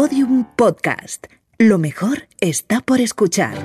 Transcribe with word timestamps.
Podium 0.00 0.44
Podcast. 0.54 1.26
Lo 1.58 1.76
mejor 1.76 2.28
está 2.40 2.80
por 2.80 3.00
escuchar. 3.00 3.58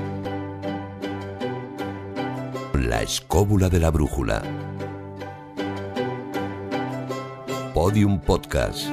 La 2.73 3.04
escóbula 3.04 3.70
de 3.70 3.79
la 3.79 3.91
brújula. 3.91 4.41
Podium 7.75 8.19
Podcast. 8.19 8.88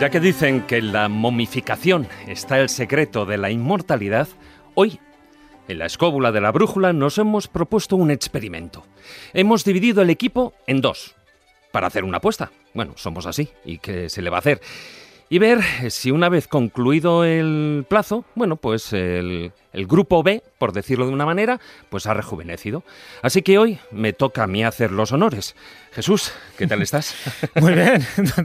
Ya 0.00 0.08
que 0.08 0.18
dicen 0.18 0.62
que 0.62 0.78
en 0.78 0.94
la 0.94 1.10
momificación 1.10 2.08
está 2.26 2.58
el 2.58 2.70
secreto 2.70 3.26
de 3.26 3.36
la 3.36 3.50
inmortalidad, 3.50 4.28
hoy, 4.74 4.98
en 5.68 5.78
la 5.78 5.84
escóbula 5.84 6.32
de 6.32 6.40
la 6.40 6.52
brújula, 6.52 6.94
nos 6.94 7.18
hemos 7.18 7.48
propuesto 7.48 7.96
un 7.96 8.10
experimento. 8.10 8.86
Hemos 9.34 9.62
dividido 9.62 10.00
el 10.00 10.08
equipo 10.08 10.54
en 10.66 10.80
dos, 10.80 11.14
para 11.70 11.86
hacer 11.86 12.04
una 12.04 12.16
apuesta. 12.16 12.50
Bueno, 12.72 12.94
somos 12.96 13.26
así, 13.26 13.50
¿y 13.62 13.76
qué 13.76 14.08
se 14.08 14.22
le 14.22 14.30
va 14.30 14.38
a 14.38 14.40
hacer? 14.40 14.62
Y 15.32 15.38
ver 15.38 15.62
si 15.90 16.10
una 16.10 16.28
vez 16.28 16.48
concluido 16.48 17.24
el 17.24 17.86
plazo, 17.88 18.24
bueno, 18.34 18.56
pues 18.56 18.92
el, 18.92 19.52
el 19.72 19.86
grupo 19.86 20.24
B, 20.24 20.42
por 20.58 20.72
decirlo 20.72 21.06
de 21.06 21.12
una 21.12 21.24
manera, 21.24 21.60
pues 21.88 22.06
ha 22.06 22.14
rejuvenecido. 22.14 22.82
Así 23.22 23.42
que 23.42 23.56
hoy 23.56 23.78
me 23.92 24.12
toca 24.12 24.42
a 24.42 24.46
mí 24.48 24.64
hacer 24.64 24.90
los 24.90 25.12
honores. 25.12 25.54
Jesús, 25.92 26.32
¿qué 26.56 26.66
tal 26.66 26.82
estás? 26.82 27.16
Muy 27.60 27.74
bien. 27.74 28.04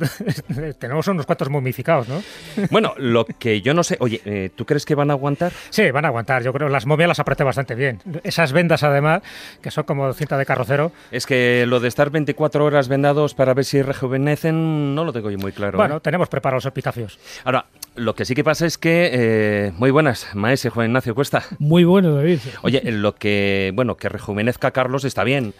Tenemos 0.79 1.07
unos 1.07 1.25
cuantos 1.25 1.49
momificados, 1.49 2.07
¿no? 2.07 2.23
Bueno, 2.71 2.93
lo 2.97 3.25
que 3.25 3.61
yo 3.61 3.73
no 3.73 3.83
sé. 3.83 3.97
Oye, 3.99 4.21
eh, 4.25 4.49
¿tú 4.55 4.65
crees 4.65 4.85
que 4.85 4.95
van 4.95 5.11
a 5.11 5.13
aguantar? 5.13 5.51
Sí, 5.69 5.89
van 5.91 6.05
a 6.05 6.07
aguantar. 6.07 6.43
Yo 6.43 6.53
creo 6.53 6.67
que 6.67 6.73
las 6.73 6.85
momias 6.85 7.07
las 7.07 7.19
apreté 7.19 7.43
bastante 7.43 7.75
bien. 7.75 8.01
Esas 8.23 8.51
vendas, 8.51 8.83
además, 8.83 9.21
que 9.61 9.69
son 9.69 9.83
como 9.83 10.11
cinta 10.13 10.37
de 10.37 10.45
carrocero. 10.45 10.91
Es 11.11 11.25
que 11.25 11.65
lo 11.67 11.79
de 11.79 11.87
estar 11.87 12.09
24 12.09 12.65
horas 12.65 12.87
vendados 12.87 13.35
para 13.35 13.53
ver 13.53 13.65
si 13.65 13.81
rejuvenecen, 13.81 14.95
no 14.95 15.03
lo 15.03 15.13
tengo 15.13 15.29
yo 15.29 15.37
muy 15.37 15.51
claro. 15.51 15.77
Bueno, 15.77 15.97
¿eh? 15.97 16.01
tenemos 16.01 16.29
preparados 16.29 16.65
los 16.65 16.71
epitafios. 16.75 17.17
Ahora, 17.45 17.67
lo 17.95 18.13
que 18.15 18.25
sí 18.25 18.35
que 18.35 18.43
pasa 18.43 18.65
es 18.65 18.77
que. 18.77 19.09
eh, 19.13 19.71
muy 19.77 19.89
buenas, 19.91 20.27
maese 20.35 20.69
Juan 20.69 20.87
Ignacio 20.87 21.15
Cuesta. 21.15 21.43
Muy 21.59 21.85
bueno, 21.85 22.13
David. 22.13 22.39
Oye, 22.63 22.81
lo 22.91 23.15
que. 23.15 23.71
Bueno, 23.73 23.95
que 23.95 24.09
rejuvenezca 24.09 24.71
Carlos 24.71 25.05
está 25.05 25.23
bien. 25.23 25.53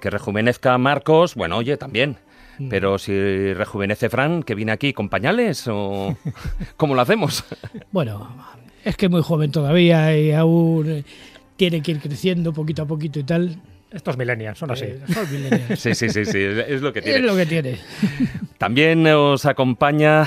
Que 0.00 0.08
rejuvenezca 0.10 0.76
Marcos, 0.78 1.34
bueno, 1.34 1.56
oye, 1.58 1.76
también. 1.76 2.16
Pero 2.70 2.98
si 2.98 3.52
rejuvenece 3.52 4.08
Fran, 4.08 4.42
que 4.44 4.54
viene 4.54 4.72
aquí 4.72 4.92
con 4.92 5.08
pañales, 5.08 5.66
o. 5.68 6.16
¿Cómo 6.76 6.94
lo 6.94 7.00
hacemos? 7.02 7.44
Bueno, 7.90 8.34
es 8.84 8.96
que 8.96 9.06
es 9.06 9.10
muy 9.12 9.22
joven 9.22 9.50
todavía 9.50 10.16
y 10.16 10.32
aún 10.32 10.88
eh, 10.88 11.04
tiene 11.56 11.82
que 11.82 11.90
ir 11.92 12.00
creciendo 12.00 12.52
poquito 12.52 12.82
a 12.82 12.86
poquito 12.86 13.18
y 13.18 13.24
tal. 13.24 13.60
Estos 13.90 14.16
millennials 14.16 14.58
son 14.58 14.70
así. 14.70 14.84
Eh, 14.86 15.00
son 15.12 15.30
millennials. 15.32 15.80
Sí, 15.80 15.94
sí, 15.94 16.08
sí, 16.10 16.24
sí, 16.24 16.38
es 16.38 16.80
lo 16.80 16.92
que 16.92 16.98
es 17.00 17.04
tiene. 17.04 17.20
lo 17.20 17.36
que 17.36 17.46
tiene. 17.46 17.78
También 18.58 19.06
os 19.08 19.46
acompaña 19.46 20.26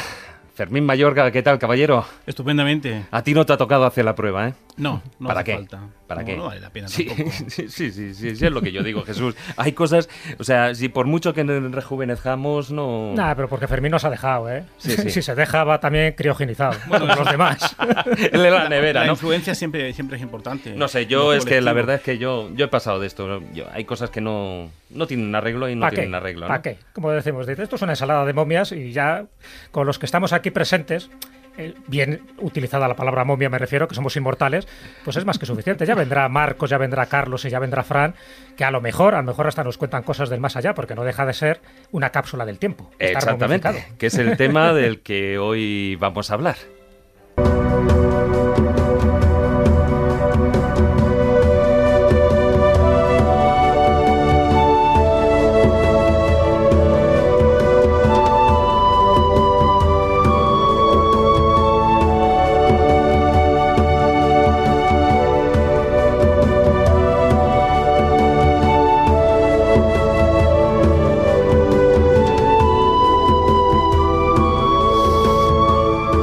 Fermín 0.58 0.86
Mayorga. 0.86 1.30
¿Qué 1.30 1.44
tal, 1.44 1.60
caballero? 1.60 2.04
Estupendamente. 2.26 3.06
A 3.12 3.22
ti 3.22 3.36
no 3.36 3.46
te 3.46 3.54
ha 3.54 3.58
tocado 3.58 3.86
hacer 3.86 4.04
la 4.04 4.16
prueba, 4.16 4.48
¿eh? 4.48 4.54
No, 4.76 5.04
no 5.20 5.28
¿Para 5.28 5.42
hace 5.42 5.52
qué? 5.52 5.56
falta. 5.56 5.82
¿Para 6.08 6.22
No, 6.22 6.26
qué? 6.28 6.36
No 6.38 6.44
vale 6.46 6.60
la 6.62 6.70
pena 6.72 6.88
Sí, 6.88 7.06
tampoco. 7.06 7.30
sí, 7.48 7.68
sí, 7.70 7.92
sí, 7.92 8.14
sí, 8.16 8.36
sí, 8.36 8.46
es 8.46 8.52
lo 8.52 8.62
que 8.62 8.72
yo 8.72 8.82
digo, 8.82 9.04
Jesús. 9.04 9.36
Hay 9.56 9.74
cosas, 9.74 10.10
o 10.40 10.44
sea, 10.44 10.74
si 10.74 10.90
por 10.90 11.06
mucho 11.06 11.34
que 11.36 11.44
rejuvenezcamos, 11.44 12.72
no... 12.72 13.14
Nada, 13.16 13.36
pero 13.36 13.48
porque 13.50 13.68
Fermín 13.68 13.92
nos 13.92 14.04
ha 14.06 14.10
dejado, 14.10 14.50
¿eh? 14.50 14.64
Sí, 14.78 14.92
sí. 14.98 15.10
si 15.12 15.22
se 15.22 15.36
deja, 15.36 15.64
va 15.64 15.80
también 15.80 16.14
criogenizado. 16.14 16.76
Bueno, 16.88 17.06
los 17.08 17.30
demás. 17.30 17.76
Él 18.18 18.46
en 18.46 18.54
la 18.54 18.68
nevera, 18.70 19.02
La 19.02 19.06
¿no? 19.08 19.12
influencia 19.14 19.54
siempre, 19.54 19.94
siempre 19.94 20.18
es 20.18 20.24
importante. 20.24 20.74
No 20.76 20.88
sé, 20.88 21.06
yo 21.06 21.34
es 21.34 21.46
que 21.46 21.62
la 21.62 21.74
verdad 21.74 21.96
es 21.98 22.02
que 22.02 22.18
yo, 22.18 22.50
yo 22.56 22.66
he 22.66 22.70
pasado 22.70 23.00
de 23.00 23.06
esto. 23.08 23.42
Yo- 23.54 23.66
hay 23.74 23.86
cosas 23.86 24.10
que 24.10 24.22
no, 24.22 24.70
no 24.90 25.06
tienen 25.08 25.34
arreglo 25.36 25.70
y 25.70 25.76
no 25.76 25.88
tienen 25.90 26.16
arreglo. 26.16 26.42
¿no? 26.42 26.48
¿Para 26.48 26.62
qué? 26.64 26.78
Como 26.94 27.12
decimos, 27.12 27.46
dice, 27.46 27.62
esto 27.64 27.76
es 27.76 27.82
una 27.84 27.92
ensalada 27.94 28.26
de 28.26 28.34
momias 28.34 28.72
y 28.72 28.92
ya 28.92 29.26
con 29.72 29.86
los 29.86 30.00
que 30.00 30.06
estamos 30.06 30.34
aquí 30.34 30.47
presentes, 30.52 31.10
eh, 31.58 31.74
bien 31.88 32.22
utilizada 32.38 32.88
la 32.88 32.96
palabra 32.96 33.24
momia 33.24 33.50
me 33.50 33.58
refiero, 33.58 33.88
que 33.88 33.96
somos 33.96 34.16
inmortales, 34.16 34.68
pues 35.04 35.18
es 35.18 35.26
más 35.26 35.40
que 35.40 35.46
suficiente. 35.46 35.86
Ya 35.86 35.96
vendrá 35.96 36.30
Marcos, 36.30 36.70
ya 36.70 36.78
vendrá 36.78 37.08
Carlos 37.08 37.46
y 37.46 37.50
ya 37.50 37.60
vendrá 37.60 37.84
Fran, 37.84 38.14
que 38.56 38.64
a 38.64 38.72
lo 38.72 38.80
mejor, 38.80 39.16
a 39.16 39.18
lo 39.18 39.24
mejor 39.24 39.48
hasta 39.48 39.64
nos 39.64 39.78
cuentan 39.78 40.04
cosas 40.04 40.30
del 40.30 40.40
más 40.40 40.56
allá, 40.56 40.76
porque 40.76 40.94
no 40.94 41.04
deja 41.04 41.26
de 41.26 41.34
ser 41.34 41.60
una 41.92 42.12
cápsula 42.12 42.46
del 42.46 42.60
tiempo. 42.60 42.92
Exactamente, 43.00 43.88
que 43.98 44.08
es 44.08 44.18
el 44.18 44.38
tema 44.38 44.74
del 44.74 45.02
que 45.02 45.40
hoy 45.40 45.96
vamos 45.96 46.30
a 46.30 46.36
hablar. 46.36 46.58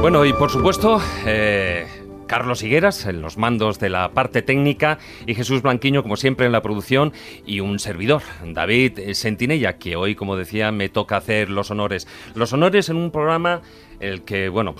Bueno, 0.05 0.23
y 0.23 0.33
por 0.33 0.51
supuesto, 0.51 1.01
eh, 1.25 1.87
Carlos 2.27 2.61
Higueras 2.61 3.07
en 3.07 3.23
los 3.23 3.39
mandos 3.39 3.79
de 3.79 3.89
la 3.89 4.11
parte 4.11 4.43
técnica 4.43 4.99
y 5.25 5.33
Jesús 5.33 5.63
Blanquiño, 5.63 6.03
como 6.03 6.15
siempre, 6.15 6.45
en 6.45 6.51
la 6.51 6.61
producción 6.61 7.11
y 7.43 7.59
un 7.59 7.79
servidor, 7.79 8.21
David 8.45 8.99
Sentinella, 9.13 9.79
que 9.79 9.95
hoy, 9.95 10.13
como 10.13 10.37
decía, 10.37 10.71
me 10.71 10.89
toca 10.89 11.17
hacer 11.17 11.49
los 11.49 11.71
honores. 11.71 12.07
Los 12.35 12.53
honores 12.53 12.89
en 12.89 12.97
un 12.97 13.09
programa 13.09 13.63
el 13.99 14.21
que, 14.21 14.47
bueno, 14.47 14.75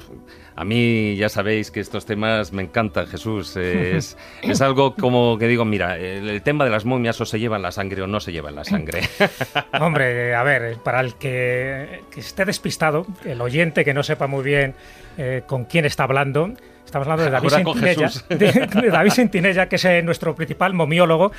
a 0.56 0.64
mí 0.64 1.16
ya 1.16 1.28
sabéis 1.28 1.72
que 1.72 1.80
estos 1.80 2.06
temas 2.06 2.54
me 2.54 2.62
encantan, 2.62 3.08
Jesús. 3.08 3.58
Es, 3.58 4.20
es 4.44 4.62
algo 4.62 4.94
como 4.94 5.40
que 5.40 5.48
digo, 5.48 5.66
mira, 5.66 5.98
el, 5.98 6.30
el 6.30 6.44
tema 6.44 6.66
de 6.66 6.70
las 6.70 6.86
momias 6.86 7.20
o 7.20 7.26
se 7.26 7.40
llevan 7.40 7.64
la 7.64 7.72
sangre 7.72 8.04
o 8.04 8.08
no 8.08 8.20
se 8.20 8.32
llevan 8.32 8.54
la 8.54 8.64
sangre. 8.64 9.02
Hombre, 9.82 10.36
a 10.36 10.44
ver, 10.44 10.78
para 10.84 11.00
el 11.00 11.16
que, 11.16 12.04
que 12.12 12.20
esté 12.20 12.46
despistado, 12.46 13.08
el 13.24 13.42
oyente 13.42 13.84
que 13.84 13.96
no 13.96 14.04
sepa 14.04 14.28
muy 14.28 14.44
bien 14.44 14.76
eh, 15.18 15.44
con 15.46 15.66
quién 15.66 15.86
está 15.86 16.04
hablando, 16.04 16.54
estamos 16.86 17.08
hablando 17.08 17.26
de 17.26 17.32
David 17.32 17.50
Sentinella, 17.50 18.12
de, 18.30 18.82
de 18.82 18.90
David 18.90 19.10
Sentinella, 19.12 19.68
que 19.68 19.76
es 19.76 19.86
eh, 19.86 20.02
nuestro 20.02 20.36
principal 20.36 20.74
momiólogo. 20.74 21.32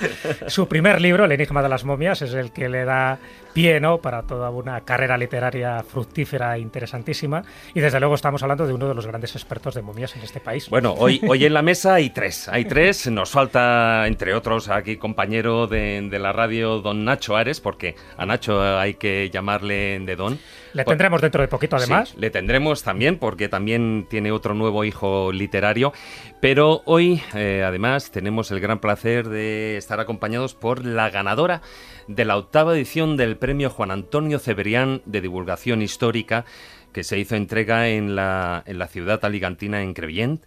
Su 0.48 0.68
primer 0.68 1.00
libro, 1.00 1.24
El 1.24 1.32
enigma 1.32 1.62
de 1.62 1.68
las 1.68 1.84
momias, 1.84 2.20
es 2.22 2.34
el 2.34 2.52
que 2.52 2.68
le 2.68 2.84
da 2.84 3.18
pie 3.54 3.80
¿no? 3.80 3.98
para 3.98 4.22
toda 4.22 4.50
una 4.50 4.82
carrera 4.82 5.16
literaria 5.16 5.82
fructífera 5.82 6.56
e 6.56 6.60
interesantísima. 6.60 7.42
Y 7.72 7.80
desde 7.80 8.00
luego 8.00 8.14
estamos 8.14 8.42
hablando 8.42 8.66
de 8.66 8.74
uno 8.74 8.86
de 8.86 8.94
los 8.94 9.06
grandes 9.06 9.34
expertos 9.34 9.74
de 9.74 9.80
momias 9.80 10.14
en 10.14 10.22
este 10.22 10.40
país. 10.40 10.68
Bueno, 10.68 10.92
hoy, 10.92 11.22
hoy 11.28 11.46
en 11.46 11.54
la 11.54 11.62
mesa 11.62 11.94
hay 11.94 12.10
tres. 12.10 12.48
Hay 12.48 12.66
tres. 12.66 13.06
Nos 13.10 13.30
falta, 13.30 14.06
entre 14.06 14.34
otros, 14.34 14.68
aquí 14.68 14.96
compañero 14.98 15.66
de, 15.66 16.06
de 16.10 16.18
la 16.18 16.32
radio, 16.32 16.80
don 16.80 17.04
Nacho 17.04 17.34
Ares, 17.34 17.60
porque 17.60 17.94
a 18.18 18.26
Nacho 18.26 18.78
hay 18.78 18.94
que 18.94 19.30
llamarle 19.30 20.00
de 20.00 20.16
don. 20.16 20.38
Le 20.76 20.84
tendremos 20.84 21.22
dentro 21.22 21.40
de 21.40 21.48
poquito, 21.48 21.76
además. 21.76 22.10
Sí, 22.10 22.16
le 22.18 22.28
tendremos 22.28 22.82
también, 22.82 23.18
porque 23.18 23.48
también 23.48 24.06
tiene 24.10 24.30
otro 24.30 24.52
nuevo 24.52 24.84
hijo 24.84 25.32
literario. 25.32 25.94
Pero 26.42 26.82
hoy, 26.84 27.22
eh, 27.34 27.64
además, 27.66 28.10
tenemos 28.10 28.50
el 28.50 28.60
gran 28.60 28.78
placer 28.78 29.26
de 29.30 29.78
estar 29.78 30.00
acompañados 30.00 30.54
por 30.54 30.84
la 30.84 31.08
ganadora 31.08 31.62
de 32.08 32.26
la 32.26 32.36
octava 32.36 32.74
edición 32.76 33.16
del 33.16 33.38
premio 33.38 33.70
Juan 33.70 33.90
Antonio 33.90 34.38
Cebrián 34.38 35.00
de 35.06 35.22
Divulgación 35.22 35.80
Histórica, 35.80 36.44
que 36.92 37.04
se 37.04 37.18
hizo 37.18 37.36
entrega 37.36 37.88
en 37.88 38.14
la, 38.14 38.62
en 38.66 38.78
la 38.78 38.86
ciudad 38.86 39.24
aligantina, 39.24 39.80
en 39.80 39.94
Crevillent. 39.94 40.44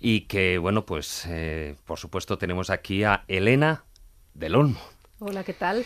Y 0.00 0.22
que, 0.22 0.56
bueno, 0.56 0.86
pues, 0.86 1.26
eh, 1.28 1.74
por 1.84 1.98
supuesto, 1.98 2.38
tenemos 2.38 2.70
aquí 2.70 3.04
a 3.04 3.24
Elena 3.28 3.84
del 4.32 4.54
Olmo. 4.54 4.80
Hola, 5.18 5.44
¿qué 5.44 5.52
tal? 5.52 5.84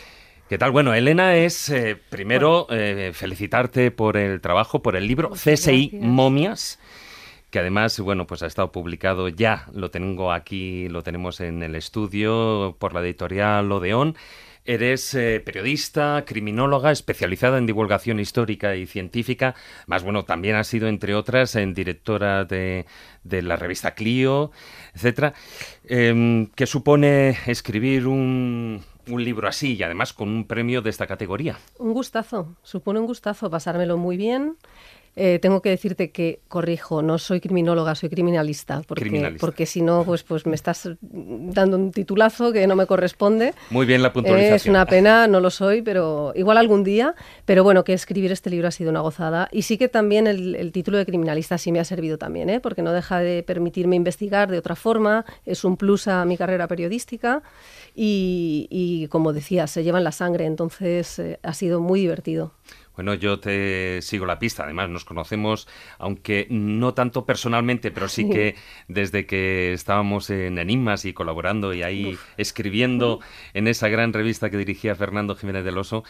¿Qué 0.51 0.57
tal? 0.57 0.71
Bueno, 0.71 0.93
Elena, 0.93 1.37
es 1.37 1.69
eh, 1.69 1.97
primero 2.09 2.67
eh, 2.71 3.11
felicitarte 3.13 3.89
por 3.89 4.17
el 4.17 4.41
trabajo, 4.41 4.81
por 4.81 4.97
el 4.97 5.07
libro 5.07 5.29
Muchas 5.29 5.61
CSI 5.61 5.87
gracias. 5.87 6.11
Momias, 6.11 6.79
que 7.51 7.59
además, 7.59 7.97
bueno, 8.01 8.27
pues 8.27 8.43
ha 8.43 8.47
estado 8.47 8.69
publicado 8.69 9.29
ya, 9.29 9.67
lo 9.73 9.91
tengo 9.91 10.33
aquí, 10.33 10.89
lo 10.89 11.03
tenemos 11.03 11.39
en 11.39 11.63
el 11.63 11.75
estudio 11.75 12.75
por 12.79 12.93
la 12.93 12.99
editorial 12.99 13.71
Odeón. 13.71 14.17
Eres 14.65 15.13
eh, 15.13 15.39
periodista, 15.39 16.25
criminóloga, 16.27 16.91
especializada 16.91 17.57
en 17.57 17.65
divulgación 17.65 18.19
histórica 18.19 18.75
y 18.75 18.87
científica. 18.87 19.55
Más 19.87 20.03
bueno, 20.03 20.25
también 20.25 20.57
has 20.57 20.67
sido, 20.67 20.89
entre 20.89 21.15
otras, 21.15 21.55
en 21.55 21.73
directora 21.73 22.43
de, 22.43 22.85
de 23.23 23.41
la 23.41 23.55
revista 23.55 23.95
Clio, 23.95 24.51
etcétera. 24.93 25.33
Em, 25.85 26.47
¿Qué 26.47 26.67
supone 26.67 27.37
escribir 27.47 28.05
un, 28.05 28.83
un 29.07 29.23
libro 29.23 29.47
así 29.47 29.75
y 29.75 29.83
además 29.83 30.13
con 30.13 30.29
un 30.29 30.45
premio 30.45 30.81
de 30.81 30.89
esta 30.89 31.07
categoría? 31.07 31.57
Un 31.79 31.93
gustazo, 31.93 32.55
supone 32.63 32.99
un 32.99 33.05
gustazo 33.05 33.49
pasármelo 33.49 33.97
muy 33.97 34.17
bien. 34.17 34.57
Eh, 35.17 35.39
tengo 35.41 35.61
que 35.61 35.69
decirte 35.69 36.11
que, 36.11 36.39
corrijo, 36.47 37.01
no 37.01 37.17
soy 37.17 37.41
criminóloga, 37.41 37.95
soy 37.95 38.09
criminalista, 38.09 38.81
porque, 38.87 39.03
Criminalista. 39.03 39.45
porque 39.45 39.65
si 39.65 39.81
no, 39.81 40.05
pues, 40.05 40.23
pues 40.23 40.45
me 40.45 40.55
estás 40.55 40.89
dando 41.01 41.75
un 41.75 41.91
titulazo 41.91 42.53
que 42.53 42.65
no 42.65 42.77
me 42.77 42.85
corresponde. 42.85 43.53
Muy 43.71 43.85
bien 43.85 44.01
la 44.01 44.13
puntualización. 44.13 44.53
Eh, 44.53 44.55
es 44.55 44.65
una 44.67 44.85
pena, 44.85 45.27
no 45.27 45.41
lo 45.41 45.49
soy, 45.49 45.81
pero 45.81 46.31
igual 46.35 46.57
algún 46.57 46.85
día. 46.85 47.13
Pero 47.43 47.65
bueno, 47.65 47.83
que 47.83 47.91
escribir 47.91 48.31
este 48.31 48.49
libro 48.49 48.69
ha 48.69 48.71
sido 48.71 48.89
una 48.89 49.01
gozada. 49.01 49.49
Y 49.51 49.63
sí 49.63 49.77
que 49.77 49.89
también 49.89 50.27
el, 50.27 50.55
el 50.55 50.71
título 50.71 50.97
de 50.97 51.05
criminalista 51.05 51.57
sí 51.57 51.73
me 51.73 51.81
ha 51.81 51.85
servido 51.85 52.17
también, 52.17 52.49
¿eh? 52.49 52.61
porque 52.61 52.81
no 52.81 52.93
deja 52.93 53.19
de 53.19 53.43
permitirme 53.43 53.97
investigar 53.97 54.49
de 54.49 54.59
otra 54.59 54.77
forma, 54.77 55.25
es 55.45 55.65
un 55.65 55.75
plus 55.75 56.07
a 56.07 56.23
mi 56.23 56.37
carrera 56.37 56.69
periodística. 56.69 57.43
Y, 57.95 58.67
y 58.69 59.07
como 59.07 59.33
decía, 59.33 59.67
se 59.67 59.83
llevan 59.83 60.03
la 60.03 60.11
sangre, 60.11 60.45
entonces 60.45 61.19
eh, 61.19 61.39
ha 61.43 61.53
sido 61.53 61.81
muy 61.81 61.99
divertido. 62.01 62.53
Bueno, 62.95 63.13
yo 63.13 63.39
te 63.39 64.01
sigo 64.01 64.25
la 64.25 64.37
pista. 64.37 64.63
Además, 64.63 64.89
nos 64.89 65.05
conocemos, 65.05 65.67
aunque 65.97 66.47
no 66.49 66.93
tanto 66.93 67.25
personalmente, 67.25 67.89
pero 67.91 68.09
sí 68.09 68.29
que 68.29 68.55
desde 68.87 69.25
que 69.25 69.73
estábamos 69.73 70.29
en 70.29 70.57
Enigmas 70.57 71.05
y 71.05 71.13
colaborando 71.13 71.73
y 71.73 71.83
ahí 71.83 72.17
escribiendo 72.37 73.19
en 73.53 73.67
esa 73.67 73.87
gran 73.87 74.13
revista 74.13 74.49
que 74.49 74.57
dirigía 74.57 74.95
Fernando 74.95 75.35
Jiménez 75.35 75.63
del 75.63 75.77
Oso. 75.77 76.03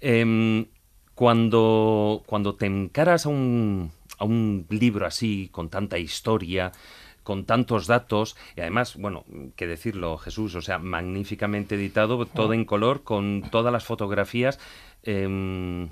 em, 0.00 0.66
cuando, 1.14 2.24
cuando 2.26 2.56
te 2.56 2.66
encaras 2.66 3.26
a 3.26 3.28
un, 3.28 3.92
a 4.18 4.24
un 4.24 4.66
libro 4.68 5.06
así, 5.06 5.48
con 5.52 5.68
tanta 5.70 5.96
historia, 5.96 6.72
con 7.24 7.44
tantos 7.44 7.88
datos, 7.88 8.36
y 8.56 8.60
además, 8.60 8.96
bueno, 8.96 9.24
que 9.56 9.66
decirlo, 9.66 10.16
Jesús, 10.18 10.54
o 10.54 10.62
sea, 10.62 10.78
magníficamente 10.78 11.74
editado, 11.74 12.24
todo 12.26 12.52
en 12.54 12.64
color, 12.64 13.02
con 13.02 13.42
todas 13.50 13.72
las 13.72 13.82
fotografías. 13.84 14.60
em, 15.02 15.88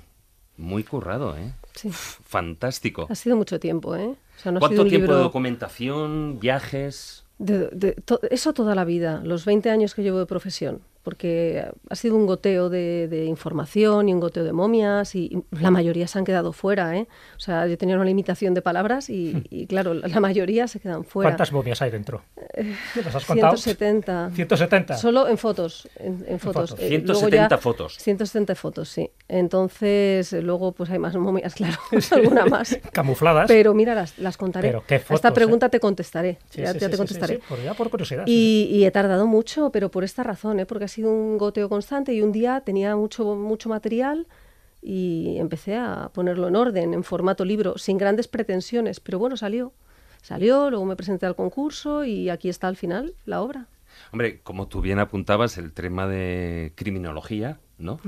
muy 0.57 0.83
currado, 0.83 1.35
¿eh? 1.37 1.51
Sí. 1.75 1.89
Fantástico. 1.91 3.07
Ha 3.09 3.15
sido 3.15 3.35
mucho 3.35 3.59
tiempo, 3.59 3.95
¿eh? 3.95 4.05
O 4.07 4.39
sea, 4.39 4.51
no 4.51 4.57
ha 4.57 4.59
¿Cuánto 4.59 4.73
sido 4.75 4.83
un 4.83 4.89
tiempo 4.89 5.07
de 5.07 5.13
libro- 5.13 5.23
documentación, 5.23 6.39
viajes? 6.39 7.23
De- 7.37 7.69
de- 7.69 7.93
to- 7.93 8.19
eso 8.29 8.53
toda 8.53 8.73
la 8.75 8.85
vida, 8.85 9.21
los 9.23 9.45
20 9.45 9.69
años 9.69 9.93
que 9.95 10.03
llevo 10.03 10.19
de 10.19 10.25
profesión, 10.25 10.81
porque 11.03 11.65
ha 11.89 11.95
sido 11.95 12.15
un 12.15 12.25
goteo 12.25 12.69
de, 12.69 13.07
de 13.09 13.25
información 13.25 14.07
y 14.09 14.13
un 14.13 14.19
goteo 14.19 14.43
de 14.43 14.53
momias 14.53 15.15
y, 15.15 15.25
y 15.51 15.61
la 15.61 15.69
mayoría 15.69 16.07
se 16.07 16.17
han 16.17 16.25
quedado 16.25 16.53
fuera. 16.53 16.97
¿eh? 16.97 17.07
O 17.37 17.39
sea, 17.39 17.67
yo 17.67 17.77
tenía 17.77 17.95
una 17.95 18.05
limitación 18.05 18.53
de 18.53 18.61
palabras 18.61 19.09
y, 19.09 19.43
y, 19.49 19.67
claro, 19.67 19.93
la 19.93 20.19
mayoría 20.19 20.67
se 20.67 20.79
quedan 20.79 21.03
fuera. 21.03 21.31
¿Cuántas 21.31 21.51
momias 21.51 21.81
hay 21.81 21.91
dentro? 21.91 22.23
¿Las 23.03 23.15
has 23.15 23.25
contado? 23.25 23.57
170. 23.57 24.31
170. 24.33 24.97
Solo 24.97 25.27
en 25.27 25.37
fotos. 25.37 25.87
En, 25.99 26.23
en 26.27 26.39
fotos. 26.39 26.71
fotos. 26.71 26.79
Eh, 26.85 26.89
luego 26.99 27.19
170 27.19 27.49
ya- 27.49 27.57
fotos. 27.61 27.97
170 27.99 28.55
fotos, 28.55 28.89
sí. 28.89 29.09
Entonces, 29.27 30.31
eh, 30.33 30.41
luego 30.41 30.71
pues 30.71 30.89
hay 30.89 30.99
más 30.99 31.15
momias, 31.15 31.53
claro, 31.55 31.77
alguna 32.11 32.45
más. 32.45 32.79
Camufladas. 32.91 33.47
Pero 33.47 33.73
mira, 33.73 33.93
las, 33.93 34.17
las 34.19 34.37
contaré. 34.37 34.69
Pero 34.69 34.83
qué 34.87 34.95
A 34.95 34.97
Esta 34.97 35.15
fotos, 35.15 35.33
pregunta 35.33 35.69
te 35.69 35.79
contestaré. 35.79 36.39
Sí, 36.49 36.61
ya 36.61 36.71
sí, 36.73 36.79
ya 36.79 36.85
sí, 36.87 36.91
te 36.91 36.97
contestaré. 36.97 37.35
sí, 37.35 37.41
sí, 37.41 37.47
por, 37.49 37.61
ya 37.63 37.73
por 37.73 37.89
curiosidad. 37.89 38.23
sí. 38.25 38.69
Y, 38.71 38.77
y 38.77 38.85
he 38.85 38.91
tardado 38.91 39.27
mucho, 39.27 39.69
pero 39.71 39.89
por 39.91 40.03
esta 40.03 40.23
razón, 40.23 40.59
¿eh? 40.59 40.65
porque 40.65 40.85
ha 40.85 40.87
sido 40.93 41.11
un 41.11 41.37
goteo 41.37 41.69
constante 41.69 42.13
y 42.13 42.21
un 42.21 42.31
día 42.31 42.61
tenía 42.61 42.95
mucho, 42.95 43.35
mucho 43.35 43.69
material 43.69 44.27
y 44.81 45.37
empecé 45.37 45.77
a 45.77 46.11
ponerlo 46.13 46.47
en 46.47 46.55
orden, 46.55 46.93
en 46.93 47.03
formato 47.03 47.45
libro, 47.45 47.77
sin 47.77 47.97
grandes 47.97 48.27
pretensiones, 48.27 48.99
pero 48.99 49.19
bueno, 49.19 49.37
salió. 49.37 49.73
Salió, 50.21 50.69
luego 50.69 50.85
me 50.85 50.95
presenté 50.95 51.25
al 51.25 51.35
concurso 51.35 52.05
y 52.05 52.29
aquí 52.29 52.47
está 52.47 52.67
al 52.67 52.77
final 52.77 53.13
la 53.25 53.41
obra. 53.41 53.67
Hombre, 54.11 54.39
como 54.41 54.67
tú 54.67 54.81
bien 54.81 54.99
apuntabas, 54.99 55.57
el 55.57 55.73
tema 55.73 56.07
de 56.07 56.71
criminología, 56.75 57.59
¿no? 57.83 57.99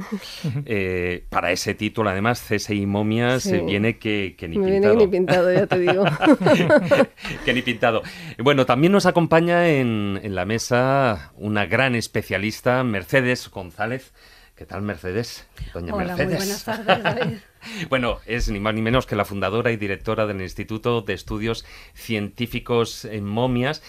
Eh, 0.66 1.26
para 1.30 1.52
ese 1.52 1.76
título, 1.76 2.10
además, 2.10 2.42
CSI 2.42 2.86
Momias, 2.86 3.44
Sí. 3.44 3.56
eh, 3.56 3.64
viene 3.66 3.98
que, 3.98 4.36
que 4.38 4.48
ni 4.48 4.58
Me 4.58 4.72
pintado. 4.72 4.96
viene 4.96 5.06
ni 5.06 5.12
pintado, 5.12 5.54
ya 5.54 5.68
te 5.68 5.80
digo. 5.80 6.06
que 7.46 7.54
ni 7.54 7.62
pintado. 7.62 8.02
Bueno, 8.40 8.66
también 8.66 8.92
nos 8.94 9.06
acompaña 9.06 9.68
en, 9.70 10.20
en 10.24 10.36
la 10.36 10.46
mesa 10.46 11.32
una 11.36 11.66
gran 11.66 11.96
especialista, 11.96 12.84
Mercedes 12.84 13.50
González. 13.50 14.14
¿Qué 14.56 14.66
tal, 14.66 14.84
Mercedes? 14.84 15.46
Doña 15.74 15.94
Hola, 15.94 16.16
muy 16.16 16.26
Mercedes. 16.26 16.38
buenas 16.38 16.64
tardes, 16.64 17.04
David. 17.04 17.38
Bueno, 17.90 18.20
es 18.28 18.48
ni 18.48 18.60
más 18.60 18.76
ni 18.76 18.84
menos 18.84 19.08
que 19.08 19.16
la 19.16 19.26
fundadora 19.26 19.72
y 19.72 19.78
directora 19.78 20.28
del 20.28 20.40
Instituto 20.40 21.02
de 21.02 21.14
Estudios 21.14 21.66
Científicos 21.96 23.06
en 23.06 23.26
Momias 23.26 23.82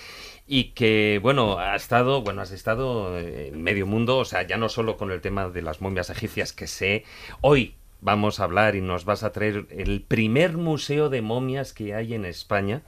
y 0.46 0.70
que, 0.70 1.18
bueno, 1.22 1.58
ha 1.58 1.74
estado, 1.74 2.22
bueno, 2.22 2.42
has 2.42 2.52
estado 2.52 3.18
en 3.18 3.62
medio 3.62 3.86
mundo, 3.86 4.18
o 4.18 4.24
sea, 4.24 4.42
ya 4.42 4.56
no 4.56 4.68
solo 4.68 4.96
con 4.96 5.10
el 5.10 5.20
tema 5.20 5.48
de 5.48 5.62
las 5.62 5.80
momias 5.80 6.08
egipcias 6.08 6.52
que 6.52 6.68
sé, 6.68 7.04
hoy 7.40 7.74
vamos 8.00 8.38
a 8.38 8.44
hablar 8.44 8.76
y 8.76 8.80
nos 8.80 9.04
vas 9.04 9.24
a 9.24 9.32
traer 9.32 9.66
el 9.70 10.02
primer 10.02 10.56
museo 10.56 11.08
de 11.08 11.22
momias 11.22 11.72
que 11.72 11.94
hay 11.94 12.14
en 12.14 12.24
España. 12.24 12.82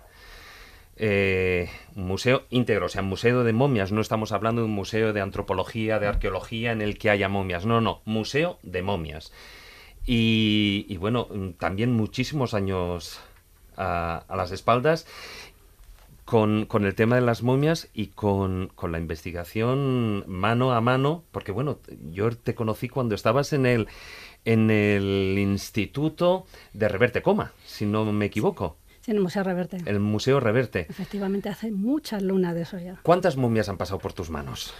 Eh, 1.01 1.69
un 1.95 2.07
museo 2.07 2.45
íntegro, 2.51 2.87
o 2.87 2.89
sea, 2.89 3.03
museo 3.03 3.45
de 3.45 3.53
momias, 3.53 3.93
no 3.93 4.01
estamos 4.01 4.33
hablando 4.33 4.63
de 4.63 4.67
un 4.67 4.75
museo 4.75 5.13
de 5.13 5.21
antropología, 5.21 5.99
de 5.99 6.07
arqueología 6.07 6.73
en 6.73 6.83
el 6.83 6.99
que 6.99 7.11
haya 7.11 7.29
momias, 7.29 7.67
no, 7.67 7.81
no, 7.81 8.03
museo 8.05 8.59
de 8.63 8.83
momias. 8.83 9.33
Y, 10.07 10.87
y 10.89 10.97
bueno, 10.97 11.29
también 11.59 11.93
muchísimos 11.93 12.55
años 12.55 13.21
a 13.77 14.25
las 14.37 14.51
espaldas 14.51 15.07
con, 16.29 16.67
con 16.67 16.85
el 16.85 16.95
tema 16.95 17.15
de 17.15 17.23
las 17.23 17.43
momias 17.43 17.89
y 17.95 18.09
con, 18.09 18.71
con 18.75 18.93
la 18.93 18.99
investigación 18.99 20.25
mano 20.27 20.75
a 20.75 20.81
mano, 20.83 21.25
porque 21.31 21.53
bueno, 21.53 21.79
yo 22.11 22.31
te 22.37 22.55
conocí 22.55 22.91
cuando 22.91 23.15
estabas 23.15 23.55
en 23.55 23.65
el, 23.65 23.89
en 24.45 24.71
el 24.71 25.37
Instituto 25.39 26.45
de 26.75 26.87
Reverte 26.89 27.23
Coma, 27.23 27.53
si 27.65 27.87
no 27.87 28.05
me 28.13 28.27
equivoco, 28.27 28.77
Sí, 29.01 29.13
en 29.13 29.17
el 29.17 29.23
Museo 29.23 29.43
Reverte. 29.43 29.79
el 29.87 30.01
Museo 30.01 30.39
Reverte. 30.39 30.81
Efectivamente, 30.91 31.49
hace 31.49 31.71
muchas 31.71 32.23
lunas 32.23 32.55
de 32.55 32.61
eso 32.61 32.79
ya. 32.79 33.01
¿Cuántas 33.03 33.39
momias 33.39 33.71
han 33.71 33.79
pasado 33.79 33.99
por 33.99 34.13
tus 34.13 34.29
manos? 34.29 34.75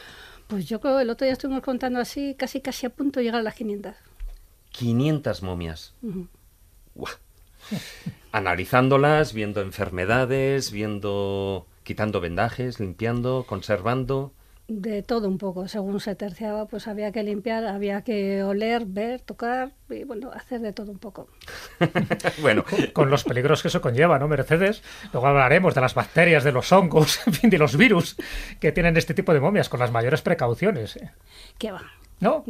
Pues 0.49 0.69
yo 0.69 0.81
creo 0.81 1.01
el 1.01 1.09
otro 1.09 1.25
día 1.25 1.33
estuvimos 1.33 1.63
contando 1.63 1.99
así, 1.99 2.35
casi 2.35 2.61
casi 2.61 2.85
a 2.85 2.91
punto 2.91 3.21
de 3.21 3.25
llegar 3.25 3.41
a 3.41 3.43
las 3.45 3.55
500. 3.55 3.95
500 4.73 5.43
momias. 5.43 5.95
Guau. 6.95 7.15
Analizándolas, 8.33 9.33
viendo 9.33 9.61
enfermedades, 9.61 10.71
viendo, 10.71 11.67
quitando 11.83 12.21
vendajes, 12.21 12.81
limpiando, 12.81 13.45
conservando. 13.47 14.33
De 14.71 15.03
todo 15.03 15.29
un 15.29 15.39
poco, 15.39 15.67
según 15.67 15.99
se 15.99 16.15
terciaba, 16.15 16.67
pues 16.67 16.89
había 16.89 17.11
que 17.11 17.23
limpiar, 17.23 17.65
había 17.67 18.03
que 18.03 18.43
oler, 18.43 18.85
ver, 18.85 19.23
tocar 19.23 19.73
y 19.89 20.05
bueno, 20.05 20.31
hacer 20.31 20.61
de 20.61 20.75
todo 20.75 20.93
un 20.93 20.99
poco. 20.99 21.27
bueno, 22.43 22.67
Con 22.93 23.09
los 23.09 23.25
peligros 23.25 23.63
que 23.63 23.69
eso 23.69 23.81
conlleva, 23.81 24.19
¿no, 24.19 24.29
Mercedes? 24.29 24.83
Luego 25.11 25.29
hablaremos 25.29 25.75
de 25.75 25.81
las 25.81 25.95
bacterias, 25.95 26.45
de 26.45 26.53
los 26.53 26.71
hongos, 26.71 27.19
en 27.27 27.33
fin, 27.33 27.49
de 27.49 27.57
los 27.57 27.79
virus 27.79 28.17
que 28.61 28.71
tienen 28.71 28.99
este 28.99 29.15
tipo 29.15 29.33
de 29.33 29.41
momias, 29.41 29.71
con 29.71 29.81
las 29.81 29.91
mayores 29.91 30.21
precauciones. 30.21 30.97
¿eh? 30.97 31.13
¿Qué 31.57 31.73
va? 31.73 31.91
¿No? 32.21 32.45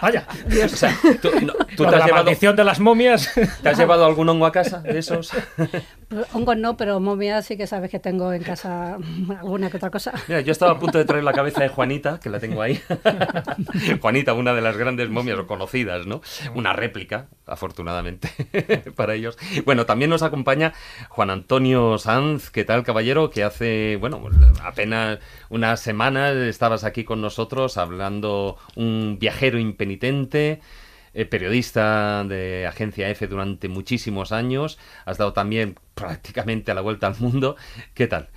Vaya. 0.00 0.26
o 0.64 0.68
sea, 0.68 0.96
tú, 1.20 1.30
no, 1.40 1.52
tú 1.76 1.82
Lo 1.84 1.90
te, 1.90 1.96
has 1.96 2.00
la 2.00 2.06
llevado, 2.06 2.24
maldición 2.24 2.54
de 2.54 2.64
las 2.64 2.78
momias. 2.78 3.32
¿te 3.62 3.68
has 3.68 3.76
llevado 3.76 4.04
algún 4.04 4.28
hongo 4.28 4.46
a 4.46 4.52
casa 4.52 4.78
de 4.78 4.98
esos? 4.98 5.30
Pues, 6.08 6.26
hongos 6.34 6.56
no, 6.56 6.76
pero 6.76 7.00
momias 7.00 7.46
sí 7.46 7.56
que 7.56 7.66
sabes 7.66 7.90
que 7.90 7.98
tengo 7.98 8.32
en 8.32 8.42
casa 8.42 8.98
alguna 9.38 9.70
que 9.70 9.78
otra 9.78 9.90
cosa. 9.90 10.12
Mira, 10.28 10.40
yo 10.42 10.52
estaba 10.52 10.72
a 10.72 10.78
punto 10.78 10.98
de 10.98 11.04
traer 11.04 11.24
la 11.24 11.32
cabeza 11.32 11.62
de 11.62 11.68
Juanita, 11.68 12.20
que 12.20 12.30
la 12.30 12.38
tengo 12.38 12.62
ahí. 12.62 12.80
Juanita, 14.00 14.34
una 14.34 14.54
de 14.54 14.60
las 14.60 14.76
grandes 14.76 15.08
momias 15.08 15.40
conocidas, 15.46 16.06
¿no? 16.06 16.20
Una 16.54 16.72
réplica, 16.72 17.26
afortunadamente, 17.46 18.28
para 18.96 19.14
ellos. 19.14 19.36
Bueno, 19.64 19.84
también 19.84 20.10
nos 20.10 20.22
acompaña 20.22 20.74
Juan 21.08 21.30
Antonio 21.30 21.98
Sanz. 21.98 22.50
¿Qué 22.50 22.64
tal, 22.64 22.84
caballero? 22.84 23.30
Que 23.30 23.42
hace, 23.42 23.96
bueno, 23.96 24.20
apenas 24.62 25.18
unas 25.48 25.80
semanas 25.80 26.36
estabas 26.36 26.84
aquí 26.84 27.04
con 27.04 27.20
nosotros 27.20 27.76
hablando 27.78 28.58
un 28.76 28.91
viajero 29.18 29.58
impenitente. 29.58 30.60
eh, 31.14 31.26
periodista 31.26 32.24
de 32.24 32.66
Agencia 32.66 33.08
F 33.10 33.26
durante 33.26 33.68
muchísimos 33.68 34.32
años, 34.32 34.78
has 35.04 35.18
dado 35.18 35.32
también 35.32 35.78
prácticamente 35.94 36.70
a 36.70 36.74
la 36.74 36.80
vuelta 36.80 37.06
al 37.06 37.16
mundo. 37.20 37.56
¿Qué 37.94 38.06
tal? 38.06 38.30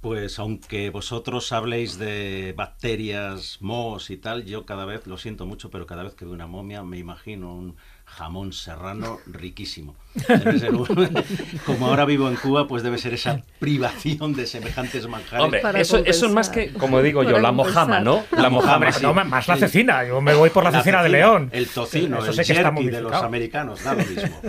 Pues 0.00 0.38
aunque 0.38 0.90
vosotros 0.90 1.52
habléis 1.52 1.98
de 1.98 2.54
bacterias, 2.56 3.58
mohos 3.60 4.10
y 4.10 4.16
tal, 4.18 4.44
yo 4.44 4.64
cada 4.64 4.84
vez, 4.84 5.06
lo 5.06 5.18
siento 5.18 5.46
mucho, 5.46 5.70
pero 5.70 5.86
cada 5.86 6.04
vez 6.04 6.14
que 6.14 6.24
veo 6.24 6.34
una 6.34 6.46
momia 6.46 6.82
me 6.84 6.98
imagino 6.98 7.54
un 7.54 7.76
jamón 8.06 8.52
serrano 8.54 9.18
riquísimo. 9.26 9.94
Debe 10.26 10.58
ser 10.58 10.74
un- 10.74 10.86
como 11.66 11.88
ahora 11.88 12.06
vivo 12.06 12.28
en 12.30 12.36
Cuba, 12.36 12.66
pues 12.66 12.82
debe 12.82 12.96
ser 12.96 13.12
esa 13.12 13.42
privación 13.58 14.32
de 14.32 14.46
semejantes 14.46 15.06
manjares. 15.06 15.44
Hombre, 15.44 15.60
Para 15.60 15.80
eso, 15.80 15.98
eso 15.98 16.26
es 16.26 16.32
más 16.32 16.48
que, 16.48 16.72
como 16.72 17.02
digo 17.02 17.22
yo, 17.22 17.38
la 17.38 17.52
mojama, 17.52 18.00
¿no? 18.00 18.24
La 18.30 18.48
mojama, 18.48 18.90
sí. 18.92 19.02
No, 19.02 19.12
más 19.12 19.48
la 19.48 19.56
cecina. 19.58 20.04
Yo 20.04 20.20
me 20.22 20.32
voy 20.34 20.48
por 20.50 20.64
la, 20.64 20.72
cecina, 20.72 21.02
de 21.02 21.10
León. 21.10 21.50
El 21.52 21.68
tocino, 21.68 22.18
Eso 22.18 22.30
el 22.30 22.36
sé 22.36 22.44
que 22.44 22.52
está 22.58 22.72
jerky 22.72 22.88
de 22.88 23.02
los 23.02 23.12
americanos, 23.12 23.84
da 23.84 23.92
lo 23.94 24.04
mismo. 24.06 24.40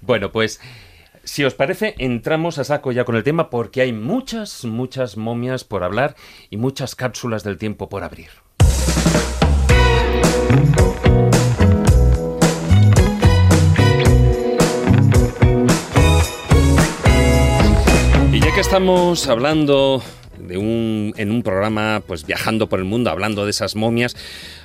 Bueno, 0.00 0.32
pues, 0.32 0.60
si 1.24 1.44
os 1.44 1.54
parece, 1.54 1.94
entramos 1.98 2.58
a 2.58 2.64
saco 2.64 2.92
ya 2.92 3.04
con 3.04 3.16
el 3.16 3.22
tema 3.22 3.50
porque 3.50 3.82
hay 3.82 3.92
muchas, 3.92 4.64
muchas 4.64 5.16
momias 5.18 5.64
por 5.64 5.82
hablar 5.84 6.16
y 6.48 6.56
muchas 6.56 6.94
cápsulas 6.94 7.44
del 7.44 7.58
tiempo 7.58 7.88
por 7.90 8.04
abrir. 8.04 8.30
Estamos 18.60 19.26
hablando 19.26 20.02
de 20.38 20.58
un, 20.58 21.14
en 21.16 21.30
un 21.30 21.42
programa, 21.42 22.02
pues 22.06 22.26
viajando 22.26 22.68
por 22.68 22.78
el 22.78 22.84
mundo, 22.84 23.08
hablando 23.08 23.46
de 23.46 23.52
esas 23.52 23.74
momias. 23.74 24.14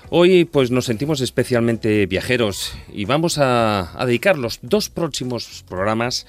Hoy 0.09 0.43
pues 0.43 0.69
nos 0.69 0.83
sentimos 0.83 1.21
especialmente 1.21 2.05
viajeros 2.05 2.73
y 2.91 3.05
vamos 3.05 3.37
a, 3.37 3.97
a 3.97 4.05
dedicar 4.05 4.37
los 4.37 4.59
dos 4.61 4.89
próximos 4.89 5.63
programas 5.69 6.27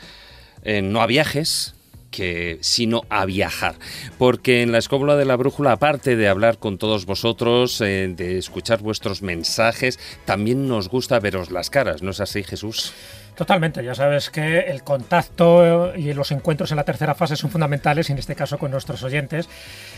eh, 0.62 0.80
no 0.80 1.02
a 1.02 1.06
viajes, 1.06 1.74
que, 2.12 2.58
sino 2.60 3.02
a 3.10 3.26
viajar. 3.26 3.74
Porque 4.16 4.62
en 4.62 4.70
la 4.70 4.78
escóbula 4.78 5.16
de 5.16 5.24
la 5.24 5.34
brújula, 5.34 5.72
aparte 5.72 6.14
de 6.14 6.28
hablar 6.28 6.58
con 6.58 6.78
todos 6.78 7.04
vosotros, 7.04 7.80
eh, 7.80 8.12
de 8.16 8.38
escuchar 8.38 8.80
vuestros 8.80 9.22
mensajes, 9.22 9.98
también 10.24 10.68
nos 10.68 10.88
gusta 10.88 11.18
veros 11.18 11.50
las 11.50 11.68
caras, 11.68 12.00
¿no 12.00 12.12
es 12.12 12.20
así, 12.20 12.44
Jesús? 12.44 12.94
Totalmente, 13.36 13.84
ya 13.84 13.94
sabes 13.94 14.30
que 14.30 14.60
el 14.60 14.82
contacto 14.82 15.94
y 15.94 16.14
los 16.14 16.32
encuentros 16.32 16.70
en 16.70 16.78
la 16.78 16.84
tercera 16.84 17.14
fase 17.14 17.36
son 17.36 17.50
fundamentales, 17.50 18.08
y 18.08 18.12
en 18.12 18.18
este 18.18 18.34
caso 18.34 18.56
con 18.58 18.70
nuestros 18.70 19.02
oyentes. 19.02 19.48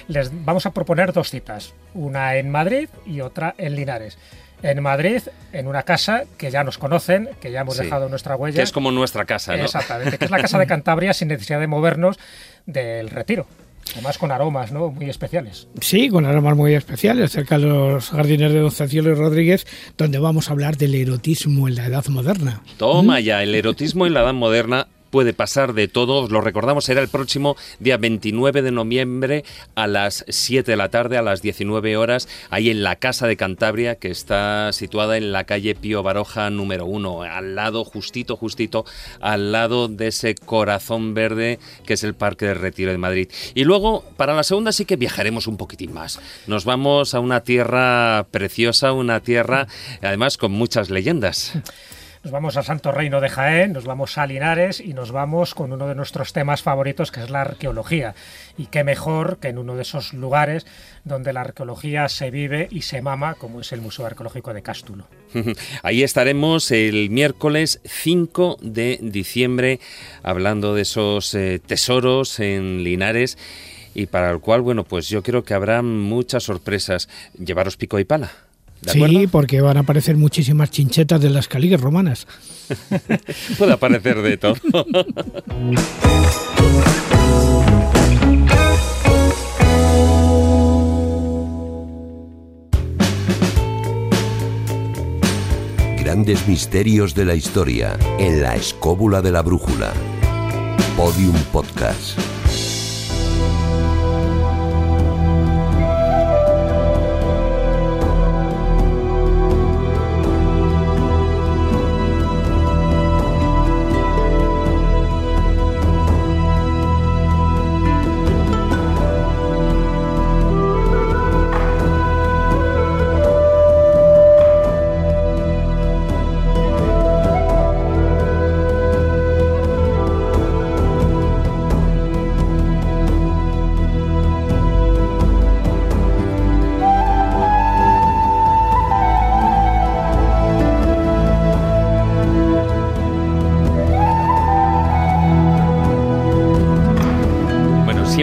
Les 0.08 0.30
vamos 0.44 0.66
a 0.66 0.72
proponer 0.72 1.12
dos 1.12 1.30
citas, 1.30 1.72
una 1.94 2.34
en 2.36 2.50
Madrid 2.50 2.88
y 3.06 3.20
otra 3.20 3.54
en 3.56 3.76
Linares. 3.76 4.18
En 4.60 4.82
Madrid, 4.82 5.22
en 5.52 5.68
una 5.68 5.84
casa 5.84 6.24
que 6.36 6.50
ya 6.50 6.64
nos 6.64 6.78
conocen, 6.78 7.30
que 7.40 7.52
ya 7.52 7.60
hemos 7.60 7.76
Sí. 7.76 7.84
dejado 7.84 8.08
nuestra 8.08 8.34
huella. 8.34 8.56
Que 8.56 8.62
es 8.62 8.72
como 8.72 8.90
nuestra 8.90 9.24
casa, 9.24 9.56
¿no? 9.56 9.62
Exactamente, 9.64 10.18
que 10.18 10.24
es 10.24 10.30
la 10.32 10.40
casa 10.40 10.58
de 10.58 10.66
Cantabria 10.66 11.12
sin 11.14 11.28
necesidad 11.28 11.60
de 11.60 11.68
movernos 11.68 12.18
del 12.66 13.08
retiro. 13.08 13.46
Además 13.94 14.18
con 14.18 14.32
aromas 14.32 14.72
¿no? 14.72 14.90
muy 14.90 15.08
especiales. 15.08 15.68
Sí, 15.80 16.08
con 16.08 16.26
aromas 16.26 16.56
muy 16.56 16.74
especiales, 16.74 17.32
cerca 17.32 17.58
de 17.58 17.66
los 17.66 18.10
jardines 18.10 18.52
de 18.52 18.60
Don 18.60 18.70
Cecilio 18.70 19.14
Rodríguez, 19.14 19.66
donde 19.96 20.18
vamos 20.18 20.48
a 20.48 20.52
hablar 20.52 20.76
del 20.76 20.94
erotismo 20.94 21.68
en 21.68 21.76
la 21.76 21.86
edad 21.86 22.06
moderna. 22.08 22.62
Toma 22.76 23.20
ya, 23.20 23.42
el 23.42 23.54
erotismo 23.54 24.06
en 24.06 24.14
la 24.14 24.20
edad 24.22 24.34
moderna 24.34 24.88
puede 25.10 25.32
pasar 25.32 25.72
de 25.74 25.88
todo. 25.88 26.22
Os 26.22 26.30
lo 26.30 26.40
recordamos, 26.40 26.84
será 26.84 27.00
el 27.00 27.08
próximo 27.08 27.56
día 27.78 27.96
29 27.96 28.62
de 28.62 28.70
noviembre 28.70 29.44
a 29.74 29.86
las 29.86 30.24
7 30.28 30.70
de 30.70 30.76
la 30.76 30.88
tarde, 30.88 31.16
a 31.16 31.22
las 31.22 31.42
19 31.42 31.96
horas, 31.96 32.28
ahí 32.50 32.70
en 32.70 32.82
la 32.82 32.96
Casa 32.96 33.26
de 33.26 33.36
Cantabria, 33.36 33.96
que 33.96 34.10
está 34.10 34.72
situada 34.72 35.16
en 35.16 35.32
la 35.32 35.44
calle 35.44 35.74
Pío 35.74 36.02
Baroja 36.02 36.50
número 36.50 36.86
1, 36.86 37.22
al 37.22 37.54
lado, 37.54 37.84
justito, 37.84 38.36
justito, 38.36 38.84
al 39.20 39.52
lado 39.52 39.88
de 39.88 40.08
ese 40.08 40.34
corazón 40.34 41.14
verde 41.14 41.58
que 41.86 41.94
es 41.94 42.04
el 42.04 42.14
Parque 42.14 42.46
del 42.46 42.58
Retiro 42.58 42.92
de 42.92 42.98
Madrid. 42.98 43.28
Y 43.54 43.64
luego, 43.64 44.04
para 44.16 44.34
la 44.34 44.42
segunda 44.42 44.72
sí 44.72 44.84
que 44.84 44.96
viajaremos 44.96 45.46
un 45.46 45.56
poquitín 45.56 45.92
más. 45.92 46.20
Nos 46.46 46.64
vamos 46.64 47.14
a 47.14 47.20
una 47.20 47.42
tierra 47.42 48.26
preciosa, 48.30 48.92
una 48.92 49.20
tierra 49.20 49.66
además 50.02 50.36
con 50.36 50.52
muchas 50.52 50.90
leyendas. 50.90 51.52
Nos 52.24 52.32
vamos 52.32 52.56
al 52.56 52.64
Santo 52.64 52.90
Reino 52.90 53.20
de 53.20 53.28
Jaén, 53.28 53.72
nos 53.72 53.84
vamos 53.84 54.18
a 54.18 54.26
Linares 54.26 54.80
y 54.80 54.92
nos 54.92 55.12
vamos 55.12 55.54
con 55.54 55.72
uno 55.72 55.86
de 55.86 55.94
nuestros 55.94 56.32
temas 56.32 56.62
favoritos 56.62 57.12
que 57.12 57.20
es 57.20 57.30
la 57.30 57.42
arqueología. 57.42 58.14
Y 58.56 58.66
qué 58.66 58.82
mejor 58.82 59.38
que 59.38 59.48
en 59.48 59.58
uno 59.58 59.76
de 59.76 59.82
esos 59.82 60.12
lugares 60.14 60.66
donde 61.04 61.32
la 61.32 61.42
arqueología 61.42 62.08
se 62.08 62.32
vive 62.32 62.66
y 62.72 62.82
se 62.82 63.02
mama, 63.02 63.34
como 63.34 63.60
es 63.60 63.72
el 63.72 63.80
Museo 63.80 64.04
Arqueológico 64.04 64.52
de 64.52 64.62
Cástulo. 64.62 65.06
Ahí 65.82 66.02
estaremos 66.02 66.72
el 66.72 67.08
miércoles 67.10 67.80
5 67.84 68.58
de 68.62 68.98
diciembre 69.00 69.78
hablando 70.24 70.74
de 70.74 70.82
esos 70.82 71.34
eh, 71.34 71.60
tesoros 71.64 72.40
en 72.40 72.82
Linares 72.82 73.38
y 73.94 74.06
para 74.06 74.30
el 74.30 74.40
cual, 74.40 74.60
bueno, 74.62 74.84
pues 74.84 75.08
yo 75.08 75.22
creo 75.22 75.44
que 75.44 75.54
habrá 75.54 75.82
muchas 75.82 76.44
sorpresas. 76.44 77.08
Llevaros 77.38 77.76
pico 77.76 77.98
y 77.98 78.04
pala. 78.04 78.47
¿De 78.82 78.92
Sí, 78.92 79.02
acuerdo? 79.02 79.28
porque 79.30 79.60
van 79.60 79.76
a 79.76 79.80
aparecer 79.80 80.16
muchísimas 80.16 80.70
chinchetas 80.70 81.20
de 81.20 81.30
las 81.30 81.48
caligues 81.48 81.80
romanas. 81.80 82.26
Puede 83.58 83.72
aparecer 83.72 84.22
de 84.22 84.36
todo. 84.36 84.56
Grandes 96.02 96.46
misterios 96.48 97.14
de 97.14 97.24
la 97.24 97.34
historia 97.34 97.96
en 98.18 98.40
la 98.42 98.54
escóbula 98.56 99.20
de 99.20 99.32
la 99.32 99.42
brújula. 99.42 99.92
Podium 100.96 101.36
Podcast. 101.52 102.18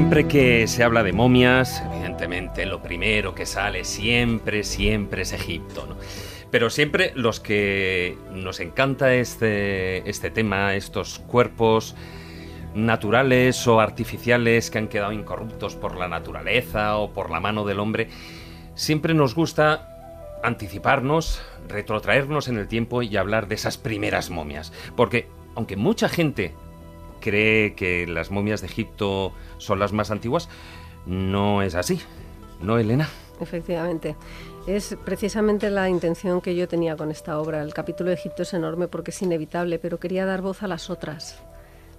Siempre 0.05 0.27
que 0.27 0.67
se 0.67 0.83
habla 0.83 1.01
de 1.01 1.13
momias, 1.13 1.81
evidentemente 1.91 2.67
lo 2.67 2.79
primero 2.79 3.33
que 3.33 3.47
sale 3.47 3.83
siempre, 3.83 4.63
siempre 4.63 5.23
es 5.23 5.33
Egipto. 5.33 5.97
Pero 6.51 6.69
siempre 6.69 7.11
los 7.15 7.39
que 7.39 8.15
nos 8.31 8.59
encanta 8.59 9.15
este, 9.15 10.07
este 10.07 10.29
tema, 10.29 10.75
estos 10.75 11.17
cuerpos 11.17 11.95
naturales 12.75 13.67
o 13.67 13.79
artificiales 13.79 14.69
que 14.69 14.77
han 14.77 14.89
quedado 14.89 15.11
incorruptos 15.11 15.75
por 15.75 15.95
la 15.95 16.07
naturaleza 16.07 16.97
o 16.97 17.11
por 17.11 17.31
la 17.31 17.39
mano 17.39 17.65
del 17.65 17.79
hombre, 17.79 18.09
siempre 18.75 19.15
nos 19.15 19.33
gusta 19.33 20.37
anticiparnos, 20.43 21.41
retrotraernos 21.67 22.47
en 22.47 22.59
el 22.59 22.67
tiempo 22.67 23.01
y 23.01 23.17
hablar 23.17 23.47
de 23.47 23.55
esas 23.55 23.79
primeras 23.79 24.29
momias. 24.29 24.71
Porque 24.95 25.27
aunque 25.55 25.77
mucha 25.77 26.09
gente 26.09 26.53
cree 27.25 27.73
que 27.73 28.05
las 28.05 28.29
momias 28.29 28.61
de 28.61 28.67
Egipto 28.67 29.33
son 29.57 29.79
las 29.79 29.93
más 29.93 30.11
antiguas, 30.11 30.47
no 31.07 31.63
es 31.63 31.73
así. 31.73 31.99
¿No, 32.61 32.77
Elena? 32.77 33.09
Efectivamente. 33.41 34.15
Es 34.67 34.95
precisamente 35.03 35.71
la 35.71 35.89
intención 35.89 36.39
que 36.39 36.55
yo 36.55 36.67
tenía 36.67 36.95
con 36.95 37.09
esta 37.09 37.39
obra. 37.39 37.63
El 37.63 37.73
capítulo 37.73 38.09
de 38.09 38.15
Egipto 38.15 38.43
es 38.43 38.53
enorme 38.53 38.87
porque 38.87 39.09
es 39.09 39.21
inevitable, 39.23 39.79
pero 39.79 39.99
quería 39.99 40.27
dar 40.27 40.43
voz 40.43 40.61
a 40.61 40.67
las 40.67 40.91
otras. 40.91 41.41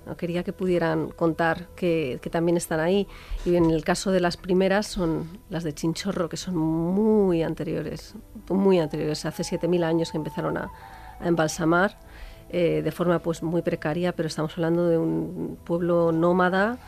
¿no? 0.07 0.17
Quería 0.17 0.45
que 0.45 0.53
pudieran 0.53 1.09
contar 1.09 1.71
que, 1.75 2.21
que 2.23 2.31
también 2.31 2.57
están 2.57 2.79
ahí. 2.79 3.09
Y 3.45 3.57
en 3.57 3.73
el 3.73 3.83
caso 3.83 4.13
de 4.13 4.21
las 4.21 4.37
primeras 4.37 4.87
son 4.87 5.41
las 5.51 5.65
de 5.65 5.75
Chinchorro, 5.75 6.29
que 6.29 6.37
son 6.37 6.57
muy 6.57 7.43
anteriores, 7.43 8.15
muy 8.49 8.79
anteriores. 8.79 9.27
Hace 9.27 9.43
7.000 9.43 9.83
años 9.83 10.13
que 10.13 10.19
empezaron 10.19 10.57
a, 10.57 10.71
a 11.19 11.27
embalsamar 11.27 11.99
eh, 12.51 12.83
de 12.83 12.93
forma 12.93 13.19
pues 13.21 13.43
muy 13.43 13.63
precaria, 13.63 14.15
pero 14.15 14.29
estamos 14.29 14.53
hablando 14.57 14.89
de 14.89 14.99
un 14.99 15.59
pueblo 15.65 16.13
nómada 16.13 16.79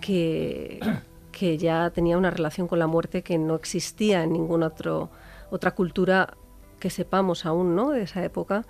que, 0.00 0.80
que 1.32 1.58
ya 1.58 1.90
tenía 1.90 2.18
una 2.18 2.30
relación 2.30 2.68
con 2.68 2.78
la 2.78 2.86
muerte 2.86 3.22
que 3.22 3.38
no 3.38 3.54
existía 3.54 4.22
en 4.22 4.32
ninguna 4.32 4.68
otro, 4.68 5.10
otra 5.50 5.74
cultura 5.74 6.36
que 6.78 6.90
sepamos 6.90 7.46
aún 7.46 7.74
¿no? 7.74 7.90
de 7.90 8.02
esa 8.02 8.24
época. 8.24 8.66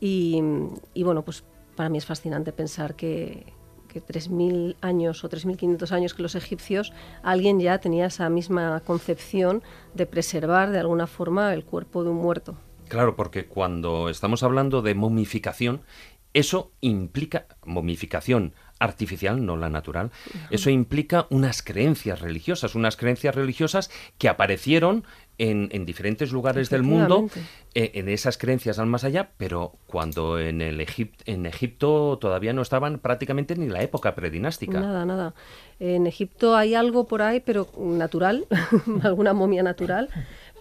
Y, 0.00 0.42
y 0.94 1.02
bueno, 1.02 1.22
pues 1.22 1.44
para 1.76 1.88
mí 1.88 1.98
es 1.98 2.06
fascinante 2.06 2.52
pensar 2.52 2.94
que, 2.94 3.52
que 3.90 4.02
3.000 4.02 4.76
años 4.80 5.24
o 5.24 5.28
3.500 5.28 5.90
años 5.92 6.14
que 6.14 6.22
los 6.22 6.34
egipcios, 6.34 6.92
alguien 7.22 7.60
ya 7.60 7.78
tenía 7.78 8.06
esa 8.06 8.28
misma 8.30 8.80
concepción 8.80 9.62
de 9.94 10.06
preservar 10.06 10.70
de 10.70 10.78
alguna 10.78 11.06
forma 11.06 11.52
el 11.52 11.64
cuerpo 11.64 12.04
de 12.04 12.10
un 12.10 12.16
muerto. 12.16 12.56
Claro, 12.90 13.16
porque 13.16 13.46
cuando 13.46 14.08
estamos 14.10 14.42
hablando 14.42 14.82
de 14.82 14.94
momificación, 14.94 15.80
eso 16.34 16.70
implica 16.80 17.46
momificación 17.64 18.52
artificial, 18.78 19.44
no 19.44 19.56
la 19.56 19.68
natural. 19.68 20.10
Eso 20.50 20.70
implica 20.70 21.26
unas 21.30 21.62
creencias 21.62 22.20
religiosas, 22.20 22.74
unas 22.74 22.96
creencias 22.96 23.34
religiosas 23.34 23.90
que 24.16 24.28
aparecieron 24.28 25.04
en, 25.38 25.68
en 25.72 25.84
diferentes 25.84 26.32
lugares 26.32 26.70
del 26.70 26.82
mundo, 26.82 27.26
eh, 27.74 27.90
en 27.94 28.08
esas 28.08 28.38
creencias 28.38 28.78
al 28.78 28.86
más 28.86 29.04
allá, 29.04 29.30
pero 29.36 29.72
cuando 29.86 30.38
en, 30.38 30.60
el 30.62 30.80
Egip- 30.80 31.12
en 31.26 31.44
Egipto 31.46 32.16
todavía 32.20 32.52
no 32.54 32.62
estaban 32.62 32.98
prácticamente 33.00 33.54
ni 33.56 33.68
la 33.68 33.82
época 33.82 34.14
predinástica. 34.14 34.80
Nada, 34.80 35.04
nada. 35.04 35.34
En 35.78 36.06
Egipto 36.06 36.56
hay 36.56 36.74
algo 36.74 37.06
por 37.06 37.20
ahí, 37.22 37.40
pero 37.40 37.68
natural, 37.78 38.46
alguna 39.02 39.32
momia 39.34 39.62
natural, 39.62 40.08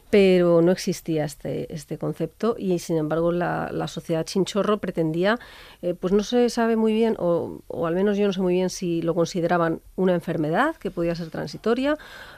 pero 0.09 0.61
no 0.61 0.71
existía 0.71 1.25
este, 1.25 1.73
este 1.73 1.97
concepto 1.97 2.55
y 2.57 2.79
sin 2.79 2.97
embargo 2.97 3.31
la, 3.31 3.69
la 3.71 3.87
sociedad 3.87 4.25
chinchorro 4.25 4.79
pretendía, 4.79 5.39
eh, 5.81 5.93
pues 5.93 6.13
no 6.13 6.23
se 6.23 6.49
sabe 6.49 6.75
muy 6.75 6.93
bien, 6.93 7.15
o, 7.19 7.61
o 7.67 7.85
al 7.85 7.95
menos 7.95 8.17
yo 8.17 8.25
no 8.25 8.33
sé 8.33 8.41
muy 8.41 8.53
bien 8.53 8.69
si 8.69 9.01
lo 9.01 9.13
consideraban 9.13 9.81
una 9.95 10.13
enfermedad 10.13 10.75
que 10.77 10.89
podía 10.89 11.13
ser 11.15 11.29
transitoria, 11.29 11.97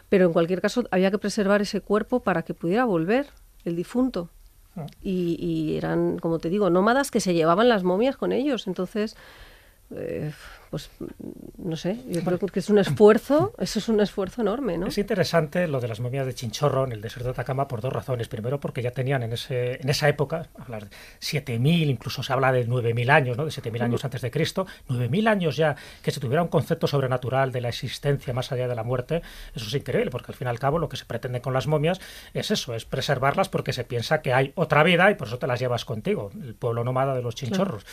pero 0.10 0.26
en 0.26 0.34
cualquier 0.34 0.62
caso 0.62 0.84
había 0.92 1.12
que 1.12 1.18
preservar 1.18 1.62
ese 1.62 1.82
cuerpo 1.82 2.20
para 2.20 2.44
que 2.44 2.54
pudiera 2.54 2.86
volver 2.86 3.28
el 3.64 3.76
difunto. 3.76 4.30
Y, 5.02 5.36
y 5.38 5.78
eran, 5.78 6.18
como 6.18 6.40
te 6.40 6.50
digo, 6.50 6.70
nómadas 6.70 7.12
que 7.12 7.20
se 7.20 7.34
llevaban 7.34 7.68
las 7.68 7.84
momias 7.84 8.16
con 8.16 8.32
ellos. 8.32 8.68
Entonces, 8.68 9.18
eh, 9.94 10.32
pues 10.72 10.90
no 11.58 11.76
sé, 11.76 11.98
yo 12.08 12.24
creo 12.24 12.40
que 12.40 12.60
es 12.60 12.70
un 12.70 12.80
esfuerzo, 12.80 13.54
eso 13.60 13.80
es 13.80 13.90
un 13.90 14.00
esfuerzo 14.00 14.42
enorme, 14.42 14.78
¿no? 14.78 14.88
Es 14.88 14.98
interesante 14.98 15.68
lo 15.68 15.82
de 15.82 15.90
las 15.90 16.00
momias 16.00 16.26
de 16.26 16.34
Chinchorro 16.34 16.86
en 16.86 16.94
el 16.94 17.02
desierto 17.02 17.26
de 17.26 17.32
Atacama 17.32 17.68
por 17.68 17.82
dos 17.82 17.92
razones. 17.92 18.30
Primero, 18.30 18.62
porque 18.62 18.82
ya 18.82 18.92
tenían 18.92 19.22
en, 19.22 19.34
ese, 19.34 19.82
en 19.82 19.90
esa 19.90 20.08
época, 20.08 20.48
hablar 20.58 20.86
de 20.86 20.96
7.000, 21.20 21.90
incluso 21.90 22.24
se 22.24 22.32
habla 22.32 22.54
de 22.54 22.66
9.000 22.66 23.10
años, 23.12 23.36
¿no? 23.36 23.44
de 23.44 23.52
7.000 23.52 23.82
años 23.82 24.06
antes 24.06 24.22
de 24.22 24.32
Cristo, 24.32 24.66
9.000 24.88 25.28
años 25.28 25.58
ya 25.58 25.76
que 26.02 26.12
se 26.12 26.22
tuviera 26.22 26.42
un 26.42 26.48
concepto 26.48 26.88
sobrenatural 26.88 27.52
de 27.52 27.60
la 27.60 27.68
existencia 27.68 28.34
más 28.34 28.54
allá 28.54 28.70
de 28.70 28.76
la 28.76 28.84
muerte, 28.84 29.22
eso 29.54 29.68
es 29.68 29.74
increíble, 29.74 30.10
porque 30.10 30.32
al 30.32 30.36
fin 30.36 30.48
y 30.48 30.52
al 30.52 30.60
cabo 30.60 30.80
lo 30.80 30.88
que 30.88 30.96
se 30.96 31.04
pretende 31.04 31.42
con 31.42 31.52
las 31.52 31.68
momias 31.68 32.00
es 32.34 32.50
eso, 32.50 32.74
es 32.76 32.86
preservarlas 32.86 33.50
porque 33.50 33.74
se 33.74 33.84
piensa 33.84 34.22
que 34.22 34.34
hay 34.34 34.54
otra 34.56 34.84
vida 34.84 35.12
y 35.12 35.16
por 35.16 35.28
eso 35.28 35.38
te 35.38 35.48
las 35.48 35.60
llevas 35.60 35.84
contigo, 35.84 36.32
el 36.42 36.56
pueblo 36.56 36.86
nómada 36.86 37.14
de 37.14 37.22
los 37.22 37.36
chinchorros. 37.36 37.86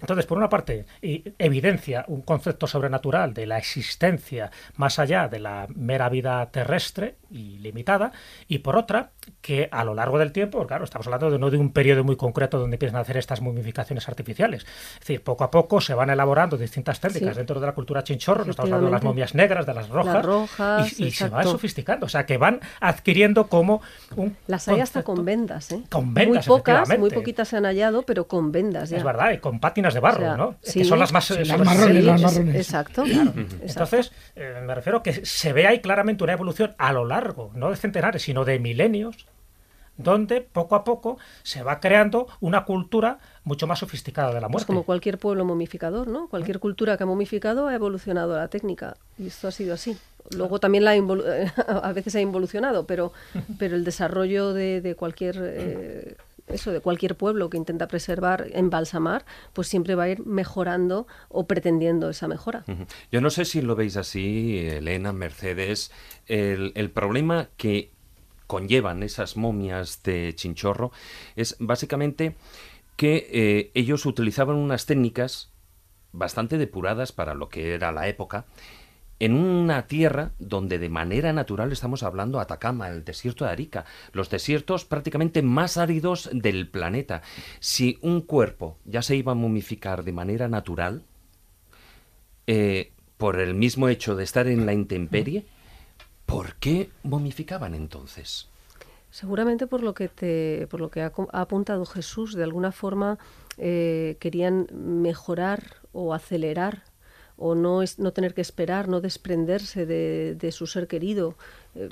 Entonces, 0.00 0.24
por 0.24 0.38
una 0.38 0.48
parte, 0.48 0.86
y 1.02 1.22
evidencia 1.38 2.04
un 2.08 2.21
concepto 2.22 2.66
sobrenatural 2.66 3.34
de 3.34 3.46
la 3.46 3.58
existencia 3.58 4.50
más 4.76 4.98
allá 4.98 5.28
de 5.28 5.38
la 5.40 5.66
mera 5.74 6.08
vida 6.08 6.44
terrestre 6.50 7.16
y 7.30 7.58
limitada, 7.58 8.12
y 8.48 8.58
por 8.58 8.76
otra, 8.76 9.10
que 9.40 9.68
a 9.72 9.84
lo 9.84 9.94
largo 9.94 10.18
del 10.18 10.32
tiempo, 10.32 10.66
claro, 10.66 10.84
estamos 10.84 11.06
hablando 11.06 11.30
de 11.30 11.38
no 11.38 11.50
de 11.50 11.56
un 11.56 11.72
periodo 11.72 12.04
muy 12.04 12.16
concreto 12.16 12.58
donde 12.58 12.74
empiezan 12.76 12.96
a 12.98 13.00
hacer 13.00 13.16
estas 13.16 13.40
momificaciones 13.40 14.06
artificiales. 14.08 14.66
Es 14.94 15.00
decir, 15.00 15.22
poco 15.22 15.44
a 15.44 15.50
poco 15.50 15.80
se 15.80 15.94
van 15.94 16.10
elaborando 16.10 16.56
distintas 16.56 17.00
técnicas 17.00 17.34
Sí. 17.34 17.38
dentro 17.38 17.58
de 17.60 17.66
la 17.66 17.72
cultura 17.72 18.02
chinchorro, 18.04 18.44
no 18.44 18.50
estamos 18.50 18.68
hablando 18.70 18.86
de 18.86 18.92
las 18.92 19.02
momias 19.02 19.34
negras, 19.34 19.64
de 19.66 19.74
las 19.74 19.88
rojas, 19.88 20.14
Las 20.14 20.24
rojas, 20.24 21.00
y, 21.00 21.06
y 21.06 21.10
se 21.10 21.24
va 21.24 21.38
exacto. 21.38 21.52
sofisticando, 21.52 22.06
o 22.06 22.08
sea, 22.08 22.26
que 22.26 22.36
van 22.36 22.60
adquiriendo 22.80 23.46
como 23.48 23.80
un 24.16 24.36
Las 24.46 24.68
hay 24.68 24.80
hasta 24.80 25.02
con 25.02 25.24
vendas, 25.24 25.72
¿eh? 25.72 25.82
Con 25.90 26.12
vendas, 26.12 26.46
muy 26.46 26.58
pocas, 26.58 26.98
muy 26.98 27.10
poquitas 27.10 27.48
se 27.48 27.56
han 27.56 27.64
hallado, 27.64 28.02
pero 28.02 28.26
con 28.28 28.52
vendas 28.52 28.90
ya. 28.90 28.98
Es 28.98 29.04
verdad, 29.04 29.32
y 29.32 29.38
con 29.38 29.58
pátinas 29.60 29.94
de 29.94 30.00
barro, 30.00 30.18
O 30.18 30.20
sea, 30.26 30.36
¿no? 30.36 30.56
sí. 30.62 30.80
Que 30.80 30.84
son 30.84 30.98
las 30.98 31.12
más... 31.12 31.24
Sí, 31.24 31.44
las- 31.44 31.58
marrones, 31.60 32.04
Marrones. 32.20 32.54
Exacto. 32.56 33.04
exacto. 33.04 33.40
Entonces, 33.62 34.12
eh, 34.36 34.62
me 34.66 34.74
refiero 34.74 35.02
que 35.02 35.24
se 35.24 35.52
ve 35.52 35.66
ahí 35.66 35.80
claramente 35.80 36.24
una 36.24 36.32
evolución 36.32 36.74
a 36.78 36.92
lo 36.92 37.04
largo, 37.04 37.50
no 37.54 37.70
de 37.70 37.76
centenares, 37.76 38.22
sino 38.22 38.44
de 38.44 38.58
milenios, 38.58 39.26
donde 39.96 40.40
poco 40.40 40.74
a 40.74 40.84
poco 40.84 41.18
se 41.42 41.62
va 41.62 41.78
creando 41.78 42.26
una 42.40 42.64
cultura 42.64 43.18
mucho 43.44 43.66
más 43.66 43.78
sofisticada 43.78 44.28
de 44.28 44.40
la 44.40 44.46
Pues 44.48 44.52
muerte. 44.52 44.66
como 44.66 44.82
cualquier 44.84 45.18
pueblo 45.18 45.44
momificador, 45.44 46.08
¿no? 46.08 46.28
Cualquier 46.28 46.58
cultura 46.60 46.96
que 46.96 47.02
ha 47.02 47.06
momificado 47.06 47.68
ha 47.68 47.74
evolucionado 47.74 48.36
la 48.36 48.48
técnica 48.48 48.96
y 49.18 49.26
esto 49.26 49.48
ha 49.48 49.52
sido 49.52 49.74
así. 49.74 49.96
Luego 50.36 50.60
también 50.60 50.84
la 50.84 50.92
a 51.82 51.92
veces 51.92 52.14
ha 52.14 52.20
involucionado, 52.20 52.86
pero, 52.86 53.12
pero 53.58 53.76
el 53.76 53.84
desarrollo 53.84 54.54
de, 54.54 54.80
de 54.80 54.94
cualquier 54.94 55.36
eh, 55.40 56.16
eso 56.52 56.72
de 56.72 56.80
cualquier 56.80 57.16
pueblo 57.16 57.50
que 57.50 57.56
intenta 57.56 57.88
preservar, 57.88 58.46
embalsamar, 58.52 59.24
pues 59.52 59.68
siempre 59.68 59.94
va 59.94 60.04
a 60.04 60.08
ir 60.10 60.26
mejorando 60.26 61.06
o 61.28 61.46
pretendiendo 61.46 62.10
esa 62.10 62.28
mejora. 62.28 62.64
Yo 63.10 63.20
no 63.20 63.30
sé 63.30 63.44
si 63.44 63.62
lo 63.62 63.74
veis 63.74 63.96
así, 63.96 64.58
Elena, 64.58 65.12
Mercedes, 65.12 65.90
el, 66.26 66.72
el 66.74 66.90
problema 66.90 67.48
que 67.56 67.90
conllevan 68.46 69.02
esas 69.02 69.36
momias 69.36 70.02
de 70.02 70.34
chinchorro 70.34 70.92
es 71.36 71.56
básicamente 71.58 72.36
que 72.96 73.28
eh, 73.32 73.70
ellos 73.74 74.04
utilizaban 74.04 74.56
unas 74.56 74.86
técnicas 74.86 75.50
bastante 76.12 76.58
depuradas 76.58 77.12
para 77.12 77.34
lo 77.34 77.48
que 77.48 77.74
era 77.74 77.90
la 77.92 78.08
época, 78.08 78.44
en 79.22 79.34
una 79.34 79.86
tierra 79.86 80.32
donde 80.40 80.80
de 80.80 80.88
manera 80.88 81.32
natural 81.32 81.70
estamos 81.70 82.02
hablando 82.02 82.40
Atacama, 82.40 82.88
el 82.88 83.04
desierto 83.04 83.44
de 83.44 83.52
Arica, 83.52 83.84
los 84.12 84.28
desiertos 84.28 84.84
prácticamente 84.84 85.42
más 85.42 85.76
áridos 85.76 86.28
del 86.32 86.68
planeta. 86.68 87.22
Si 87.60 88.00
un 88.02 88.22
cuerpo 88.22 88.78
ya 88.84 89.00
se 89.00 89.14
iba 89.14 89.30
a 89.30 89.36
momificar 89.36 90.02
de 90.02 90.12
manera 90.12 90.48
natural, 90.48 91.04
eh, 92.48 92.90
por 93.16 93.38
el 93.38 93.54
mismo 93.54 93.88
hecho 93.88 94.16
de 94.16 94.24
estar 94.24 94.48
en 94.48 94.66
la 94.66 94.72
intemperie, 94.72 95.46
¿por 96.26 96.56
qué 96.56 96.90
momificaban 97.04 97.76
entonces? 97.76 98.48
Seguramente 99.12 99.68
por 99.68 99.84
lo 99.84 99.94
que 99.94 100.08
te, 100.08 100.66
por 100.68 100.80
lo 100.80 100.90
que 100.90 101.00
ha 101.00 101.12
apuntado 101.30 101.86
Jesús, 101.86 102.34
de 102.34 102.42
alguna 102.42 102.72
forma 102.72 103.20
eh, 103.56 104.16
querían 104.18 104.66
mejorar 104.72 105.62
o 105.92 106.12
acelerar 106.12 106.82
o 107.36 107.54
no 107.54 107.82
es 107.82 107.98
no 107.98 108.12
tener 108.12 108.34
que 108.34 108.40
esperar, 108.40 108.88
no 108.88 109.00
desprenderse 109.00 109.86
de, 109.86 110.34
de 110.38 110.52
su 110.52 110.66
ser 110.66 110.86
querido. 110.86 111.34
Eh, 111.74 111.88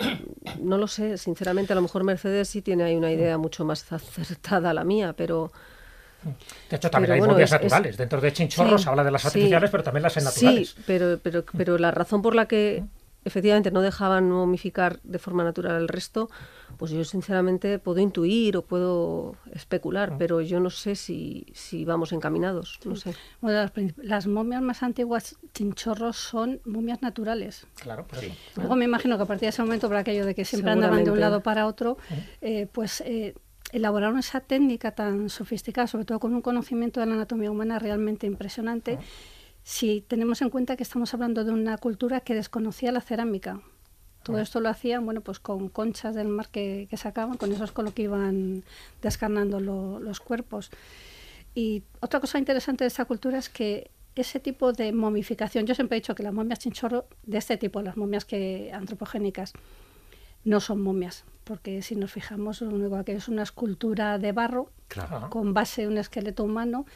no 0.60 0.78
lo 0.78 0.86
sé, 0.86 1.16
sinceramente, 1.18 1.72
a 1.72 1.76
lo 1.76 1.82
mejor 1.82 2.04
Mercedes 2.04 2.48
sí 2.48 2.62
tiene 2.62 2.84
ahí 2.84 2.96
una 2.96 3.10
idea 3.10 3.38
mucho 3.38 3.64
más 3.64 3.90
acertada 3.92 4.70
a 4.70 4.74
la 4.74 4.84
mía, 4.84 5.14
pero 5.16 5.50
De 6.68 6.76
hecho, 6.76 6.90
también 6.90 7.06
pero 7.08 7.14
hay 7.14 7.18
bueno, 7.20 7.32
momias 7.34 7.50
es- 7.50 7.56
es- 7.56 7.62
naturales. 7.62 7.96
Dentro 7.96 8.20
de 8.20 8.32
chinchorros 8.32 8.80
Sí, 8.80 8.84
se 8.84 8.90
habla 8.90 9.04
de 9.04 9.10
las 9.10 9.22
sí. 9.22 9.28
artificiales, 9.28 9.70
pero 9.70 9.82
también 9.82 10.02
las 10.02 10.16
hay 10.16 10.24
naturales. 10.24 10.68
Sí, 10.70 10.82
pero, 10.86 11.18
pero, 11.22 11.44
pero 11.56 11.78
la 11.78 11.90
razón 11.90 12.20
por 12.22 12.34
la 12.34 12.46
que 12.46 12.84
efectivamente 13.24 13.70
no 13.70 13.82
dejaban 13.82 14.30
momificar 14.30 15.00
de 15.02 15.18
forma 15.18 15.44
natural 15.44 15.80
el 15.80 15.88
resto, 15.88 16.30
pues 16.76 16.90
yo 16.90 17.04
sinceramente 17.04 17.78
puedo 17.78 18.00
intuir 18.00 18.56
o 18.56 18.62
puedo 18.62 19.36
especular, 19.52 20.16
pero 20.18 20.40
yo 20.40 20.60
no 20.60 20.70
sé 20.70 20.96
si, 20.96 21.46
si 21.52 21.84
vamos 21.84 22.12
encaminados, 22.12 22.78
no 22.84 22.96
sé. 22.96 23.14
Bueno, 23.40 23.58
las, 23.58 23.72
las 23.96 24.26
momias 24.26 24.62
más 24.62 24.82
antiguas 24.82 25.36
chinchorros 25.52 26.16
son 26.16 26.60
momias 26.64 27.02
naturales. 27.02 27.66
Claro, 27.76 28.06
pues. 28.08 28.30
Luego 28.56 28.76
me 28.76 28.84
imagino 28.84 29.16
que 29.16 29.24
a 29.24 29.26
partir 29.26 29.46
de 29.46 29.50
ese 29.50 29.62
momento, 29.62 29.88
por 29.88 29.96
aquello 29.96 30.24
de 30.24 30.34
que 30.34 30.44
siempre 30.44 30.70
andaban 30.70 31.04
de 31.04 31.10
un 31.10 31.20
lado 31.20 31.42
para 31.42 31.66
otro, 31.66 31.98
eh, 32.40 32.66
pues 32.72 33.02
eh, 33.02 33.34
elaboraron 33.72 34.18
esa 34.18 34.40
técnica 34.40 34.92
tan 34.92 35.28
sofisticada, 35.28 35.86
sobre 35.86 36.04
todo 36.04 36.20
con 36.20 36.34
un 36.34 36.42
conocimiento 36.42 37.00
de 37.00 37.06
la 37.06 37.14
anatomía 37.14 37.50
humana 37.50 37.78
realmente 37.78 38.26
impresionante, 38.26 38.98
si 39.70 40.00
tenemos 40.00 40.42
en 40.42 40.50
cuenta 40.50 40.74
que 40.76 40.82
estamos 40.82 41.14
hablando 41.14 41.44
de 41.44 41.52
una 41.52 41.78
cultura 41.78 42.18
que 42.22 42.34
desconocía 42.34 42.90
la 42.90 43.00
cerámica. 43.00 43.60
Todo 44.24 44.40
esto 44.40 44.58
lo 44.60 44.68
hacían, 44.68 45.04
bueno, 45.04 45.20
pues 45.20 45.38
con 45.38 45.68
conchas 45.68 46.16
del 46.16 46.26
mar 46.26 46.48
que, 46.48 46.88
que 46.90 46.96
sacaban, 46.96 47.36
con 47.36 47.52
eso 47.52 47.62
es 47.62 47.70
con 47.70 47.84
lo 47.84 47.94
que 47.94 48.02
iban 48.02 48.64
descarnando 49.00 49.60
lo- 49.60 50.00
los 50.00 50.18
cuerpos. 50.18 50.70
Y 51.54 51.84
otra 52.00 52.18
cosa 52.18 52.38
interesante 52.40 52.82
de 52.82 52.88
esta 52.88 53.04
cultura 53.04 53.38
es 53.38 53.48
que 53.48 53.92
ese 54.16 54.40
tipo 54.40 54.72
de 54.72 54.92
momificación, 54.92 55.66
yo 55.66 55.74
siempre 55.76 55.96
he 55.96 56.00
dicho 56.00 56.16
que 56.16 56.24
las 56.24 56.34
momias 56.34 56.58
chinchorro, 56.58 57.06
de 57.22 57.38
este 57.38 57.56
tipo, 57.56 57.80
las 57.80 57.96
momias 57.96 58.24
que 58.24 58.72
antropogénicas, 58.74 59.52
no 60.44 60.58
son 60.58 60.82
momias, 60.82 61.24
porque 61.44 61.80
si 61.82 61.94
nos 61.94 62.10
fijamos, 62.10 62.60
lo 62.60 62.70
único 62.70 63.04
que 63.04 63.12
es 63.12 63.28
una 63.28 63.44
escultura 63.44 64.18
de 64.18 64.32
barro 64.32 64.72
Claro. 64.88 65.30
con 65.30 65.54
base 65.54 65.86
un 65.86 65.96
esqueleto 65.96 66.42
humano 66.42 66.86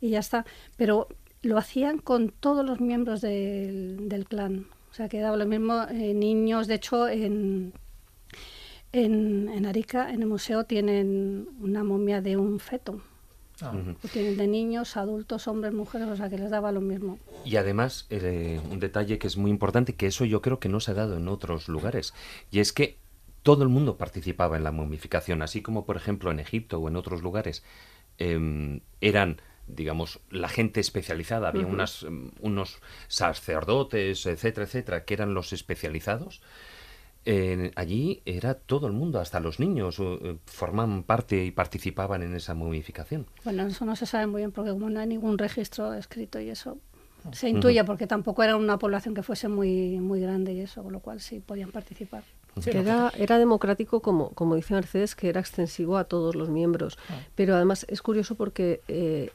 y 0.00 0.10
ya 0.10 0.18
está. 0.18 0.44
Pero 0.76 1.06
lo 1.42 1.58
hacían 1.58 1.98
con 1.98 2.30
todos 2.30 2.64
los 2.64 2.80
miembros 2.80 3.20
del, 3.20 4.08
del 4.08 4.26
clan. 4.26 4.66
O 4.90 4.94
sea, 4.94 5.08
que 5.08 5.20
daba 5.20 5.36
lo 5.36 5.46
mismo 5.46 5.84
eh, 5.90 6.14
niños. 6.14 6.66
De 6.66 6.74
hecho, 6.74 7.08
en, 7.08 7.72
en, 8.92 9.48
en 9.48 9.66
Arica, 9.66 10.10
en 10.10 10.22
el 10.22 10.28
museo, 10.28 10.64
tienen 10.64 11.48
una 11.60 11.84
momia 11.84 12.20
de 12.20 12.36
un 12.36 12.58
feto. 12.58 13.00
Ah. 13.62 13.72
Lo 13.74 14.08
tienen 14.10 14.36
de 14.36 14.46
niños, 14.46 14.96
adultos, 14.96 15.46
hombres, 15.46 15.72
mujeres, 15.72 16.08
o 16.08 16.16
sea, 16.16 16.28
que 16.28 16.38
les 16.38 16.50
daba 16.50 16.72
lo 16.72 16.80
mismo. 16.80 17.18
Y 17.44 17.56
además, 17.56 18.06
eh, 18.10 18.60
un 18.70 18.80
detalle 18.80 19.18
que 19.18 19.26
es 19.26 19.36
muy 19.36 19.50
importante, 19.50 19.94
que 19.94 20.06
eso 20.06 20.24
yo 20.24 20.40
creo 20.40 20.58
que 20.58 20.68
no 20.68 20.80
se 20.80 20.92
ha 20.92 20.94
dado 20.94 21.16
en 21.16 21.28
otros 21.28 21.68
lugares, 21.68 22.14
y 22.50 22.60
es 22.60 22.72
que 22.72 22.96
todo 23.42 23.62
el 23.62 23.68
mundo 23.68 23.96
participaba 23.96 24.56
en 24.56 24.64
la 24.64 24.72
momificación, 24.72 25.42
así 25.42 25.62
como 25.62 25.84
por 25.84 25.96
ejemplo 25.96 26.30
en 26.30 26.40
Egipto 26.40 26.78
o 26.78 26.88
en 26.88 26.96
otros 26.96 27.22
lugares 27.22 27.62
em, 28.18 28.80
eran 29.00 29.40
digamos, 29.74 30.20
la 30.30 30.48
gente 30.48 30.80
especializada, 30.80 31.48
había 31.48 31.66
Ujú. 31.66 31.74
unas, 31.74 32.02
em, 32.02 32.30
unos 32.40 32.78
sacerdotes, 33.08 34.26
etcétera, 34.26 34.66
etcétera, 34.66 35.04
que 35.04 35.14
eran 35.14 35.34
los 35.34 35.52
especializados. 35.52 36.40
Eh, 37.26 37.70
allí 37.76 38.22
era 38.24 38.54
todo 38.54 38.86
el 38.86 38.94
mundo, 38.94 39.20
hasta 39.20 39.40
los 39.40 39.60
niños 39.60 39.98
eh, 40.00 40.38
formaban 40.46 41.02
parte 41.02 41.44
y 41.44 41.50
participaban 41.50 42.22
en 42.22 42.34
esa 42.34 42.54
momificación. 42.54 43.26
Bueno, 43.44 43.66
eso 43.66 43.84
no 43.84 43.94
se 43.94 44.06
sabe 44.06 44.26
muy 44.26 44.40
bien 44.40 44.52
porque 44.52 44.70
como 44.70 44.88
no 44.88 45.00
hay 45.00 45.06
ningún 45.06 45.36
registro 45.36 45.92
escrito 45.92 46.40
y 46.40 46.48
eso 46.48 46.78
se 47.32 47.50
intuye 47.50 47.84
porque 47.84 48.06
tampoco 48.06 48.42
era 48.42 48.56
una 48.56 48.78
población 48.78 49.14
que 49.14 49.22
fuese 49.22 49.48
muy 49.48 50.00
muy 50.00 50.20
grande 50.20 50.54
y 50.54 50.60
eso, 50.60 50.82
con 50.82 50.92
lo 50.92 51.00
cual 51.00 51.20
sí 51.20 51.40
podían 51.40 51.70
participar. 51.70 52.24
Era, 52.66 53.12
era 53.16 53.38
democrático, 53.38 54.00
como, 54.00 54.30
como 54.30 54.56
dice 54.56 54.74
Mercedes, 54.74 55.14
que 55.14 55.28
era 55.28 55.40
extensivo 55.40 55.96
a 55.96 56.04
todos 56.04 56.34
los 56.34 56.48
miembros. 56.48 56.98
Pero 57.34 57.54
además 57.54 57.86
es 57.88 58.02
curioso 58.02 58.34
porque 58.34 58.80
eh, 58.88 59.30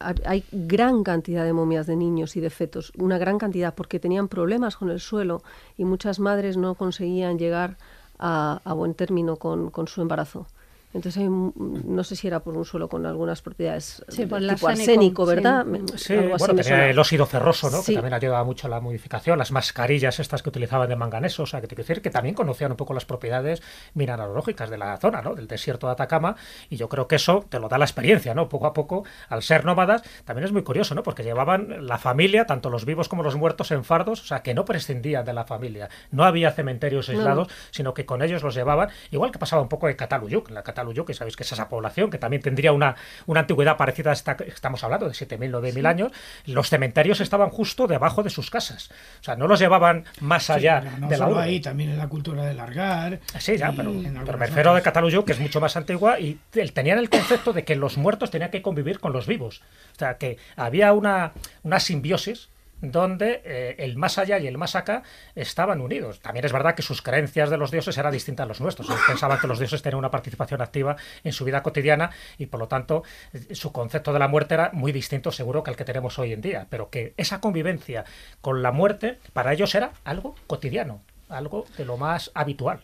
hay 0.00 0.44
gran 0.52 1.02
cantidad 1.02 1.44
de 1.44 1.52
momias 1.52 1.86
de 1.86 1.96
niños 1.96 2.36
y 2.36 2.40
de 2.40 2.50
fetos, 2.50 2.92
una 2.98 3.18
gran 3.18 3.38
cantidad, 3.38 3.74
porque 3.74 4.00
tenían 4.00 4.28
problemas 4.28 4.76
con 4.76 4.90
el 4.90 5.00
suelo 5.00 5.42
y 5.76 5.84
muchas 5.84 6.20
madres 6.20 6.56
no 6.56 6.74
conseguían 6.74 7.38
llegar 7.38 7.76
a, 8.18 8.60
buen 8.74 8.94
término 8.94 9.36
con 9.36 9.88
su 9.88 10.02
embarazo. 10.02 10.46
Entonces, 10.94 11.22
hay 11.22 11.28
no 11.28 12.02
sé 12.02 12.16
si 12.16 12.26
era 12.26 12.40
por 12.40 12.56
un 12.56 12.64
suelo 12.64 12.88
con 12.88 13.04
algunas 13.04 13.42
propiedades 13.42 14.02
Sí, 14.08 14.22
de 14.22 14.26
por 14.26 14.38
el 14.38 14.48
tipo 14.48 14.68
arsénico, 14.68 15.22
arsénico. 15.22 15.26
¿verdad? 15.26 15.66
Sí, 15.96 16.14
algo 16.14 16.34
así 16.34 16.46
bueno, 16.46 16.62
tenía 16.62 16.88
el 16.88 16.98
óxido 16.98 17.26
ferroso, 17.26 17.70
¿no? 17.70 17.82
Sí. 17.82 17.92
Que 17.92 17.96
también 17.96 18.14
ayudaba 18.14 18.42
mucho 18.44 18.66
a 18.66 18.70
la 18.70 18.80
modificación, 18.80 19.38
las 19.38 19.52
mascarillas 19.52 20.18
estas 20.18 20.42
que 20.42 20.48
utilizaban 20.48 20.88
de 20.88 20.96
manganeso, 20.96 21.42
o 21.42 21.46
sea, 21.46 21.60
que 21.60 21.66
te 21.66 21.74
quiero 21.74 21.86
decir 21.86 22.02
que 22.02 22.10
también 22.10 22.34
conocían 22.34 22.70
un 22.70 22.76
poco 22.76 22.94
las 22.94 23.04
propiedades 23.04 23.62
mineralógicas 23.94 24.70
de 24.70 24.78
la 24.78 24.96
zona, 24.96 25.20
¿no? 25.20 25.34
Del 25.34 25.46
desierto 25.46 25.86
de 25.86 25.92
Atacama, 25.92 26.36
y 26.70 26.76
yo 26.76 26.88
creo 26.88 27.06
que 27.06 27.16
eso 27.16 27.44
te 27.48 27.60
lo 27.60 27.68
da 27.68 27.76
la 27.76 27.84
experiencia, 27.84 28.34
¿no? 28.34 28.48
Poco 28.48 28.66
a 28.66 28.72
poco, 28.72 29.04
al 29.28 29.42
ser 29.42 29.64
nómadas, 29.66 30.02
también 30.24 30.46
es 30.46 30.52
muy 30.52 30.62
curioso, 30.62 30.94
¿no? 30.94 31.02
Porque 31.02 31.22
llevaban 31.22 31.86
la 31.86 31.98
familia, 31.98 32.46
tanto 32.46 32.70
los 32.70 32.84
vivos 32.84 33.08
como 33.08 33.22
los 33.22 33.36
muertos, 33.36 33.70
en 33.72 33.84
fardos, 33.84 34.22
o 34.22 34.24
sea, 34.24 34.42
que 34.42 34.54
no 34.54 34.64
prescindían 34.64 35.24
de 35.24 35.34
la 35.34 35.44
familia. 35.44 35.90
No 36.10 36.24
había 36.24 36.50
cementerios 36.52 37.08
no. 37.08 37.14
aislados, 37.18 37.48
sino 37.70 37.92
que 37.92 38.06
con 38.06 38.22
ellos 38.22 38.42
los 38.42 38.54
llevaban, 38.54 38.88
igual 39.10 39.32
que 39.32 39.38
pasaba 39.38 39.60
un 39.60 39.68
poco 39.68 39.88
en 39.88 39.96
Cataluyuk, 39.96 40.48
en 40.48 40.54
la 40.54 40.62
Cataluyuk, 40.78 41.06
que 41.06 41.14
sabéis 41.14 41.36
que 41.36 41.42
es 41.42 41.52
esa 41.52 41.68
población, 41.68 42.10
que 42.10 42.18
también 42.18 42.42
tendría 42.42 42.72
una, 42.72 42.94
una 43.26 43.40
antigüedad 43.40 43.76
parecida 43.76 44.10
a 44.10 44.12
esta 44.12 44.36
que 44.36 44.44
estamos 44.44 44.82
hablando, 44.84 45.06
de 45.06 45.12
7.000, 45.12 45.50
9.000 45.50 45.86
años, 45.86 46.12
los 46.46 46.68
cementerios 46.68 47.20
estaban 47.20 47.50
justo 47.50 47.86
debajo 47.86 48.22
de 48.22 48.30
sus 48.30 48.50
casas. 48.50 48.90
O 49.20 49.24
sea, 49.24 49.36
no 49.36 49.46
los 49.46 49.58
llevaban 49.58 50.04
más 50.20 50.44
Sí, 50.44 50.52
allá 50.52 50.80
pero 50.82 50.98
no 50.98 51.08
de 51.08 51.18
la 51.18 51.26
solo 51.26 51.38
ahí, 51.38 51.60
también 51.60 51.90
en 51.90 51.98
la 51.98 52.08
cultura 52.08 52.44
de 52.44 52.54
largar. 52.54 53.20
Sí, 53.38 53.56
ya, 53.56 53.72
pero, 53.72 53.92
pero 54.24 54.38
me 54.38 54.46
refiero 54.46 54.74
de. 54.74 54.82
Cataluña, 54.82 55.24
que 55.24 55.32
es 55.32 55.40
mucho 55.40 55.60
más 55.60 55.76
antigua, 55.76 56.18
y 56.20 56.38
tenían 56.72 56.98
el 56.98 57.10
concepto 57.10 57.52
de 57.52 57.64
que 57.64 57.76
los 57.76 57.98
muertos 57.98 58.30
tenían 58.30 58.50
que 58.50 58.62
convivir 58.62 59.00
con 59.00 59.12
los 59.12 59.26
vivos. 59.26 59.62
O 59.94 59.98
sea, 59.98 60.16
que 60.18 60.38
había 60.56 60.92
una, 60.92 61.32
una 61.62 61.80
simbiosis 61.80 62.48
donde 62.80 63.42
eh, 63.44 63.76
el 63.78 63.96
más 63.96 64.18
allá 64.18 64.38
y 64.38 64.46
el 64.46 64.58
más 64.58 64.74
acá 64.76 65.02
estaban 65.34 65.80
unidos. 65.80 66.20
También 66.20 66.44
es 66.44 66.52
verdad 66.52 66.74
que 66.74 66.82
sus 66.82 67.02
creencias 67.02 67.50
de 67.50 67.56
los 67.56 67.70
dioses 67.70 67.96
eran 67.98 68.12
distintas 68.12 68.44
a 68.44 68.48
los 68.48 68.60
nuestros. 68.60 68.88
Ellos 68.88 69.02
pensaban 69.06 69.38
que 69.38 69.46
los 69.46 69.58
dioses 69.58 69.82
tenían 69.82 69.98
una 69.98 70.10
participación 70.10 70.62
activa 70.62 70.96
en 71.24 71.32
su 71.32 71.44
vida 71.44 71.62
cotidiana 71.62 72.10
y 72.38 72.46
por 72.46 72.60
lo 72.60 72.68
tanto 72.68 73.02
eh, 73.32 73.54
su 73.54 73.72
concepto 73.72 74.12
de 74.12 74.18
la 74.18 74.28
muerte 74.28 74.54
era 74.54 74.70
muy 74.72 74.92
distinto 74.92 75.32
seguro 75.32 75.62
que 75.62 75.70
el 75.70 75.76
que 75.76 75.84
tenemos 75.84 76.18
hoy 76.18 76.32
en 76.32 76.40
día. 76.40 76.66
Pero 76.70 76.90
que 76.90 77.14
esa 77.16 77.40
convivencia 77.40 78.04
con 78.40 78.62
la 78.62 78.72
muerte 78.72 79.18
para 79.32 79.52
ellos 79.52 79.74
era 79.74 79.92
algo 80.04 80.34
cotidiano, 80.46 81.00
algo 81.28 81.66
de 81.76 81.84
lo 81.84 81.96
más 81.96 82.30
habitual. 82.34 82.80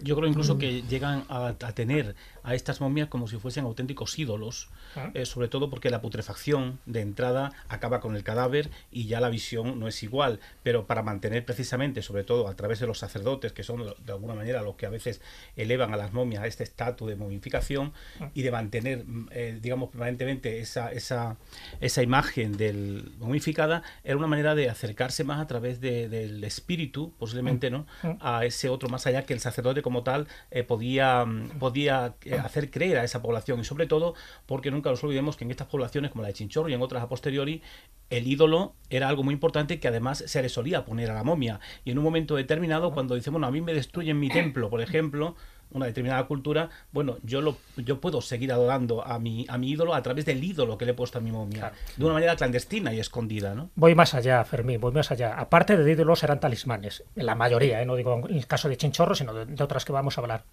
Yo 0.00 0.14
creo 0.14 0.28
incluso 0.28 0.58
que 0.58 0.82
llegan 0.82 1.24
a 1.28 1.52
tener 1.74 2.14
a 2.42 2.54
estas 2.54 2.80
momias 2.80 3.08
como 3.08 3.28
si 3.28 3.36
fuesen 3.36 3.64
auténticos 3.64 4.18
ídolos, 4.18 4.68
Ah. 4.96 5.10
eh, 5.14 5.26
sobre 5.26 5.48
todo 5.48 5.68
porque 5.70 5.90
la 5.90 6.00
putrefacción 6.00 6.78
de 6.86 7.00
entrada 7.02 7.52
acaba 7.68 8.00
con 8.00 8.16
el 8.16 8.22
cadáver 8.24 8.70
y 8.90 9.06
ya 9.06 9.20
la 9.20 9.28
visión 9.28 9.78
no 9.78 9.86
es 9.88 10.02
igual, 10.02 10.40
pero 10.62 10.86
para 10.86 11.02
mantener 11.02 11.44
precisamente, 11.44 12.02
sobre 12.02 12.24
todo 12.24 12.48
a 12.48 12.54
través 12.56 12.80
de 12.80 12.86
los 12.86 12.98
sacerdotes, 12.98 13.52
que 13.52 13.62
son 13.62 13.84
de 14.04 14.12
alguna 14.12 14.34
manera 14.34 14.62
los 14.62 14.76
que 14.76 14.86
a 14.86 14.90
veces 14.90 15.20
elevan 15.56 15.92
a 15.92 15.96
las 15.96 16.12
momias 16.12 16.42
a 16.42 16.46
este 16.46 16.64
estatus 16.64 17.08
de 17.08 17.16
momificación 17.16 17.92
Ah. 18.20 18.30
y 18.34 18.42
de 18.42 18.50
mantener, 18.50 19.04
mm, 19.04 19.28
eh, 19.30 19.58
digamos, 19.60 19.90
permanentemente 19.90 20.58
esa, 20.60 20.90
esa, 20.92 21.36
esa 21.80 22.02
imagen 22.02 22.56
del 22.56 23.12
momificada, 23.18 23.82
era 24.04 24.16
una 24.16 24.26
manera 24.26 24.54
de 24.54 24.70
acercarse 24.70 25.22
más 25.24 25.40
a 25.40 25.46
través 25.46 25.80
de- 25.80 26.08
del 26.08 26.42
espíritu, 26.44 27.12
posiblemente, 27.18 27.70
¿no? 27.70 27.86
Mm. 28.02 28.08
a 28.20 28.44
ese 28.44 28.68
otro 28.68 28.88
más 28.88 29.06
allá 29.06 29.22
que 29.24 29.34
el 29.34 29.40
sacerdote 29.40 29.82
como 29.82 30.02
tal 30.02 30.26
eh, 30.50 30.62
podía, 30.64 31.24
mm, 31.24 31.58
podía 31.58 32.14
eh, 32.24 32.37
hacer 32.46 32.70
creer 32.70 32.98
a 32.98 33.04
esa 33.04 33.22
población 33.22 33.60
y 33.60 33.64
sobre 33.64 33.86
todo 33.86 34.14
porque 34.46 34.70
nunca 34.70 34.90
nos 34.90 35.02
olvidemos 35.04 35.36
que 35.36 35.44
en 35.44 35.50
estas 35.50 35.68
poblaciones 35.68 36.10
como 36.10 36.22
la 36.22 36.28
de 36.28 36.34
Chinchorro 36.34 36.68
y 36.68 36.74
en 36.74 36.82
otras 36.82 37.02
a 37.02 37.08
posteriori 37.08 37.62
el 38.10 38.26
ídolo 38.26 38.74
era 38.90 39.08
algo 39.08 39.22
muy 39.22 39.34
importante 39.34 39.80
que 39.80 39.88
además 39.88 40.24
se 40.26 40.42
le 40.42 40.48
solía 40.48 40.84
poner 40.84 41.10
a 41.10 41.14
la 41.14 41.24
momia. 41.24 41.60
Y 41.84 41.90
en 41.90 41.98
un 41.98 42.04
momento 42.04 42.36
determinado 42.36 42.92
cuando 42.92 43.14
dice 43.14 43.30
bueno 43.30 43.46
a 43.46 43.50
mí 43.50 43.60
me 43.60 43.74
destruyen 43.74 44.18
mi 44.18 44.28
templo 44.28 44.70
por 44.70 44.80
ejemplo 44.80 45.36
una 45.70 45.86
determinada 45.86 46.24
cultura, 46.26 46.68
bueno, 46.92 47.18
yo 47.22 47.40
lo 47.40 47.56
yo 47.76 48.00
puedo 48.00 48.20
seguir 48.20 48.52
adorando 48.52 49.04
a 49.06 49.18
mi, 49.18 49.46
a 49.48 49.58
mi 49.58 49.70
ídolo 49.70 49.94
a 49.94 50.02
través 50.02 50.24
del 50.24 50.42
ídolo 50.42 50.78
que 50.78 50.84
le 50.84 50.92
he 50.92 50.94
puesto 50.94 51.18
a 51.18 51.20
mi 51.20 51.30
momia, 51.30 51.58
Claro. 51.60 51.74
de 51.96 52.04
una 52.04 52.14
manera 52.14 52.36
clandestina 52.36 52.92
y 52.92 53.00
escondida, 53.00 53.54
¿no? 53.54 53.70
Voy 53.76 53.94
más 53.94 54.14
allá, 54.14 54.42
Fermín, 54.44 54.80
voy 54.80 54.92
más 54.92 55.10
allá. 55.10 55.34
Aparte 55.38 55.76
de 55.76 55.90
ídolos 55.92 56.22
eran 56.22 56.40
talismanes, 56.40 57.04
en 57.16 57.26
la 57.26 57.34
mayoría, 57.34 57.80
¿eh? 57.82 57.86
no 57.86 57.96
digo 57.96 58.22
en 58.28 58.36
el 58.36 58.46
caso 58.46 58.68
de 58.68 58.76
Chinchorro, 58.76 59.14
sino 59.14 59.32
de, 59.34 59.46
de 59.46 59.64
otras 59.64 59.84
que 59.84 59.92
vamos 59.92 60.18
a 60.18 60.20
hablar. 60.20 60.44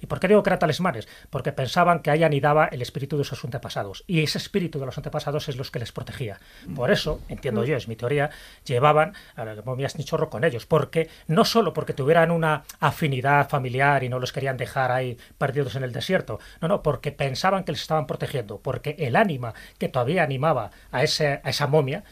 ¿Y 0.00 0.06
por 0.06 0.18
qué 0.20 0.28
digo 0.28 0.42
que 0.42 0.48
eran 0.50 0.58
talismanes? 0.58 1.08
Porque 1.30 1.52
pensaban 1.52 2.00
que 2.00 2.10
ahí 2.10 2.22
anidaba 2.24 2.66
el 2.66 2.82
espíritu 2.82 3.18
de 3.18 3.24
sus 3.24 3.44
antepasados, 3.44 4.04
y 4.06 4.22
ese 4.22 4.38
espíritu 4.38 4.78
de 4.78 4.86
los 4.86 4.96
antepasados 4.96 5.48
es 5.48 5.56
los 5.56 5.70
que 5.70 5.78
les 5.78 5.92
protegía. 5.92 6.40
Por 6.74 6.90
eso, 6.90 7.20
entiendo 7.28 7.64
yo, 7.64 7.76
es 7.76 7.88
mi 7.88 7.96
teoría, 7.96 8.30
llevaban 8.64 9.14
a 9.36 9.44
las 9.44 9.64
momias 9.64 9.94
Chinchorro 9.94 10.30
con 10.30 10.44
ellos, 10.44 10.66
porque 10.66 11.08
no 11.26 11.44
solo 11.44 11.72
porque 11.72 11.92
tuvieran 11.92 12.30
una 12.30 12.64
afinidad 12.80 13.48
familiar 13.48 14.02
y 14.04 14.08
no 14.08 14.18
los 14.18 14.32
querían 14.32 14.56
dejar 14.62 14.92
ahí 14.92 15.18
perdidos 15.38 15.76
en 15.76 15.84
el 15.84 15.92
desierto, 15.92 16.40
no, 16.60 16.68
no, 16.68 16.82
porque 16.82 17.12
pensaban 17.12 17.64
que 17.64 17.72
les 17.72 17.82
estaban 17.82 18.06
protegiendo, 18.06 18.58
porque 18.58 18.96
el 18.98 19.16
ánima 19.16 19.54
que 19.78 19.88
todavía 19.88 20.22
animaba 20.22 20.70
a, 20.90 21.02
ese, 21.02 21.40
a 21.44 21.50
esa 21.50 21.66
momia, 21.66 22.04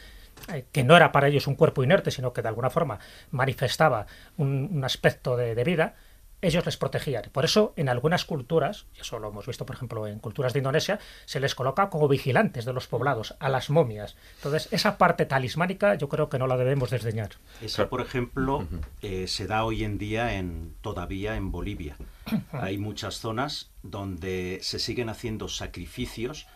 eh, 0.53 0.65
que 0.71 0.83
no 0.83 0.95
era 0.95 1.11
para 1.11 1.27
ellos 1.27 1.47
un 1.47 1.55
cuerpo 1.55 1.83
inerte, 1.83 2.11
sino 2.11 2.33
que 2.33 2.41
de 2.41 2.47
alguna 2.47 2.69
forma 2.69 2.99
manifestaba 3.31 4.05
un, 4.37 4.81
aspecto 4.83 5.37
de 5.37 5.63
vida, 5.63 5.95
ellos 6.41 6.65
les 6.65 6.77
protegían. 6.77 7.23
Por 7.31 7.45
eso, 7.45 7.73
en 7.75 7.87
algunas 7.89 8.25
culturas, 8.25 8.85
y 8.97 9.01
eso 9.01 9.19
lo 9.19 9.29
hemos 9.29 9.45
visto, 9.45 9.65
por 9.65 9.75
ejemplo, 9.75 10.07
en 10.07 10.19
culturas 10.19 10.53
de 10.53 10.59
Indonesia, 10.59 10.99
se 11.25 11.39
les 11.39 11.53
coloca 11.55 11.89
como 11.89 12.07
vigilantes 12.07 12.65
de 12.65 12.73
los 12.73 12.87
poblados, 12.87 13.35
a 13.39 13.49
las 13.49 13.69
momias. 13.69 14.15
Entonces, 14.37 14.67
esa 14.71 14.97
parte 14.97 15.25
talismánica 15.25 15.95
yo 15.95 16.09
creo 16.09 16.29
que 16.29 16.39
no 16.39 16.47
la 16.47 16.57
debemos 16.57 16.89
desdeñar. 16.89 17.31
Eso, 17.61 17.87
por 17.89 18.01
ejemplo, 18.01 18.67
eh, 19.01 19.27
se 19.27 19.45
da 19.47 19.63
hoy 19.65 19.83
en 19.83 19.97
día 19.97 20.33
en 20.35 20.73
todavía 20.81 21.35
en 21.35 21.51
Bolivia. 21.51 21.95
Hay 22.51 22.77
muchas 22.77 23.15
zonas 23.19 23.69
donde 23.83 24.59
se 24.61 24.79
siguen 24.79 25.09
haciendo 25.09 25.47
sacrificios 25.47 26.47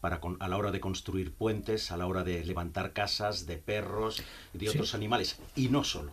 para 0.00 0.20
con- 0.20 0.36
a 0.40 0.48
la 0.48 0.56
hora 0.56 0.72
de 0.72 0.80
construir 0.80 1.32
puentes, 1.32 1.92
a 1.92 1.96
la 1.96 2.06
hora 2.06 2.24
de 2.24 2.44
levantar 2.44 2.92
casas 2.92 3.46
de 3.46 3.56
perros 3.56 4.22
y 4.52 4.58
de 4.58 4.68
otros 4.70 4.94
animales. 4.94 5.38
Y 5.54 5.68
no 5.68 5.84
solo. 5.84 6.12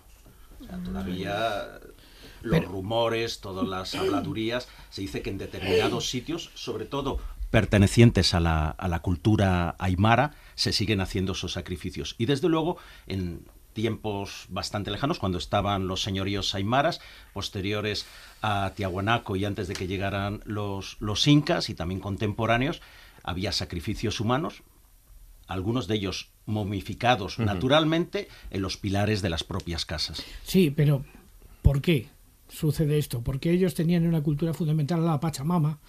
O 0.61 0.65
sea, 0.65 0.77
todavía 0.83 1.79
los 2.41 2.65
rumores, 2.65 3.39
todas 3.39 3.67
las 3.67 3.95
habladurías, 3.95 4.67
se 4.89 5.01
dice 5.01 5.21
que 5.21 5.29
en 5.29 5.37
determinados 5.37 6.09
sitios, 6.09 6.51
sobre 6.55 6.85
todo 6.85 7.19
pertenecientes 7.51 8.33
a 8.33 8.39
la, 8.39 8.69
a 8.69 8.87
la 8.87 8.99
cultura 8.99 9.75
aymara, 9.79 10.35
se 10.55 10.71
siguen 10.71 11.01
haciendo 11.01 11.31
esos 11.31 11.53
sacrificios. 11.53 12.15
Y 12.19 12.27
desde 12.27 12.47
luego, 12.47 12.77
en 13.07 13.43
tiempos 13.73 14.45
bastante 14.49 14.91
lejanos, 14.91 15.19
cuando 15.19 15.37
estaban 15.37 15.87
los 15.87 16.01
señoríos 16.01 16.53
aymaras, 16.55 17.01
posteriores 17.33 18.05
a 18.41 18.73
Tiahuanaco 18.75 19.35
y 19.35 19.45
antes 19.45 19.67
de 19.67 19.73
que 19.73 19.87
llegaran 19.87 20.41
los, 20.45 20.97
los 20.99 21.25
incas 21.27 21.69
y 21.69 21.75
también 21.75 22.01
contemporáneos, 22.01 22.81
había 23.23 23.51
sacrificios 23.51 24.19
humanos, 24.19 24.63
algunos 25.47 25.87
de 25.87 25.95
ellos 25.95 26.29
momificados 26.45 27.39
naturalmente 27.39 28.27
en 28.49 28.61
los 28.61 28.77
pilares 28.77 29.21
de 29.21 29.29
las 29.29 29.43
propias 29.43 29.85
casas. 29.85 30.23
Sí, 30.43 30.71
pero 30.71 31.05
¿por 31.61 31.81
qué 31.81 32.07
sucede 32.49 32.97
esto? 32.97 33.21
Porque 33.21 33.51
ellos 33.51 33.73
tenían 33.73 34.05
una 34.05 34.21
cultura 34.21 34.53
fundamental 34.53 35.05
la 35.05 35.19
Pachamama, 35.19 35.79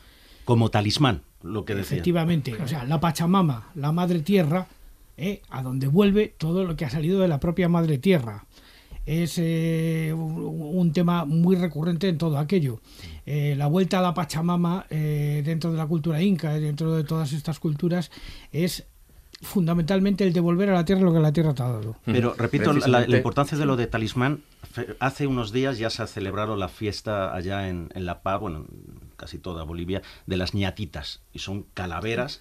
Como 0.44 0.70
talismán, 0.70 1.22
lo 1.42 1.64
que 1.64 1.74
decía. 1.74 1.96
efectivamente, 1.96 2.54
o 2.62 2.68
sea, 2.68 2.84
la 2.84 3.00
Pachamama, 3.00 3.70
la 3.74 3.92
Madre 3.92 4.20
Tierra, 4.20 4.68
¿eh? 5.16 5.42
a 5.50 5.62
donde 5.62 5.88
vuelve 5.88 6.34
todo 6.38 6.64
lo 6.64 6.76
que 6.76 6.84
ha 6.84 6.90
salido 6.90 7.20
de 7.20 7.28
la 7.28 7.40
propia 7.40 7.68
Madre 7.68 7.98
Tierra. 7.98 8.46
Es 9.06 9.38
eh, 9.38 10.12
un, 10.14 10.92
tema 10.92 11.24
muy 11.24 11.56
recurrente 11.56 12.08
en 12.08 12.18
todo 12.18 12.38
aquello. 12.38 12.80
Eh, 13.26 13.54
la 13.56 13.66
vuelta 13.66 13.98
a 13.98 14.02
la 14.02 14.14
Pachamama 14.14 14.86
dentro 14.88 15.72
de 15.72 15.78
la 15.78 15.86
cultura 15.86 16.22
inca, 16.22 16.52
dentro 16.52 16.94
de 16.94 17.02
todas 17.02 17.32
estas 17.32 17.58
culturas, 17.58 18.10
es 18.52 18.86
fundamentalmente 19.42 20.24
el 20.24 20.32
devolver 20.32 20.68
a 20.70 20.74
la 20.74 20.84
tierra 20.84 21.02
lo 21.02 21.12
que 21.12 21.20
la 21.20 21.32
tierra 21.32 21.54
te 21.54 21.62
ha 21.62 21.68
dado. 21.68 21.96
Pero 22.04 22.34
repito, 22.36 22.72
la, 22.72 23.04
importancia 23.04 23.56
de 23.56 23.64
lo 23.64 23.76
de 23.76 23.86
talismán, 23.86 24.42
hace 24.98 25.26
unos 25.26 25.52
días 25.52 25.78
ya 25.78 25.90
se 25.90 26.02
ha 26.02 26.06
celebrado 26.06 26.56
la 26.56 26.68
fiesta 26.68 27.34
allá 27.34 27.68
en, 27.68 27.90
en 27.94 28.04
La 28.04 28.22
Paz, 28.22 28.40
bueno, 28.40 28.58
en 28.58 28.66
casi 29.16 29.38
toda 29.38 29.64
Bolivia, 29.64 30.02
de 30.26 30.36
las 30.36 30.54
ñatitas. 30.54 31.20
Y 31.32 31.38
son 31.38 31.64
calaveras 31.74 32.40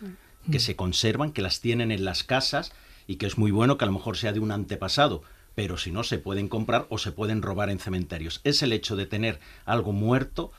que 0.52 0.60
se 0.60 0.76
conservan, 0.76 1.32
que 1.32 1.42
las 1.42 1.62
tienen 1.62 1.92
en 1.92 2.06
las 2.06 2.24
casas 2.24 2.72
y 3.08 3.16
que 3.16 3.28
es 3.28 3.38
muy 3.38 3.52
bueno 3.52 3.78
que 3.78 3.86
a 3.86 3.88
lo 3.88 3.94
mejor 3.94 4.18
sea 4.18 4.34
de 4.34 4.40
un 4.40 4.52
antepasado. 4.52 5.24
Pero 5.56 5.78
si 5.78 5.92
no, 5.92 6.04
se 6.04 6.20
pueden 6.20 6.48
comprar 6.48 6.86
o 6.90 6.98
se 6.98 7.12
pueden 7.12 7.42
robar 7.42 7.70
en 7.70 7.80
cementerios. 7.80 8.42
Es 8.44 8.62
el 8.62 8.74
hecho 8.74 8.96
de 8.96 9.06
tener 9.06 9.40
algo 9.66 9.92
muerto 9.92 10.52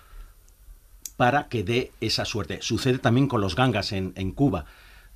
para 1.17 1.49
que 1.49 1.65
dé 1.65 1.93
esa 2.01 2.25
suerte. 2.25 2.61
Sucede 2.63 2.99
también 2.99 3.29
con 3.29 3.41
los 3.41 3.57
gangas 3.57 3.93
en, 3.93 4.13
en 4.17 4.33
Cuba. 4.33 4.65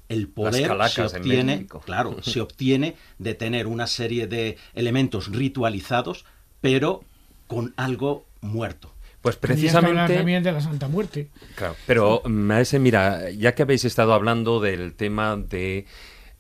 El 0.09 0.29
poder 0.29 0.71
se 0.89 1.03
obtiene, 1.03 1.67
claro, 1.85 2.17
se 2.23 2.41
obtiene 2.41 2.97
de 3.19 3.35
tener 3.35 3.67
una 3.67 3.87
serie 3.87 4.27
de 4.27 4.57
elementos 4.75 5.29
ritualizados, 5.29 6.25
pero 6.61 7.03
con 7.47 7.73
algo 7.77 8.27
muerto. 8.41 8.93
Pues 9.23 9.37
que 9.37 9.47
precisamente... 9.47 10.17
también 10.17 10.43
de 10.43 10.53
la 10.53 10.61
Santa 10.61 10.87
Muerte. 10.87 11.31
Claro, 11.55 11.77
pero 11.87 12.21
Maese, 12.27 12.79
mira, 12.79 13.31
ya 13.31 13.55
que 13.55 13.63
habéis 13.63 13.87
estado 13.87 14.13
hablando 14.13 14.61
del 14.61 14.93
tema 14.93 15.37
de 15.37 15.87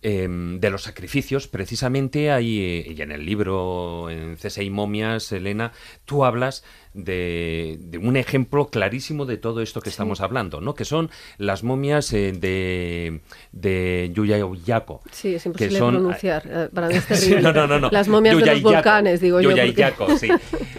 em, 0.04 0.60
de 0.60 0.70
los 0.70 0.82
sacrificios, 0.82 1.48
precisamente 1.48 2.30
hay, 2.30 2.60
eh, 2.60 2.94
y 2.96 3.02
en 3.02 3.10
el 3.10 3.24
libro, 3.26 4.08
en 4.10 4.36
CSI 4.36 4.70
Momias, 4.70 5.32
Elena, 5.32 5.72
tú 6.04 6.24
hablas 6.24 6.62
de, 6.92 7.78
de 7.80 7.98
un 7.98 8.16
ejemplo 8.16 8.68
clarísimo 8.68 9.26
de 9.26 9.36
todo 9.38 9.60
esto 9.62 9.80
que 9.80 9.88
estamos 9.88 10.20
hablando, 10.20 10.60
¿no? 10.60 10.74
Que 10.74 10.84
son 10.84 11.10
las 11.38 11.64
momias 11.64 12.12
eh, 12.12 12.30
de, 12.32 13.20
de 13.50 14.12
Yuyayaco. 14.14 15.02
Sí, 15.10 15.34
es 15.34 15.42
que 15.42 15.48
imposible 15.48 15.78
son- 15.78 15.94
pronunciar. 15.94 16.42
eh, 16.48 16.68
Para 16.72 16.88
mí 16.88 16.94
es 16.94 17.04
Sí, 17.18 17.30
terrible. 17.30 17.42
no, 17.42 17.52
no, 17.52 17.66
no, 17.66 17.80
no. 17.80 17.90
Las 17.90 18.06
momias 18.06 18.36
de 18.36 18.46
los 18.46 18.62
volcanes, 18.62 19.20
digo 19.20 19.40
yo. 19.40 19.50
porque- 19.50 19.66
Yuyayaco, 19.72 20.16
sí. 20.18 20.28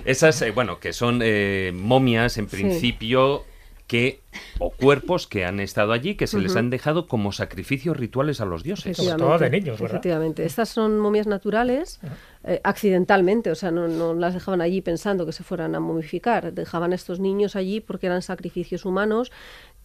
Esas, 0.06 0.42
eh, 0.44 0.52
bueno, 0.52 0.80
que 0.80 0.94
son 0.94 1.20
eh, 1.24 1.72
momias 1.76 2.38
en 2.38 2.48
Sí. 2.50 2.58
Que 3.88 4.22
o 4.60 4.72
cuerpos 4.72 5.28
que 5.28 5.46
han 5.46 5.60
estado 5.60 5.92
allí 5.94 6.16
que 6.16 6.28
se 6.28 6.40
les 6.40 6.56
han 6.56 6.70
dejado 6.70 7.08
como 7.08 7.32
sacrificios 7.32 7.96
rituales 7.96 8.42
a 8.42 8.46
los 8.46 8.64
dioses. 8.64 8.98
Sobre 8.98 9.16
todo 9.16 9.38
de 9.38 9.50
niños, 9.50 9.80
¿verdad? 9.80 9.98
Efectivamente. 9.98 10.46
Estas 10.46 10.70
son 10.70 11.00
momias 11.00 11.28
naturales, 11.28 12.00
eh, 12.44 12.62
accidentalmente, 12.64 13.52
o 13.52 13.56
sea, 13.56 13.72
no, 13.72 13.88
no 13.88 14.14
las 14.14 14.34
dejaban 14.34 14.62
allí 14.62 14.82
pensando 14.82 15.26
que 15.26 15.34
se 15.34 15.44
fueran 15.44 15.76
a 15.76 15.80
momificar. 15.80 16.54
Dejaban 16.54 16.94
a 16.94 16.96
estos 16.96 17.20
niños 17.20 17.56
allí 17.56 17.80
porque 17.80 18.08
eran 18.08 18.22
sacrificios 18.22 18.86
humanos 18.86 19.32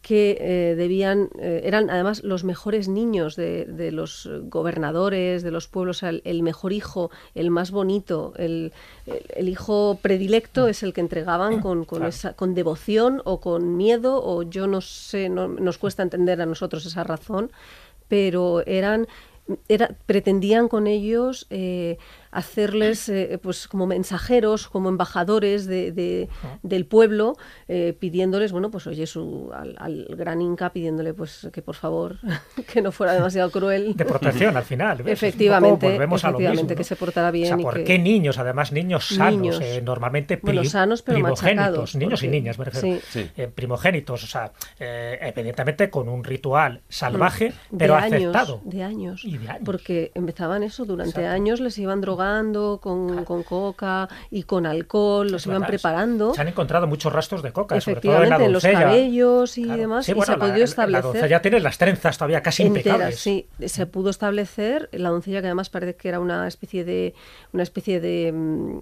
que 0.02 0.38
eh, 0.40 0.74
debían, 0.76 1.28
eh, 1.38 1.60
eran 1.64 1.90
además 1.90 2.22
los 2.24 2.42
mejores 2.42 2.88
niños 2.88 3.36
de, 3.36 3.66
de 3.66 3.92
los 3.92 4.30
gobernadores, 4.44 5.42
de 5.42 5.50
los 5.50 5.68
pueblos, 5.68 6.02
el, 6.02 6.22
el 6.24 6.42
mejor 6.42 6.72
hijo, 6.72 7.10
el 7.34 7.50
más 7.50 7.70
bonito, 7.70 8.32
el, 8.38 8.72
el- 9.06 9.24
el 9.36 9.48
hijo 9.48 9.98
predilecto 10.00 10.68
es 10.68 10.82
el 10.82 10.92
que 10.94 11.02
entregaban 11.02 11.60
con, 11.60 11.84
con, 11.84 11.98
Claro. 11.98 12.08
esa, 12.08 12.32
con 12.32 12.54
devoción 12.54 13.20
o 13.24 13.40
con 13.40 13.76
miedo, 13.76 14.22
o 14.24 14.42
yo 14.42 14.66
no 14.66 14.80
sé, 14.80 15.28
no- 15.28 15.48
nos 15.48 15.76
cuesta 15.76 16.02
entender 16.02 16.40
a 16.40 16.46
nosotros 16.46 16.86
esa 16.86 17.04
razón, 17.04 17.50
pero 18.08 18.62
eran 18.66 19.06
era, 19.68 19.90
pretendían 20.06 20.68
con 20.68 20.86
ellos 20.86 21.46
eh, 21.50 21.98
hacerles 22.32 23.08
eh, 23.08 23.38
pues 23.42 23.66
como 23.68 23.86
mensajeros, 23.86 24.68
como 24.68 24.88
embajadores 24.88 25.66
de, 25.66 25.92
de- 25.92 26.28
del 26.62 26.86
pueblo, 26.86 27.36
eh, 27.68 27.96
pidiéndoles, 27.98 28.52
bueno, 28.52 28.70
pues 28.70 28.86
oye, 28.86 29.06
su, 29.06 29.50
al, 29.52 29.74
al 29.78 30.06
gran 30.16 30.40
Inca 30.40 30.72
pidiéndole 30.72 31.12
pues 31.14 31.48
que 31.52 31.62
por 31.62 31.74
favor 31.74 32.16
que 32.72 32.82
no 32.82 32.92
fuera 32.92 33.14
demasiado 33.14 33.50
cruel. 33.50 33.94
De 33.96 34.04
protección 34.04 34.56
al 34.56 34.64
final. 34.64 35.02
Efectivamente, 35.06 35.90
volvemos 35.90 36.24
a 36.24 36.30
lo 36.30 36.38
efectivamente, 36.38 36.76
que 36.76 36.84
se 36.84 36.96
portara 36.96 37.30
bien. 37.30 37.46
O 37.46 37.48
sea, 37.48 37.60
y 37.60 37.62
¿por 37.62 37.74
que- 37.74 37.84
qué 37.84 37.98
niños? 37.98 38.38
Además, 38.38 38.70
niños 38.72 39.08
sanos, 39.08 39.40
Niños. 39.40 39.60
eh, 39.60 39.82
normalmente 39.84 40.38
Bueno, 40.42 40.60
pri- 40.60 40.70
sanos, 40.70 41.02
pero 41.02 41.16
primogénitos, 41.16 41.96
niños 41.96 42.22
y 42.22 42.28
niñas, 42.28 42.58
me 42.58 42.64
refiero. 42.66 42.98
sí. 43.08 43.20
Sí. 43.20 43.30
Eh, 43.36 43.48
primogénitos, 43.48 44.22
o 44.24 44.26
sea, 44.26 44.52
eh, 44.78 45.18
evidentemente 45.34 45.90
con 45.90 46.08
un 46.08 46.22
ritual 46.22 46.82
salvaje, 46.88 47.46
de 47.70 47.78
pero 47.78 47.96
aceptado. 47.96 48.60
De 48.64 48.82
años. 48.84 49.24
Y 49.24 49.38
de 49.38 49.48
años. 49.48 49.62
Porque 49.64 50.12
empezaban 50.14 50.62
eso, 50.62 50.84
durante 50.84 51.20
Exacto. 51.20 51.30
años 51.34 51.60
les 51.60 51.76
iban 51.78 52.00
drogando 52.00 52.19
con, 52.80 53.24
con 53.24 53.42
coca 53.42 54.08
y 54.30 54.42
con 54.44 54.66
alcohol, 54.66 55.30
los 55.30 55.42
Es 55.42 55.46
iban 55.46 55.60
verdad, 55.60 55.68
preparando. 55.68 56.34
Se 56.34 56.40
han 56.40 56.48
encontrado 56.48 56.86
muchos 56.86 57.12
rastros 57.12 57.42
de 57.42 57.52
coca, 57.52 57.80
sobre 57.80 58.00
todo 58.00 58.22
en 58.22 58.28
la 58.30 58.36
en 58.44 58.52
los 58.52 58.62
cabellos 58.62 59.58
y 59.58 59.64
Claro. 59.64 59.80
demás, 59.80 60.04
Sí, 60.06 60.12
y 60.12 60.14
bueno, 60.14 60.26
se 60.26 60.32
ha 60.32 60.36
la- 60.36 60.40
podido 60.40 60.58
La 60.58 60.64
establecer 60.64 61.02
doncella 61.02 61.42
tiene 61.42 61.60
las 61.60 61.78
trenzas 61.78 62.18
todavía 62.18 62.42
casi 62.42 62.62
enteras, 62.64 62.86
impecables. 62.86 63.18
sí, 63.20 63.48
se 63.66 63.86
pudo 63.86 64.10
establecer 64.10 64.88
la 64.92 65.10
doncella 65.10 65.40
que 65.40 65.46
además 65.46 65.70
parece 65.70 65.96
que 65.96 66.08
era 66.08 66.20
una 66.20 66.46
especie 66.46 66.84
de 66.84 67.14
una 67.52 67.62
especie 67.62 68.00
de 68.00 68.32
mm, 68.32 68.80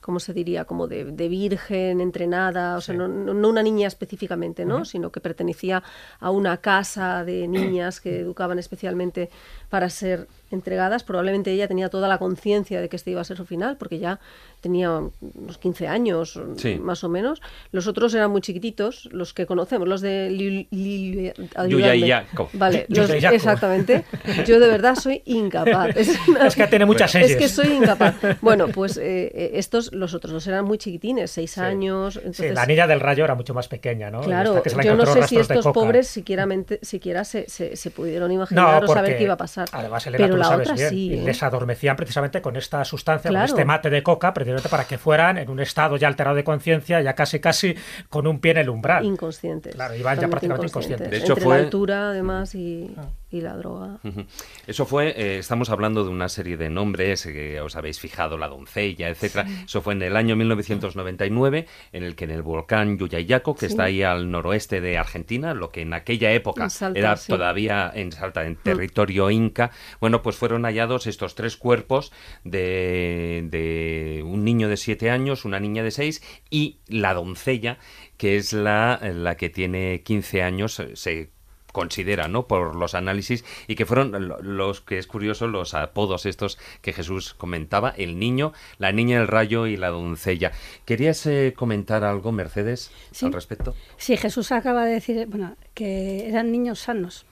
¿cómo 0.00 0.20
se 0.20 0.34
diría? 0.34 0.66
Como 0.66 0.86
de, 0.86 1.06
de 1.06 1.28
virgen 1.28 2.02
entrenada, 2.02 2.76
o 2.76 2.82
sea, 2.82 2.94
Sí. 2.94 2.98
no- 2.98 3.08
no 3.08 3.48
una 3.48 3.62
niña 3.62 3.88
específicamente, 3.88 4.66
¿no? 4.66 4.84
Sino 4.84 5.10
que 5.10 5.20
pertenecía 5.20 5.82
a 6.20 6.30
una 6.30 6.58
casa 6.58 7.24
de 7.24 7.48
niñas 7.48 8.02
que 8.02 8.20
educaban 8.20 8.58
especialmente 8.58 9.30
para 9.74 9.90
ser 9.90 10.28
entregadas. 10.52 11.02
Probablemente 11.02 11.50
ella 11.50 11.66
tenía 11.66 11.88
toda 11.88 12.06
la 12.06 12.18
conciencia 12.18 12.80
de 12.80 12.88
que 12.88 12.94
este 12.94 13.10
iba 13.10 13.20
a 13.20 13.24
ser 13.24 13.36
su 13.36 13.44
final, 13.44 13.76
porque 13.76 13.98
ya 13.98 14.20
tenía 14.60 14.88
unos 14.92 15.58
15 15.58 15.88
años, 15.88 16.40
Sí. 16.58 16.76
más 16.80 17.02
o 17.02 17.08
menos. 17.08 17.42
Los 17.72 17.88
otros 17.88 18.14
eran 18.14 18.30
muy 18.30 18.40
chiquititos, 18.40 19.08
los 19.10 19.34
que 19.34 19.46
conocemos, 19.46 19.88
los 19.88 20.00
de 20.00 20.30
Lil- 20.30 21.34
ayúdame. 21.56 21.98
Yuyayaco. 21.98 22.50
Vale, 22.52 22.86
los- 22.88 23.10
exactamente. 23.10 24.04
Yo 24.46 24.60
de 24.60 24.68
verdad 24.68 24.94
soy 24.94 25.22
incapaz. 25.24 25.96
Es, 25.96 26.16
una- 26.28 26.46
Es 26.46 26.54
que 26.54 26.66
tiene 26.68 26.86
muchas 26.86 27.12
es 27.16 27.34
que 27.36 27.48
soy 27.48 27.72
incapaz. 27.72 28.14
Bueno, 28.40 28.68
pues 28.68 28.96
eh, 28.96 29.32
eh, 29.34 29.50
estos, 29.54 29.92
los 29.92 30.14
otros 30.14 30.32
dos 30.32 30.46
eran 30.46 30.64
muy 30.64 30.78
chiquitines, 30.78 31.32
seis 31.32 31.58
años. 31.58 32.14
Sí, 32.14 32.20
Entonces, 32.20 32.54
la 32.54 32.64
niña 32.66 32.86
del 32.86 33.00
rayo 33.00 33.24
era 33.24 33.34
mucho 33.34 33.54
más 33.54 33.66
pequeña, 33.66 34.08
¿no? 34.10 34.22
Y 34.22 34.26
Claro, 34.26 34.50
esta 34.50 34.62
que 34.62 34.70
se 34.70 34.76
la 34.76 34.84
yo 34.84 34.94
no 34.94 35.06
sé 35.06 35.24
si 35.26 35.36
estos 35.36 35.66
pobres 35.66 36.06
siquiera, 36.06 36.46
siquiera 36.82 37.24
se, 37.24 37.48
se, 37.50 37.74
se 37.74 37.90
pudieron 37.90 38.30
imaginar 38.30 38.84
o 38.84 38.86
saber 38.86 39.16
qué 39.18 39.24
iba 39.24 39.34
a 39.34 39.38
pasar. 39.38 39.63
Además, 39.72 40.06
Elena, 40.06 40.24
Pero 40.24 40.34
tú 40.34 40.36
lo 40.36 40.42
la 40.42 40.48
sabes 40.48 40.66
otra 40.68 40.76
bien, 40.76 40.88
sí. 40.90 41.06
y 41.08 41.14
¿eh? 41.20 41.22
les 41.24 41.42
adormecían 41.42 41.96
precisamente 41.96 42.40
con 42.42 42.56
esta 42.56 42.84
sustancia, 42.84 43.28
con 43.28 43.34
Claro. 43.34 43.46
este 43.46 43.64
mate 43.64 43.90
de 43.90 44.02
coca, 44.02 44.32
precisamente 44.34 44.68
para 44.68 44.84
que 44.84 44.98
fueran 44.98 45.38
en 45.38 45.48
un 45.50 45.60
estado 45.60 45.96
ya 45.96 46.08
alterado 46.08 46.36
de 46.36 46.44
conciencia, 46.44 47.00
ya 47.00 47.14
casi 47.14 47.40
casi 47.40 47.74
con 48.08 48.26
un 48.26 48.40
pie 48.40 48.52
en 48.52 48.58
el 48.58 48.68
umbral. 48.70 49.04
Inconscientes. 49.04 49.74
Claro, 49.74 49.94
iban 49.94 50.18
ya 50.20 50.28
prácticamente 50.28 50.66
inconscientes. 50.68 51.10
De 51.10 51.16
hecho, 51.18 51.32
Entre 51.32 51.44
fue- 51.44 51.56
la 51.58 51.64
altura, 51.64 52.08
además, 52.10 52.54
y, 52.54 52.94
y 53.34 53.40
la 53.40 53.56
droga. 53.56 53.98
Eso 54.66 54.86
fue, 54.86 55.08
eh, 55.08 55.38
estamos 55.38 55.70
hablando 55.70 56.04
de 56.04 56.10
una 56.10 56.28
serie 56.28 56.56
de 56.56 56.70
nombres 56.70 57.26
eh, 57.26 57.32
que 57.32 57.60
os 57.60 57.74
habéis 57.76 57.98
fijado, 58.00 58.38
la 58.38 58.48
doncella, 58.48 59.08
etcétera. 59.08 59.46
Eso 59.64 59.82
fue 59.82 59.94
en 59.94 60.02
el 60.02 60.16
año 60.16 60.36
1999, 60.36 61.66
en 61.92 62.02
el 62.04 62.14
que 62.14 62.24
en 62.24 62.30
el 62.30 62.42
volcán 62.42 62.98
Yuyayaco, 62.98 63.54
que 63.54 63.60
Sí. 63.60 63.66
está 63.66 63.84
ahí 63.84 64.02
al 64.02 64.30
noroeste 64.30 64.80
de 64.80 64.98
Argentina, 64.98 65.52
lo 65.54 65.70
que 65.70 65.80
en 65.82 65.94
aquella 65.94 66.32
época 66.32 66.64
En 66.64 66.70
Salta, 66.70 66.98
era 66.98 67.16
sí. 67.16 67.32
todavía 67.32 67.90
en 67.94 68.12
Salta, 68.12 68.44
en 68.46 68.56
territorio 68.56 69.30
inca, 69.30 69.70
bueno, 70.00 70.22
pues 70.22 70.36
fueron 70.36 70.62
hallados 70.64 71.06
estos 71.06 71.34
tres 71.34 71.56
cuerpos 71.56 72.12
de, 72.44 73.46
de 73.50 74.22
un 74.24 74.44
niño 74.44 74.68
de 74.68 74.76
siete 74.76 75.10
años, 75.10 75.44
una 75.44 75.60
niña 75.60 75.82
de 75.82 75.90
seis 75.90 76.22
y 76.50 76.78
la 76.88 77.14
doncella, 77.14 77.78
que 78.16 78.36
es 78.36 78.52
la, 78.52 79.00
la 79.14 79.36
que 79.36 79.50
tiene 79.50 80.02
15 80.04 80.42
años, 80.42 80.78
eh, 80.80 80.90
se 80.94 81.30
considera, 81.74 82.28
¿no? 82.28 82.46
Por 82.46 82.76
los 82.76 82.94
análisis 82.94 83.44
y 83.66 83.74
que 83.74 83.84
fueron 83.84 84.12
lo- 84.28 84.40
los 84.40 84.80
que 84.80 84.96
es 84.96 85.06
curioso 85.08 85.48
los 85.48 85.74
apodos 85.74 86.24
estos 86.24 86.56
que 86.80 86.92
Jesús 86.92 87.34
comentaba, 87.34 87.90
el 87.90 88.18
niño, 88.18 88.52
la 88.78 88.92
niña 88.92 89.18
del 89.18 89.26
rayo 89.26 89.66
y 89.66 89.76
la 89.76 89.88
doncella. 89.88 90.52
¿Querías 90.84 91.26
eh, 91.26 91.52
comentar 91.56 92.04
algo, 92.04 92.30
Mercedes, 92.30 92.92
Sí. 93.10 93.26
al 93.26 93.32
respecto? 93.32 93.74
Sí, 93.96 94.16
Jesús 94.16 94.52
acaba 94.52 94.84
de 94.86 94.92
decir, 94.92 95.26
bueno, 95.26 95.56
que 95.74 96.28
eran 96.28 96.52
niños 96.52 96.78
sanos. 96.78 97.26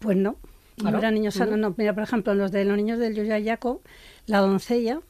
Pues 0.00 0.16
no, 0.18 0.36
no 0.76 0.88
¿Ah, 0.88 0.92
no? 0.92 0.98
eran 0.98 1.14
niños 1.14 1.34
sanos. 1.34 1.58
No, 1.58 1.74
mira, 1.78 1.94
por 1.94 2.02
ejemplo, 2.02 2.34
los 2.34 2.52
de 2.52 2.64
los 2.66 2.76
niños 2.76 2.98
del 2.98 3.14
Yoyayaco, 3.14 3.80
la 4.26 4.38
doncella 4.40 5.00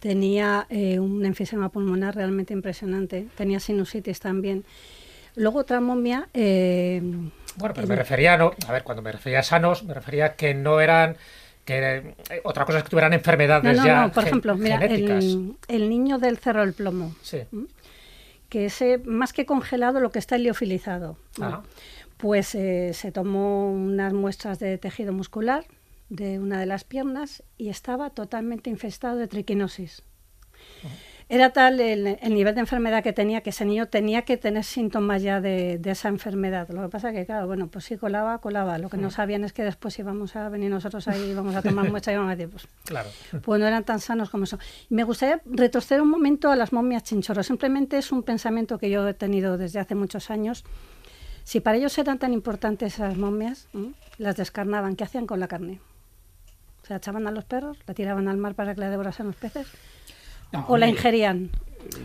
tenía 0.00 0.66
eh, 0.70 0.98
un 0.98 1.24
enfisema 1.24 1.70
pulmonar 1.70 2.14
realmente 2.16 2.52
impresionante, 2.52 3.28
tenía 3.36 3.60
sinusitis 3.60 4.20
también. 4.20 4.64
Luego 5.36 5.60
otra 5.60 5.80
momia, 5.80 6.28
eh, 6.34 7.00
Bueno, 7.56 7.74
pero 7.74 7.86
me 7.86 7.94
refería, 7.96 8.36
no, 8.36 8.52
a 8.66 8.72
ver, 8.72 8.82
cuando 8.82 9.02
me 9.02 9.12
refería 9.12 9.40
a 9.40 9.42
sanos, 9.42 9.84
me 9.84 9.94
refería 9.94 10.24
a 10.26 10.34
que 10.34 10.54
no 10.54 10.80
eran, 10.80 11.16
que 11.64 11.78
eh, 12.30 12.40
otra 12.44 12.64
cosa 12.64 12.78
es 12.78 12.84
que 12.84 12.90
tuvieran 12.90 13.10
no, 13.10 13.16
enfermedades 13.16 13.76
no, 13.76 13.84
ya 13.86 14.02
no, 14.02 14.12
por 14.12 14.22
gen- 14.24 14.28
ejemplo, 14.28 14.56
mira, 14.56 14.76
el, 14.84 15.56
el 15.68 15.88
niño 15.88 16.18
del 16.18 16.38
cerro 16.38 16.60
del 16.62 16.72
plomo, 16.72 17.14
Sí. 17.22 17.42
que 18.48 18.66
ese 18.66 18.98
más 18.98 19.32
que 19.32 19.44
congelado 19.46 20.00
lo 20.00 20.10
que 20.10 20.18
está 20.18 20.38
liofilizado. 20.38 21.18
Pues 22.16 22.54
eh, 22.54 22.92
se 22.94 23.12
tomó 23.12 23.70
unas 23.70 24.14
muestras 24.14 24.58
de 24.58 24.78
tejido 24.78 25.12
muscular 25.12 25.64
de 26.08 26.38
una 26.38 26.58
de 26.58 26.64
las 26.64 26.84
piernas 26.84 27.42
y 27.58 27.68
estaba 27.68 28.08
totalmente 28.10 28.70
infestado 28.70 29.16
de 29.16 29.26
triquinosis. 29.28 30.02
Era 31.28 31.50
tal 31.52 31.80
el, 31.80 32.06
el 32.20 32.34
nivel 32.34 32.54
de 32.54 32.60
enfermedad 32.60 33.02
que 33.02 33.12
tenía 33.12 33.40
que 33.40 33.50
ese 33.50 33.64
niño 33.64 33.86
tenía 33.88 34.22
que 34.22 34.36
tener 34.36 34.62
síntomas 34.62 35.22
ya 35.22 35.40
de, 35.40 35.76
de 35.78 35.90
esa 35.90 36.08
enfermedad. 36.08 36.68
Lo 36.70 36.82
que 36.82 36.88
pasa 36.88 37.10
que, 37.10 37.26
claro, 37.26 37.48
bueno, 37.48 37.66
pues 37.66 37.84
sí 37.84 37.96
colaba, 37.96 38.38
colaba. 38.38 38.78
Lo 38.78 38.88
que 38.88 38.96
no 38.96 39.10
sabían 39.10 39.42
es 39.42 39.52
que 39.52 39.64
después 39.64 39.98
íbamos 39.98 40.36
a 40.36 40.48
venir 40.48 40.70
nosotros 40.70 41.08
ahí, 41.08 41.20
íbamos 41.30 41.56
a 41.56 41.62
tomar 41.62 41.90
muestras 41.90 42.12
y 42.12 42.14
íbamos 42.14 42.32
a 42.32 42.36
decir, 42.36 42.48
pues, 42.52 42.68
Claro. 42.84 43.08
pues 43.42 43.60
no 43.60 43.66
eran 43.66 43.82
tan 43.82 43.98
sanos 43.98 44.30
como 44.30 44.44
eso. 44.44 44.56
Y 44.88 44.94
me 44.94 45.02
gustaría 45.02 45.40
retroceder 45.46 46.00
un 46.00 46.10
momento 46.10 46.48
a 46.52 46.54
las 46.54 46.72
momias 46.72 47.02
chinchorros. 47.02 47.46
Simplemente 47.48 47.98
es 47.98 48.12
un 48.12 48.22
pensamiento 48.22 48.78
que 48.78 48.88
yo 48.88 49.06
he 49.08 49.14
tenido 49.14 49.58
desde 49.58 49.80
hace 49.80 49.96
muchos 49.96 50.30
años. 50.30 50.62
Si 51.42 51.58
para 51.58 51.76
ellos 51.76 51.98
eran 51.98 52.20
tan 52.20 52.32
importantes 52.34 52.94
esas 52.94 53.16
momias, 53.16 53.66
las 54.18 54.36
descarnaban. 54.36 54.94
¿Qué 54.94 55.02
hacían 55.02 55.26
con 55.26 55.40
la 55.40 55.48
carne? 55.48 55.80
¿Se 56.84 56.92
la 56.92 56.98
echaban 56.98 57.26
a 57.26 57.32
los 57.32 57.44
perros? 57.44 57.78
¿La 57.88 57.94
tiraban 57.94 58.28
al 58.28 58.36
mar 58.36 58.54
para 58.54 58.76
que 58.76 58.80
la 58.80 58.90
devorasen 58.90 59.26
los 59.26 59.34
peces? 59.34 59.66
No, 60.56 60.66
¿O 60.68 60.76
la 60.76 60.88
ingerían? 60.88 61.50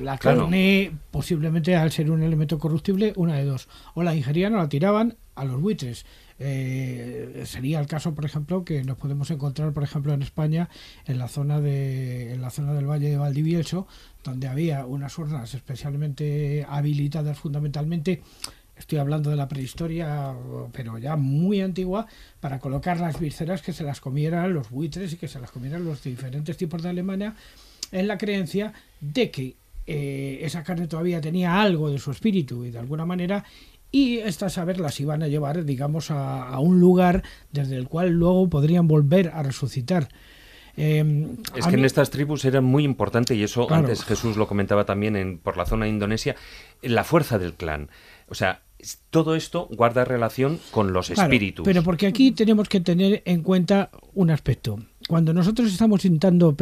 La 0.02 0.18
Claro. 0.18 0.42
carne, 0.42 0.92
posiblemente 1.10 1.76
al 1.76 1.92
ser 1.92 2.12
un 2.12 2.22
elemento 2.22 2.60
corruptible, 2.60 3.14
una 3.16 3.36
de 3.38 3.46
dos. 3.46 3.68
O 3.96 4.04
la 4.04 4.16
ingerían 4.16 4.54
o 4.54 4.58
la 4.58 4.70
tiraban 4.70 5.18
a 5.36 5.44
los 5.46 5.60
buitres. 5.60 6.06
Eh, 6.38 7.44
sería 7.46 7.80
el 7.80 7.88
caso, 7.88 8.14
por 8.14 8.26
ejemplo, 8.26 8.64
que 8.64 8.84
nos 8.84 8.98
podemos 8.98 9.30
encontrar, 9.32 9.74
por 9.74 9.84
ejemplo, 9.84 10.14
en 10.14 10.22
España, 10.22 10.70
en 11.06 11.18
la 11.20 11.28
zona 11.28 11.62
de, 11.62 12.34
en 12.34 12.42
la 12.42 12.50
zona 12.50 12.74
del 12.74 12.90
Valle 12.90 13.10
de 13.10 13.18
Valdivielso, 13.18 13.88
donde 14.24 14.48
había 14.48 14.86
unas 14.86 15.18
urnas 15.18 15.54
especialmente 15.54 16.66
habilitadas 16.68 17.38
fundamentalmente 17.40 18.22
estoy 18.76 18.98
hablando 18.98 19.30
de 19.30 19.36
la 19.36 19.48
prehistoria, 19.48 20.34
pero 20.72 20.98
ya 20.98 21.16
muy 21.16 21.62
antigua, 21.62 22.08
para 22.40 22.58
colocar 22.58 23.00
las 23.00 23.20
vísceras 23.20 23.62
que 23.62 23.74
se 23.74 23.84
las 23.84 24.02
comieran 24.02 24.54
los 24.56 24.72
buitres 24.72 25.14
y 25.14 25.18
que 25.18 25.28
se 25.28 25.40
las 25.40 25.52
comieran 25.52 25.86
los 25.86 26.02
diferentes 26.04 26.58
tipos 26.58 26.82
de 26.82 26.90
Alemania, 26.90 27.36
en 27.92 28.08
la 28.08 28.18
creencia 28.18 28.74
de 29.00 29.32
que 29.32 29.56
eh, 29.88 30.40
esa 30.44 30.64
carne 30.64 30.88
todavía 30.88 31.22
tenía 31.22 31.62
algo 31.62 31.90
de 31.90 32.00
su 32.00 32.12
espíritu 32.12 32.66
y 32.66 32.72
de 32.72 32.80
alguna 32.80 33.06
manera 33.06 33.44
y 33.92 34.20
estas 34.20 34.58
aves 34.58 34.80
las 34.80 35.00
iban 35.00 35.22
a 35.22 35.28
llevar, 35.28 35.66
digamos, 35.66 36.12
a, 36.12 36.58
un 36.60 36.80
lugar 36.80 37.24
desde 37.52 37.76
el 37.76 37.88
cual 37.90 38.12
luego 38.12 38.50
podrían 38.50 38.88
volver 38.88 39.32
a 39.34 39.44
resucitar. 39.44 40.08
Em, 40.78 41.36
es 41.54 41.68
que 41.68 41.76
en 41.76 41.84
estas 41.84 42.10
tribus 42.10 42.46
era 42.46 42.62
muy 42.62 42.86
importante, 42.86 43.36
y 43.36 43.44
eso 43.44 43.72
antes 43.72 44.06
Jesús 44.06 44.38
lo 44.38 44.48
comentaba 44.48 44.86
también 44.86 45.18
en, 45.18 45.38
por 45.38 45.58
la 45.58 45.66
zona 45.66 45.86
de 45.86 45.92
Indonesia, 45.92 46.38
la 46.82 47.04
fuerza 47.04 47.38
del 47.38 47.54
clan. 47.56 47.90
O 48.30 48.36
sea, 48.36 48.62
todo 49.10 49.36
esto 49.36 49.68
guarda 49.72 50.06
relación 50.06 50.60
con 50.72 50.94
los 50.94 51.10
espíritus. 51.10 51.66
Pero 51.66 51.84
porque 51.84 52.08
aquí 52.08 52.32
tenemos 52.32 52.70
que 52.70 52.80
tener 52.80 53.22
en 53.26 53.42
cuenta 53.42 53.90
un 54.14 54.32
aspecto. 54.32 54.80
Cuando 55.08 55.34
nosotros 55.34 55.72
estamos 55.72 56.06
intentando, 56.06 56.56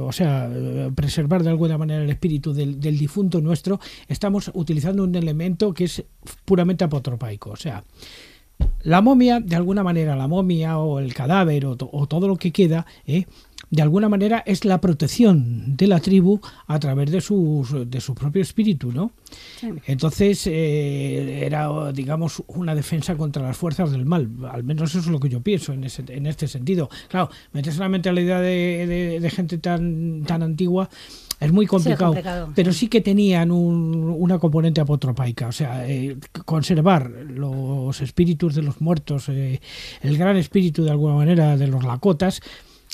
o 0.00 0.12
sea, 0.12 0.50
preservar 0.94 1.42
de 1.42 1.50
alguna 1.50 1.76
manera 1.76 2.02
el 2.02 2.10
espíritu 2.10 2.52
del, 2.52 2.80
difunto 2.80 3.40
nuestro, 3.40 3.80
estamos 4.08 4.50
utilizando 4.54 5.04
un 5.04 5.14
elemento 5.14 5.74
que 5.74 5.84
es 5.84 6.02
puramente 6.44 6.84
apotropaico. 6.84 7.50
O 7.50 7.56
sea, 7.56 7.84
la 8.82 9.00
momia, 9.00 9.40
de 9.40 9.56
alguna 9.56 9.82
manera, 9.82 10.16
la 10.16 10.28
momia 10.28 10.78
o 10.78 11.00
el 11.00 11.12
cadáver 11.12 11.66
o, 11.66 11.76
o 11.78 12.06
todo 12.06 12.28
lo 12.28 12.36
que 12.36 12.52
queda, 12.52 12.86
¿eh? 13.06 13.26
De 13.70 13.82
alguna 13.82 14.08
manera 14.08 14.42
es 14.46 14.64
la 14.64 14.80
protección 14.80 15.76
de 15.76 15.86
la 15.86 16.00
tribu 16.00 16.40
a 16.66 16.78
través 16.78 17.10
de, 17.10 17.20
sus, 17.20 17.90
de 17.90 18.00
su 18.00 18.14
propio 18.14 18.42
espíritu, 18.42 18.92
¿no? 18.92 19.12
Entonces 19.86 20.46
eh, 20.46 21.44
era, 21.46 21.92
digamos, 21.92 22.42
una 22.48 22.74
defensa 22.74 23.16
contra 23.16 23.42
las 23.42 23.56
fuerzas 23.56 23.92
del 23.92 24.04
mal. 24.04 24.28
Al 24.50 24.64
menos 24.64 24.90
eso 24.90 25.00
es 25.00 25.06
lo 25.06 25.20
que 25.20 25.28
yo 25.28 25.40
pienso 25.40 25.72
en, 25.72 25.84
ese, 25.84 26.04
en 26.08 26.26
este 26.26 26.48
sentido. 26.48 26.90
Claro, 27.08 27.30
metes 27.52 27.78
la 27.78 27.88
mentalidad 27.88 28.42
de, 28.42 29.18
de, 29.20 29.30
gente 29.30 29.58
tan, 29.58 30.24
tan 30.24 30.42
antigua 30.42 30.88
es 31.40 31.52
muy 31.52 31.66
complicado, 31.66 32.14
pero 32.54 32.72
sí 32.72 32.86
que 32.86 33.00
tenían 33.00 33.50
una 33.50 34.38
componente 34.38 34.80
apotropaica, 34.80 35.48
o 35.48 35.52
sea, 35.52 35.88
eh, 35.88 36.16
conservar 36.44 37.10
los 37.10 38.00
espíritus 38.00 38.54
de 38.54 38.62
los 38.62 38.80
muertos, 38.80 39.28
eh, 39.28 39.60
el 40.02 40.16
gran 40.18 40.36
espíritu 40.36 40.84
de 40.84 40.92
alguna 40.92 41.16
manera 41.16 41.56
de 41.56 41.66
los 41.66 41.82
lakotas, 41.82 42.40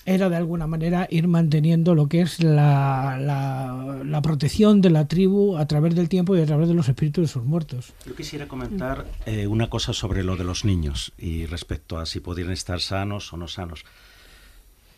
era 0.09 0.31
de 0.31 0.37
alguna 0.37 0.66
manera 0.66 1.07
ir 1.11 1.29
manteniendo 1.29 1.94
lo 1.94 2.09
que 2.09 2.23
es 2.23 2.42
la, 2.42 3.18
la, 3.21 4.23
protección 4.23 4.81
de 4.81 4.90
la 4.90 5.07
tribu 5.07 5.57
a 5.59 5.66
través 5.66 5.94
del 5.94 6.09
tiempo 6.09 6.37
y 6.37 6.40
a 6.40 6.47
través 6.47 6.68
de 6.68 6.75
los 6.75 6.88
espíritus 6.88 7.23
de 7.23 7.29
sus 7.29 7.44
muertos. 7.44 7.92
Yo 8.07 8.16
quisiera 8.16 8.49
comentar 8.49 9.07
eh, 9.27 9.47
una 9.47 9.68
cosa 9.68 9.92
sobre 9.92 10.25
lo 10.25 10.37
de 10.37 10.44
los 10.44 10.64
niños 10.64 11.12
y 11.18 11.44
respecto 11.47 11.99
a 11.99 12.07
si 12.07 12.21
podrían 12.21 12.53
estar 12.53 12.81
sanos 12.81 13.33
o 13.33 13.37
no 13.37 13.49
sanos. 13.49 13.85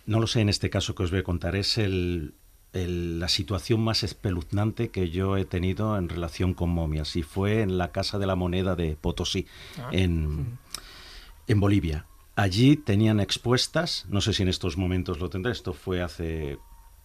No 0.07 0.20
lo 0.20 0.29
sé 0.29 0.40
en 0.40 0.49
este 0.49 0.70
caso 0.70 0.94
que 0.94 1.03
os 1.03 1.11
voy 1.11 1.20
a 1.20 1.25
contar, 1.25 1.57
es 1.57 1.77
el, 1.77 2.35
la 2.73 3.29
situación 3.29 3.81
más 3.81 4.05
espeluznante 4.05 4.90
que 4.90 5.11
yo 5.11 5.37
he 5.37 5.44
tenido 5.44 5.99
en 5.99 6.09
relación 6.09 6.55
con 6.55 6.70
momias 6.70 7.16
y 7.16 7.25
fue 7.25 7.62
en 7.62 7.79
la 7.79 7.90
Casa 7.90 8.18
de 8.18 8.27
la 8.27 8.37
Moneda 8.37 8.77
de 8.77 8.96
Potosí, 8.96 9.46
ah. 9.79 9.90
en, 9.92 10.59
en 11.49 11.61
Bolivia. 11.61 12.07
Allí 12.37 12.77
tenían 12.77 13.21
expuestas, 13.21 14.07
no 14.09 14.21
sé 14.21 14.33
si 14.33 14.43
en 14.43 14.49
estos 14.49 14.77
momentos 14.77 15.19
lo 15.19 15.31
tendré, 15.31 15.53
esto 15.53 15.73
fue 15.73 16.01
hace 16.01 16.59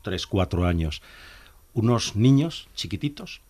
3, 0.03 0.27
4 0.27 0.65
años, 0.65 1.01
unos 1.73 2.15
niños 2.15 2.69
chiquititos. 2.75 3.41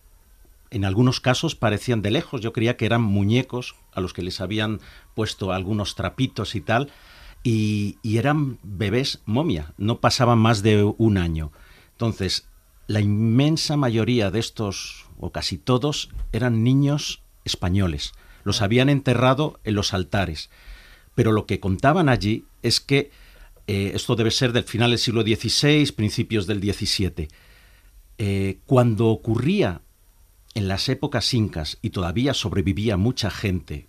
En 0.70 0.84
algunos 0.84 1.20
casos 1.20 1.54
parecían 1.54 2.02
de 2.02 2.10
lejos, 2.10 2.40
yo 2.40 2.52
creía 2.52 2.76
que 2.76 2.86
eran 2.86 3.02
muñecos 3.02 3.76
a 3.92 4.00
los 4.00 4.12
que 4.12 4.22
les 4.22 4.40
habían 4.40 4.80
puesto 5.14 5.52
algunos 5.52 5.94
trapitos 5.94 6.54
y 6.54 6.60
tal, 6.60 6.90
y, 7.44 7.98
y 8.02 8.18
eran 8.18 8.58
bebés 8.64 9.20
momia, 9.24 9.72
no 9.76 10.00
pasaban 10.00 10.38
más 10.38 10.62
de 10.62 10.82
un 10.82 11.18
año. 11.18 11.52
Entonces, 11.92 12.48
la 12.88 13.00
inmensa 13.00 13.76
mayoría 13.76 14.30
de 14.30 14.40
estos, 14.40 15.06
o 15.18 15.30
casi 15.30 15.56
todos, 15.56 16.10
eran 16.32 16.64
niños 16.64 17.22
españoles. 17.44 18.12
Los 18.42 18.62
habían 18.62 18.88
enterrado 18.88 19.60
en 19.62 19.74
los 19.74 19.94
altares 19.94 20.50
pero 21.16 21.32
lo 21.32 21.46
que 21.46 21.58
contaban 21.58 22.08
allí 22.08 22.44
es 22.62 22.78
que 22.78 23.10
eh, 23.66 23.92
esto 23.94 24.14
debe 24.14 24.30
ser 24.30 24.52
del 24.52 24.62
final 24.62 24.90
del 24.90 24.98
siglo 25.00 25.22
XVI, 25.22 25.90
principios 25.92 26.46
del 26.46 26.60
XVII. 26.60 27.26
Eh, 28.18 28.58
cuando 28.66 29.08
ocurría 29.08 29.80
en 30.54 30.68
las 30.68 30.88
épocas 30.88 31.34
incas 31.34 31.78
y 31.82 31.90
todavía 31.90 32.32
sobrevivía 32.34 32.96
mucha 32.96 33.30
gente 33.30 33.88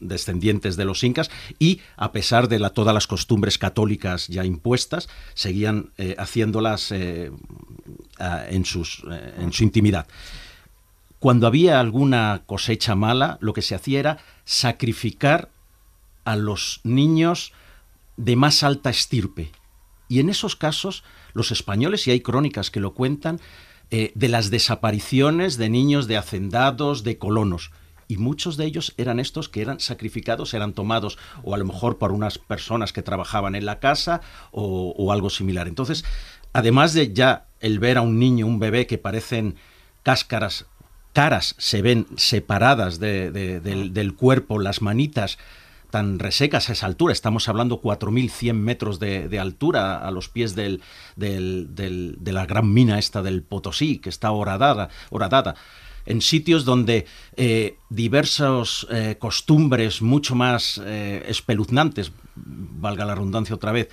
descendientes 0.00 0.76
de 0.76 0.84
los 0.84 1.02
incas 1.02 1.28
y 1.58 1.80
a 1.96 2.12
pesar 2.12 2.48
de 2.48 2.58
todas 2.70 2.94
las 2.94 3.08
costumbres 3.08 3.58
católicas 3.58 4.28
ya 4.28 4.44
impuestas, 4.44 5.08
seguían 5.34 5.90
eh, 5.98 6.14
haciéndolas 6.18 6.92
en, 6.92 7.34
en 8.20 8.64
su 8.64 9.62
intimidad. 9.64 10.06
Cuando 11.18 11.48
había 11.48 11.80
alguna 11.80 12.42
cosecha 12.46 12.94
mala, 12.94 13.38
lo 13.40 13.52
que 13.52 13.62
se 13.62 13.74
hacía 13.74 13.98
era 13.98 14.18
sacrificar 14.44 15.50
a 16.28 16.36
los 16.36 16.82
niños 16.84 17.54
de 18.18 18.36
más 18.36 18.62
alta 18.62 18.90
estirpe. 18.90 19.50
Y 20.08 20.20
en 20.20 20.28
esos 20.28 20.56
casos, 20.56 21.02
los 21.32 21.52
españoles, 21.52 22.06
y 22.06 22.10
hay 22.10 22.20
crónicas 22.20 22.70
que 22.70 22.80
lo 22.80 22.92
cuentan, 22.92 23.40
eh, 23.90 24.12
de 24.14 24.28
las 24.28 24.50
desapariciones 24.50 25.56
de 25.56 25.70
niños 25.70 26.06
de 26.06 26.18
hacendados, 26.18 27.02
de 27.02 27.16
colonos. 27.16 27.70
Y 28.08 28.18
muchos 28.18 28.58
de 28.58 28.66
ellos 28.66 28.92
eran 28.98 29.20
estos 29.20 29.48
que 29.48 29.62
eran 29.62 29.80
sacrificados, 29.80 30.52
eran 30.52 30.74
tomados 30.74 31.16
o 31.44 31.54
a 31.54 31.58
lo 31.58 31.64
mejor 31.64 31.96
por 31.96 32.12
unas 32.12 32.36
personas 32.36 32.92
que 32.92 33.02
trabajaban 33.02 33.54
en 33.54 33.64
la 33.64 33.80
casa 33.80 34.20
o, 34.50 35.10
algo 35.10 35.30
similar. 35.30 35.66
Entonces, 35.66 36.04
además 36.52 36.92
de 36.92 37.14
ya 37.14 37.46
el 37.60 37.78
ver 37.78 37.96
a 37.96 38.02
un 38.02 38.18
niño, 38.18 38.46
un 38.46 38.58
bebé 38.58 38.86
que 38.86 38.98
parecen 38.98 39.56
cáscaras, 40.02 40.66
caras 41.14 41.54
se 41.56 41.80
ven 41.80 42.06
separadas 42.18 42.98
del 43.00 44.14
cuerpo, 44.14 44.58
las 44.58 44.82
manitas 44.82 45.38
tan 45.90 46.18
resecas 46.18 46.68
a 46.68 46.72
esa 46.72 46.86
altura. 46.86 47.12
Estamos 47.12 47.48
hablando 47.48 47.80
4.100 47.80 48.52
metros 48.54 48.98
de, 48.98 49.38
altura 49.38 49.98
a 49.98 50.10
los 50.10 50.28
pies 50.28 50.54
del, 50.54 50.82
de 51.16 52.32
la 52.32 52.46
gran 52.46 52.72
mina 52.72 52.98
esta 52.98 53.22
del 53.22 53.42
Potosí, 53.42 53.98
que 53.98 54.08
está 54.08 54.30
horadada, 54.30 54.88
horadada 55.10 55.54
en 56.08 56.22
sitios 56.22 56.64
donde 56.64 57.06
eh, 57.36 57.76
diversas 57.90 58.86
eh, 58.90 59.16
costumbres 59.18 60.00
mucho 60.00 60.34
más 60.34 60.80
eh, 60.82 61.22
espeluznantes, 61.28 62.12
valga 62.34 63.04
la 63.04 63.14
redundancia 63.14 63.54
otra 63.54 63.72
vez, 63.72 63.88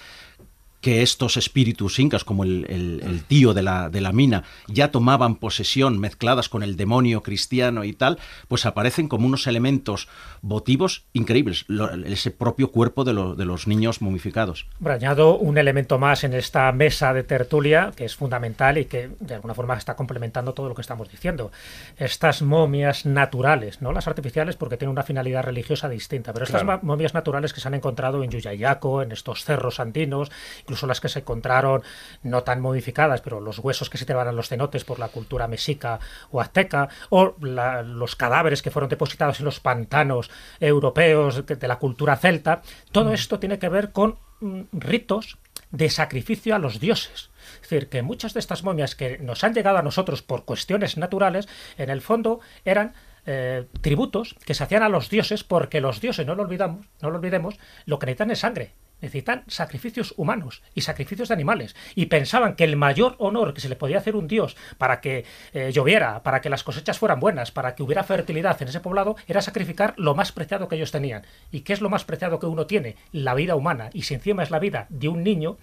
que 0.85 1.01
estos 1.01 1.35
espíritus 1.35 1.97
incas, 1.97 2.23
como 2.23 2.43
el, 2.43 3.23
tío 3.27 3.55
de 3.55 3.63
la, 3.63 3.89
de 3.89 4.01
la, 4.01 4.11
mina, 4.11 4.43
ya 4.67 4.91
tomaban 4.91 5.37
posesión 5.37 5.97
mezcladas 5.97 6.47
con 6.47 6.61
el 6.61 6.77
demonio 6.77 7.23
cristiano 7.23 7.83
y 7.85 7.93
tal, 7.93 8.19
pues 8.47 8.67
aparecen 8.67 9.07
como 9.07 9.25
unos 9.25 9.47
elementos 9.47 10.07
votivos 10.43 11.05
increíbles, 11.11 11.65
ese 12.05 12.29
propio 12.29 12.69
cuerpo 12.69 13.03
de, 13.03 13.15
de 13.35 13.45
los 13.45 13.65
niños 13.65 13.99
momificados. 14.03 14.67
añado 14.87 15.35
un 15.39 15.57
elemento 15.57 15.97
más 15.97 16.23
en 16.23 16.35
esta 16.35 16.71
mesa 16.71 17.15
de 17.15 17.23
tertulia 17.23 17.91
que 17.95 18.05
es 18.05 18.15
fundamental 18.15 18.77
y 18.77 18.85
que 18.85 19.09
de 19.19 19.33
alguna 19.33 19.55
forma 19.55 19.75
está 19.75 19.95
complementando 19.95 20.53
todo 20.53 20.69
lo 20.69 20.75
que 20.75 20.81
estamos 20.81 21.09
diciendo. 21.09 21.51
Estas 21.97 22.43
momias 22.43 23.07
naturales, 23.07 23.81
no 23.81 23.91
las 23.91 24.07
artificiales 24.07 24.55
porque 24.55 24.77
tienen 24.77 24.91
una 24.91 25.01
finalidad 25.01 25.41
religiosa 25.41 25.89
distinta, 25.89 26.31
pero 26.31 26.45
estas 26.45 26.83
momias 26.83 27.15
naturales 27.15 27.53
que 27.53 27.59
se 27.59 27.67
han 27.69 27.73
encontrado 27.73 28.23
en 28.23 28.29
Yuyayaco, 28.29 29.01
en 29.01 29.11
estos 29.11 29.43
cerros 29.43 29.79
andinos, 29.79 30.31
incluso 30.59 30.74
las 30.83 31.01
que 31.01 31.09
se 31.09 31.19
encontraron 31.19 31.83
no 32.23 32.43
tan 32.43 32.61
modificadas, 32.61 33.21
pero 33.21 33.39
los 33.39 33.59
huesos 33.59 33.89
que 33.89 33.97
se 33.97 34.05
llevaban 34.05 34.29
a 34.29 34.31
los 34.31 34.49
cenotes 34.49 34.83
por 34.83 34.99
la 34.99 35.09
cultura 35.09 35.47
mexica 35.47 35.99
o 36.31 36.41
azteca, 36.41 36.89
o 37.09 37.35
los 37.39 38.15
cadáveres 38.15 38.61
que 38.61 38.71
fueron 38.71 38.89
depositados 38.89 39.39
en 39.39 39.45
los 39.45 39.59
pantanos 39.59 40.29
europeos 40.59 41.45
de, 41.45 41.67
la 41.67 41.79
cultura 41.79 42.15
celta, 42.17 42.61
todo 42.91 43.11
mm. 43.11 43.13
esto 43.13 43.39
tiene 43.39 43.59
que 43.59 43.69
ver 43.69 43.91
con 43.91 44.17
mm, 44.41 44.61
ritos 44.73 45.37
de 45.71 45.89
sacrificio 45.89 46.55
a 46.55 46.59
los 46.59 46.79
dioses. 46.79 47.29
Es 47.55 47.61
decir, 47.61 47.89
que 47.89 48.01
muchas 48.01 48.33
de 48.33 48.39
estas 48.39 48.63
momias 48.63 48.95
que 48.95 49.17
nos 49.17 49.43
han 49.43 49.53
llegado 49.53 49.77
a 49.77 49.83
nosotros 49.83 50.21
por 50.21 50.45
cuestiones 50.45 50.97
naturales, 50.97 51.47
en 51.77 51.89
el 51.89 52.01
fondo 52.01 52.39
eran 52.63 52.93
eh, 53.25 53.65
tributos 53.81 54.35
que 54.45 54.53
se 54.53 54.63
hacían 54.63 54.83
a 54.83 54.89
los 54.89 55.09
dioses 55.09 55.43
porque 55.43 55.81
los 55.81 55.99
dioses, 56.01 56.25
no 56.25 56.35
lo 56.35 56.43
olvidamos, 56.43 56.85
no 57.01 57.09
lo 57.09 57.17
olvidemos, 57.17 57.55
lo 57.85 57.99
que 57.99 58.05
necesitan 58.05 58.31
es 58.31 58.39
sangre 58.39 58.73
necesitan 59.01 59.43
sacrificios 59.47 60.13
humanos 60.17 60.63
y 60.73 60.81
sacrificios 60.81 61.29
de 61.29 61.33
animales. 61.33 61.75
Y 61.95 62.07
pensaban 62.07 62.55
que 62.55 62.63
el 62.63 62.75
mayor 62.75 63.15
honor 63.19 63.53
que 63.53 63.61
se 63.61 63.69
le 63.69 63.75
podía 63.75 63.97
hacer 63.97 64.15
un 64.15 64.27
dios 64.27 64.55
para 64.77 65.01
que 65.01 65.25
eh, 65.53 65.71
lloviera, 65.71 66.23
para 66.23 66.41
que 66.41 66.49
las 66.49 66.63
cosechas 66.63 66.99
fueran 66.99 67.19
buenas, 67.19 67.51
para 67.51 67.75
que 67.75 67.83
hubiera 67.83 68.03
fertilidad 68.03 68.61
en 68.61 68.69
ese 68.69 68.79
poblado, 68.79 69.15
era 69.27 69.41
sacrificar 69.41 69.93
lo 69.97 70.15
más 70.15 70.31
preciado 70.31 70.67
que 70.67 70.75
ellos 70.75 70.91
tenían. 70.91 71.23
¿Y 71.51 71.61
qué 71.61 71.73
es 71.73 71.81
lo 71.81 71.89
más 71.89 72.05
preciado 72.05 72.39
que 72.39 72.45
uno 72.45 72.65
tiene? 72.65 72.95
La 73.11 73.33
vida 73.33 73.55
humana. 73.55 73.89
Y 73.93 74.03
si 74.03 74.13
encima 74.13 74.43
es 74.43 74.51
la 74.51 74.59
vida 74.59 74.87
de 74.89 75.07
un 75.07 75.23
niño, 75.23 75.57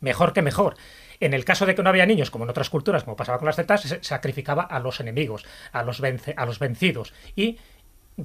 mejor 0.00 0.32
que 0.32 0.42
mejor. 0.42 0.76
En 1.20 1.34
el 1.34 1.44
caso 1.44 1.66
de 1.66 1.74
que 1.74 1.82
no 1.82 1.90
había 1.90 2.06
niños, 2.06 2.30
como 2.30 2.44
en 2.44 2.50
otras 2.50 2.70
culturas, 2.70 3.02
como 3.02 3.16
pasaba 3.16 3.38
con 3.38 3.46
las 3.46 3.56
celtas, 3.56 3.82
se 3.82 4.02
sacrificaba 4.02 4.62
a 4.62 4.78
los 4.78 5.00
enemigos, 5.00 5.44
a 5.72 5.82
los, 5.82 6.00
a 6.00 6.46
los 6.46 6.58
vencidos. 6.58 7.12
Y 7.34 7.58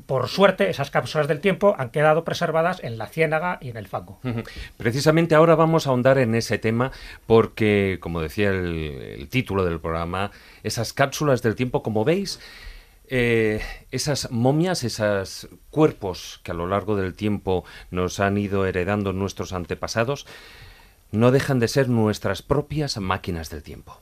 por 0.05 0.27
suerte, 0.27 0.69
esas 0.69 0.89
cápsulas 0.91 1.27
del 1.27 1.39
tiempo 1.39 1.75
han 1.77 1.89
quedado 1.89 2.23
preservadas 2.23 2.83
en 2.83 2.97
la 2.97 3.07
ciénaga 3.07 3.59
y 3.61 3.69
en 3.69 3.77
el 3.77 3.87
fango. 3.87 4.19
Precisamente 4.77 5.35
ahora 5.35 5.55
vamos 5.55 5.85
a 5.85 5.91
ahondar 5.91 6.17
en 6.17 6.35
ese 6.35 6.57
tema 6.57 6.91
porque, 7.27 7.97
como 8.01 8.21
decía 8.21 8.49
el, 8.49 9.27
título 9.29 9.63
del 9.65 9.79
programa, 9.79 10.31
esas 10.63 10.93
cápsulas 10.93 11.41
del 11.41 11.55
tiempo, 11.55 11.83
como 11.83 12.03
veis, 12.05 12.39
eh, 13.07 13.61
esas 13.91 14.31
momias, 14.31 14.83
esos 14.83 15.49
cuerpos 15.69 16.39
que 16.43 16.51
a 16.51 16.55
lo 16.55 16.67
largo 16.67 16.95
del 16.95 17.13
tiempo 17.13 17.63
nos 17.91 18.19
han 18.19 18.37
ido 18.37 18.65
heredando 18.65 19.13
nuestros 19.13 19.53
antepasados, 19.53 20.25
no 21.11 21.31
dejan 21.31 21.59
de 21.59 21.67
ser 21.67 21.89
nuestras 21.89 22.41
propias 22.41 22.97
máquinas 22.97 23.49
del 23.51 23.61
tiempo. 23.61 23.99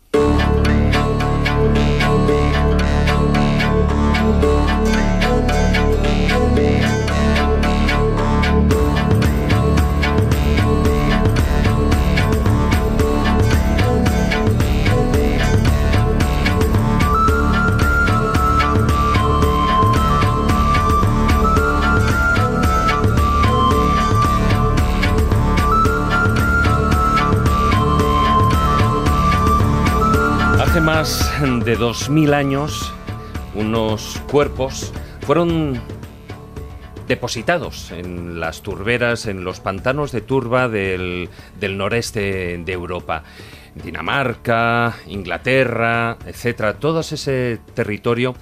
Hace 30.71 30.79
más 30.79 31.29
de 31.65 31.75
2000 31.75 32.33
años, 32.33 32.93
unos 33.55 34.21
cuerpos 34.31 34.93
fueron 35.25 35.81
depositados 37.11 37.91
en 37.91 38.39
las 38.39 38.61
turberas, 38.61 39.25
en 39.25 39.43
los 39.43 39.59
pantanos 39.59 40.13
de 40.13 40.21
turba 40.21 40.69
del, 40.69 41.27
noreste 41.59 42.57
de 42.57 42.71
Europa. 42.71 43.23
Dinamarca, 43.75 44.95
Inglaterra, 45.07 46.17
etcétera, 46.25 46.79
todo 46.79 47.01
ese 47.01 47.59
territorio 47.73 48.33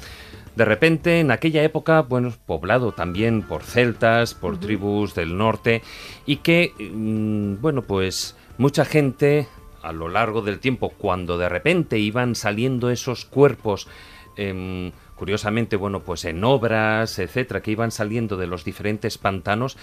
de 0.56 0.66
repente, 0.66 1.20
en 1.20 1.32
aquella 1.32 1.64
época, 1.64 2.02
bueno, 2.02 2.32
poblado 2.46 2.92
también 2.92 3.42
por 3.42 3.64
celtas, 3.64 4.36
por 4.36 4.60
tribus 4.60 5.16
del 5.16 5.36
norte, 5.36 5.82
y 6.28 6.38
que, 6.38 6.74
mm, 6.78 7.62
bueno, 7.62 7.82
pues 7.84 8.36
mucha 8.58 8.86
gente 8.86 9.48
a 9.82 9.94
lo 9.94 10.10
largo 10.10 10.42
del 10.42 10.60
tiempo, 10.60 10.90
cuando 10.90 11.40
de 11.40 11.50
repente 11.50 11.98
iban 11.98 12.36
saliendo 12.36 12.92
esos 12.92 13.26
cuerpos, 13.26 13.88
em, 14.36 14.92
curiosamente, 15.20 15.76
bueno, 15.76 16.00
pues 16.00 16.24
en 16.24 16.44
obras, 16.46 17.20
etcétera, 17.20 17.62
que 17.62 17.72
iban 17.72 17.92
saliendo 17.92 18.38
de 18.38 18.48
los 18.48 18.64
diferentes 18.64 19.18
pantanos, 19.18 19.78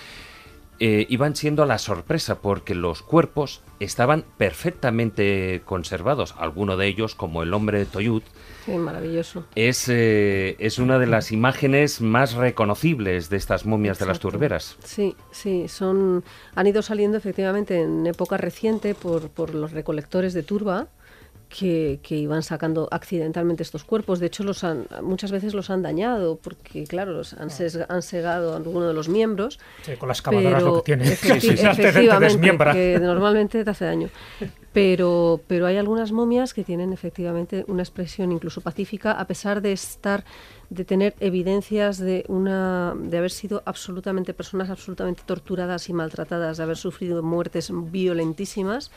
eh, 0.81 1.07
iban 1.11 1.37
siendo 1.37 1.63
a 1.63 1.67
la 1.67 1.79
sorpresa 1.79 2.41
porque 2.41 2.75
los 2.75 3.03
cuerpos 3.03 3.63
estaban 3.79 4.25
perfectamente 4.39 5.63
conservados. 5.65 6.35
Alguno 6.39 6.77
de 6.77 6.87
ellos, 6.87 7.15
como 7.15 7.43
el 7.43 7.55
hombre 7.55 7.79
de 7.79 7.87
Toyut, 7.87 8.25
maravilloso. 8.67 9.45
Es, 9.55 9.89
eh, 9.89 10.57
es 10.59 10.79
una 10.79 10.99
de 10.99 11.07
las 11.07 11.31
imágenes 11.33 12.01
más 12.01 12.35
reconocibles 12.35 13.31
de 13.31 13.37
estas 13.37 13.65
momias 13.65 13.99
de 13.99 14.07
las 14.07 14.19
turberas. 14.19 14.77
Sí, 14.83 15.15
sí, 15.31 15.69
son 15.69 16.25
han 16.55 16.67
ido 16.67 16.83
saliendo 16.83 17.17
efectivamente 17.17 17.81
en 17.81 18.07
época 18.07 18.37
reciente 18.37 18.95
por, 18.95 19.29
por 19.31 19.55
los 19.55 19.73
recolectores 19.73 20.35
de 20.35 20.43
turba 20.43 20.89
que, 21.49 22.01
iban 22.09 22.43
sacando 22.43 22.89
accidentalmente 22.91 23.63
estos 23.63 23.85
cuerpos. 23.85 24.19
De 24.19 24.27
hecho, 24.27 24.45
los 24.45 24.65
han, 24.65 24.87
muchas 25.03 25.31
veces 25.31 25.55
los 25.55 25.71
han 25.71 25.83
dañado 25.83 26.37
porque, 26.37 26.85
claro, 26.85 27.13
los 27.13 27.35
han, 27.35 27.49
han 27.89 28.03
segado 28.03 28.53
a 28.53 28.57
alguno 28.57 28.89
de 28.89 28.95
los 28.95 29.09
miembros. 29.09 29.59
Sí, 29.83 29.97
con 29.97 30.09
las 30.09 30.19
excavadoras 30.19 30.63
lo 30.63 30.83
que 30.83 30.97
tiene. 30.97 31.13
efectivamente, 31.13 32.73
que 32.73 32.99
normalmente 33.01 33.65
te 33.65 33.71
hace 33.71 33.85
daño. 33.85 34.09
Pero, 34.77 35.41
pero 35.47 35.65
hay 35.65 35.79
algunas 35.79 36.13
momias 36.13 36.53
que 36.53 36.63
tienen 36.63 36.93
efectivamente 36.93 37.65
una 37.67 37.83
expresión 37.83 38.31
incluso 38.31 38.61
pacífica, 38.61 39.13
a 39.13 39.27
pesar 39.27 39.63
de 39.63 39.73
estar 39.73 40.23
de 40.69 40.85
tener 40.85 41.15
evidencias 41.19 41.97
de 41.97 42.27
una 42.29 42.95
de 42.95 43.17
haber 43.17 43.31
sido 43.31 43.63
absolutamente 43.65 44.35
personas 44.35 44.69
absolutamente 44.69 45.23
torturadas 45.25 45.89
y 45.89 45.95
maltratadas, 45.95 46.59
de 46.59 46.63
haber 46.63 46.77
sufrido 46.77 47.23
muertes 47.23 47.71
violentísimas 47.73 48.91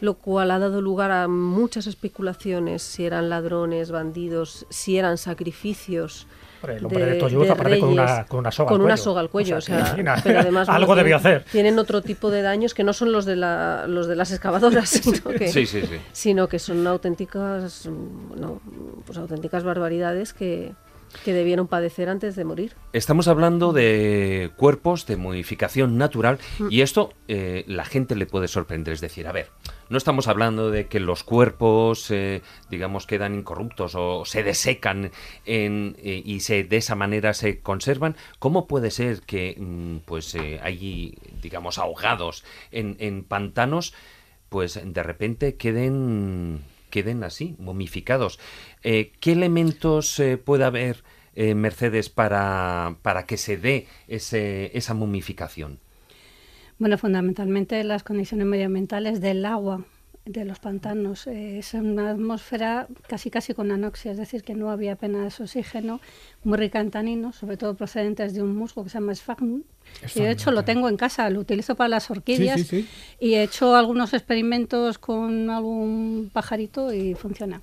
lo 0.00 0.14
cual 0.14 0.50
ha 0.50 0.58
dado 0.58 0.80
lugar 0.80 1.10
a 1.10 1.28
muchas 1.28 1.86
especulaciones, 1.86 2.82
si 2.82 3.04
eran 3.04 3.28
ladrones, 3.28 3.90
bandidos, 3.90 4.66
si 4.70 4.96
eran 4.98 5.18
sacrificios. 5.18 6.26
El 6.62 6.84
hombre 6.84 7.06
de, 7.06 7.20
de 7.20 7.50
aparece 7.50 7.80
con 7.80 7.90
una, 7.90 8.24
con 8.26 8.40
una, 8.40 8.50
soga 8.50 8.68
con 8.68 8.80
al 8.80 8.84
una 8.84 8.94
cuello. 8.94 9.04
soga 9.04 9.20
al 9.20 9.30
cuello. 9.30 9.56
O 9.58 9.60
sea, 9.60 10.20
pero 10.24 10.40
además, 10.40 10.68
algo 10.68 10.96
debió 10.96 11.16
hacer. 11.16 11.44
Tienen 11.52 11.78
otro 11.78 12.02
tipo 12.02 12.30
de 12.30 12.42
daños 12.42 12.74
que 12.74 12.82
no 12.82 12.92
son 12.92 13.12
los 13.12 13.24
de, 13.26 13.36
la, 13.36 13.86
los 13.86 14.08
de 14.08 14.16
las 14.16 14.32
excavadoras, 14.32 14.88
sino 14.90 15.30
que, 15.30 15.48
sí, 15.48 15.66
sí, 15.66 15.82
sí. 15.82 15.96
Sino 16.12 16.48
que 16.48 16.58
son 16.58 16.84
auténticas, 16.86 17.86
no, 17.86 18.60
pues 19.06 19.18
auténticas 19.18 19.62
barbaridades 19.62 20.32
que, 20.32 20.74
que 21.24 21.32
debieron 21.32 21.66
padecer 21.68 22.08
antes 22.08 22.36
de 22.36 22.44
morir. 22.44 22.74
Estamos 22.92 23.28
hablando 23.28 23.72
de 23.72 24.50
cuerpos 24.56 25.06
de 25.06 25.16
modificación 25.16 25.98
natural 25.98 26.38
mm. 26.58 26.66
y 26.70 26.82
esto 26.82 27.12
eh, 27.28 27.64
la 27.66 27.84
gente 27.84 28.16
le 28.16 28.26
puede 28.26 28.48
sorprender. 28.48 28.94
Es 28.94 29.00
decir, 29.00 29.26
a 29.26 29.32
ver, 29.32 29.50
no 29.88 29.98
estamos 29.98 30.28
hablando 30.28 30.70
de 30.70 30.86
que 30.86 31.00
los 31.00 31.24
cuerpos, 31.24 32.10
eh, 32.10 32.42
digamos, 32.70 33.06
quedan 33.06 33.34
incorruptos 33.34 33.94
o 33.94 34.24
se 34.24 34.42
desecan 34.42 35.10
en, 35.44 35.96
eh, 35.98 36.22
y 36.24 36.40
se, 36.40 36.64
de 36.64 36.76
esa 36.76 36.94
manera 36.94 37.34
se 37.34 37.60
conservan. 37.60 38.16
¿Cómo 38.38 38.66
puede 38.66 38.90
ser 38.90 39.22
que 39.22 39.56
mm, 39.58 39.98
pues 40.06 40.36
hay, 40.62 41.18
digamos, 41.42 41.78
ahogados 41.78 42.44
en, 42.70 42.96
en 42.98 43.24
pantanos, 43.24 43.94
pues 44.48 44.80
de 44.82 45.02
repente 45.02 45.56
queden 45.56 46.62
queden 46.98 47.22
así, 47.22 47.54
momificados. 47.58 48.40
Eh, 48.82 49.12
¿Qué 49.20 49.32
elementos 49.32 50.18
eh, 50.18 50.36
puede 50.36 50.64
haber, 50.64 51.04
eh, 51.34 51.54
Mercedes, 51.54 52.08
para, 52.08 52.96
para, 53.02 53.24
que 53.24 53.36
se 53.36 53.56
dé 53.56 53.86
ese, 54.08 54.76
esa 54.76 54.94
momificación? 54.94 55.78
Bueno, 56.78 56.98
fundamentalmente 56.98 57.82
las 57.84 58.02
condiciones 58.02 58.46
medioambientales 58.48 59.20
del 59.20 59.44
agua 59.46 59.84
de 60.28 60.44
los 60.44 60.58
pantanos. 60.58 61.26
es 61.26 61.74
una 61.74 62.10
atmósfera 62.10 62.86
casi 63.08 63.30
casi 63.30 63.54
con 63.54 63.70
anoxia, 63.72 64.12
es 64.12 64.18
decir, 64.18 64.42
que 64.42 64.54
no 64.54 64.70
había 64.70 64.92
apenas 64.92 65.40
oxígeno, 65.40 66.00
muy 66.44 66.58
rica 66.58 66.80
en 66.80 66.90
taninos, 66.90 67.36
sobre 67.36 67.56
todo 67.56 67.74
procedentes 67.74 68.34
de 68.34 68.42
un 68.42 68.54
musgo 68.54 68.84
que 68.84 68.90
se 68.90 68.94
llama 68.98 69.14
sphagnum. 69.14 69.62
Y 70.14 70.20
de 70.20 70.30
hecho 70.30 70.50
lo 70.50 70.64
tengo 70.64 70.88
en 70.88 70.96
casa, 70.96 71.30
lo 71.30 71.40
utilizo 71.40 71.74
para 71.74 71.88
las 71.88 72.10
orquídeas 72.10 72.72
y 72.72 73.34
he 73.34 73.42
hecho 73.42 73.74
algunos 73.74 74.12
experimentos 74.12 74.98
con 74.98 75.48
algún 75.50 76.30
pajarito 76.32 76.92
y 76.92 77.14
funciona. 77.14 77.62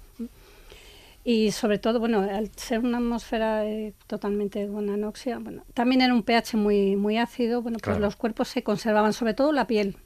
Y 1.23 1.51
sobre 1.51 1.79
todo, 1.79 1.99
bueno, 1.99 2.21
al 2.21 2.51
ser 2.55 2.79
una 2.79 2.97
atmósfera 2.97 3.65
eh, 3.65 3.93
totalmente 4.05 4.67
con 4.67 4.89
anoxia, 4.91 5.39
bueno, 5.39 5.63
también 5.73 6.01
era 6.01 6.13
un 6.13 6.21
pH 6.21 6.55
muy, 6.55 6.95
muy 6.95 7.17
ácido, 7.17 7.63
bueno, 7.63 7.79
pues 7.83 7.99
los 7.99 8.15
cuerpos 8.15 8.47
se 8.47 8.61
conservaban, 8.61 9.11
sobre 9.11 9.33
todo 9.33 9.51
la 9.51 9.65
piel, 9.65 9.97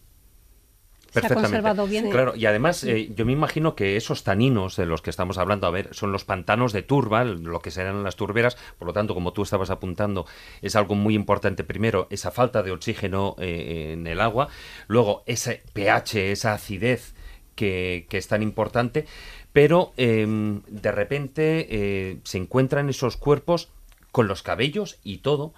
se 1.11 1.25
ha 1.25 1.29
conservado 1.29 1.87
bien. 1.87 2.09
Claro, 2.09 2.35
y 2.35 2.45
además 2.45 2.83
eh, 2.83 3.11
yo 3.15 3.25
me 3.25 3.33
imagino 3.33 3.75
que 3.75 3.97
esos 3.97 4.23
taninos 4.23 4.75
de 4.75 4.85
los 4.85 5.01
que 5.01 5.09
estamos 5.09 5.37
hablando, 5.37 5.67
a 5.67 5.71
ver, 5.71 5.89
son 5.93 6.11
los 6.11 6.25
pantanos 6.25 6.73
de 6.73 6.81
turba, 6.81 7.23
lo 7.23 7.59
que 7.59 7.71
serán 7.71 8.03
las 8.03 8.15
turberas, 8.15 8.57
por 8.77 8.87
lo 8.87 8.93
tanto, 8.93 9.13
como 9.13 9.33
tú 9.33 9.43
estabas 9.43 9.69
apuntando, 9.69 10.25
es 10.61 10.75
algo 10.75 10.95
muy 10.95 11.15
importante. 11.15 11.63
Primero, 11.63 12.07
esa 12.09 12.31
falta 12.31 12.63
de 12.63 12.71
oxígeno 12.71 13.35
eh, 13.39 13.91
en 13.93 14.07
el 14.07 14.21
agua, 14.21 14.49
luego 14.87 15.23
ese 15.25 15.63
pH, 15.73 16.31
esa 16.31 16.53
acidez 16.53 17.13
que, 17.55 18.07
es 18.09 18.27
tan 18.27 18.41
importante, 18.41 19.05
pero 19.51 19.91
em, 19.97 20.61
de 20.67 20.91
repente 20.91 21.67
eh, 21.69 22.19
se 22.23 22.37
encuentran 22.37 22.89
esos 22.89 23.17
cuerpos 23.17 23.69
con 24.11 24.27
los 24.27 24.43
cabellos 24.43 24.99
y 25.03 25.17
todo, 25.17 25.53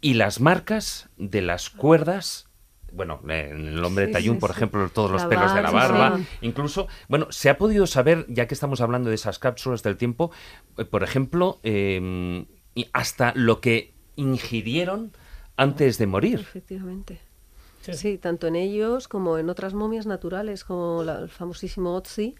y 0.00 0.14
las 0.14 0.40
marcas 0.40 1.08
de 1.18 1.42
las 1.42 1.70
cuerdas 1.70 2.49
bueno, 2.92 3.20
en 3.24 3.68
el 3.68 3.84
hombre 3.84 4.06
de 4.06 4.12
Tayún, 4.12 4.38
por 4.38 4.50
ejemplo, 4.50 4.88
todos 4.88 5.10
los 5.10 5.24
pelos 5.24 5.54
de 5.54 5.62
la 5.62 5.70
barba, 5.70 6.20
incluso, 6.40 6.88
bueno, 7.08 7.26
se 7.30 7.50
ha 7.50 7.58
podido 7.58 7.86
saber, 7.86 8.26
ya 8.28 8.46
que 8.46 8.54
estamos 8.54 8.80
hablando 8.80 9.08
de 9.08 9.14
esas 9.14 9.38
cápsulas 9.38 9.82
del 9.82 9.96
tiempo, 9.96 10.30
eh, 10.76 10.84
por 10.84 11.02
ejemplo, 11.02 11.60
em, 11.62 12.46
hasta 12.92 13.32
lo 13.34 13.60
que 13.60 13.94
ingirieron 14.16 15.12
antes 15.56 15.98
de 15.98 16.06
morir. 16.06 16.40
Efectivamente. 16.40 17.20
Sí. 17.80 18.18
tanto 18.18 18.46
en 18.46 18.56
ellos 18.56 19.08
como 19.08 19.38
en 19.38 19.48
otras 19.48 19.72
momias 19.72 20.04
naturales, 20.04 20.64
como 20.64 21.02
el 21.02 21.30
famosísimo 21.30 21.94
Otzi, 21.94 22.34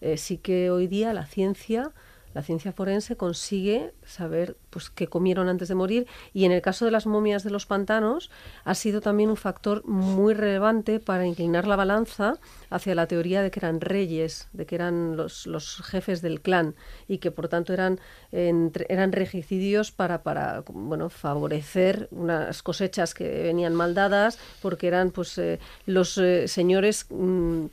eh, 0.00 0.16
sí 0.16 0.38
que 0.38 0.70
hoy 0.70 0.86
día 0.86 1.12
la 1.12 1.26
ciencia 1.26 1.92
La 2.34 2.42
ciencia 2.42 2.72
forense 2.72 3.16
consigue 3.16 3.92
saber 4.04 4.56
pues, 4.70 4.90
qué 4.90 5.06
comieron 5.06 5.48
antes 5.48 5.68
de 5.68 5.74
morir 5.74 6.06
y 6.34 6.44
en 6.44 6.52
el 6.52 6.60
caso 6.62 6.84
de 6.84 6.90
las 6.90 7.06
momias 7.06 7.42
de 7.42 7.50
los 7.50 7.66
pantanos 7.66 8.30
ha 8.64 8.74
sido 8.74 9.00
también 9.00 9.30
un 9.30 9.36
factor 9.36 9.84
muy 9.86 10.34
relevante 10.34 11.00
para 11.00 11.26
inclinar 11.26 11.66
la 11.66 11.76
balanza 11.76 12.34
hacia 12.70 12.94
la 12.94 13.06
teoría 13.06 13.42
de 13.42 13.50
que 13.50 13.60
eran 13.60 13.80
reyes, 13.80 14.48
de 14.52 14.66
que 14.66 14.74
eran 14.74 15.16
los, 15.16 15.46
los 15.46 15.82
jefes 15.82 16.20
del 16.22 16.40
clan 16.40 16.74
y 17.08 17.18
que 17.18 17.30
por 17.30 17.48
tanto 17.48 17.72
eran, 17.72 17.98
entre- 18.30 18.86
eran 18.88 19.12
regicidios 19.12 19.90
para, 19.90 20.22
para 20.22 20.62
bueno, 20.68 21.08
favorecer 21.10 22.08
unas 22.10 22.62
cosechas 22.62 23.14
que 23.14 23.42
venían 23.42 23.74
mal 23.74 23.94
dadas 23.94 24.38
porque 24.60 24.86
eran 24.86 25.10
pues 25.10 25.38
eh, 25.38 25.58
los 25.86 26.18
eh, 26.18 26.46
señores 26.46 27.06
mm, 27.10 27.66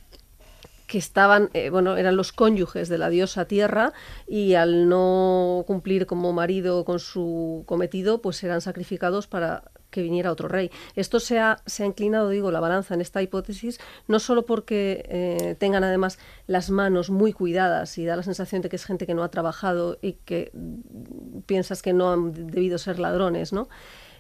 que 0.88 0.98
estaban, 0.98 1.50
eh, 1.54 1.70
bueno, 1.70 1.98
eran 1.98 2.16
los 2.16 2.32
cónyuges 2.32 2.90
de 2.90 2.98
la 2.98 3.10
diosa 3.10 3.46
tierra 3.46 3.94
y 4.28 4.54
al 4.54 4.88
no 4.88 5.64
cumplir 5.68 6.06
como 6.06 6.34
marido 6.34 6.86
con 6.86 7.00
su 7.00 7.64
cometido, 7.66 8.22
pues 8.22 8.44
eran 8.44 8.62
sacrificados 8.62 9.28
para 9.28 9.64
que 9.90 10.02
viniera 10.02 10.32
otro 10.32 10.50
rey. 10.50 10.72
Esto 10.96 11.22
se 11.22 11.40
ha, 11.40 11.62
se 11.66 11.84
ha 11.84 11.86
inclinado, 11.86 12.30
digo, 12.30 12.52
la 12.52 12.60
balanza 12.60 12.94
en 12.94 13.02
esta 13.02 13.22
hipótesis, 13.22 13.80
no 14.08 14.20
solo 14.20 14.46
porque 14.46 15.06
eh, 15.08 15.56
tengan 15.58 15.86
además 15.86 16.20
las 16.48 16.70
manos 16.70 17.10
muy 17.10 17.32
cuidadas 17.32 17.98
y 17.98 18.06
da 18.06 18.18
la 18.18 18.24
sensación 18.24 18.62
de 18.62 18.68
que 18.68 18.76
es 18.76 18.84
gente 18.84 19.08
que 19.08 19.14
no 19.14 19.24
ha 19.24 19.32
trabajado 19.32 19.98
y 20.02 20.14
que 20.26 20.52
piensas 21.46 21.82
que 21.82 21.94
no 21.94 22.12
han 22.12 22.34
debido 22.34 22.78
ser 22.78 23.00
ladrones, 23.00 23.54
¿no? 23.54 23.70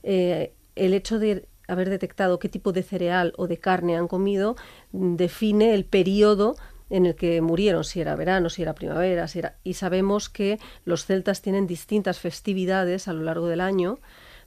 Eh, 0.04 0.54
el 0.76 0.94
hecho 0.94 1.20
de 1.20 1.48
haber 1.68 1.90
detectado 1.90 2.40
qué 2.40 2.50
tipo 2.50 2.72
de 2.72 2.84
cereal 2.84 3.34
o 3.38 3.48
de 3.48 3.58
carne 3.58 3.98
han 3.98 4.08
comido 4.08 4.56
mm, 4.92 5.16
define 5.16 5.74
el 5.74 5.86
periodo 5.86 6.56
en 6.90 7.08
el 7.08 7.16
que 7.16 7.42
murieron, 7.42 7.84
si 7.84 8.00
era 8.00 8.16
verano, 8.16 8.50
si 8.50 8.62
era 8.62 8.76
primavera, 8.76 9.28
si 9.28 9.40
era... 9.40 9.56
y 9.64 9.74
sabemos 9.74 10.30
que 10.30 10.60
los 10.84 11.06
celtas 11.06 11.42
tienen 11.42 11.66
distintas 11.66 12.20
festividades 12.20 13.08
a 13.08 13.14
lo 13.14 13.24
largo 13.24 13.48
del 13.48 13.60
año. 13.62 13.98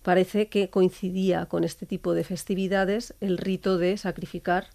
Parece 0.02 0.48
que 0.48 0.70
coincidía 0.70 1.46
con 1.46 1.64
este 1.64 1.84
tipo 1.84 2.14
de 2.14 2.22
festividades 2.22 3.14
el 3.20 3.38
rito 3.38 3.76
de 3.76 3.96
sacrificar 3.96 4.68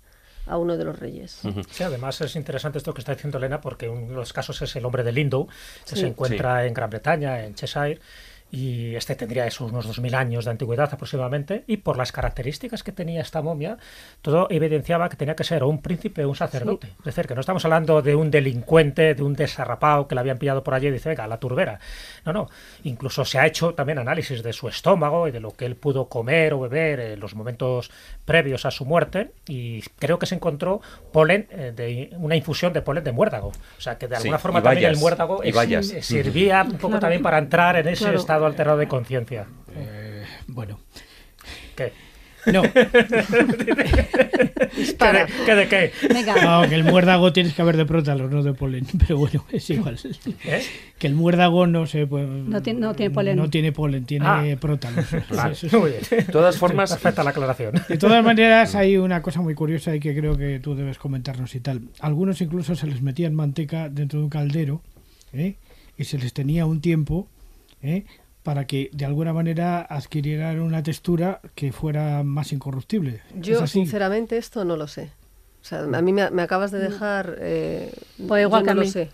a 0.46 0.58
uno 0.58 0.76
de 0.76 0.84
los 0.84 1.00
reyes. 1.00 1.40
Sí, 1.72 1.84
además 1.84 2.20
es 2.20 2.36
interesante 2.36 2.78
esto 2.78 2.94
que 2.94 3.00
está 3.00 3.14
diciendo 3.16 3.38
Elena, 3.38 3.62
porque 3.62 3.88
uno 3.88 4.08
de 4.10 4.14
los 4.16 4.34
casos 4.34 4.62
es 4.62 4.76
el 4.76 4.84
hombre 4.84 5.04
de 5.04 5.14
Lindow, 5.14 5.48
que 5.48 5.96
Sí. 5.96 6.02
se 6.02 6.08
encuentra 6.08 6.66
en 6.66 6.74
Gran 6.74 6.90
Bretaña, 6.90 7.46
en 7.46 7.56
Cheshire, 7.56 8.02
y 8.56 8.96
este 8.96 9.16
tendría 9.16 9.48
esos 9.48 9.72
unos 9.72 9.88
2.000 9.88 10.14
años 10.14 10.46
de 10.46 10.52
antigüedad 10.52 10.88
aproximadamente, 10.94 11.64
y 11.66 11.78
por 11.78 11.98
las 11.98 12.12
características 12.12 12.84
que 12.84 12.92
tenía 12.92 13.20
esta 13.22 13.42
momia, 13.42 13.80
todo 14.22 14.46
evidenciaba 14.52 15.10
que 15.10 15.16
tenía 15.18 15.36
que 15.36 15.44
ser 15.44 15.64
un 15.64 15.82
príncipe 15.82 16.24
o 16.24 16.30
un 16.30 16.36
sacerdote. 16.36 16.88
Es 17.00 17.06
decir, 17.06 17.26
que 17.26 17.34
no 17.34 17.42
estamos 17.42 17.66
hablando 17.66 18.04
de 18.04 18.16
un 18.16 18.30
delincuente, 18.30 19.16
de 19.16 19.24
un 19.24 19.34
desarrapado 19.34 20.08
que 20.08 20.14
le 20.14 20.22
habían 20.22 20.38
pillado 20.38 20.64
por 20.64 20.76
allí 20.76 20.86
y 20.88 20.92
dice, 20.92 21.10
venga, 21.10 21.26
la 21.26 21.40
turbera. 21.40 21.80
No, 22.26 22.32
no. 22.32 22.48
Incluso 22.84 23.26
se 23.26 23.40
ha 23.40 23.48
hecho 23.48 23.74
también 23.74 23.98
análisis 23.98 24.44
de 24.44 24.54
su 24.54 24.68
estómago 24.68 25.28
y 25.28 25.32
de 25.32 25.40
lo 25.40 25.52
que 25.52 25.66
él 25.66 25.76
pudo 25.76 26.08
comer 26.08 26.54
o 26.54 26.60
beber 26.60 27.00
en 27.00 27.20
los 27.20 27.34
momentos 27.34 27.90
previos 28.24 28.68
a 28.68 28.72
su 28.72 28.86
muerte, 28.86 29.32
y 29.48 29.82
creo 29.98 30.20
que 30.20 30.28
se 30.28 30.36
encontró 30.36 30.80
polen, 31.12 31.48
eh, 31.50 31.74
de 31.76 32.12
una 32.20 32.36
infusión 32.36 32.72
de 32.72 32.84
polen 32.84 33.04
de 33.04 33.12
muérdago. 33.12 33.48
O 33.48 33.82
sea, 33.82 33.98
que 33.98 34.08
de 34.08 34.16
Sí, 34.18 34.22
alguna 34.22 34.38
forma 34.38 34.62
también 34.62 34.92
el 34.92 34.98
muérdago 34.98 35.42
es- 35.42 35.56
bayas. 35.56 35.90
eh, 35.92 36.02
un 36.64 36.72
poco 36.74 36.88
Claro. 36.90 37.00
también 37.00 37.24
para 37.24 37.40
entrar 37.40 37.78
en 37.78 37.88
ese 37.88 38.04
Claro. 38.04 38.20
estado 38.20 38.43
alterado 38.46 38.78
de 38.78 38.88
conciencia. 38.88 39.46
Eh, 39.76 40.24
bueno, 40.48 40.80
¿Qué? 41.76 41.92
no, 42.52 42.62
Dispara. 44.78 45.26
¿Qué 45.46 45.56
de, 45.56 45.68
qué 45.68 45.78
de 45.86 45.92
qué? 46.02 46.08
Venga, 46.14 46.36
no, 46.62 46.68
que 46.68 46.76
el 46.76 46.84
muérdago 46.84 47.32
tienes 47.32 47.54
que 47.54 47.62
haber 47.62 47.78
de 47.78 47.86
prótalos, 47.86 48.30
no 48.32 48.44
de 48.44 48.54
polen, 48.54 48.86
pero 49.00 49.18
bueno, 49.18 49.46
es 49.52 49.70
igual. 49.70 49.98
¿Eh? 50.46 50.62
Que 50.98 51.08
el 51.08 51.14
muérdago 51.16 51.68
no 51.68 51.86
se 51.86 52.06
pues, 52.08 52.28
No 52.28 52.62
tiene- 52.62 52.80
no 52.82 52.94
tiene 52.94 53.14
polen. 53.14 53.38
No 53.38 53.50
tiene 53.50 53.72
polen, 53.72 54.06
tiene 54.06 54.26
Ah. 54.28 54.44
prótalos. 54.60 55.06
Vale, 55.30 55.54
Eso 55.54 55.68
es- 55.68 55.74
muy 55.74 55.92
bien. 55.92 56.02
De 56.10 56.24
todas 56.32 56.58
formas, 56.58 56.92
Perfecta 56.92 57.24
la 57.24 57.30
aclaración. 57.32 57.74
De 57.88 57.98
todas 57.98 58.24
maneras, 58.24 58.76
hay 58.76 58.98
una 58.98 59.22
cosa 59.22 59.42
muy 59.42 59.56
curiosa 59.56 59.96
y 59.96 60.00
que 60.00 60.16
creo 60.16 60.38
que 60.38 60.60
tú 60.60 60.76
debes 60.76 60.98
comentarnos 60.98 61.56
y 61.56 61.60
tal. 61.60 61.82
Algunos 62.00 62.42
incluso 62.42 62.76
se 62.76 62.88
les 62.88 63.02
metían 63.02 63.34
manteca 63.36 63.90
dentro 63.90 64.20
de 64.20 64.26
un 64.26 64.30
caldero 64.30 64.82
¿eh? 65.34 65.56
y 65.98 66.04
se 66.06 66.18
les 66.18 66.34
tenía 66.34 66.66
un 66.66 66.82
tiempo 66.82 67.28
¿eh? 67.82 68.04
Para 68.44 68.68
que 68.68 68.90
de 68.94 69.06
alguna 69.06 69.34
manera 69.34 69.82
adquirieran 69.82 70.60
una 70.60 70.84
textura 70.84 71.40
que 71.56 71.72
fuera 71.72 72.24
más 72.24 72.52
incorruptible. 72.52 73.22
Yo, 73.40 73.66
sinceramente, 73.68 74.38
esto 74.38 74.66
no 74.66 74.76
lo 74.78 74.88
sé. 74.88 75.12
O 75.62 75.66
sea, 75.66 75.80
a 75.84 76.02
mí 76.02 76.12
me, 76.12 76.30
me 76.30 76.42
acabas 76.42 76.72
de 76.72 76.80
dejar... 76.80 77.38
Eh, 77.40 77.92
Pues 78.28 78.44
igual 78.44 78.64
yo 78.64 78.66
que 78.68 78.68
no 78.68 78.72
a 78.72 78.76
lo 78.76 78.82
mí. 78.82 78.88
sé. 78.92 79.10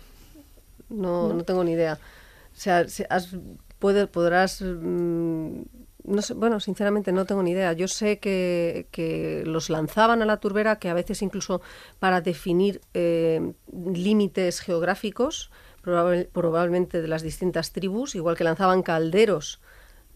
No, 0.88 1.32
no 1.32 1.44
tengo 1.44 1.62
ni 1.62 1.72
idea. 1.72 1.94
O 1.94 2.58
sea, 2.60 2.88
si 2.88 3.04
has- 3.08 3.36
puede- 3.78 4.08
podrás... 4.08 4.60
mm, 4.62 5.62
no 6.02 6.22
sé, 6.22 6.34
bueno, 6.34 6.58
sinceramente 6.58 7.12
no 7.12 7.24
tengo 7.24 7.42
ni 7.44 7.52
idea. 7.52 7.72
Yo 7.74 7.86
sé 7.86 8.18
que, 8.18 8.86
que 8.90 9.44
los 9.46 9.70
lanzaban 9.70 10.22
a 10.22 10.24
la 10.24 10.38
turbera, 10.38 10.80
que 10.80 10.88
a 10.88 10.94
veces 10.94 11.22
incluso 11.22 11.60
para 12.00 12.20
definir 12.20 12.80
eh, 12.94 13.52
límites 13.94 14.60
geográficos, 14.60 15.50
probable- 15.82 16.28
probablemente 16.32 17.00
de 17.02 17.08
las 17.08 17.22
distintas 17.22 17.72
tribus, 17.72 18.14
igual 18.14 18.36
que 18.36 18.44
lanzaban 18.44 18.82
calderos 18.82 19.60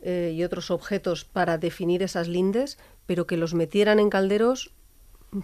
eh, 0.03 0.33
y 0.35 0.45
otros 0.45 0.71
objetos 0.71 1.25
para 1.25 1.59
definir 1.59 2.03
esas 2.03 2.29
lindes, 2.29 2.79
pero 3.07 3.27
que 3.27 3.37
los 3.37 3.55
metieran 3.55 3.99
en 3.99 4.11
calderos, 4.11 4.73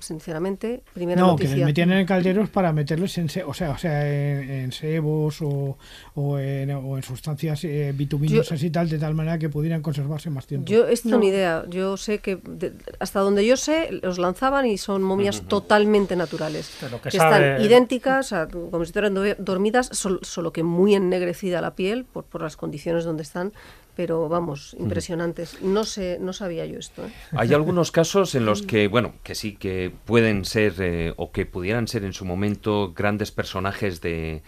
sinceramente, 0.00 0.82
primera 0.94 1.20
No, 1.20 1.36
que 1.36 1.44
les 1.48 1.56
metían 1.64 1.90
en 1.92 2.06
calderos 2.06 2.48
para 2.50 2.72
meterlos 2.72 3.16
en, 3.18 3.28
se- 3.28 3.42
o 3.44 3.52
sea, 3.54 3.70
o 3.70 3.78
sea, 3.78 4.06
en, 4.08 4.50
en 4.50 4.72
sebos 4.72 5.42
o, 5.42 5.76
o, 6.14 6.38
en, 6.38 6.70
o 6.70 6.96
en 6.96 7.02
sustancias 7.02 7.64
eh, 7.64 7.92
bituminosas 7.94 8.62
y 8.62 8.70
tal, 8.70 8.88
de 8.88 8.98
tal 8.98 9.14
manera 9.14 9.38
que 9.38 9.48
pudieran 9.48 9.82
conservarse 9.82 10.30
más 10.30 10.46
tiempo. 10.46 10.70
Yo 10.70 10.86
esto 10.86 11.08
No. 11.08 11.18
ni 11.18 11.28
idea. 11.28 11.64
Yo 11.68 11.96
sé 11.96 12.18
que 12.18 12.36
de- 12.48 12.72
hasta 12.98 13.20
donde 13.20 13.44
yo 13.46 13.56
sé 13.56 13.88
los 14.02 14.18
lanzaban 14.18 14.66
y 14.66 14.78
son 14.78 15.02
momias 15.02 15.42
totalmente 15.42 16.16
naturales, 16.16 16.70
De 16.80 16.90
lo 16.90 17.00
que 17.00 17.10
que 17.10 17.16
sabe- 17.18 17.50
están 17.52 17.64
idénticas, 17.66 18.26
o 18.26 18.28
sea, 18.28 18.48
como 18.48 18.84
si 18.84 18.90
estuvieran 18.90 19.14
do- 19.14 19.34
dormidas, 19.38 19.88
sol- 19.92 20.20
solo 20.22 20.52
que 20.52 20.62
muy 20.62 20.94
ennegrecida 20.94 21.60
la 21.60 21.74
piel 21.74 22.04
por, 22.04 22.24
por 22.24 22.42
las 22.42 22.56
condiciones 22.56 23.04
donde 23.04 23.22
están, 23.22 23.52
pero 23.96 24.28
vamos, 24.28 24.74
impresionantes. 24.78 25.60
No 25.62 25.84
sé, 25.84 26.18
no 26.20 26.32
sabía 26.32 26.64
yo 26.66 26.78
esto. 26.78 27.06
¿eh? 27.06 27.10
Hay 27.32 27.52
algunos 27.54 27.90
casos 27.92 28.34
en 28.34 28.46
los 28.46 28.62
que, 28.62 28.88
bueno, 28.88 29.14
que 29.22 29.34
sí 29.34 29.56
que 29.56 29.92
pueden 30.04 30.44
ser 30.44 30.74
eh, 30.78 31.12
o 31.16 31.32
que 31.32 31.46
pudieran 31.46 31.88
ser 31.88 32.04
en 32.04 32.12
su 32.12 32.24
momento 32.24 32.92
grandes 32.94 33.30
personajes 33.30 34.00
de, 34.00 34.42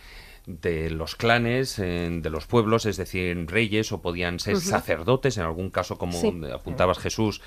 de 0.47 0.91
los 0.91 1.15
clanes, 1.15 1.79
eh, 1.79 2.09
de 2.11 2.31
los 2.31 2.47
pueblos, 2.47 2.85
es 2.87 2.97
decir, 2.97 3.47
reyes 3.49 3.93
o 3.93 4.01
podían 4.03 4.41
ser 4.41 4.57
sacerdotes, 4.59 5.37
en 5.37 5.45
algún 5.45 5.71
caso, 5.71 5.99
como 5.99 6.19
Sí. 6.21 6.33
apuntabas 6.53 6.99
Jesús, 6.99 7.41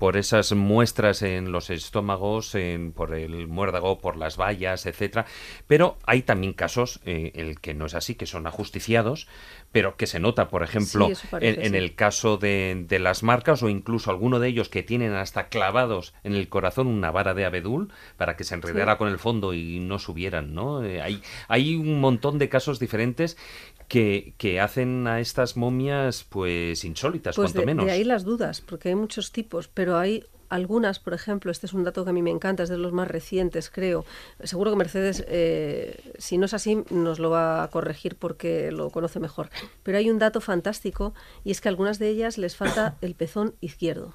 por 0.00 0.16
esas 0.16 0.52
muestras 0.52 1.20
en 1.20 1.52
los 1.52 1.68
estómagos, 1.68 2.54
en- 2.54 2.90
por 2.92 3.14
el 3.14 3.46
muérdago, 3.48 3.98
por 4.00 4.16
las 4.16 4.38
vallas, 4.38 4.86
etcétera. 4.86 5.26
Pero 5.66 5.98
hay 6.06 6.22
también 6.22 6.54
casos 6.54 7.00
eh, 7.04 7.32
en 7.34 7.46
el 7.48 7.60
que 7.60 7.74
no 7.74 7.84
es 7.84 7.94
así, 7.94 8.14
que 8.14 8.24
son 8.24 8.46
ajusticiados, 8.46 9.28
pero 9.72 9.96
que 9.96 10.06
se 10.06 10.18
nota, 10.18 10.48
por 10.48 10.62
ejemplo, 10.62 11.06
Sí, 11.06 11.12
eso 11.12 11.28
parece, 11.30 11.60
en, 11.60 11.66
en 11.66 11.72
sí. 11.72 11.76
el 11.78 11.94
caso 11.94 12.38
de, 12.38 12.86
de 12.88 12.98
las 12.98 13.22
marcas 13.22 13.62
o 13.62 13.68
incluso 13.68 14.10
alguno 14.10 14.40
de 14.40 14.48
ellos 14.48 14.70
que 14.70 14.82
tienen 14.82 15.12
hasta 15.12 15.48
clavados 15.48 16.14
en 16.24 16.32
el 16.34 16.48
corazón 16.48 16.86
una 16.86 17.10
vara 17.10 17.34
de 17.34 17.44
abedul 17.44 17.92
para 18.16 18.36
que 18.36 18.44
se 18.44 18.54
enredara 18.54 18.96
con 18.96 19.08
el 19.08 19.18
fondo 19.18 19.52
y 19.52 19.80
no 19.80 19.98
subieran, 19.98 20.54
¿no? 20.54 20.82
Eh, 20.82 21.02
hay, 21.02 21.22
hay 21.46 21.76
un 21.76 22.00
montón 22.00 22.38
de 22.38 22.48
casos 22.48 22.78
diferentes 22.80 23.36
que, 23.90 24.34
que 24.38 24.60
hacen 24.60 25.06
a 25.08 25.18
estas 25.20 25.56
momias 25.56 26.24
pues 26.28 26.84
insólitas, 26.84 27.34
Pues 27.34 27.48
cuanto 27.50 27.60
de, 27.60 27.66
menos. 27.66 27.86
de 27.86 27.90
ahí 27.92 28.04
las 28.04 28.22
dudas, 28.24 28.60
porque 28.60 28.90
hay 28.90 28.94
muchos 28.94 29.32
tipos, 29.32 29.66
pero 29.66 29.98
hay 29.98 30.24
algunas, 30.48 31.00
por 31.00 31.12
ejemplo, 31.12 31.50
este 31.50 31.66
es 31.66 31.72
un 31.72 31.82
dato 31.84 32.04
que 32.04 32.10
a 32.10 32.12
mí 32.12 32.22
me 32.22 32.30
encanta, 32.30 32.62
es 32.62 32.68
de 32.68 32.78
los 32.78 32.92
más 32.92 33.08
recientes, 33.08 33.68
creo. 33.68 34.04
Seguro 34.44 34.70
que 34.70 34.76
Mercedes, 34.76 35.24
eh, 35.28 36.12
si 36.18 36.38
no 36.38 36.46
es 36.46 36.54
así, 36.54 36.84
nos 36.90 37.18
lo 37.18 37.30
va 37.30 37.64
a 37.64 37.68
corregir 37.68 38.14
porque 38.16 38.70
lo 38.72 38.90
conoce 38.90 39.18
mejor. 39.20 39.50
Pero 39.82 39.98
hay 39.98 40.08
un 40.08 40.18
dato 40.20 40.40
fantástico 40.40 41.12
y 41.44 41.50
es 41.50 41.60
que 41.60 41.68
a 41.68 41.70
algunas 41.70 41.98
de 41.98 42.08
ellas 42.10 42.38
les 42.38 42.54
falta 42.56 42.94
el 43.00 43.14
pezón 43.16 43.54
izquierdo. 43.60 44.14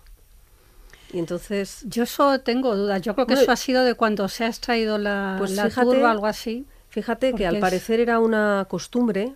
Y 1.13 1.19
entonces, 1.19 1.83
yo 1.87 2.03
eso 2.03 2.39
tengo 2.39 2.75
dudas. 2.75 3.01
Yo 3.01 3.13
creo 3.13 3.27
que 3.27 3.35
No, 3.35 3.41
eso 3.41 3.51
ha 3.51 3.55
sido 3.57 3.83
de 3.83 3.93
cuando 3.95 4.27
se 4.27 4.43
ha 4.43 4.47
extraído 4.47 4.97
la, 4.97 5.35
Pues 5.37 5.51
la 5.51 5.65
fíjate- 5.69 5.85
turba 5.85 6.07
o 6.09 6.11
algo 6.11 6.25
así. 6.27 6.65
fíjate 6.89 7.33
que 7.33 7.45
al 7.45 7.55
es- 7.55 7.61
parecer 7.61 7.99
era 7.99 8.19
una 8.19 8.65
costumbre 8.69 9.35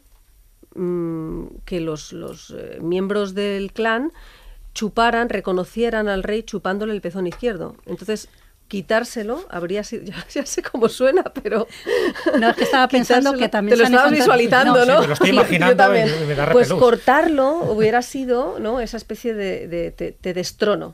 mm, 0.76 1.46
que 1.66 1.80
los, 1.80 2.14
los, 2.14 2.54
eh, 2.58 2.78
miembros 2.82 3.34
del 3.36 3.72
clan 3.74 4.12
chuparan, 4.74 5.30
reconocieran 5.30 6.08
al 6.08 6.24
rey 6.24 6.44
chupándole 6.44 6.94
el 6.94 7.02
pezón 7.02 7.28
izquierdo. 7.28 7.76
Entonces, 7.86 8.30
quitárselo 8.68 9.44
habría 9.50 9.84
sido, 9.84 10.04
ya, 10.06 10.26
ya 10.32 10.46
sé 10.46 10.62
cómo 10.62 10.90
suena, 10.90 11.24
pero... 11.24 11.68
No, 12.40 12.50
es 12.52 12.56
que 12.56 12.64
estaba 12.66 12.88
pensando 12.98 13.34
que 13.36 13.50
también 13.50 13.76
Te 13.78 13.82
lo 13.84 13.88
estabas 13.88 14.12
visualizando, 14.12 14.86
No, 14.86 14.94
¿no? 14.94 14.96
sí, 14.96 15.02
me 15.02 15.08
lo 15.08 15.14
estoy 15.14 15.30
imaginando 15.32 15.74
yo 15.74 15.78
también. 15.78 16.08
y 16.24 16.26
me 16.28 16.36
da 16.36 16.52
Pues 16.52 16.72
cortarlo 16.72 17.72
hubiera 17.72 18.02
sido, 18.04 18.60
¿no? 18.60 18.80
Esa 18.80 18.98
especie 18.98 19.34
de, 19.34 19.68
de, 19.68 19.92
de- 19.92 20.16
de 20.22 20.34
destrono. 20.34 20.94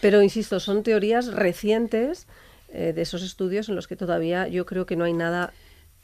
Pero, 0.00 0.22
insisto, 0.22 0.58
son 0.58 0.82
teorías 0.82 1.26
recientes 1.32 2.26
eh, 2.72 2.92
de 2.94 3.02
esos 3.02 3.22
estudios 3.22 3.68
en 3.68 3.76
los 3.76 3.86
que 3.86 3.94
todavía 3.94 4.48
yo 4.48 4.64
creo 4.66 4.86
que 4.86 4.96
no 4.96 5.04
hay 5.04 5.12
nada 5.12 5.52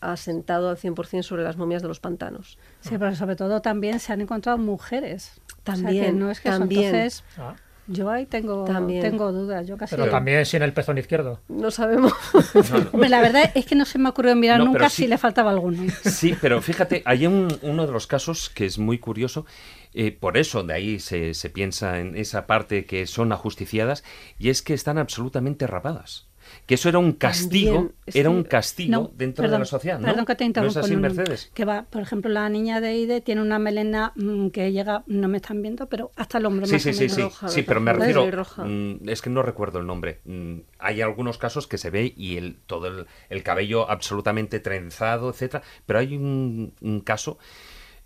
asentado 0.01 0.69
al 0.71 0.77
100% 0.77 1.23
sobre 1.23 1.43
las 1.43 1.57
momias 1.57 1.83
de 1.83 1.89
los 1.89 2.01
pantanos. 2.01 2.59
Sí, 2.81 2.97
pero 2.99 3.15
sobre 3.15 3.37
todo 3.37 3.61
también 3.63 3.99
se 4.01 4.13
han 4.13 4.21
encontrado 4.21 4.59
mujeres. 4.59 5.41
También, 5.65 5.87
o 5.89 5.93
sea, 5.95 6.13
que 6.13 6.13
no 6.19 6.31
es 6.31 6.41
que 6.41 6.49
eso, 6.49 6.59
también. 6.59 6.95
entonces 6.95 7.25
Ah, 7.37 7.55
yo 7.91 8.11
ahí 8.11 8.27
tengo, 8.27 8.65
También. 8.65 9.01
tengo 9.03 9.33
dudas. 9.33 9.67
Yo 9.67 9.77
casi. 9.79 9.97
pero 9.97 10.11
también 10.11 10.45
sin 10.47 10.63
el 10.63 10.73
pezón 10.75 10.99
izquierdo. 10.99 11.41
No 11.49 11.71
sabemos. 11.71 12.13
Hombre, 12.93 13.09
la 13.09 13.21
verdad 13.23 13.51
es 13.55 13.65
que 13.67 13.75
no 13.75 13.85
se 13.87 13.99
me 13.99 14.11
ocurrió 14.11 14.37
mirar 14.37 14.59
No, 14.59 14.67
nunca 14.67 14.89
sí. 14.91 15.03
si 15.05 15.09
le 15.09 15.17
faltaba 15.19 15.51
alguno. 15.51 15.91
Sí, 16.05 16.37
pero 16.41 16.61
fíjate, 16.61 17.03
hay 17.07 17.27
un- 17.27 17.59
uno 17.63 17.87
de 17.87 17.93
los 17.93 18.07
casos 18.07 18.51
que 18.51 18.67
es 18.67 18.79
muy 18.79 18.99
curioso, 18.99 19.47
eh, 19.95 20.13
por 20.13 20.37
eso 20.37 20.63
de 20.65 20.75
ahí 20.75 21.01
se, 21.01 21.33
se 21.35 21.49
piensa 21.51 21.99
en 21.99 22.15
esa 22.17 22.47
parte 22.47 22.85
que 22.85 23.07
son 23.07 23.33
ajusticiadas, 23.33 24.05
y 24.39 24.51
es 24.51 24.61
que 24.63 24.75
están 24.75 24.99
absolutamente 24.99 25.67
rapadas. 25.67 26.28
Que 26.69 26.75
eso 26.75 26.89
era 26.91 26.99
un 26.99 27.13
castigo, 27.15 27.75
También, 27.75 27.95
era 28.13 28.29
un 28.31 28.45
castigo 28.45 28.91
No, 28.93 29.11
dentro 29.17 29.43
perdón, 29.43 29.55
de 29.55 29.59
la 29.61 29.65
sociedad, 29.65 29.99
¿no? 29.99 30.07
Perdón 30.07 30.27
que 30.27 30.35
te 30.37 30.45
¿No 30.45 30.49
interrumpa. 30.49 30.81
es 30.81 30.85
así, 30.85 30.95
no, 30.95 31.01
no. 31.01 31.15
Mercedes? 31.15 31.51
Que 31.55 31.65
va, 31.65 31.85
por 31.89 32.03
ejemplo, 32.03 32.31
la 32.31 32.49
niña 32.51 32.81
de 32.83 32.95
Ide 32.97 33.21
tiene 33.23 33.41
una 33.41 33.59
melena 33.59 34.13
mm, 34.17 34.49
que 34.51 34.71
llega, 34.71 35.03
no 35.07 35.29
me 35.29 35.39
están 35.39 35.63
viendo, 35.63 35.89
pero 35.89 36.13
hasta 36.15 36.37
el 36.39 36.45
hombro 36.47 36.67
Sí, 36.67 36.75
más 36.75 36.83
sí, 36.83 36.93
sí, 36.93 37.09
sí, 37.09 37.23
roja, 37.23 37.49
sí, 37.49 37.63
pero 37.63 37.81
me 37.81 37.93
refiero, 37.95 38.31
roja. 38.31 38.65
mm, 38.65 39.09
es 39.09 39.23
que 39.23 39.31
no 39.31 39.43
recuerdo 39.43 39.79
el 39.81 39.87
nombre. 39.87 40.21
Mm, 40.27 40.59
hay 40.79 41.01
algunos 41.01 41.39
casos 41.39 41.67
que 41.67 41.79
se 41.79 41.89
ve 41.89 42.13
y 42.15 42.37
el, 42.37 42.59
todo 42.67 42.87
el, 42.89 43.07
el 43.31 43.43
cabello 43.43 43.91
absolutamente 43.91 44.61
trenzado, 44.61 45.31
etcétera, 45.31 45.63
pero 45.87 45.99
hay 46.01 46.17
un, 46.17 46.75
un 46.83 47.01
caso 47.01 47.39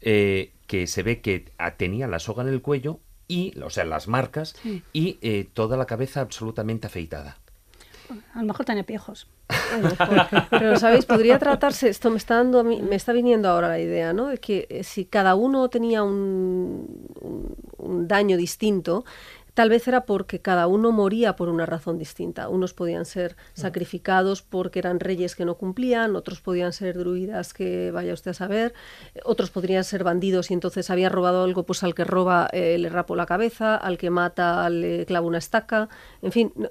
eh, 0.00 0.52
que 0.66 0.86
se 0.86 1.02
ve 1.02 1.20
que 1.20 1.46
tenía 1.76 2.06
la 2.06 2.18
soga 2.18 2.42
en 2.44 2.48
el 2.48 2.62
cuello 2.62 3.00
y, 3.28 3.58
o 3.60 3.70
sea, 3.70 3.84
las 3.84 4.08
marcas 4.08 4.54
Sí. 4.62 4.82
y 4.92 5.18
eh, 5.22 5.48
toda 5.52 5.76
la 5.76 5.86
cabeza 5.86 6.20
absolutamente 6.20 6.86
afeitada. 6.86 7.38
A 8.34 8.40
lo 8.40 8.46
mejor 8.46 8.64
tiene 8.66 8.84
piojos. 8.84 9.26
A 9.48 9.76
lo 9.78 9.88
mejor. 9.90 10.46
Pero, 10.50 10.76
¿sabéis? 10.78 11.04
Podría 11.06 11.38
tratarse, 11.38 11.88
esto 11.88 12.10
me 12.10 12.16
está 12.16 12.36
dando 12.36 12.64
me 12.64 12.94
está 12.96 13.12
viniendo 13.12 13.48
ahora 13.48 13.68
la 13.68 13.78
idea, 13.80 14.12
¿no? 14.12 14.28
De 14.28 14.38
que 14.38 14.66
eh, 14.70 14.84
si 14.84 15.04
cada 15.04 15.34
uno 15.34 15.68
tenía 15.68 16.02
un, 16.02 17.06
un- 17.20 17.56
un 17.78 18.08
daño 18.08 18.36
distinto, 18.36 19.04
tal 19.54 19.68
vez 19.68 19.86
era 19.86 20.06
porque 20.06 20.40
cada 20.40 20.66
uno 20.66 20.92
moría 20.92 21.36
por 21.36 21.48
una 21.50 21.66
razón 21.66 21.98
distinta. 21.98 22.48
Unos 22.48 22.72
podían 22.72 23.04
ser 23.04 23.36
sacrificados 23.52 24.40
porque 24.40 24.78
eran 24.78 24.98
reyes 25.00 25.36
que 25.36 25.44
no 25.44 25.56
cumplían, 25.56 26.16
otros 26.16 26.40
podían 26.40 26.72
ser 26.72 26.96
druidas 26.96 27.52
que 27.52 27.90
vaya 27.90 28.14
usted 28.14 28.30
a 28.30 28.34
saber, 28.34 28.72
otros 29.24 29.50
podrían 29.50 29.84
ser 29.84 30.04
bandidos 30.04 30.50
y 30.50 30.54
entonces 30.54 30.88
había 30.88 31.10
robado 31.10 31.44
algo, 31.44 31.64
pues 31.64 31.82
al 31.82 31.94
que 31.94 32.04
roba 32.04 32.48
eh, 32.52 32.78
le 32.78 32.88
rapo 32.88 33.14
la 33.16 33.26
cabeza, 33.26 33.76
al 33.76 33.98
que 33.98 34.08
mata 34.08 34.70
le 34.70 35.04
clavo 35.04 35.26
una 35.28 35.38
estaca, 35.38 35.88
en 36.22 36.32
fin. 36.32 36.52
no- 36.56 36.70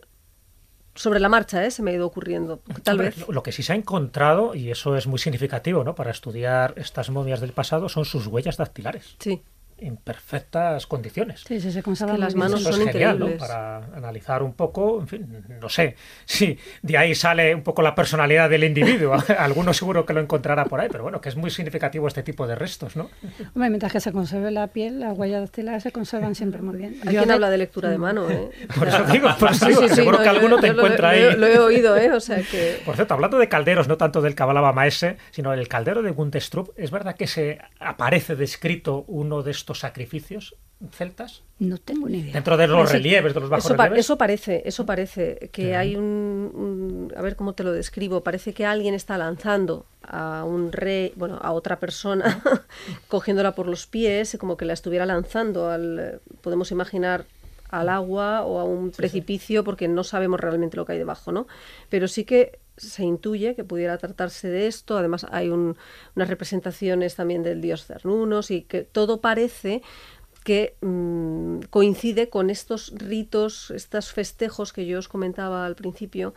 sobre 0.95 1.19
la 1.19 1.29
marcha, 1.29 1.65
¿eh? 1.65 1.71
se 1.71 1.81
me 1.81 1.91
ha 1.91 1.93
ido 1.93 2.05
ocurriendo. 2.05 2.61
Tal 2.83 2.97
vez. 2.97 3.17
Lo, 3.17 3.33
lo 3.33 3.43
que 3.43 3.51
sí 3.51 3.63
se 3.63 3.73
ha 3.73 3.75
encontrado, 3.75 4.55
y 4.55 4.71
eso 4.71 4.95
es 4.95 5.07
muy 5.07 5.19
significativo 5.19 5.83
¿no? 5.83 5.95
para 5.95 6.11
estudiar 6.11 6.73
estas 6.77 7.09
momias 7.09 7.39
del 7.41 7.53
pasado, 7.53 7.89
son 7.89 8.05
sus 8.05 8.27
huellas 8.27 8.57
dactilares. 8.57 9.15
Sí. 9.19 9.43
En 9.83 9.97
perfectas 9.97 10.85
condiciones. 10.85 11.41
Sí, 11.47 11.59
sí, 11.59 11.71
se 11.71 11.81
conservan 11.81 12.17
que 12.17 12.21
las 12.21 12.35
manos 12.35 12.61
Eso 12.61 12.69
es 12.69 12.75
son 12.75 12.85
genial, 12.87 13.17
¿no? 13.19 13.25
increíbles. 13.25 13.39
Para 13.49 13.77
analizar 13.97 14.43
un 14.43 14.53
poco, 14.53 14.99
en 15.01 15.07
fin, 15.07 15.43
no 15.59 15.69
sé 15.69 15.95
si 16.25 16.57
de 16.83 16.97
ahí 16.99 17.15
sale 17.15 17.55
un 17.55 17.63
poco 17.63 17.81
la 17.81 17.95
personalidad 17.95 18.47
del 18.49 18.63
individuo. 18.63 19.15
Alguno 19.39 19.73
seguro 19.73 20.05
que 20.05 20.13
lo 20.13 20.19
encontrará 20.21 20.65
por 20.65 20.79
ahí, 20.79 20.87
pero 20.91 21.01
bueno, 21.03 21.19
que 21.19 21.29
es 21.29 21.35
muy 21.35 21.49
significativo 21.49 22.07
este 22.07 22.21
tipo 22.21 22.45
de 22.45 22.53
restos, 22.55 22.95
¿no? 22.95 23.09
Hombre, 23.55 23.69
mientras 23.69 23.91
que 23.91 23.99
se 23.99 24.11
conserve 24.11 24.51
la 24.51 24.67
piel, 24.67 24.99
las 24.99 25.17
huellas 25.17 25.41
dactilares 25.41 25.81
se 25.83 25.91
conservan 25.91 26.35
siempre 26.35 26.61
muy 26.61 26.77
bien. 26.77 26.95
Yo 27.11 27.21
habla 27.21 27.49
de 27.49 27.57
lectura 27.57 27.89
de 27.89 27.97
mano, 27.97 28.29
¿eh? 28.29 28.49
Por 28.77 28.87
eso 28.87 29.03
digo, 29.05 29.29
por 29.39 29.49
eso 29.51 29.65
digo, 29.65 29.81
sí, 29.81 29.87
que 29.87 29.95
seguro 29.95 30.17
no, 30.17 30.23
que 30.23 30.29
yo- 30.29 30.31
alguno 30.35 30.59
te 30.59 30.67
yo 30.67 30.73
lo- 30.73 30.79
encuentra 30.83 31.11
lo, 31.13 31.29
ahí. 31.31 31.35
Lo 31.37 31.47
he 31.47 31.57
oído, 31.59 31.97
¿eh? 31.97 32.11
O 32.11 32.19
sea 32.19 32.37
que... 32.43 32.79
Por 32.85 32.93
cierto, 32.95 33.15
hablando 33.15 33.39
de 33.39 33.49
calderos, 33.49 33.87
no 33.87 33.97
tanto 33.97 34.21
del 34.21 34.35
Cabalaba 34.35 34.73
Maese, 34.73 35.17
sino 35.31 35.53
el 35.53 35.67
caldero 35.67 36.03
de 36.03 36.11
Guntestrup, 36.11 36.69
¿es 36.77 36.91
verdad 36.91 37.15
que 37.15 37.25
se 37.25 37.59
aparece 37.79 38.35
descrito 38.35 39.05
uno 39.07 39.41
de 39.41 39.49
estos 39.51 39.70
sacrificios 39.79 40.55
celtas? 40.91 41.43
No 41.59 41.77
tengo 41.77 42.09
ni 42.09 42.19
idea. 42.19 42.33
Dentro 42.33 42.57
de 42.57 42.67
los 42.67 42.91
relieves, 42.91 43.33
de 43.35 43.39
los 43.39 43.49
bajos 43.49 43.65
eso, 43.65 43.75
relieves. 43.75 43.99
eso 43.99 44.17
parece, 44.17 44.63
eso 44.65 44.85
parece 44.85 45.49
que 45.51 45.75
hay 45.75 45.95
un, 45.95 46.03
un- 46.03 47.13
a 47.15 47.21
ver 47.21 47.35
cómo 47.35 47.53
te 47.53 47.63
lo 47.63 47.71
describo, 47.71 48.21
parece 48.23 48.53
que 48.53 48.65
alguien 48.65 48.95
está 48.95 49.15
lanzando 49.17 49.85
a 50.01 50.43
un 50.43 50.71
rey, 50.71 51.13
bueno, 51.15 51.37
a 51.39 51.51
otra 51.51 51.79
persona, 51.79 52.41
cogiéndola 53.07 53.53
por 53.53 53.67
los 53.67 53.85
pies, 53.85 54.35
como 54.39 54.57
que 54.57 54.65
la 54.65 54.73
estuviera 54.73 55.05
lanzando 55.05 55.69
al, 55.69 56.19
podemos 56.41 56.71
imaginar 56.71 57.25
al 57.69 57.87
agua 57.87 58.41
o 58.43 58.59
a 58.59 58.63
un 58.65 58.91
precipicio 58.91 59.63
porque 59.63 59.87
no 59.87 60.03
sabemos 60.03 60.39
realmente 60.39 60.77
lo 60.77 60.85
que 60.85 60.93
hay 60.93 60.97
debajo, 60.97 61.31
¿no? 61.31 61.47
Pero 61.89 62.07
sí 62.07 62.25
que 62.25 62.59
se 62.81 63.03
intuye 63.03 63.55
que 63.55 63.63
pudiera 63.63 63.97
tratarse 63.97 64.49
de 64.49 64.67
esto, 64.67 64.97
además 64.97 65.25
hay 65.31 65.49
un- 65.49 65.77
unas 66.15 66.27
representaciones 66.29 67.15
también 67.15 67.43
del 67.43 67.61
dios 67.61 67.85
Cernunos 67.85 68.51
y 68.51 68.63
que 68.63 68.83
todo 68.83 69.21
parece 69.21 69.81
que 70.43 70.75
mm, 70.81 71.59
coincide 71.69 72.29
con 72.29 72.49
estos 72.49 72.91
ritos, 72.95 73.71
estos 73.71 74.11
festejos 74.11 74.73
que 74.73 74.85
yo 74.87 74.97
os 74.99 75.07
comentaba 75.07 75.65
al 75.65 75.75
principio, 75.75 76.33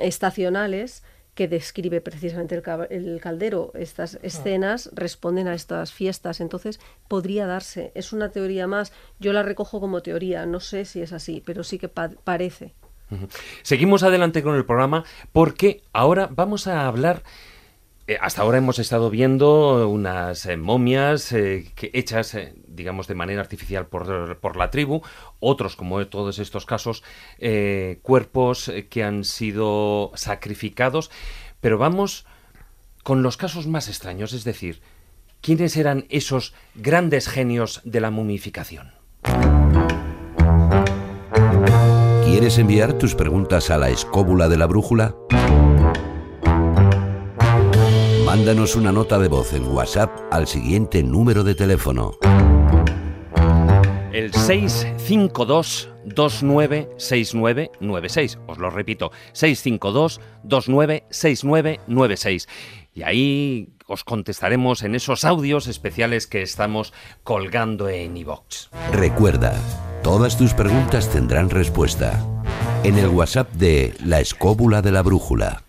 estacionales, 0.00 1.02
que 1.34 1.48
describe 1.48 2.00
precisamente 2.00 2.54
el, 2.90 3.20
caldero. 3.20 3.70
Estas 3.74 4.18
escenas 4.22 4.88
responden 4.94 5.48
a 5.48 5.54
estas 5.54 5.92
fiestas, 5.92 6.40
entonces 6.40 6.80
podría 7.08 7.46
darse. 7.46 7.92
Es 7.94 8.12
una 8.14 8.30
teoría 8.30 8.66
más, 8.66 8.92
yo 9.20 9.34
la 9.34 9.42
recojo 9.42 9.78
como 9.78 10.02
teoría, 10.02 10.46
no 10.46 10.60
sé 10.60 10.86
si 10.86 11.02
es 11.02 11.12
así, 11.12 11.42
pero 11.44 11.62
sí 11.62 11.78
que 11.78 11.88
pa- 11.88 12.08
parece. 12.24 12.72
Seguimos 13.62 14.02
adelante 14.02 14.42
con 14.42 14.56
el 14.56 14.64
programa 14.64 15.04
porque 15.32 15.82
ahora 15.92 16.28
vamos 16.30 16.66
a 16.66 16.86
hablar. 16.86 17.22
eh, 18.08 18.18
hasta 18.20 18.42
ahora 18.42 18.58
hemos 18.58 18.78
estado 18.78 19.10
viendo 19.10 19.88
unas 19.88 20.46
eh, 20.46 20.56
momias 20.56 21.32
eh, 21.32 21.72
hechas, 21.92 22.36
digamos, 22.68 23.08
de 23.08 23.14
manera 23.16 23.40
artificial 23.40 23.86
por, 23.86 24.38
por 24.38 24.56
la 24.56 24.70
tribu, 24.70 25.02
otros, 25.40 25.74
como 25.74 26.06
todos 26.06 26.38
estos 26.38 26.66
casos, 26.66 27.02
cuerpos 28.02 28.70
que 28.90 29.02
han 29.02 29.24
sido 29.24 30.12
sacrificados, 30.14 31.10
pero 31.60 31.78
vamos 31.78 32.26
con 33.02 33.22
los 33.22 33.36
casos 33.36 33.66
más 33.66 33.88
extraños, 33.88 34.32
es 34.32 34.44
decir, 34.44 34.80
¿quiénes 35.40 35.76
eran 35.76 36.06
esos 36.08 36.54
grandes 36.74 37.28
genios 37.28 37.80
de 37.84 38.00
la 38.00 38.10
momificación? 38.10 38.92
¿Quieres 42.38 42.58
enviar 42.58 42.92
tus 42.92 43.14
preguntas 43.14 43.70
a 43.70 43.78
la 43.78 43.88
escóbula 43.88 44.46
de 44.46 44.58
la 44.58 44.66
brújula? 44.66 45.16
Mándanos 48.26 48.76
una 48.76 48.92
nota 48.92 49.18
de 49.18 49.28
voz 49.28 49.54
en 49.54 49.66
WhatsApp 49.66 50.10
al 50.30 50.46
siguiente 50.46 51.02
número 51.02 51.44
de 51.44 51.54
teléfono. 51.54 52.12
El 54.12 54.34
652 54.34 55.88
296996. 56.04 58.38
Os 58.46 58.58
lo 58.58 58.68
repito, 58.68 59.12
652 59.32 60.20
296996. 60.42 62.48
Y 62.96 63.02
ahí 63.02 63.74
os 63.86 64.04
contestaremos 64.04 64.82
en 64.82 64.94
esos 64.94 65.26
audios 65.26 65.66
especiales 65.66 66.26
que 66.26 66.40
estamos 66.40 66.94
colgando 67.24 67.90
en 67.90 68.16
iVox. 68.16 68.70
Recuerda, 68.90 69.52
todas 70.02 70.38
tus 70.38 70.54
preguntas 70.54 71.12
tendrán 71.12 71.50
respuesta. 71.50 72.24
En 72.84 72.96
el 72.96 73.08
WhatsApp 73.08 73.52
de 73.52 73.92
La 74.02 74.20
Escóbula 74.20 74.80
de 74.80 74.92
la 74.92 75.02
Brújula. 75.02 75.65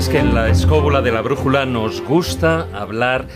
Sabéis 0.00 0.22
que 0.22 0.28
en 0.28 0.34
la 0.34 0.48
escóbula 0.48 1.02
de 1.02 1.12
la 1.12 1.20
brújula 1.20 1.66
nos 1.66 2.00
gusta 2.00 2.68
hablar 2.72 3.28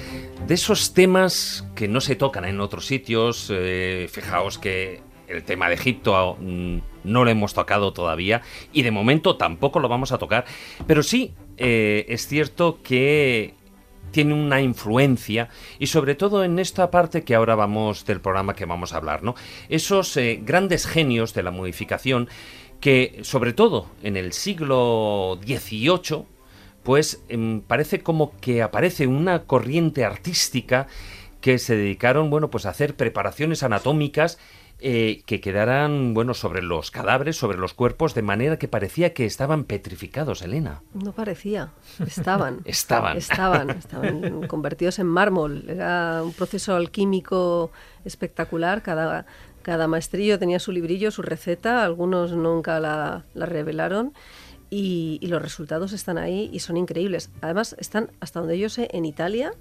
de 0.46 0.54
esos 0.54 0.94
temas 0.94 1.68
que 1.74 1.88
no 1.88 2.00
se 2.00 2.16
tocan 2.16 2.46
en 2.46 2.58
otros 2.60 2.86
sitios. 2.86 3.50
Eh, 3.52 4.08
fijaos 4.10 4.56
que 4.56 5.02
el 5.28 5.42
tema 5.44 5.68
de 5.68 5.74
Egipto 5.74 6.38
mm, 6.40 6.78
no 7.04 7.24
lo 7.24 7.30
hemos 7.30 7.52
tocado 7.52 7.92
todavía 7.92 8.40
y 8.72 8.80
de 8.80 8.90
momento 8.90 9.36
tampoco 9.36 9.78
lo 9.78 9.88
vamos 9.88 10.12
a 10.12 10.16
tocar. 10.16 10.46
Pero 10.86 11.02
sí, 11.02 11.34
eh, 11.58 12.06
es 12.08 12.28
cierto 12.28 12.78
que 12.82 13.52
tiene 14.10 14.32
una 14.32 14.62
influencia 14.62 15.50
y 15.78 15.88
sobre 15.88 16.14
todo 16.14 16.44
en 16.44 16.58
esta 16.58 16.90
parte 16.90 17.24
que 17.24 17.34
ahora 17.34 17.56
vamos 17.56 18.06
del 18.06 18.22
programa 18.22 18.54
que 18.54 18.64
vamos 18.64 18.94
a 18.94 18.96
hablar, 18.96 19.22
¿no? 19.22 19.34
Esos 19.68 20.16
eh, 20.16 20.40
grandes 20.42 20.86
genios 20.86 21.34
de 21.34 21.42
la 21.42 21.50
modificación 21.50 22.28
que 22.80 23.20
sobre 23.22 23.52
todo 23.52 23.90
en 24.02 24.16
el 24.16 24.32
siglo 24.32 25.38
XVIII 25.44 26.33
pues 26.84 27.22
em, 27.28 27.60
parece 27.62 28.00
como 28.02 28.32
que 28.40 28.62
aparece 28.62 29.06
una 29.06 29.44
corriente 29.44 30.04
artística 30.04 30.86
que 31.40 31.58
se 31.58 31.76
dedicaron, 31.76 32.30
bueno, 32.30 32.50
pues 32.50 32.66
a 32.66 32.70
hacer 32.70 32.94
preparaciones 32.94 33.62
anatómicas 33.62 34.38
eh, 34.80 35.22
que 35.24 35.40
quedaran, 35.40 36.12
bueno, 36.12 36.34
sobre 36.34 36.60
los 36.60 36.90
cadáveres, 36.90 37.36
sobre 37.36 37.58
los 37.58 37.74
cuerpos, 37.74 38.14
de 38.14 38.22
manera 38.22 38.58
que 38.58 38.68
parecía 38.68 39.14
que 39.14 39.24
estaban 39.24 39.64
petrificados, 39.64 40.42
Elena. 40.42 40.82
No 40.92 41.12
parecía, 41.12 41.70
estaban. 42.06 42.60
estaban. 42.64 43.16
Estaban, 43.16 43.70
estaban 43.70 44.46
convertidos 44.46 44.98
en 44.98 45.06
mármol. 45.06 45.64
Era 45.68 46.22
un 46.22 46.32
proceso 46.32 46.76
alquímico 46.76 47.70
espectacular. 48.04 48.82
Cada, 48.82 49.26
cada 49.62 49.86
maestrillo 49.86 50.38
tenía 50.38 50.58
su 50.58 50.70
librillo, 50.72 51.10
su 51.10 51.22
receta, 51.22 51.82
algunos 51.84 52.32
nunca 52.32 52.80
la, 52.80 53.24
la 53.32 53.46
revelaron. 53.46 54.12
Y, 54.70 55.18
y 55.20 55.26
los 55.28 55.40
resultados 55.40 55.92
están 55.92 56.18
ahí 56.18 56.50
y 56.52 56.60
son 56.60 56.76
increíbles. 56.76 57.30
Además, 57.40 57.76
están, 57.78 58.10
hasta 58.20 58.40
donde 58.40 58.58
yo 58.58 58.68
sé, 58.68 58.88
en 58.92 59.04
Italia, 59.04 59.52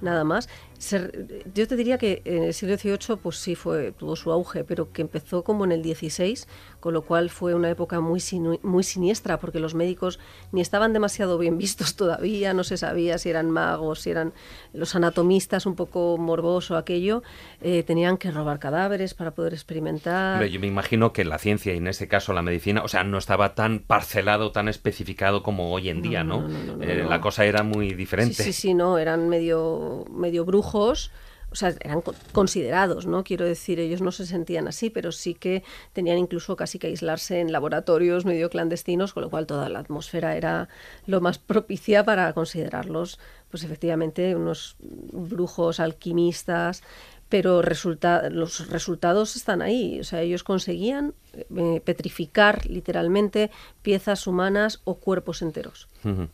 nada 0.00 0.24
más. 0.24 0.48
Ser- 0.82 1.44
yo 1.54 1.68
te 1.68 1.76
diría 1.76 1.96
que 1.96 2.22
en 2.24 2.42
el 2.42 2.54
siglo 2.54 2.76
XVIII 2.76 3.16
pues 3.22 3.36
sí 3.36 3.54
fue, 3.54 3.92
tuvo 3.92 4.16
su 4.16 4.32
auge, 4.32 4.64
pero 4.64 4.90
que 4.92 5.02
empezó 5.02 5.44
como 5.44 5.64
en 5.64 5.70
el 5.70 5.82
XVI, 5.84 6.40
con 6.80 6.92
lo 6.92 7.02
cual 7.02 7.30
fue 7.30 7.54
una 7.54 7.70
época 7.70 8.00
muy, 8.00 8.18
sinu- 8.18 8.58
muy 8.64 8.82
siniestra, 8.82 9.38
porque 9.38 9.60
los 9.60 9.74
médicos 9.76 10.18
ni 10.50 10.60
estaban 10.60 10.92
demasiado 10.92 11.38
bien 11.38 11.56
vistos 11.56 11.94
todavía, 12.02 12.52
no 12.52 12.64
se 12.64 12.76
sabía 12.76 13.18
si 13.18 13.30
eran 13.30 13.48
magos, 13.48 14.00
si 14.00 14.10
eran 14.10 14.32
los 14.72 14.96
anatomistas, 14.96 15.66
un 15.66 15.76
poco 15.76 16.16
morboso 16.18 16.76
aquello, 16.76 17.22
eh, 17.60 17.84
tenían 17.84 18.16
que 18.16 18.32
robar 18.32 18.58
cadáveres 18.58 19.14
para 19.14 19.30
poder 19.30 19.52
experimentar. 19.54 20.34
Hombre, 20.34 20.50
Yo 20.50 20.58
me 20.58 20.66
imagino 20.66 21.12
que 21.12 21.24
la 21.24 21.38
ciencia 21.38 21.72
y 21.72 21.76
en 21.76 21.86
este 21.86 22.08
caso 22.08 22.32
la 22.32 22.42
medicina, 22.42 22.82
o 22.82 22.88
sea, 22.88 23.04
no 23.04 23.18
estaba 23.18 23.54
tan 23.54 23.78
parcelado, 23.78 24.50
tan 24.50 24.66
especificado 24.68 25.44
como 25.44 25.72
hoy 25.72 25.90
en 25.90 26.02
día, 26.02 26.24
¿no? 26.24 26.40
no, 26.42 26.48
no, 26.48 26.76
no, 26.78 26.82
Eh, 26.84 27.02
no. 27.04 27.08
La 27.08 27.20
cosa 27.20 27.44
era 27.44 27.62
muy 27.62 27.94
diferente. 27.94 28.34
Sí, 28.34 28.42
sí, 28.42 28.52
sí, 28.52 28.74
no, 28.74 28.98
eran 28.98 29.28
medio, 29.28 30.04
medio 30.10 30.44
brujos, 30.44 30.71
o 30.74 31.54
sea, 31.54 31.74
eran 31.80 32.00
co- 32.00 32.14
considerados, 32.32 33.04
¿no? 33.06 33.24
Quiero 33.24 33.44
decir, 33.44 33.78
ellos 33.78 34.00
no 34.00 34.10
se 34.10 34.24
sentían 34.24 34.68
así, 34.68 34.88
pero 34.88 35.12
sí 35.12 35.34
que 35.34 35.62
tenían 35.92 36.16
incluso 36.16 36.56
casi 36.56 36.78
que 36.78 36.86
aislarse 36.86 37.40
en 37.40 37.52
laboratorios 37.52 38.24
medio 38.24 38.48
clandestinos, 38.48 39.12
con 39.12 39.22
lo 39.22 39.28
cual 39.30 39.46
toda 39.46 39.68
la 39.68 39.80
atmósfera 39.80 40.34
era 40.36 40.68
lo 41.06 41.20
más 41.20 41.36
propicia 41.52 42.04
para 42.04 42.32
considerarlos, 42.32 43.18
pues 43.50 43.64
efectivamente, 43.64 44.34
unos 44.34 44.76
brujos 44.80 45.78
alquimistas, 45.78 46.82
pero 47.28 47.62
los 47.62 48.68
resultados 48.68 49.36
están 49.36 49.62
ahí. 49.62 50.00
O 50.00 50.04
sea, 50.04 50.20
ellos 50.22 50.44
conseguían 50.44 51.14
eh, 51.34 51.80
petrificar 51.84 52.66
literalmente 52.66 53.50
piezas 53.82 54.26
humanas 54.26 54.80
o 54.84 54.94
cuerpos 54.96 55.40
enteros. 55.42 55.88
Ujú. 56.04 56.28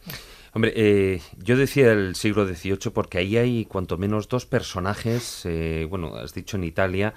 Hombre, 0.52 0.72
eh, 0.76 1.20
yo 1.36 1.56
decía 1.56 1.92
el 1.92 2.14
siglo 2.14 2.46
XVIII 2.46 2.90
porque 2.92 3.18
ahí 3.18 3.36
hay 3.36 3.64
cuanto 3.64 3.98
menos 3.98 4.28
dos 4.28 4.46
personajes, 4.46 5.42
eh, 5.44 5.86
bueno, 5.88 6.16
has 6.16 6.34
dicho 6.34 6.56
en 6.56 6.64
Italia. 6.64 7.14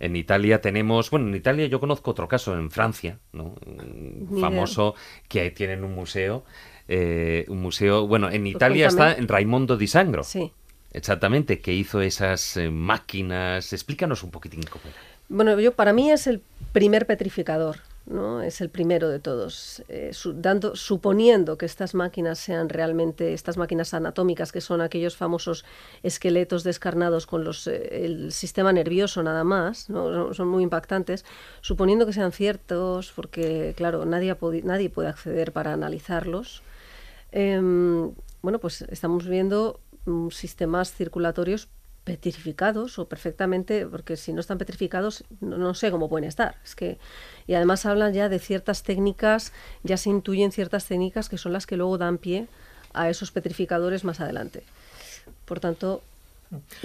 En 0.00 0.16
Italia 0.16 0.60
tenemos, 0.60 1.10
bueno, 1.10 1.28
en 1.28 1.34
Italia 1.36 1.66
yo 1.66 1.78
conozco 1.78 2.10
otro 2.10 2.26
caso, 2.26 2.58
en 2.58 2.72
Francia, 2.72 3.20
¿no? 3.32 3.54
Un 3.64 4.38
famoso, 4.40 4.96
que 5.28 5.42
ahí 5.42 5.50
tienen 5.52 5.84
un 5.84 5.94
museo, 5.94 6.44
eh, 6.88 7.44
un 7.48 7.62
museo, 7.62 8.08
bueno, 8.08 8.28
en 8.28 8.46
Italia 8.46 8.88
cuéntame. 8.88 9.10
está 9.10 9.22
en 9.22 9.28
Raimondo 9.28 9.76
di 9.76 9.86
Sangro. 9.86 10.24
Sí. 10.24 10.50
Exactamente, 10.92 11.60
que 11.60 11.72
hizo 11.72 12.00
esas 12.00 12.56
eh, 12.56 12.70
máquinas. 12.70 13.72
Explícanos 13.72 14.22
un 14.22 14.30
poquitín 14.30 14.62
cómo 14.64 14.84
era. 14.84 14.96
Bueno, 15.28 15.58
yo 15.58 15.72
para 15.72 15.92
mí 15.92 16.10
es 16.10 16.26
el 16.26 16.42
primer 16.72 17.06
petrificador, 17.06 17.78
¿no? 18.06 18.42
Es 18.42 18.60
el 18.60 18.70
primero 18.70 19.08
de 19.08 19.18
todos. 19.18 19.82
Eh, 19.88 20.12
dando, 20.34 20.74
suponiendo 20.76 21.56
que 21.56 21.66
estas 21.66 21.94
máquinas 21.94 22.38
sean 22.38 22.68
realmente 22.68 23.32
estas 23.32 23.56
máquinas 23.56 23.94
anatómicas, 23.94 24.52
que 24.52 24.60
son 24.60 24.80
aquellos 24.80 25.16
famosos 25.16 25.64
esqueletos 26.02 26.64
descarnados 26.64 27.26
con 27.26 27.44
los, 27.44 27.66
eh, 27.66 28.04
el 28.04 28.32
sistema 28.32 28.72
nervioso 28.72 29.22
nada 29.22 29.44
más, 29.44 29.88
¿no? 29.88 30.34
son, 30.34 30.48
muy 30.48 30.62
impactantes. 30.62 31.24
Suponiendo 31.60 32.06
que 32.06 32.12
sean 32.12 32.32
ciertos, 32.32 33.12
porque 33.14 33.74
claro, 33.76 34.04
nadie, 34.04 34.36
nadie 34.64 34.90
puede 34.90 35.08
acceder 35.08 35.52
para 35.52 35.72
analizarlos. 35.72 36.62
Em, 37.30 38.12
bueno, 38.42 38.58
pues 38.58 38.82
estamos 38.82 39.26
viendo 39.26 39.80
mm, 40.04 40.28
sistemas 40.30 40.92
circulatorios 40.92 41.68
petrificados 42.04 42.98
o 42.98 43.08
perfectamente, 43.08 43.86
porque 43.86 44.16
si 44.16 44.32
no 44.32 44.40
están 44.40 44.58
petrificados, 44.58 45.24
no, 45.40 45.74
sé 45.74 45.90
cómo 45.90 46.08
pueden 46.08 46.28
estar. 46.28 46.56
Es 46.64 46.74
que, 46.74 46.98
y 47.46 47.54
además 47.54 47.86
hablan 47.86 48.12
ya 48.12 48.28
de 48.28 48.38
ciertas 48.38 48.82
técnicas, 48.82 49.52
ya 49.82 49.96
se 49.96 50.10
intuyen 50.10 50.50
ciertas 50.50 50.86
técnicas 50.86 51.28
que 51.28 51.38
son 51.38 51.52
las 51.52 51.66
que 51.66 51.76
luego 51.76 51.98
dan 51.98 52.18
pie 52.18 52.48
a 52.92 53.08
esos 53.08 53.30
petrificadores 53.30 54.04
más 54.04 54.20
adelante. 54.20 54.64
Por 55.44 55.60
tanto, 55.60 56.02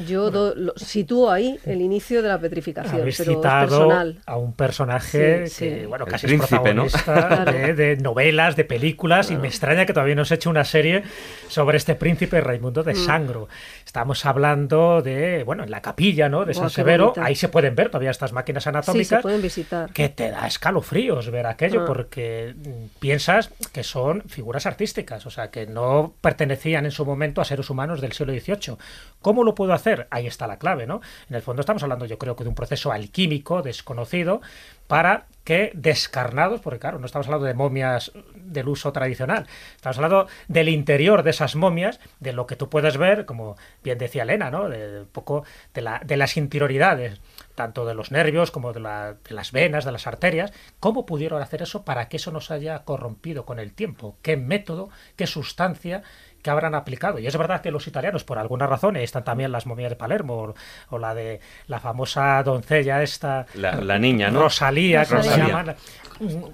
yo 0.06 0.32
do- 0.32 0.54
lo- 0.56 0.74
sitúo 0.78 1.32
ahí 1.32 1.60
el 1.66 1.82
inicio 1.82 2.22
de 2.22 2.28
la 2.30 2.40
petrificación, 2.40 3.02
Habéis 3.02 3.18
pero 3.18 3.32
es 3.32 3.38
citado 3.38 3.68
personal. 3.80 4.22
a 4.26 4.38
un 4.38 4.54
personaje 4.54 5.48
Sí, 5.48 5.66
que, 5.70 5.80
sí. 5.82 5.86
bueno, 5.86 6.06
El 6.06 6.12
casi 6.12 6.28
príncipe, 6.28 6.70
es 6.70 6.76
¿no? 6.76 6.86
protagonista 6.86 7.14
Claro. 7.44 7.52
de, 7.52 7.74
de 7.74 7.98
novelas, 7.98 8.56
de 8.56 8.66
películas, 8.66 9.32
y 9.32 9.36
me 9.38 9.48
extraña 9.48 9.86
que 9.86 9.94
todavía 9.94 10.16
no 10.16 10.26
se 10.26 10.36
hecho 10.36 10.50
una 10.50 10.64
serie 10.64 11.04
sobre 11.48 11.78
este 11.78 11.96
príncipe 11.96 12.40
Raimundo 12.42 12.82
Mm. 12.84 12.86
de 12.86 12.96
Sangro. 12.96 13.48
Estamos 13.86 14.26
hablando 14.26 15.02
de, 15.02 15.44
bueno, 15.44 15.64
en 15.64 15.72
la 15.72 15.82
capilla, 15.82 16.30
¿no? 16.30 16.40
De 16.46 16.54
Buah, 16.54 16.62
San 16.64 16.70
Severo, 16.70 17.14
ahí 17.22 17.36
se 17.36 17.50
pueden 17.50 17.76
ver 17.76 17.88
todavía 17.90 18.12
estas 18.12 18.34
máquinas 18.34 18.64
Sí, 18.64 18.66
se 18.66 18.70
anatómicas. 18.70 19.22
pueden 19.22 19.42
visitar. 19.42 19.90
que 19.94 20.10
te 20.10 20.30
da 20.32 20.46
escalofríos 20.48 21.30
ver 21.32 21.46
aquello, 21.48 21.82
Ah. 21.82 21.86
porque 21.88 22.54
mm, 22.56 23.00
piensas 23.00 23.50
que 23.72 23.84
son 23.84 24.24
figuras 24.28 24.66
artísticas, 24.66 25.26
o 25.26 25.30
sea, 25.30 25.50
que 25.50 25.66
no 25.68 26.14
pertenecían 26.22 26.86
en 26.86 26.92
su 26.92 27.06
momento 27.06 27.42
a 27.42 27.46
seres 27.46 27.70
humanos 27.70 28.02
del 28.02 28.12
siglo 28.12 28.34
XVIII. 28.34 28.78
¿Cómo 29.22 29.44
lo 29.44 29.56
puedo 29.56 29.74
hacer? 29.74 30.08
Ahí 30.12 30.28
está 30.28 30.48
la 30.48 30.58
clave, 30.58 30.86
¿no? 30.88 31.02
En 31.30 31.36
el 31.36 31.42
fondo 31.42 31.62
estamos 31.62 31.84
hablando, 31.84 32.06
yo 32.06 32.18
creo 32.18 32.36
que 32.36 32.44
de 32.44 32.50
un 32.50 32.56
proceso 32.56 32.92
alquímico 32.92 33.62
desconocido 33.62 34.42
para 34.88 35.26
que 35.44 35.72
descarnados, 35.74 36.62
porque 36.62 36.80
claro, 36.80 37.00
no 37.00 37.06
estamos 37.06 37.28
hablando 37.28 37.46
de 37.46 37.54
momias 37.54 38.12
del 38.36 38.68
uso 38.68 38.92
tradicional, 38.92 39.48
estamos 39.76 39.98
hablando 39.98 40.28
del 40.48 40.70
interior 40.70 41.24
de 41.24 41.30
esas 41.32 41.56
momias, 41.56 42.00
de 42.20 42.34
lo 42.34 42.48
que 42.48 42.56
tú 42.56 42.70
puedes 42.70 42.98
ver, 42.98 43.26
como 43.26 43.56
bien 43.84 43.98
decía 43.98 44.24
Elena, 44.24 44.52
¿no? 44.52 44.70
De, 44.70 45.06
poco 45.12 45.44
de, 45.74 45.82
la, 45.82 46.02
de 46.06 46.18
las 46.18 46.38
interioridades, 46.38 47.20
tanto 47.56 47.86
de 47.86 47.96
los 47.96 48.12
nervios 48.12 48.52
como 48.52 48.72
de, 48.74 48.80
la- 48.82 49.14
de 49.28 49.34
las 49.36 49.52
venas, 49.52 49.84
de 49.86 49.92
las 49.92 50.06
arterias. 50.08 50.52
¿Cómo 50.80 51.06
pudieron 51.06 51.42
hacer 51.42 51.62
eso 51.62 51.84
para 51.84 52.08
que 52.08 52.18
eso 52.18 52.32
no 52.32 52.40
se 52.42 52.54
haya 52.54 52.84
corrompido 52.84 53.46
con 53.46 53.60
el 53.60 53.74
tiempo? 53.74 54.18
¿Qué 54.22 54.38
método, 54.38 54.90
qué 55.16 55.28
sustancia 55.28 56.04
que 56.48 56.52
habrán 56.52 56.76
aplicado? 56.76 57.20
Y 57.20 57.28
es 57.28 57.36
verdad 57.36 57.60
que 57.60 57.72
los 57.72 57.88
italianos, 57.88 58.24
por 58.24 58.38
alguna 58.38 58.68
razón, 58.68 58.96
están 58.96 59.26
también 59.26 59.52
las 59.52 59.66
momias 59.66 59.90
de 59.90 59.98
Palermo, 59.98 60.36
o, 60.36 60.56
o 60.92 60.98
la 60.98 61.14
de 61.14 61.42
la 61.68 61.82
famosa 61.82 62.42
doncella 62.42 63.04
esta, 63.04 63.46
La, 63.54 63.76
la 63.76 64.00
niña, 64.00 64.32
¿no? 64.32 64.44
Rosalía, 64.44 65.04
que 65.04 65.22
se 65.24 65.38
llama, 65.38 65.76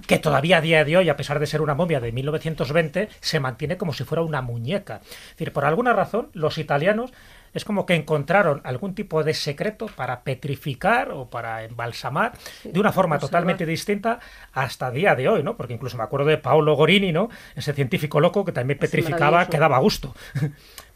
que 0.08 0.18
todavía 0.18 0.58
a 0.58 0.62
día 0.62 0.84
de 0.84 0.98
hoy, 0.98 1.10
a 1.10 1.16
pesar 1.16 1.38
de 1.38 1.46
ser 1.46 1.62
una 1.62 1.76
momia 1.76 2.00
de 2.00 2.12
1920, 2.12 3.10
se 3.20 3.40
mantiene 3.40 3.78
como 3.78 3.94
si 3.94 4.04
fuera 4.04 4.24
una 4.24 4.42
muñeca. 4.42 5.02
Es 5.04 5.30
decir, 5.38 5.54
por 5.54 5.64
alguna 5.64 5.94
razón, 5.94 6.30
los 6.34 6.58
italianos 6.58 7.14
es 7.54 7.66
como 7.66 7.86
que 7.86 7.96
encontraron 7.96 8.62
algún 8.64 8.96
tipo 8.96 9.24
de 9.24 9.34
secreto 9.34 9.88
para 9.88 10.24
petrificar 10.24 11.12
o 11.12 11.30
para 11.30 11.64
embalsamar 11.64 12.34
de 12.64 12.80
una 12.80 12.92
forma 12.92 13.16
conservar. 13.16 13.30
totalmente 13.30 13.66
distinta 13.66 14.20
hasta 14.52 14.92
día 14.92 15.16
de 15.16 15.28
hoy, 15.30 15.44
¿no? 15.44 15.56
Porque 15.56 15.74
incluso 15.74 15.98
me 15.98 16.04
acuerdo 16.04 16.28
de 16.28 16.38
Paolo 16.38 16.76
Gorini, 16.76 17.12
¿no? 17.12 17.30
Ese 17.56 17.74
científico 17.74 18.20
loco 18.20 18.46
que 18.46 18.52
también 18.52 18.80
petrificaba, 18.80 19.32
maravilloso. 19.32 19.52
que 19.52 19.60
daba 19.60 19.78
gusto. 19.80 20.16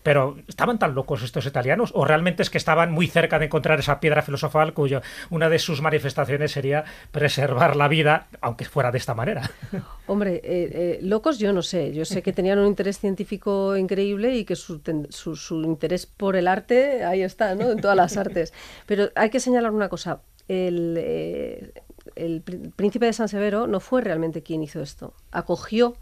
Pero 0.08 0.38
¿estaban 0.48 0.80
tan 0.80 0.96
locos 0.96 1.22
estos 1.22 1.46
italianos? 1.48 1.92
¿O 1.94 2.06
realmente 2.06 2.42
es 2.42 2.50
que 2.50 2.58
estaban 2.58 2.94
muy 2.94 3.08
cerca 3.08 3.40
de 3.40 3.48
encontrar 3.48 3.78
esa 3.78 4.00
piedra 4.00 4.22
filosofal 4.22 4.74
cuyo 4.74 5.02
una 5.32 5.50
de 5.50 5.60
sus 5.60 5.82
manifestaciones 5.82 6.54
sería 6.54 6.86
preservar 7.12 7.76
la 7.76 7.90
vida, 7.90 8.28
aunque 8.40 8.64
fuera 8.64 8.90
de 8.94 9.00
esta 9.00 9.14
manera? 9.14 9.52
Hombre, 10.08 10.36
eh, 10.36 10.42
eh, 10.46 11.00
locos 11.02 11.40
yo 11.40 11.52
no 11.52 11.62
sé. 11.62 11.94
Yo 11.94 12.06
sé 12.06 12.22
que 12.22 12.32
tenían 12.32 12.58
un 12.58 12.68
interés 12.68 13.00
científico 13.00 13.76
increíble 13.76 14.34
y 14.38 14.46
que 14.46 14.56
su, 14.56 14.80
interés 15.66 16.06
por 16.06 16.38
el 16.38 16.48
arte, 16.48 17.04
ahí 17.04 17.22
está, 17.22 17.54
¿no? 17.56 17.70
En 17.72 17.82
todas 17.82 17.98
las 17.98 18.16
artes. 18.16 18.54
Pero 18.86 19.10
hay 19.14 19.30
que 19.30 19.42
señalar 19.42 19.72
una 19.74 19.90
cosa. 19.90 20.22
El, 20.48 20.96
eh, 20.98 21.74
el 22.16 22.46
pr- 22.46 22.72
príncipe 22.78 23.08
de 23.08 23.12
San 23.12 23.28
Severo 23.28 23.68
no 23.68 23.82
fue 23.82 24.00
realmente 24.00 24.42
quien 24.42 24.64
hizo 24.64 24.82
esto. 24.82 25.14
Acogió 25.34 25.98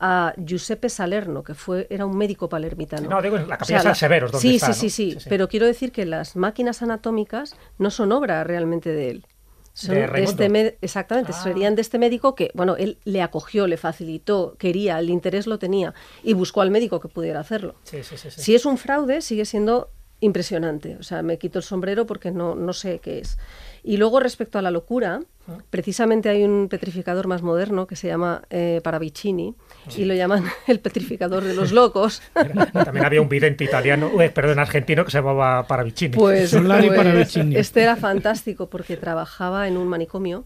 a 0.00 0.32
Giuseppe 0.36 0.88
Salerno, 0.88 1.42
que 1.42 1.54
fue 1.54 1.86
era 1.90 2.06
un 2.06 2.16
médico 2.16 2.48
palermitano. 2.48 3.08
No, 3.08 3.20
digo 3.22 3.36
la 3.36 3.58
capilla 3.58 3.78
de 3.78 3.82
San 3.84 3.94
Severo 3.94 4.26
es 4.26 4.32
donde 4.32 4.48
sí, 4.48 4.54
está, 4.56 4.66
sí, 4.66 4.70
¿no? 4.72 4.74
sí, 4.80 4.90
sí, 4.90 5.10
Sí, 5.12 5.20
sí. 5.20 5.26
Pero 5.28 5.48
quiero 5.48 5.66
decir 5.66 5.92
que 5.92 6.06
las 6.06 6.36
máquinas 6.36 6.82
anatómicas 6.82 7.56
no 7.78 7.90
son 7.90 8.12
obra 8.12 8.44
realmente 8.44 8.90
de 8.92 9.10
él. 9.10 9.26
Son 9.72 9.94
De 9.94 10.06
de 10.06 10.22
este 10.22 10.48
me- 10.48 10.76
exactamente, 10.82 11.32
Ah. 11.34 11.42
serían 11.42 11.74
de 11.74 11.82
este 11.82 11.98
médico 11.98 12.36
que, 12.36 12.50
bueno, 12.54 12.76
él 12.76 12.98
le 13.04 13.22
acogió, 13.22 13.66
le 13.66 13.76
facilitó, 13.76 14.54
quería, 14.56 14.98
el 15.00 15.10
interés 15.10 15.48
lo 15.48 15.58
tenía 15.58 15.94
y 16.22 16.32
buscó 16.34 16.60
al 16.60 16.70
médico 16.70 17.00
que 17.00 17.08
pudiera 17.08 17.40
hacerlo. 17.40 17.74
Sí, 17.82 18.04
sí, 18.04 18.16
sí. 18.16 18.30
sí. 18.30 18.40
Si 18.40 18.54
es 18.54 18.66
un 18.66 18.78
fraude, 18.78 19.20
sigue 19.20 19.44
siendo 19.44 19.90
impresionante. 20.20 20.96
O 20.98 21.02
sea, 21.02 21.22
me 21.22 21.38
quito 21.38 21.58
el 21.58 21.64
sombrero 21.64 22.06
porque 22.06 22.30
no, 22.30 22.54
no 22.54 22.72
sé 22.72 23.00
qué 23.00 23.18
es. 23.18 23.36
Y 23.86 23.98
luego 23.98 24.18
respecto 24.18 24.58
a 24.58 24.62
la 24.62 24.70
locura, 24.70 25.20
precisamente 25.68 26.30
hay 26.30 26.42
un 26.42 26.68
petrificador 26.70 27.26
más 27.26 27.42
moderno 27.42 27.86
que 27.86 27.96
se 27.96 28.08
llama 28.08 28.42
eh, 28.48 28.80
Paravicini 28.82 29.54
y 29.94 30.04
lo 30.06 30.14
llaman 30.14 30.44
el 30.66 30.80
petrificador 30.80 31.44
de 31.44 31.52
los 31.52 31.70
locos. 31.70 32.22
También 32.72 33.04
había 33.04 33.20
un 33.20 33.28
vidente 33.28 33.62
italiano, 33.62 34.10
eh, 34.22 34.30
perdón, 34.30 34.58
argentino 34.58 35.04
que 35.04 35.10
se 35.10 35.18
llamaba 35.18 35.66
Paravicini. 35.66 36.16
Pues, 36.16 36.50
Solari 36.50 36.86
pues, 36.86 36.96
Paravicini. 36.96 37.56
este 37.56 37.82
era 37.82 37.96
fantástico 37.96 38.70
porque 38.70 38.96
trabajaba 38.96 39.68
en 39.68 39.76
un 39.76 39.86
manicomio 39.86 40.44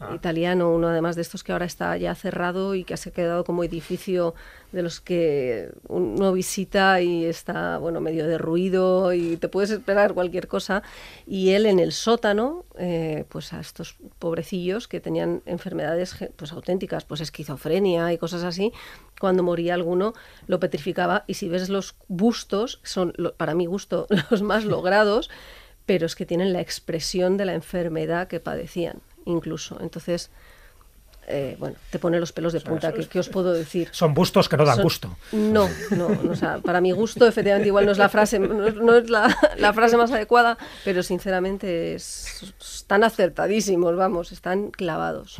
Ah. 0.00 0.14
italiano, 0.14 0.70
uno 0.72 0.88
además 0.88 1.14
de 1.14 1.20
estos 1.20 1.44
que 1.44 1.52
ahora 1.52 1.66
está 1.66 1.94
ya 1.98 2.14
cerrado 2.14 2.74
y 2.74 2.84
que 2.84 2.96
se 2.96 3.10
ha 3.10 3.12
quedado 3.12 3.44
como 3.44 3.64
edificio 3.64 4.34
de 4.72 4.82
los 4.82 4.98
que 5.02 5.70
uno 5.88 6.32
visita 6.32 7.02
y 7.02 7.26
está, 7.26 7.76
bueno, 7.76 8.00
medio 8.00 8.26
derruido 8.26 9.12
y 9.12 9.36
te 9.36 9.48
puedes 9.48 9.70
esperar 9.70 10.14
cualquier 10.14 10.48
cosa. 10.48 10.82
Y 11.26 11.50
él 11.50 11.66
en 11.66 11.78
el 11.78 11.92
sótano, 11.92 12.64
eh, 12.78 13.26
pues 13.28 13.52
a 13.52 13.60
estos 13.60 13.96
pobrecillos 14.18 14.88
que 14.88 15.00
tenían 15.00 15.42
enfermedades 15.44 16.16
pues 16.34 16.52
auténticas, 16.52 17.04
pues 17.04 17.20
esquizofrenia 17.20 18.10
y 18.10 18.16
cosas 18.16 18.42
así, 18.42 18.72
cuando 19.20 19.42
moría 19.42 19.74
alguno 19.74 20.14
lo 20.46 20.60
petrificaba 20.60 21.24
y 21.26 21.34
si 21.34 21.50
ves 21.50 21.68
los 21.68 21.94
bustos, 22.08 22.80
son 22.84 23.12
para 23.36 23.54
mi 23.54 23.66
gusto 23.66 24.06
los 24.30 24.40
más 24.40 24.64
logrados, 24.64 25.28
pero 25.84 26.06
es 26.06 26.14
que 26.14 26.24
tienen 26.24 26.54
la 26.54 26.60
expresión 26.60 27.36
de 27.36 27.44
la 27.44 27.52
enfermedad 27.52 28.28
que 28.28 28.40
padecían, 28.40 29.02
incluso. 29.26 29.78
Entonces, 29.80 30.30
eh, 31.32 31.54
bueno, 31.60 31.76
te 31.90 31.98
pone 32.00 32.18
los 32.18 32.32
pelos 32.32 32.52
de 32.52 32.60
punta. 32.60 32.92
¿Qué, 32.92 33.06
qué 33.06 33.20
os 33.20 33.28
puedo 33.28 33.52
decir? 33.52 33.88
Son 33.92 34.14
bustos 34.14 34.48
que 34.48 34.56
no 34.56 34.64
dan 34.64 34.76
Son- 34.76 34.82
gusto. 34.82 35.16
No, 35.32 35.68
no, 35.90 36.08
no, 36.08 36.30
o 36.32 36.34
sea, 36.34 36.58
para 36.58 36.80
mi 36.80 36.90
gusto, 36.90 37.26
efectivamente, 37.26 37.68
igual 37.68 37.86
no 37.86 37.92
es 37.92 37.98
la 37.98 38.08
frase, 38.08 38.38
no, 38.40 38.66
es- 38.66 38.74
no 38.74 38.96
es 38.96 39.08
la, 39.10 39.36
la 39.56 39.72
frase 39.72 39.96
más 39.96 40.10
adecuada, 40.10 40.58
pero 40.84 41.02
sinceramente 41.04 41.94
es- 41.94 42.52
están 42.60 43.04
acertadísimos, 43.04 43.94
vamos, 43.96 44.32
están 44.32 44.70
clavados. 44.70 45.36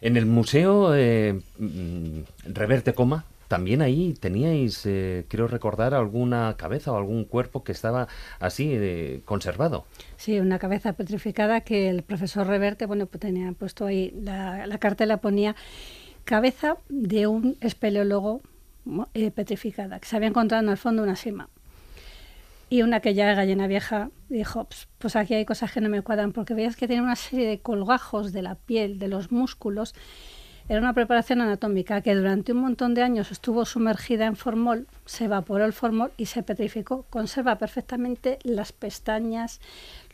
En 0.00 0.16
el 0.16 0.26
museo 0.26 0.94
eh, 0.94 1.40
mm, 1.58 2.20
Reverte 2.52 2.92
Coma, 2.92 3.24
también 3.50 3.82
ahí 3.82 4.14
teníais, 4.14 4.86
eh, 4.86 5.24
quiero 5.26 5.48
recordar, 5.48 5.92
alguna 5.92 6.54
cabeza 6.56 6.92
o 6.92 6.96
algún 6.96 7.24
cuerpo 7.24 7.64
que 7.64 7.72
estaba 7.72 8.06
así 8.38 8.70
eh, 8.72 9.22
conservado. 9.24 9.86
Sí, 10.16 10.38
una 10.38 10.60
cabeza 10.60 10.92
petrificada 10.92 11.62
que 11.62 11.90
el 11.90 12.04
profesor 12.04 12.46
Reverte, 12.46 12.86
bueno, 12.86 13.06
pues 13.06 13.20
tenía 13.20 13.50
puesto 13.50 13.86
ahí, 13.86 14.14
la, 14.22 14.68
la 14.68 14.78
cartela 14.78 15.16
ponía 15.16 15.56
cabeza 16.24 16.76
de 16.88 17.26
un 17.26 17.56
espeleólogo 17.60 18.40
eh, 19.14 19.32
petrificada, 19.32 19.98
que 19.98 20.06
se 20.06 20.14
había 20.14 20.28
encontrado 20.28 20.62
en 20.62 20.70
el 20.70 20.76
fondo 20.76 21.02
una 21.02 21.16
sima. 21.16 21.48
Y 22.68 22.82
una 22.82 23.00
que 23.00 23.14
ya 23.14 23.34
gallina 23.34 23.66
vieja 23.66 24.10
dijo, 24.28 24.62
"Ps, 24.66 24.86
pues 24.98 25.16
aquí 25.16 25.34
hay 25.34 25.44
cosas 25.44 25.72
que 25.72 25.80
no 25.80 25.88
me 25.88 26.02
cuadran, 26.02 26.30
porque 26.30 26.54
veías 26.54 26.76
que 26.76 26.86
tiene 26.86 27.02
una 27.02 27.16
serie 27.16 27.48
de 27.48 27.58
colgajos 27.58 28.32
de 28.32 28.42
la 28.42 28.54
piel, 28.54 29.00
de 29.00 29.08
los 29.08 29.32
músculos. 29.32 29.92
Era 30.70 30.78
una 30.78 30.92
preparación 30.92 31.40
anatómica 31.40 32.00
que 32.00 32.14
durante 32.14 32.52
un 32.52 32.58
montón 32.58 32.94
de 32.94 33.02
años 33.02 33.32
estuvo 33.32 33.64
sumergida 33.64 34.26
en 34.26 34.36
formol, 34.36 34.86
se 35.04 35.24
evaporó 35.24 35.64
el 35.64 35.72
formol 35.72 36.12
y 36.16 36.26
se 36.26 36.44
petrificó. 36.44 37.06
Conserva 37.10 37.58
perfectamente 37.58 38.38
las 38.44 38.70
pestañas, 38.70 39.60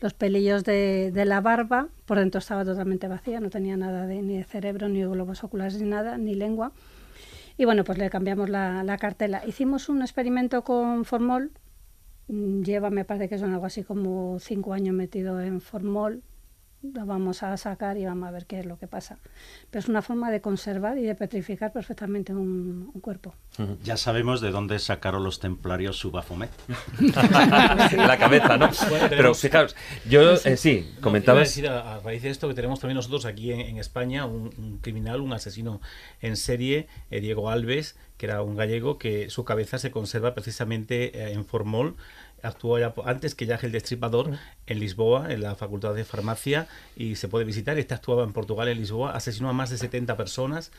los 0.01 0.15
pelillos 0.15 0.65
de, 0.65 1.13
la 1.27 1.43
barba, 1.43 1.89
por 2.07 2.19
dentro 2.19 2.39
estaba 2.39 2.65
totalmente 2.65 3.07
vacía, 3.07 3.39
no 3.39 3.51
tenía 3.51 3.77
nada 3.77 4.07
de, 4.07 4.23
ni 4.23 4.39
de 4.39 4.45
cerebro, 4.45 4.89
ni 4.89 5.03
globos 5.05 5.45
oculares, 5.45 5.79
ni 5.79 5.91
nada, 5.91 6.17
ni 6.17 6.35
lengua. 6.35 6.73
Y 7.59 7.67
bueno, 7.67 7.85
pues 7.85 7.99
le 7.99 8.09
cambiamos 8.09 8.49
la, 8.49 8.83
la 8.83 8.97
cartela. 8.97 9.45
Hicimos 9.47 9.91
un 9.91 10.01
experimento 10.01 10.65
con 10.65 11.05
formol, 11.05 11.51
mm, 12.29 12.63
lleva, 12.63 12.89
me 12.89 13.05
parece 13.05 13.29
que 13.29 13.37
son 13.37 13.53
algo 13.53 13.67
así 13.67 13.83
como 13.83 14.39
cinco 14.41 14.73
años 14.73 14.95
metido 14.95 15.39
en 15.39 15.61
formol, 15.61 16.23
lo 16.95 17.07
vamos 17.07 17.43
a 17.43 17.57
sacar 17.57 17.97
y 17.99 18.05
vamos 18.05 18.29
a 18.29 18.33
ver 18.33 18.47
qué 18.47 18.61
es 18.61 18.67
lo 18.67 18.79
que 18.79 18.87
pasa. 18.87 19.19
Pero 19.71 19.81
es 19.81 19.89
una 19.89 20.03
forma 20.03 20.31
de 20.31 20.41
conservar 20.41 20.99
y 20.99 21.03
de 21.03 21.15
petrificar 21.15 21.73
perfectamente 21.73 22.33
un, 22.35 22.91
un 22.93 23.01
cuerpo. 23.01 23.35
Ya 23.85 23.97
sabemos 23.97 24.41
de 24.41 24.51
dónde 24.51 24.79
sacaron 24.79 25.25
los 25.25 25.41
templarios 25.41 25.97
su 25.99 26.11
Baphomet. 26.11 26.51
la 27.97 28.17
cabeza, 28.19 28.57
¿no? 28.57 28.71
Bueno, 28.89 29.07
Pero 29.09 29.35
fijaos, 29.35 29.75
yo 30.09 30.35
eh, 30.35 30.57
sí, 30.57 30.81
No, 30.81 30.87
iba 30.89 30.99
a 30.99 31.01
comentabas... 31.03 31.49
decir 31.49 31.69
a, 31.69 31.97
a 31.97 32.01
raíz 32.01 32.23
de 32.23 32.31
esto 32.31 32.49
que 32.49 32.55
tenemos 32.55 32.81
también 32.81 32.97
nosotros 32.97 33.25
aquí 33.27 33.53
en, 33.53 33.61
en 33.61 33.79
España 33.79 34.27
un, 34.27 34.51
un 34.59 34.79
criminal, 34.79 35.21
un 35.21 35.33
asesino 35.33 35.81
en 36.21 36.37
serie, 36.37 36.89
eh, 37.11 37.21
Diego 37.21 37.51
Alves, 37.51 37.97
que 38.17 38.27
era 38.27 38.43
un 38.43 38.57
gallego 38.57 38.99
que 38.99 39.31
su 39.31 39.45
cabeza 39.45 39.79
se 39.79 39.91
conserva 39.91 40.35
precisamente 40.35 41.19
eh, 41.19 41.33
en 41.33 41.45
formol. 41.45 41.97
Actuó 42.43 42.79
ya 42.79 42.95
antes 43.07 43.35
que 43.35 43.47
Yaje 43.47 43.67
el 43.67 43.73
Destripador 43.73 44.33
en 44.67 44.81
Lisboa, 44.81 45.33
en 45.33 45.43
la 45.43 45.55
Facultad 45.55 45.95
de 45.95 46.05
Farmacia, 46.05 46.67
y 46.97 47.17
se 47.17 47.29
puede 47.29 47.45
visitar. 47.45 47.79
Este 47.79 47.95
actuaba 47.95 48.25
en 48.25 48.33
Portugal, 48.33 48.69
en 48.69 48.79
Lisboa, 48.79 49.13
asesinó 49.13 49.49
a 49.49 49.53
más 49.53 49.71
de 49.71 49.79
70 49.79 50.17
personas 50.17 50.73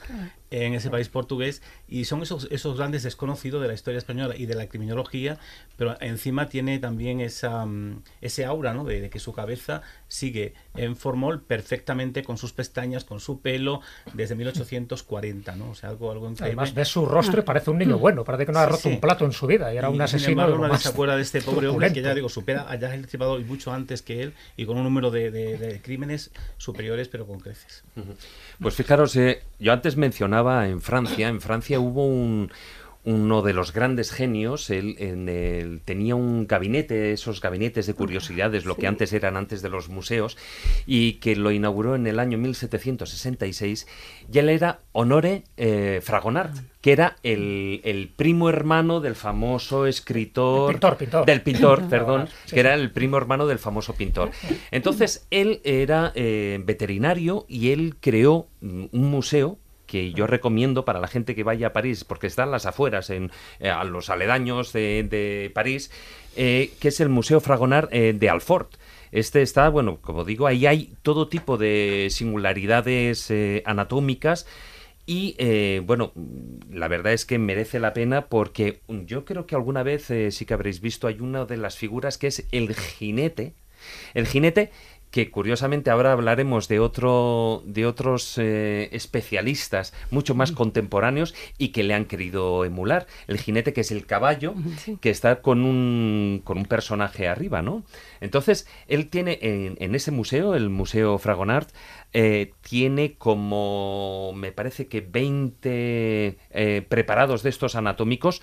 en 0.51 0.73
ese 0.73 0.89
país 0.89 1.09
portugués, 1.09 1.61
y 1.87 2.05
son 2.05 2.21
esos, 2.23 2.47
esos 2.51 2.77
grandes 2.77 3.03
desconocidos 3.03 3.61
de 3.61 3.67
la 3.67 3.73
historia 3.73 3.97
española 3.97 4.35
y 4.37 4.45
de 4.45 4.55
la 4.55 4.67
criminología, 4.67 5.37
pero 5.77 5.95
encima 6.01 6.49
tiene 6.49 6.79
también 6.79 7.21
esa, 7.21 7.65
mm, 7.65 8.01
ese 8.21 8.45
aura 8.45 8.73
¿no? 8.73 8.83
de, 8.83 9.01
de 9.01 9.09
que 9.09 9.19
su 9.19 9.33
cabeza 9.33 9.81
sigue 10.07 10.53
en 10.75 10.95
formol 10.95 11.41
perfectamente 11.41 12.23
con 12.23 12.37
sus 12.37 12.53
pestañas, 12.53 13.03
con 13.03 13.19
su 13.19 13.41
pelo, 13.41 13.81
desde 14.13 14.35
1840, 14.35 15.55
¿no? 15.55 15.69
O 15.71 15.75
sea, 15.75 15.89
algo, 15.89 16.11
algo 16.11 16.29
increíble. 16.29 16.47
Además, 16.59 16.73
ves 16.73 16.87
su 16.87 17.05
rostro 17.05 17.39
y 17.39 17.43
parece 17.43 17.69
un 17.71 17.77
niño 17.77 17.97
bueno. 17.97 18.23
Parece 18.23 18.45
que 18.45 18.51
no 18.51 18.59
ha 18.59 18.65
Sí, 18.65 18.69
roto 18.71 18.81
sí. 18.83 18.89
un 18.89 18.99
plato 18.99 19.25
en 19.25 19.31
su 19.31 19.47
vida 19.47 19.73
y 19.73 19.77
era 19.77 19.87
Y, 19.87 19.91
un 19.91 19.95
sin 19.97 20.01
asesino. 20.03 20.31
embargo, 20.31 20.55
de 20.57 20.61
lo 20.63 20.73
más 20.73 20.83
de 20.83 21.21
este 21.21 21.41
pobre 21.41 21.67
hombre 21.67 21.93
que 21.93 22.01
ya 22.01 22.13
digo, 22.13 22.29
supera 22.29 22.69
a 22.69 22.75
Jack 22.75 22.93
el 22.93 23.07
y 23.39 23.43
mucho 23.43 23.71
antes 23.71 23.76
que 23.85 24.23
él 24.23 24.33
y 24.55 24.65
con 24.65 24.77
un 24.77 24.83
número 24.83 25.11
de 25.11 25.81
crímenes 25.83 26.31
superiores, 26.57 27.07
pero 27.07 27.27
con 27.27 27.39
creces. 27.39 27.83
Pues 28.59 28.75
fijaros, 28.75 29.15
eh, 29.15 29.43
yo 29.59 29.73
antes 29.73 29.97
mencionaba 29.97 30.67
en 30.67 30.81
Francia, 30.81 31.27
en 31.27 31.41
Francia 31.41 31.79
hubo 31.79 32.05
un, 32.05 32.51
uno 33.07 33.41
de 33.41 33.53
los 33.53 33.71
grandes 33.71 34.11
genios, 34.11 34.69
él, 34.69 34.97
en 34.99 35.29
el- 35.29 35.79
tenía 35.85 36.13
un 36.15 36.45
gabinete, 36.45 37.13
esos 37.13 37.39
gabinetes 37.39 37.87
de 37.87 37.93
curiosidades, 37.93 38.65
lo 38.65 38.75
que 38.75 38.85
antes 38.85 39.13
eran 39.13 39.37
antes 39.37 39.61
de 39.61 39.69
los 39.69 39.87
museos, 39.87 40.35
y 40.85 41.13
que 41.13 41.37
lo 41.37 41.51
inauguró 41.51 41.95
en 41.95 42.05
el 42.05 42.19
año 42.19 42.37
1766, 42.37 43.87
y 44.31 44.37
él 44.39 44.49
era 44.49 44.81
Honore 44.91 45.43
eh, 45.55 46.01
Fragonard, 46.03 46.51
que 46.81 46.91
era 46.91 47.15
el, 47.23 47.79
el 47.85 48.09
primo 48.09 48.49
hermano 48.49 48.99
del 48.99 49.15
famoso 49.15 49.87
escritor... 49.87 50.71
Pintor, 50.73 50.97
pintor. 50.97 51.25
Del 51.25 51.41
pintor, 51.41 51.87
perdón, 51.89 52.27
Sí, 52.45 52.55
que 52.55 52.59
era 52.59 52.73
el 52.73 52.91
primo 52.91 53.15
hermano 53.17 53.47
del 53.47 53.57
famoso 53.59 53.93
pintor. 53.93 54.31
Entonces, 54.69 55.27
él 55.31 55.61
era 55.63 56.11
eh, 56.15 56.61
veterinario 56.65 57.45
y 57.47 57.71
él 57.71 57.95
creó 58.01 58.49
mm, 58.59 58.85
un 58.91 59.09
museo 59.09 59.59
que 59.87 60.13
yo 60.13 60.27
recomiendo 60.27 60.85
para 60.85 60.99
la 60.99 61.07
gente 61.07 61.33
que 61.33 61.43
vaya 61.43 61.67
a 61.67 61.73
París, 61.73 62.03
porque 62.03 62.27
está 62.27 62.43
en 62.43 62.51
las 62.51 62.67
afueras, 62.67 63.09
en, 63.09 63.31
eh, 63.59 63.69
a 63.69 63.83
los 63.83 64.11
aledaños 64.11 64.73
de, 64.73 65.03
de 65.09 65.51
París, 65.55 65.89
eh, 66.35 66.71
que 66.79 66.89
es 66.89 66.99
el 66.99 67.09
Museo 67.09 67.39
Fragonard 67.39 67.89
eh, 67.91 68.13
de 68.13 68.29
Alfort. 68.29 68.75
Este 69.11 69.41
está, 69.41 69.69
bueno, 69.69 69.97
como 70.01 70.25
digo, 70.25 70.45
ahí 70.45 70.67
hay 70.67 70.93
todo 71.01 71.29
tipo 71.29 71.57
de 71.57 72.09
singularidades 72.11 73.33
anatómicas 73.65 74.45
y 75.09 75.35
eh, 75.37 75.81
bueno, 75.85 76.11
la 76.69 76.89
verdad 76.89 77.13
es 77.13 77.25
que 77.25 77.39
merece 77.39 77.79
la 77.79 77.93
pena 77.93 78.25
porque 78.25 78.81
yo 78.89 79.23
creo 79.23 79.47
que 79.47 79.55
alguna 79.55 79.81
vez 79.81 80.11
eh, 80.11 80.31
sí 80.31 80.45
que 80.45 80.53
habréis 80.53 80.81
visto, 80.81 81.07
hay 81.07 81.21
una 81.21 81.45
de 81.45 81.55
las 81.55 81.77
figuras 81.77 82.17
que 82.17 82.27
es 82.27 82.45
el 82.51 82.75
jinete. 82.75 83.53
El 84.13 84.27
jinete 84.27 84.69
que 85.11 85.31
curiosamente 85.31 85.89
ahora 85.89 86.11
hablaremos 86.11 86.67
de 86.67 86.79
otro 86.79 87.63
de 87.65 87.85
otros 87.85 88.37
eh, 88.37 88.89
especialistas 88.91 89.93
mucho 90.11 90.35
más 90.35 90.51
contemporáneos 90.51 91.33
y 91.57 91.69
que 91.69 91.83
le 91.83 91.93
han 91.93 92.05
querido 92.05 92.65
emular. 92.65 93.07
El 93.27 93.39
jinete 93.39 93.73
que 93.73 93.81
es 93.81 93.91
el 93.91 94.05
caballo 94.05 94.53
que 95.01 95.09
está 95.09 95.41
con 95.41 95.63
un 95.63 96.41
con 96.43 96.57
un 96.57 96.65
personaje 96.65 97.27
arriba 97.27 97.61
no 97.61 97.83
entonces 98.19 98.67
él 98.87 99.09
tiene 99.09 99.39
en, 99.41 99.77
en 99.79 99.95
ese 99.95 100.11
museo 100.11 100.55
el 100.55 100.69
museo 100.69 101.17
Fragonard 101.17 101.67
eh, 102.13 102.53
tiene 102.61 103.15
como 103.15 104.31
me 104.35 104.51
parece 104.51 104.87
que 104.87 105.01
20 105.01 106.37
eh, 106.49 106.85
preparados 106.87 107.43
de 107.43 107.49
estos 107.49 107.75
anatómicos 107.75 108.41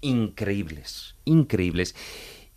increíbles 0.00 1.16
increíbles 1.24 1.94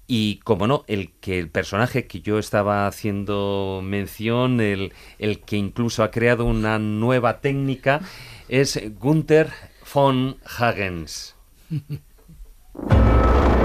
y 0.08 0.38
como 0.44 0.68
no, 0.68 0.86
el 0.88 1.12
que 1.20 1.38
el 1.38 1.50
personaje 1.50 2.08
que 2.08 2.22
yo 2.22 2.40
estaba 2.40 2.88
haciendo 2.88 3.82
mención, 3.84 4.62
el, 4.62 4.94
el 5.20 5.42
que 5.42 5.58
incluso 5.58 6.04
ha 6.04 6.12
creado 6.12 6.46
una 6.46 6.80
nueva 6.80 7.42
técnica, 7.42 8.02
es 8.48 8.82
Gunther 9.00 9.52
von 9.94 10.38
Hagens. 10.46 11.36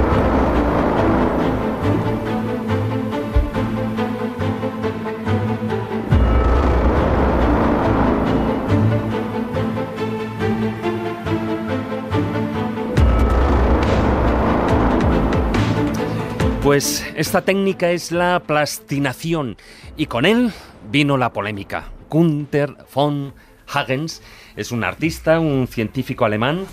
Pues 16.63 17.05
esta 17.17 17.43
técnica 17.43 17.91
es 17.91 18.13
la 18.13 18.41
plastinación 18.47 19.57
y 19.97 20.07
con 20.07 20.25
él 20.25 20.53
vino 20.93 21.17
la 21.17 21.33
polémica. 21.33 21.91
Gunther 22.09 22.77
von 22.95 23.35
Hagens 23.67 24.23
es 24.55 24.71
un 24.71 24.85
artista, 24.85 25.41
un 25.41 25.67
científico 25.67 26.25
alemán 26.25 26.67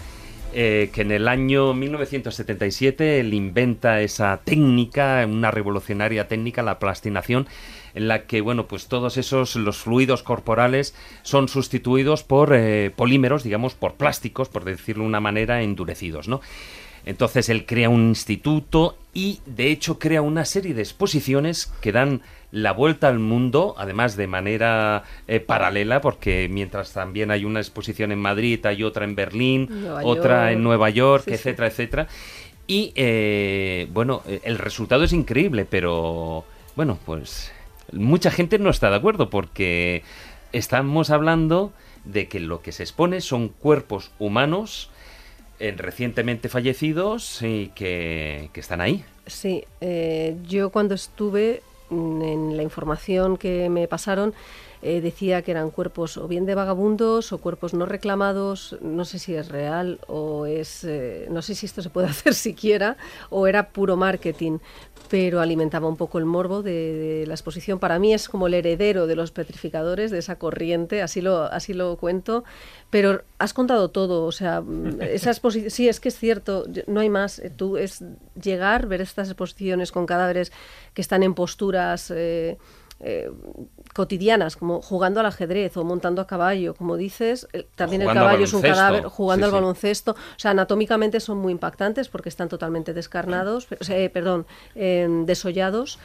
eh, 0.53 0.91
que 0.93 1.01
en 1.01 1.11
el 1.11 1.27
año 1.27 1.73
1977 1.73 3.19
él 3.19 3.33
inventa 3.33 4.01
esa 4.01 4.37
técnica, 4.43 5.25
una 5.27 5.49
revolucionaria 5.49 6.27
técnica, 6.27 6.61
la 6.61 6.77
plastinación, 6.77 7.47
en 7.93 8.07
la 8.07 8.23
que 8.27 8.41
bueno 8.41 8.67
pues 8.67 8.87
todos 8.87 9.17
esos 9.17 9.55
los 9.55 9.77
fluidos 9.77 10.21
corporales 10.21 10.95
son 11.23 11.47
sustituidos 11.47 12.23
por 12.23 12.53
eh, 12.53 12.91
polímeros, 12.95 13.43
digamos 13.43 13.73
por 13.73 13.95
plásticos, 13.95 14.49
por 14.49 14.65
decirlo 14.65 15.03
de 15.03 15.09
una 15.09 15.19
manera, 15.19 15.63
endurecidos, 15.63 16.27
¿no? 16.27 16.41
Entonces 17.05 17.49
él 17.49 17.65
crea 17.65 17.89
un 17.89 18.09
instituto 18.09 18.97
y 19.13 19.39
de 19.45 19.71
hecho 19.71 19.99
crea 19.99 20.21
una 20.21 20.45
serie 20.45 20.73
de 20.73 20.81
exposiciones 20.81 21.71
que 21.81 21.91
dan 21.91 22.21
la 22.51 22.71
vuelta 22.73 23.07
al 23.07 23.19
mundo, 23.19 23.75
además 23.77 24.15
de 24.15 24.27
manera 24.27 25.03
eh, 25.27 25.39
paralela, 25.39 26.01
porque 26.01 26.47
mientras 26.49 26.93
también 26.93 27.31
hay 27.31 27.45
una 27.45 27.59
exposición 27.59 28.11
en 28.11 28.19
Madrid, 28.19 28.65
hay 28.65 28.83
otra 28.83 29.05
en 29.05 29.15
Berlín, 29.15 29.67
Nueva 29.69 30.01
otra 30.03 30.43
York. 30.45 30.53
en 30.53 30.63
Nueva 30.63 30.89
York, 30.89 31.23
Sí, 31.25 31.31
sí. 31.31 31.35
etcétera, 31.35 31.67
etcétera. 31.67 32.07
Y 32.67 32.91
eh, 32.95 33.87
bueno, 33.91 34.21
eh, 34.27 34.41
el 34.43 34.57
resultado 34.57 35.03
es 35.03 35.13
increíble, 35.13 35.65
pero 35.65 36.45
bueno, 36.75 36.97
pues 37.05 37.51
mucha 37.91 38.29
gente 38.31 38.59
no 38.59 38.69
está 38.69 38.89
de 38.89 38.95
acuerdo 38.95 39.29
porque 39.29 40.03
estamos 40.51 41.09
hablando 41.09 41.73
de 42.05 42.27
que 42.27 42.39
lo 42.39 42.61
que 42.61 42.71
se 42.71 42.83
expone 42.83 43.21
son 43.21 43.49
cuerpos 43.49 44.11
humanos 44.19 44.89
eh, 45.59 45.73
recientemente 45.77 46.49
fallecidos 46.49 47.41
y 47.41 47.71
que, 47.75 48.49
que 48.53 48.59
están 48.59 48.81
ahí. 48.81 49.03
Sí, 49.27 49.63
eh, 49.81 50.37
yo 50.47 50.69
cuando 50.69 50.95
estuve 50.95 51.61
mm, 51.89 52.21
en 52.21 52.57
la 52.57 52.63
información 52.63 53.37
que 53.37 53.69
me 53.69 53.87
pasaron 53.87 54.33
eh, 54.81 55.01
decía 55.01 55.41
que 55.41 55.51
eran 55.51 55.71
cuerpos 55.71 56.15
o 56.15 56.27
bien 56.29 56.45
de 56.45 56.55
vagabundos 56.55 57.33
o 57.33 57.39
cuerpos 57.39 57.73
no 57.73 57.85
reclamados, 57.85 58.77
no 58.81 59.03
sé 59.03 59.19
si 59.19 59.35
es 59.35 59.49
real 59.49 59.99
o 60.07 60.45
es, 60.45 60.85
eh, 60.85 61.27
no 61.29 61.41
sé 61.41 61.53
si 61.53 61.65
esto 61.65 61.81
se 61.81 61.89
puede 61.89 62.07
hacer 62.09 62.33
siquiera 62.33 62.95
o 63.29 63.45
era 63.47 63.69
puro 63.69 63.97
marketing, 63.97 64.59
pero 65.09 65.41
alimentaba 65.41 65.87
un 65.87 65.97
poco 65.97 66.19
el 66.19 66.25
morbo 66.25 66.61
de, 66.61 67.25
la 67.27 67.33
exposición. 67.33 67.79
Para 67.79 67.99
mí 67.99 68.13
es 68.13 68.29
como 68.29 68.47
el 68.47 68.53
heredero 68.53 69.07
de 69.07 69.15
los 69.15 69.31
petrificadores, 69.31 70.11
de 70.11 70.19
esa 70.19 70.37
corriente, 70.37 71.01
así 71.01 71.21
lo, 71.21 71.43
así 71.43 71.73
lo 71.73 71.97
cuento. 71.97 72.43
Pero 72.89 73.23
has 73.39 73.53
contado 73.53 73.89
todo, 73.89 74.25
o 74.25 74.31
sea, 74.31 74.61
mm, 74.61 75.01
esa 75.01 75.31
exposición, 75.31 75.71
sí, 75.71 75.89
es 75.89 75.99
que 75.99 76.09
es 76.09 76.17
cierto, 76.17 76.65
no 76.87 76.99
hay 76.99 77.09
más. 77.09 77.39
Eh, 77.39 77.49
Tú 77.49 77.77
es 77.77 78.03
llegar, 78.41 78.87
ver 78.87 79.01
estas 79.01 79.29
exposiciones 79.29 79.91
con 79.91 80.05
cadáveres 80.05 80.51
que 80.93 81.01
están 81.01 81.23
en 81.23 81.33
posturas 81.33 82.11
eh, 82.15 82.57
eh, 83.01 83.31
cotidianas, 83.93 84.55
como 84.55 84.81
jugando 84.81 85.19
al 85.19 85.25
ajedrez 85.25 85.77
o 85.77 85.83
montando 85.83 86.21
a 86.21 86.27
caballo, 86.27 86.73
como 86.73 86.97
dices, 86.97 87.47
eh, 87.53 87.65
también 87.75 88.01
el 88.01 88.09
al 88.09 88.15
caballo 88.15 88.43
es 88.43 88.53
un 88.53 88.61
cadáver, 88.61 89.05
jugando 89.05 89.45
sí, 89.45 89.49
al 89.49 89.51
sí. 89.51 89.55
baloncesto, 89.55 90.11
o 90.11 90.39
sea, 90.39 90.51
anatómicamente 90.51 91.19
son 91.19 91.37
muy 91.37 91.53
impactantes 91.53 92.09
porque 92.09 92.29
están 92.29 92.49
totalmente 92.49 92.93
descarnados, 92.93 93.67
o 93.79 93.83
sea, 93.83 93.97
eh, 93.97 94.09
perdón, 94.09 94.45
eh, 94.75 95.07
desollados. 95.25 95.99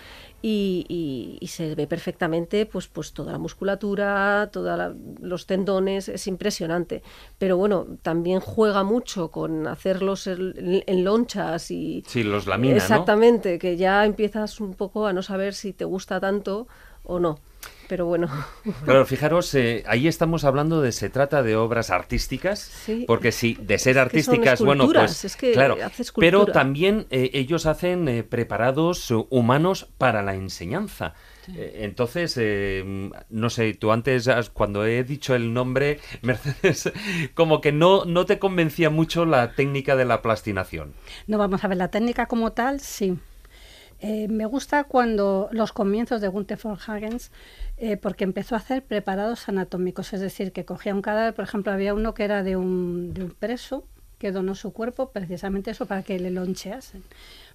Y, 0.47 0.84
y- 0.90 1.38
y 1.40 1.47
se 1.47 1.74
ve 1.74 1.86
perfectamente 1.86 2.66
pues, 2.66 2.86
pues 2.86 3.14
toda 3.14 3.32
la 3.32 3.38
musculatura, 3.38 4.51
todos 4.53 4.95
los 5.22 5.47
tendones, 5.47 6.11
es 6.11 6.26
impresionante. 6.26 7.03
Pero 7.38 7.57
bueno, 7.57 7.86
también 8.03 8.40
juega 8.40 8.82
mucho 8.82 9.30
con 9.30 9.66
hacerlos 9.66 10.26
en, 10.26 10.84
en 10.86 11.03
lonchas 11.03 11.70
y... 11.70 12.05
Sí, 12.07 12.22
los 12.24 12.47
lamina, 12.47 12.74
¿no? 12.74 12.78
Exactamente, 12.78 13.59
que 13.59 13.78
ya 13.78 14.05
empiezas 14.05 14.61
un 14.61 14.74
poco 14.74 15.07
a 15.07 15.14
no 15.14 15.22
saber 15.22 15.55
si 15.55 15.72
te 15.72 15.86
gusta 15.86 16.20
tanto 16.20 16.68
o 17.05 17.18
no. 17.18 17.38
Pero 17.89 18.07
bueno. 18.07 18.28
Claro, 18.85 19.05
fijaros, 19.07 19.55
eh, 19.55 19.85
ahí 19.87 20.09
estamos 20.09 20.45
hablando 20.45 20.80
de 20.80 20.93
se 20.93 21.11
trata 21.11 21.43
de 21.43 21.57
obras 21.57 21.91
artísticas, 21.91 22.61
Sí. 22.61 23.05
porque 23.07 23.32
si 23.32 23.55
de 23.55 23.78
ser 23.78 23.97
Es 23.97 24.03
que 24.11 24.22
son 24.22 24.35
artísticas, 24.35 24.61
bueno, 24.61 24.89
pues 24.91 25.24
es 25.24 25.37
que 25.37 25.53
claro, 25.53 25.76
pero 26.16 26.47
también 26.47 27.07
eh, 27.11 27.30
ellos 27.35 27.66
hacen 27.66 28.09
eh, 28.09 28.22
preparados 28.22 29.11
humanos 29.30 29.89
para 29.99 30.22
la 30.22 30.35
enseñanza. 30.35 31.14
Entonces, 31.57 32.39
eh, 32.41 33.11
no 33.28 33.51
sé, 33.51 33.74
tú 33.74 33.93
antes, 33.93 34.28
cuando 34.55 34.87
he 34.87 35.05
dicho 35.05 35.35
el 35.35 35.53
nombre, 35.53 36.01
Mercedes, 36.22 36.91
como 37.35 37.61
que 37.61 37.70
no, 37.70 38.07
no 38.07 38.24
te 38.24 38.39
convencía 38.39 38.89
mucho 38.89 39.26
la 39.26 39.53
técnica 39.53 39.95
de 39.95 40.07
la 40.07 40.22
plastinación. 40.22 40.95
No 41.26 41.37
vamos 41.37 41.62
a 41.62 41.68
ver 41.68 41.76
la 41.76 41.89
técnica 41.89 42.26
como 42.26 42.53
tal, 42.53 42.80
sí. 42.80 43.18
Eh, 44.01 44.28
me 44.28 44.47
gusta 44.47 44.84
cuando 44.84 45.49
los 45.53 45.72
comienzos 45.72 46.20
de 46.20 46.28
Gunther 46.28 46.59
von 46.62 46.78
Hagens, 46.86 47.30
eh, 47.76 47.97
porque 47.97 48.24
empezó 48.24 48.55
a 48.55 48.59
hacer 48.59 48.84
preparados 48.84 49.49
anatómicos, 49.49 50.12
es 50.12 50.20
decir, 50.20 50.53
que 50.53 50.64
cogía 50.64 50.95
un 50.95 51.03
cadáver, 51.03 51.34
por 51.34 51.45
ejemplo, 51.45 51.72
había 51.72 51.95
uno 51.95 52.14
que 52.14 52.24
era 52.24 52.42
de 52.42 52.57
un, 52.57 53.14
de 53.14 53.24
un 53.24 53.30
preso 53.30 53.86
que 54.18 54.32
donó 54.32 54.55
su 54.55 54.72
cuerpo, 54.72 55.11
precisamente 55.11 55.70
eso, 55.70 55.86
para 55.86 56.03
que 56.03 56.18
le 56.18 56.30
loncheasen. 56.30 57.03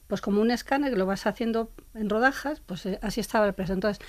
Pues 0.08 0.22
como 0.22 0.42
un 0.42 0.52
escáner 0.52 0.92
que 0.92 0.98
lo 0.98 1.06
vas 1.06 1.28
haciendo 1.28 1.72
en 1.94 2.10
rodajas, 2.10 2.62
pues 2.66 2.86
eh, 2.86 3.00
así 3.02 3.22
estaba 3.22 3.46
el 3.46 3.54
preso. 3.54 3.74
Entonces, 3.74 4.04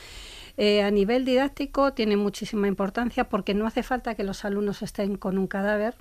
eh, 0.56 0.82
a 0.82 0.90
nivel 0.90 1.24
didáctico 1.24 1.92
tiene 1.92 2.16
muchísima 2.16 2.68
importancia 2.68 3.28
porque 3.28 3.54
no 3.54 3.66
hace 3.66 3.82
falta 3.82 4.14
que 4.14 4.24
los 4.24 4.44
alumnos 4.44 4.82
estén 4.82 5.16
con 5.16 5.38
un 5.38 5.46
cadáver. 5.46 5.94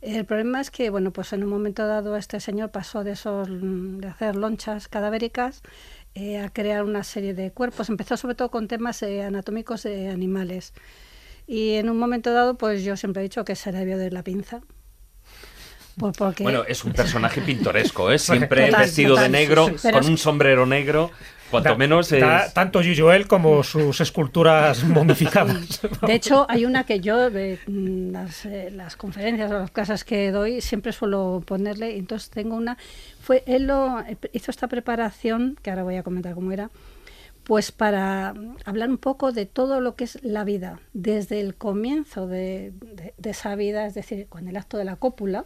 El 0.00 0.24
problema 0.24 0.60
es 0.60 0.70
que, 0.70 0.90
bueno, 0.90 1.12
pues 1.12 1.32
en 1.32 1.42
un 1.42 1.50
momento 1.50 1.86
dado 1.86 2.16
este 2.16 2.38
señor 2.40 2.70
pasó 2.70 3.02
de 3.02 3.12
esos 3.12 3.48
mm, 3.48 3.98
de 3.98 4.08
hacer 4.08 4.36
lonchas 4.36 4.88
cadavéricas 4.88 5.62
eh, 6.14 6.38
a 6.38 6.50
crear 6.50 6.84
una 6.84 7.02
serie 7.02 7.34
de 7.34 7.50
cuerpos. 7.50 7.88
Empezó 7.88 8.16
sobre 8.16 8.34
todo 8.34 8.50
con 8.50 8.68
temas 8.68 9.02
eh, 9.02 9.22
anatómicos 9.22 9.82
de 9.82 10.08
animales. 10.08 10.72
Y 11.46 11.74
en 11.74 11.88
un 11.90 11.98
momento 11.98 12.32
dado, 12.32 12.56
pues 12.56 12.84
yo 12.84 12.96
siempre 12.96 13.22
he 13.22 13.24
dicho 13.24 13.44
que 13.44 13.56
se 13.56 13.72
le 13.72 13.84
vio 13.84 13.98
de 13.98 14.10
la 14.10 14.22
pinza. 14.22 14.60
Pues 15.98 16.16
porque 16.16 16.44
Bueno, 16.44 16.64
es 16.64 16.84
un 16.84 16.92
personaje 16.92 17.40
pintoresco, 17.46 18.12
¿eh? 18.12 18.18
Siempre 18.18 18.66
Total, 18.66 18.82
vestido 18.82 19.16
de 19.16 19.28
negro, 19.28 19.66
Sí, 19.66 19.72
sí. 19.74 19.78
Pero 19.82 19.98
con 19.98 20.08
un 20.08 20.18
sombrero 20.18 20.64
negro, 20.64 21.10
cuanto 21.50 21.70
Da- 21.70 21.76
menos 21.76 22.10
es... 22.12 22.20
da 22.20 22.50
tanto 22.52 22.80
Gilloel 22.82 23.26
como 23.26 23.62
sus 23.62 24.00
esculturas 24.00 24.84
momificadas. 24.84 25.80
De 26.06 26.14
hecho, 26.14 26.46
hay 26.48 26.64
una 26.64 26.84
que 26.84 27.00
yo, 27.00 27.30
de 27.30 27.58
mm, 27.66 28.10
las, 28.12 28.44
eh, 28.46 28.70
las 28.70 28.96
conferencias 28.96 29.50
o 29.50 29.54
las 29.58 29.70
casas 29.70 30.04
que 30.04 30.30
doy, 30.30 30.60
siempre 30.60 30.92
suelo 30.92 31.42
ponerle. 31.46 31.94
y 31.96 31.98
Entonces 31.98 32.30
tengo 32.30 32.56
una. 32.56 32.76
fue 33.20 33.42
Él 33.46 33.66
lo, 33.66 34.00
eh, 34.00 34.16
hizo 34.32 34.50
esta 34.50 34.68
preparación, 34.68 35.56
que 35.62 35.70
ahora 35.70 35.82
voy 35.84 35.96
a 35.96 36.02
comentar 36.02 36.34
cómo 36.34 36.52
era, 36.52 36.70
pues 37.44 37.72
para 37.72 38.34
mm, 38.34 38.56
hablar 38.66 38.90
un 38.90 38.98
poco 38.98 39.32
de 39.32 39.46
todo 39.46 39.80
lo 39.80 39.94
que 39.96 40.04
es 40.04 40.22
la 40.22 40.44
vida, 40.44 40.80
desde 40.92 41.40
el 41.40 41.54
comienzo 41.54 42.26
de, 42.26 42.72
de- 42.80 43.14
de 43.16 43.30
esa 43.30 43.54
vida, 43.56 43.86
es 43.86 43.94
decir, 43.94 44.26
con 44.28 44.48
el 44.48 44.56
acto 44.56 44.76
de 44.76 44.84
la 44.84 44.96
cópula. 44.96 45.44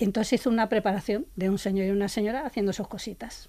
Y 0.00 0.04
entonces 0.04 0.34
hizo 0.40 0.50
una 0.50 0.68
preparación 0.68 1.26
de 1.36 1.50
un 1.50 1.58
señor 1.58 1.86
y 1.86 1.90
una 1.90 2.08
señora 2.08 2.46
haciendo 2.46 2.72
sus 2.72 2.86
cositas. 2.86 3.48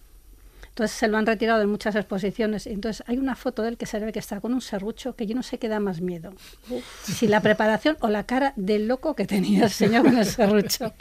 Entonces 0.80 0.98
se 0.98 1.10
lo 1.10 1.18
han 1.18 1.26
retirado 1.26 1.62
en 1.62 1.70
muchas 1.70 1.94
exposiciones. 1.96 2.66
Entonces 2.66 3.04
hay 3.06 3.18
una 3.18 3.36
foto 3.36 3.64
de 3.64 3.68
él 3.68 3.78
que 3.78 3.86
se 3.86 4.00
ve 4.00 4.14
que 4.14 4.20
está 4.20 4.40
con 4.40 4.54
un 4.54 4.62
serrucho 4.62 5.14
que 5.14 5.28
yo 5.28 5.36
no 5.36 5.44
sé 5.44 5.58
qué 5.58 5.68
da 5.68 5.82
más 5.82 6.00
miedo. 6.00 6.32
Si 7.04 7.28
la 7.28 7.42
preparación 7.42 7.98
o 8.00 8.08
la 8.08 8.24
cara 8.24 8.54
del 8.56 8.88
loco 8.88 9.14
que 9.14 9.26
tenía 9.26 9.66
el 9.66 9.72
señor 9.72 10.04
con 10.06 10.18
el 10.18 10.26
serrucho. 10.26 10.94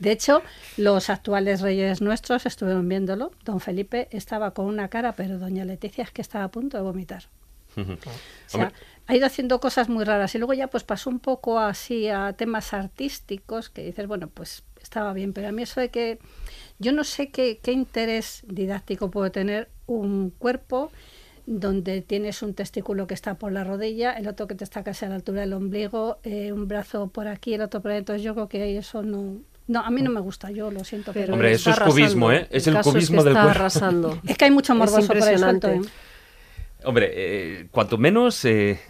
De 0.00 0.12
hecho, 0.12 0.42
los 0.78 1.10
actuales 1.10 1.60
reyes 1.60 2.00
nuestros 2.00 2.46
estuvieron 2.46 2.88
viéndolo. 2.88 3.32
Don 3.44 3.60
Felipe 3.60 4.08
estaba 4.12 4.52
con 4.52 4.64
una 4.64 4.88
cara, 4.88 5.12
pero 5.12 5.38
doña 5.38 5.66
Leticia 5.66 6.04
es 6.04 6.10
que 6.10 6.22
estaba 6.22 6.44
a 6.44 6.50
punto 6.50 6.78
de 6.78 6.82
vomitar. 6.82 7.24
O 7.76 8.48
sea, 8.48 8.72
ha 9.06 9.16
ido 9.16 9.26
haciendo 9.26 9.60
cosas 9.60 9.88
muy 9.88 10.04
raras 10.04 10.34
y 10.34 10.38
luego 10.38 10.52
ya 10.52 10.68
pues 10.68 10.84
pasó 10.84 11.08
un 11.10 11.20
poco 11.20 11.58
así 11.58 12.08
a 12.08 12.34
temas 12.34 12.72
artísticos 12.74 13.70
que 13.70 13.84
dices, 13.84 14.06
bueno, 14.06 14.28
pues 14.28 14.62
estaba 14.82 15.12
bien, 15.14 15.32
pero 15.32 15.48
a 15.48 15.52
mí 15.52 15.62
eso 15.62 15.80
de 15.80 15.88
que 15.88 16.18
yo 16.82 16.92
no 16.92 17.04
sé 17.04 17.30
qué, 17.30 17.58
qué 17.62 17.72
interés 17.72 18.42
didáctico 18.46 19.10
puede 19.10 19.30
tener 19.30 19.68
un 19.86 20.30
cuerpo 20.36 20.90
donde 21.46 22.02
tienes 22.02 22.42
un 22.42 22.54
testículo 22.54 23.06
que 23.06 23.14
está 23.14 23.34
por 23.34 23.52
la 23.52 23.64
rodilla, 23.64 24.12
el 24.12 24.28
otro 24.28 24.46
que 24.46 24.54
te 24.54 24.64
está 24.64 24.82
casi 24.84 25.04
a 25.04 25.08
la 25.08 25.16
altura 25.16 25.40
del 25.40 25.52
ombligo, 25.54 26.18
eh, 26.22 26.52
un 26.52 26.68
brazo 26.68 27.08
por 27.08 27.26
aquí, 27.28 27.54
el 27.54 27.62
otro 27.62 27.80
por 27.80 27.90
ahí, 27.90 27.98
entonces 27.98 28.22
yo 28.22 28.34
creo 28.34 28.48
que 28.48 28.78
eso 28.78 29.02
no... 29.02 29.38
No, 29.68 29.80
a 29.80 29.90
mí 29.90 30.02
no 30.02 30.10
me 30.10 30.20
gusta, 30.20 30.50
yo 30.50 30.70
lo 30.72 30.82
siento. 30.84 31.12
Pero 31.12 31.26
Pero 31.26 31.34
Hombre, 31.34 31.52
eso 31.52 31.70
es 31.70 31.78
cubismo. 31.78 32.32
¿eh? 32.32 32.48
Es 32.50 32.66
el 32.66 32.74
caso 32.74 32.90
cubismo 32.90 33.18
que 33.18 33.24
del 33.28 33.32
está 33.32 33.42
cuerpo. 33.44 33.60
arrasando. 33.60 34.18
es 34.26 34.36
que 34.36 34.44
hay 34.44 34.50
mucho 34.50 34.72
Es 34.72 34.78
morboso 34.78 35.06
por 35.06 35.16
eso. 35.16 35.50
¿eh? 35.68 35.80
Hombre, 36.84 37.10
eh, 37.14 37.68
cuanto 37.70 37.96
menos, 37.96 38.44
eh, 38.44 38.80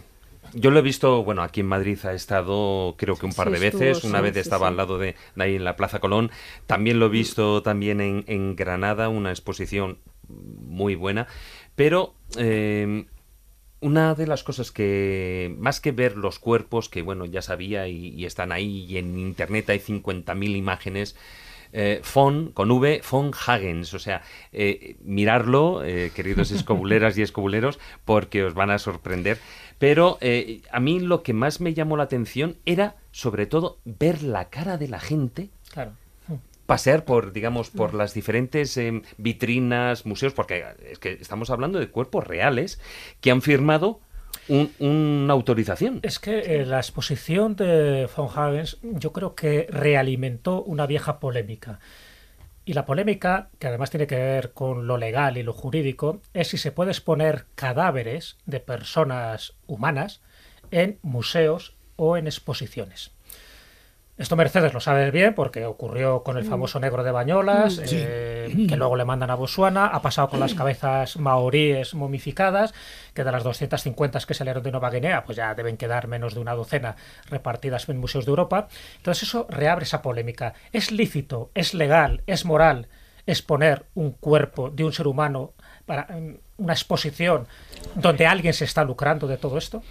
yo 0.53 0.71
lo 0.71 0.79
he 0.79 0.81
visto, 0.81 1.23
bueno, 1.23 1.41
aquí 1.43 1.61
en 1.61 1.67
Madrid 1.67 1.97
ha 2.05 2.13
estado 2.13 2.95
creo 2.97 3.17
que 3.17 3.25
un 3.25 3.33
par 3.33 3.49
Sí, 3.49 3.51
de 3.51 3.59
veces, 3.59 3.97
estuvo, 3.97 4.03
una 4.03 4.21
sí, 4.21 4.21
vez 4.21 4.37
sí, 4.37 4.39
estaba 4.39 4.67
al 4.67 4.77
lado 4.77 4.97
de, 4.97 5.15
de 5.35 5.43
ahí 5.43 5.55
en 5.55 5.63
la 5.63 5.75
Plaza 5.75 5.99
Colón, 5.99 6.31
también 6.67 6.99
lo 6.99 7.07
he 7.07 7.09
visto 7.09 7.61
también 7.63 8.01
en, 8.01 8.23
en 8.27 8.55
Granada, 8.55 9.09
una 9.09 9.31
exposición 9.31 9.99
muy 10.27 10.95
buena, 10.95 11.27
pero 11.75 12.15
eh, 12.37 13.05
una 13.81 14.15
de 14.15 14.27
las 14.27 14.43
cosas 14.43 14.71
que, 14.71 15.55
más 15.59 15.81
que 15.81 15.91
ver 15.91 16.15
los 16.17 16.39
cuerpos, 16.39 16.89
que 16.89 17.01
bueno, 17.01 17.25
ya 17.25 17.41
sabía 17.41 17.87
y, 17.87 18.09
y 18.09 18.25
están 18.25 18.51
ahí, 18.51 18.85
y 18.87 18.97
en 18.97 19.19
internet 19.19 19.69
hay 19.69 19.79
50.000 19.79 20.55
imágenes, 20.55 21.15
eh, 21.73 22.01
von, 22.13 22.51
con 22.51 22.71
V, 22.71 23.01
von 23.09 23.31
Hagens. 23.33 23.93
O 23.93 23.99
sea, 23.99 24.21
eh, 24.51 24.95
mirarlo, 25.01 25.83
eh, 25.83 26.11
queridos 26.15 26.51
escobuleras 26.51 27.17
y 27.17 27.23
escobuleros, 27.23 27.79
porque 28.05 28.43
os 28.43 28.53
van 28.53 28.69
a 28.71 28.79
sorprender. 28.79 29.39
Pero 29.79 30.17
eh, 30.21 30.61
a 30.71 30.79
mí 30.79 30.99
lo 30.99 31.23
que 31.23 31.33
más 31.33 31.61
me 31.61 31.73
llamó 31.73 31.97
la 31.97 32.03
atención 32.03 32.57
era, 32.65 32.95
sobre 33.11 33.45
todo, 33.45 33.77
ver 33.85 34.23
la 34.23 34.49
cara 34.49 34.77
de 34.77 34.87
la 34.87 34.99
gente 34.99 35.49
Claro. 35.71 35.91
pasear 36.65 37.03
por, 37.05 37.33
digamos, 37.33 37.69
por 37.69 37.93
las 37.93 38.13
diferentes 38.13 38.77
eh, 38.77 39.01
vitrinas, 39.17 40.05
museos, 40.05 40.33
porque 40.33 40.63
es 40.89 40.99
que 40.99 41.13
estamos 41.13 41.49
hablando 41.49 41.79
de 41.79 41.89
cuerpos 41.89 42.25
reales 42.25 42.79
que 43.21 43.31
han 43.31 43.41
firmado 43.41 43.99
un- 44.47 44.71
una 44.79 45.33
autorización. 45.33 45.99
Es 46.03 46.19
que 46.19 46.39
eh, 46.39 46.65
la 46.65 46.77
exposición 46.77 47.55
de 47.55 48.07
von 48.15 48.29
Hagens 48.33 48.77
yo 48.81 49.11
creo 49.11 49.35
que 49.35 49.67
realimentó 49.69 50.63
una 50.63 50.85
vieja 50.87 51.19
polémica. 51.19 51.79
Y 52.65 52.73
la 52.73 52.85
polémica, 52.85 53.49
que 53.59 53.67
además 53.67 53.89
tiene 53.89 54.07
que 54.07 54.15
ver 54.15 54.53
con 54.53 54.87
lo 54.87 54.97
legal 54.97 55.37
y 55.37 55.43
lo 55.43 55.53
jurídico, 55.53 56.21
es 56.33 56.47
si 56.49 56.57
se 56.57 56.71
puede 56.71 56.91
exponer 56.91 57.45
cadáveres 57.55 58.37
de 58.45 58.59
personas 58.59 59.53
humanas 59.67 60.21
en 60.71 60.97
museos 61.01 61.75
o 61.97 62.15
en 62.15 62.27
exposiciones. 62.27 63.12
Esto 64.15 64.35
Mercedes 64.35 64.73
lo 64.73 64.79
sabe 64.79 65.09
bien 65.09 65.33
porque 65.33 65.65
ocurrió 65.65 66.21
con 66.21 66.37
el 66.37 66.45
famoso 66.45 66.79
negro 66.79 67.03
de 67.03 67.11
Bañolas, 67.11 67.81
eh, 67.91 68.67
que 68.69 68.75
luego 68.75 68.95
le 68.95 69.05
mandan 69.05 69.31
a 69.31 69.35
Botswana, 69.35 69.87
ha 69.87 70.03
pasado 70.03 70.29
con 70.29 70.39
las 70.39 70.53
cabezas 70.53 71.17
maoríes 71.17 71.95
momificadas, 71.95 72.75
que 73.15 73.23
de 73.23 73.31
las 73.31 73.43
250 73.43 74.19
que 74.27 74.33
salieron 74.35 74.61
de 74.61 74.71
Nueva 74.71 74.91
Guinea, 74.91 75.23
pues 75.23 75.37
ya 75.37 75.55
deben 75.55 75.77
quedar 75.77 76.07
menos 76.07 76.35
de 76.35 76.41
una 76.41 76.53
docena 76.53 76.95
repartidas 77.27 77.89
en 77.89 77.97
museos 77.97 78.25
de 78.25 78.29
Europa. 78.29 78.67
Entonces 78.97 79.27
eso 79.27 79.47
reabre 79.49 79.85
esa 79.85 80.03
polémica. 80.03 80.53
¿Es 80.71 80.91
lícito, 80.91 81.49
es 81.55 81.73
legal, 81.73 82.21
es 82.27 82.45
moral 82.45 82.89
exponer 83.25 83.85
un 83.95 84.11
cuerpo 84.11 84.69
de 84.69 84.83
un 84.83 84.93
ser 84.93 85.07
humano 85.07 85.53
para 85.85 86.03
mm, 86.03 86.37
una 86.57 86.73
exposición 86.73 87.47
donde 87.95 88.27
alguien 88.27 88.53
se 88.53 88.65
está 88.65 88.83
lucrando 88.83 89.27
de 89.27 89.37
todo 89.37 89.57
esto? 89.57 89.81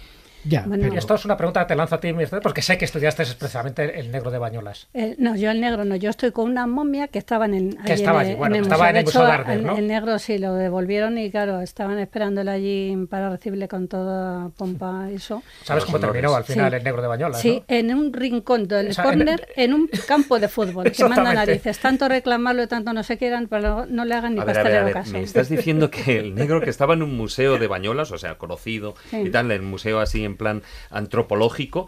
Ya, 0.45 0.63
Bueno, 0.67 0.83
pero- 0.87 0.97
esto 0.99 1.15
es 1.15 1.25
una 1.25 1.37
pregunta 1.37 1.61
que 1.61 1.67
te 1.67 1.75
lanzo 1.75 1.95
a 1.95 1.99
ti, 1.99 2.13
porque 2.41 2.61
sé 2.61 2.77
que 2.77 2.85
estudiaste 2.85 3.23
expresamente 3.23 3.99
el 3.99 4.11
negro 4.11 4.29
de 4.31 4.37
Bañolas. 4.37 4.87
Eh, 4.93 5.15
no, 5.17 5.35
yo 5.35 5.51
el 5.51 5.61
negro 5.61 5.85
no, 5.85 5.95
yo 5.95 6.09
estoy 6.09 6.31
con 6.31 6.49
una 6.51 6.67
momia 6.67 7.07
que 7.07 7.19
estaba 7.19 7.45
en 7.45 7.53
el, 7.53 7.77
Que 7.85 7.93
estaba 7.93 8.21
en 8.23 8.27
allí, 8.29 8.35
bueno, 8.35 8.55
el 8.55 8.61
estaba 8.63 8.89
en 8.89 8.97
el 8.97 9.01
De 9.03 9.05
Museo 9.05 9.21
hecho, 9.21 9.29
Gardner, 9.31 9.57
el- 9.57 9.65
¿no? 9.65 9.77
El 9.77 9.87
negro 9.87 10.19
sí 10.19 10.37
lo 10.37 10.53
devolvieron 10.55 11.17
y 11.17 11.31
claro, 11.31 11.61
estaban 11.61 11.97
esperándole 11.99 12.51
allí 12.51 12.95
para 13.09 13.29
recibirle 13.29 13.67
con 13.67 13.87
toda 13.87 14.49
pompa 14.57 15.07
y 15.11 15.15
eso. 15.15 15.43
¿Sabes 15.63 15.85
cómo 15.85 15.99
terminó 15.99 16.35
al 16.35 16.43
final 16.43 16.71
Sí. 16.71 16.77
el 16.77 16.83
negro 16.83 17.01
de 17.01 17.07
Bañolas? 17.07 17.39
Sí, 17.41 17.63
¿no? 17.69 17.75
en 17.75 17.93
un 17.95 18.13
rincón 18.13 18.67
del 18.67 18.89
O 18.89 18.93
sea, 18.93 19.03
en- 19.05 19.09
córner, 19.11 19.47
en 19.55 19.73
un 19.73 19.89
campo 20.07 20.39
de 20.39 20.47
fútbol, 20.49 20.91
que 20.91 21.05
manda 21.05 21.33
narices. 21.33 21.79
Tanto 21.79 22.07
reclamarlo 22.09 22.63
y 22.63 22.67
tanto 22.67 22.91
no 22.93 23.03
se 23.03 23.17
quieran, 23.17 23.47
pero 23.47 23.85
no 23.85 24.05
le 24.05 24.15
hagan 24.15 24.35
ni 24.35 24.41
A 24.41 24.45
ver, 24.45 24.57
a 24.59 24.63
ver, 24.63 24.71
a 24.71 24.83
pastelero 24.83 24.93
caso. 24.93 25.13
me 25.13 25.21
estás 25.23 25.49
diciendo 25.49 25.89
que 25.89 26.19
el 26.19 26.35
negro 26.35 26.59
que 26.61 26.69
estaba 26.69 26.93
en 26.93 27.01
un 27.03 27.15
museo 27.15 27.57
de 27.57 27.67
Bañolas, 27.67 28.11
o 28.11 28.17
sea, 28.17 28.35
conocido 28.37 28.95
Sí. 29.09 29.17
y 29.17 29.29
tal, 29.29 29.51
el 29.51 29.61
museo 29.61 29.99
así 29.99 30.23
en 30.23 30.32
plan 30.35 30.63
antropológico, 30.89 31.87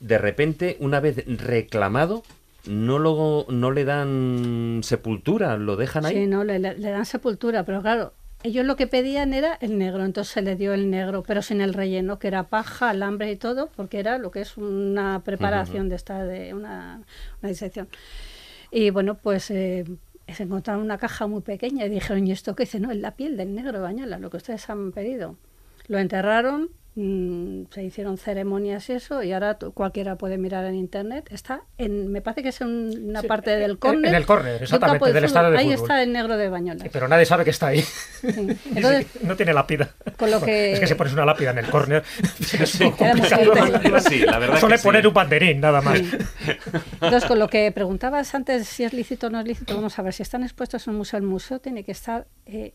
de 0.00 0.18
repente, 0.18 0.76
una 0.80 1.00
vez 1.00 1.24
reclamado, 1.26 2.22
no, 2.66 2.98
lo, 2.98 3.46
no 3.48 3.70
le 3.70 3.84
dan 3.84 4.80
sepultura, 4.82 5.56
lo 5.56 5.76
dejan 5.76 6.06
ahí. 6.06 6.14
Sí, 6.14 6.26
no, 6.26 6.44
le, 6.44 6.58
dan 6.58 7.06
sepultura, 7.06 7.64
pero 7.64 7.82
claro, 7.82 8.12
ellos 8.42 8.64
lo 8.64 8.76
que 8.76 8.86
pedían 8.86 9.32
era 9.32 9.54
el 9.60 9.78
negro, 9.78 10.04
entonces 10.04 10.32
se 10.32 10.42
le 10.42 10.56
dio 10.56 10.74
el 10.74 10.90
negro, 10.90 11.22
pero 11.26 11.42
sin 11.42 11.60
el 11.60 11.74
relleno, 11.74 12.18
que 12.18 12.28
era 12.28 12.44
paja, 12.44 12.90
alambre 12.90 13.30
y 13.32 13.36
todo, 13.36 13.70
porque 13.74 13.98
era 13.98 14.18
lo 14.18 14.30
que 14.30 14.40
es 14.40 14.56
una 14.56 15.22
preparación 15.24 15.88
de 15.88 15.96
esta, 15.96 16.24
de 16.24 16.54
una, 16.54 17.00
una 17.42 17.48
disección. 17.48 17.88
Y 18.70 18.90
bueno, 18.90 19.14
pues 19.14 19.50
eh, 19.50 19.84
se 20.32 20.42
encontraron 20.42 20.82
una 20.82 20.98
caja 20.98 21.26
muy 21.26 21.42
pequeña 21.42 21.86
y 21.86 21.88
dijeron, 21.88 22.26
¿y 22.26 22.32
esto 22.32 22.54
qué 22.54 22.64
dice? 22.64 22.80
No, 22.80 22.90
es 22.90 22.98
la 22.98 23.12
piel 23.12 23.36
del 23.36 23.54
negro 23.54 23.80
Bañola, 23.80 24.18
lo 24.18 24.30
que 24.30 24.38
ustedes 24.38 24.68
han 24.68 24.92
pedido. 24.92 25.36
Lo 25.86 25.98
enterraron, 25.98 26.70
mm, 26.96 27.64
se 27.70 27.82
hicieron 27.84 28.18
ceremonias 28.18 28.88
y 28.88 28.92
eso, 28.92 29.22
y 29.22 29.32
ahora 29.32 29.58
cualquiera 29.74 30.16
puede 30.16 30.38
mirar 30.38 30.64
en 30.64 30.74
internet. 30.76 31.28
Está 31.30 31.62
en, 31.78 32.10
me 32.12 32.20
parece 32.20 32.42
que 32.42 32.48
es 32.50 32.60
en 32.60 33.08
una 33.10 33.20
Sí, 33.22 33.26
parte 33.26 33.52
en- 33.54 33.60
del 33.60 33.70
en 33.72 33.76
córner. 33.76 34.14
el 34.14 34.26
córner, 34.26 34.56
un 34.56 34.62
exactamente, 34.62 35.12
del 35.12 35.24
estadio 35.24 35.50
de 35.50 35.58
Ahí 35.58 35.64
fútbol. 35.72 35.82
está 35.82 36.02
el 36.02 36.12
negro 36.12 36.36
de 36.36 36.48
Bañola. 36.48 36.84
Pero 36.92 37.08
nadie 37.08 37.24
sabe 37.26 37.44
que 37.44 37.50
está 37.50 37.68
ahí. 37.68 37.82
Entonces, 38.22 39.06
sí, 39.12 39.18
no 39.22 39.36
tiene 39.36 39.52
lápida. 39.54 39.94
con 40.16 40.30
lo 40.30 40.40
que- 40.40 40.72
Es 40.74 40.80
que 40.80 40.86
si 40.86 40.94
pones 40.94 41.12
una 41.12 41.24
lápida 41.24 41.50
en 41.50 41.58
el 41.58 41.68
córner, 41.70 42.04
Sí. 42.40 42.58
Sí, 42.58 42.92
Suele 44.60 44.78
sí. 44.78 44.84
poner 44.84 45.06
un 45.06 45.14
banderín, 45.14 45.60
nada 45.60 45.80
más. 45.80 45.98
Sí. 45.98 46.10
Entonces, 46.94 47.24
con 47.24 47.38
lo 47.38 47.48
que 47.48 47.70
preguntabas 47.72 48.34
antes 48.34 48.66
si 48.68 48.84
es 48.84 48.92
lícito 48.92 49.26
o 49.26 49.30
no 49.30 49.40
es 49.40 49.46
lícito, 49.46 49.74
vamos 49.74 49.98
a 49.98 50.02
ver, 50.02 50.12
si 50.12 50.22
están 50.22 50.42
expuestos 50.42 50.86
en 50.86 50.92
un 50.92 50.98
museo, 50.98 51.18
el 51.18 51.24
museo 51.24 51.58
tiene 51.60 51.84
que 51.84 51.92
estar, 51.92 52.26
eh, 52.46 52.74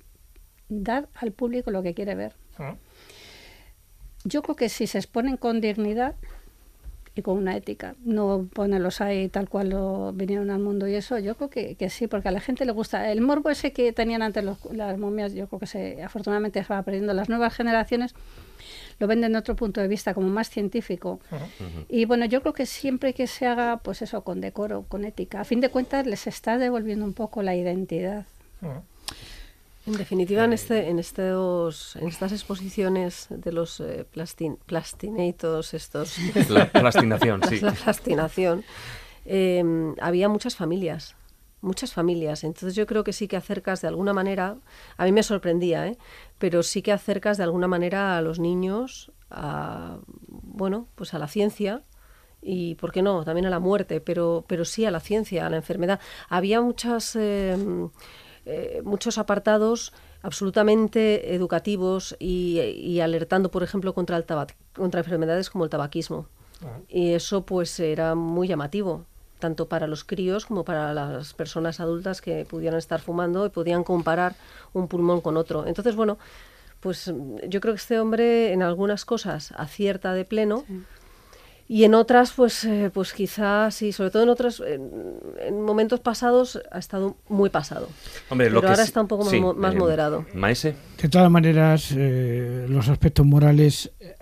dar 0.67 1.07
al 1.15 1.31
público 1.31 1.71
lo 1.71 1.81
que 1.83 1.93
quiere 1.93 2.15
ver. 2.15 2.33
¿no? 2.57 2.77
Yo 4.25 4.41
creo 4.41 4.55
que 4.55 4.69
si 4.69 4.87
se 4.87 4.97
exponen 4.97 5.37
con 5.37 5.61
dignidad 5.61 6.15
y 7.15 7.21
con 7.21 7.37
una 7.37 7.55
ética, 7.55 7.95
no 8.03 8.47
ponerlos 8.53 9.01
ahí 9.01 9.29
tal 9.29 9.49
cual 9.49 9.69
lo 9.69 10.13
vinieron 10.13 10.51
al 10.51 10.59
mundo 10.59 10.87
y 10.87 10.95
eso, 10.95 11.17
yo 11.19 11.35
creo 11.35 11.49
que, 11.49 11.75
que 11.75 11.89
sí, 11.89 12.07
porque 12.07 12.27
a 12.29 12.31
la 12.31 12.39
gente 12.39 12.65
le 12.65 12.71
gusta. 12.71 13.11
El 13.11 13.21
morbo 13.21 13.49
ese 13.49 13.71
que 13.73 13.91
tenían 13.93 14.21
antes 14.21 14.43
los- 14.43 14.63
las 14.73 14.97
momias, 14.97 15.33
yo 15.33 15.47
creo 15.47 15.59
que 15.59 15.65
se, 15.67 16.03
afortunadamente 16.03 16.63
se 16.63 16.73
va 16.73 16.81
perdiendo. 16.83 17.13
Las 17.13 17.27
nuevas 17.29 17.53
generaciones 17.55 18.13
lo 18.99 19.07
ven 19.07 19.21
de 19.21 19.35
otro 19.37 19.55
punto 19.55 19.79
de 19.81 19.87
vista, 19.87 20.13
como 20.13 20.27
más 20.27 20.49
científico. 20.49 21.19
Y 21.89 22.05
bueno, 22.05 22.25
yo 22.25 22.41
creo 22.41 22.53
que 22.53 22.65
siempre 22.65 23.13
que 23.13 23.27
se 23.27 23.47
haga, 23.47 23.77
pues 23.77 24.01
eso, 24.01 24.23
con 24.23 24.41
decoro, 24.41 24.83
con 24.87 25.05
ética, 25.05 25.41
a 25.41 25.45
fin 25.45 25.61
de 25.61 25.69
cuentas 25.69 26.05
les 26.05 26.27
está 26.27 26.57
devolviendo 26.57 27.05
un 27.05 27.13
poco 27.13 27.41
la 27.41 27.55
identidad. 27.55 28.25
En 29.85 29.93
definitiva, 29.93 30.43
en, 30.43 30.53
este, 30.53 30.89
en, 30.89 30.99
estos, 30.99 31.95
en 31.95 32.07
estas 32.07 32.31
exposiciones 32.31 33.27
de 33.29 33.51
los 33.51 33.79
eh, 33.79 34.05
plastin, 34.09 34.57
plastinatos, 34.65 35.73
estos, 35.73 36.17
La 36.49 36.69
plastinación, 36.69 37.41
sí. 37.47 37.59
la 37.61 37.71
plastinación, 37.71 38.63
eh, 39.25 39.63
había 40.01 40.27
muchas 40.27 40.55
familias, 40.55 41.15
muchas 41.61 41.93
familias. 41.93 42.43
Entonces 42.43 42.75
yo 42.75 42.85
creo 42.85 43.03
que 43.03 43.13
sí 43.13 43.27
que 43.27 43.37
acercas 43.37 43.81
de 43.81 43.87
alguna 43.87 44.13
manera, 44.13 44.57
a 44.97 45.05
mí 45.05 45.11
me 45.11 45.23
sorprendía, 45.23 45.87
¿eh? 45.87 45.97
pero 46.37 46.61
sí 46.61 46.81
que 46.81 46.91
acercas 46.91 47.37
de 47.37 47.43
alguna 47.43 47.67
manera 47.67 48.17
a 48.17 48.21
los 48.21 48.37
niños 48.37 49.11
a, 49.31 49.97
bueno, 50.27 50.87
pues 50.95 51.13
a 51.13 51.19
la 51.19 51.27
ciencia 51.27 51.83
y, 52.41 52.75
¿por 52.75 52.91
qué 52.91 53.01
no?, 53.01 53.23
también 53.23 53.45
a 53.45 53.49
la 53.49 53.59
muerte, 53.59 54.01
pero, 54.01 54.45
pero 54.47 54.65
sí 54.65 54.85
a 54.85 54.91
la 54.91 54.99
ciencia, 54.99 55.45
a 55.45 55.49
la 55.49 55.57
enfermedad. 55.57 55.99
Había 56.27 56.61
muchas... 56.61 57.15
eh, 57.15 57.57
eh, 58.49 58.81
muchos 58.83 59.17
apartados 59.17 59.93
absolutamente 60.21 61.33
educativos 61.35 62.15
y, 62.19 62.59
y 62.59 62.99
alertando, 62.99 63.51
por 63.51 63.63
ejemplo, 63.63 63.93
contra, 63.93 64.17
el 64.17 64.25
tabac- 64.25 64.55
contra 64.73 64.99
enfermedades 65.01 65.49
como 65.49 65.63
el 65.63 65.69
tabaquismo. 65.69 66.27
Y 66.89 67.13
eso 67.13 67.45
pues 67.45 67.79
era 67.79 68.15
muy 68.15 68.47
llamativo, 68.47 69.05
tanto 69.39 69.67
para 69.69 69.87
los 69.87 70.03
críos 70.03 70.45
como 70.45 70.65
para 70.65 70.93
las 70.93 71.33
personas 71.33 71.79
adultas 71.79 72.19
que 72.21 72.45
pudieran 72.45 72.79
estar 72.79 72.99
fumando 72.99 73.45
y 73.45 73.49
podían 73.49 73.83
comparar 73.83 74.35
un 74.73 74.87
pulmón 74.87 75.21
con 75.21 75.37
otro. 75.37 75.65
Entonces, 75.67 75.95
bueno, 75.95 76.17
pues 76.81 77.13
yo 77.47 77.61
creo 77.61 77.73
que 77.73 77.79
este 77.79 77.99
hombre 77.99 78.51
en 78.51 78.63
algunas 78.63 79.05
cosas 79.05 79.53
acierta 79.55 80.13
de 80.13 80.25
pleno. 80.25 80.65
Y 81.71 81.83
en 81.83 81.93
otras, 81.93 82.31
pues, 82.35 82.63
eh, 82.65 82.89
pues 82.91 83.13
quizás, 83.13 83.75
sí, 83.75 83.91
sobre 83.91 84.09
todo 84.09 84.23
en 84.23 84.29
otros, 84.29 84.59
en, 84.65 84.89
en 85.39 85.61
momentos 85.61 85.99
pasados 85.99 86.59
ha 86.71 86.79
estado 86.79 87.15
muy 87.29 87.51
pasado. 87.51 87.87
Hombre, 88.31 88.47
Pero 88.47 88.55
lo 88.55 88.61
que 88.61 88.67
ahora 88.69 88.81
está 88.83 89.01
un 89.01 89.07
poco 89.07 89.23
más 89.25 89.31
sí, 89.31 89.39
mo- 89.39 89.53
más 89.53 89.75
eh, 89.75 89.77
moderado. 89.77 90.25
Maese. 90.33 90.73
De 90.99 91.07
todas 91.09 91.29
maneras, 91.29 91.93
eh, 91.95 92.65
los 92.67 92.89
aspectos 92.89 93.23
morales 93.23 93.91
eh, 93.99 94.15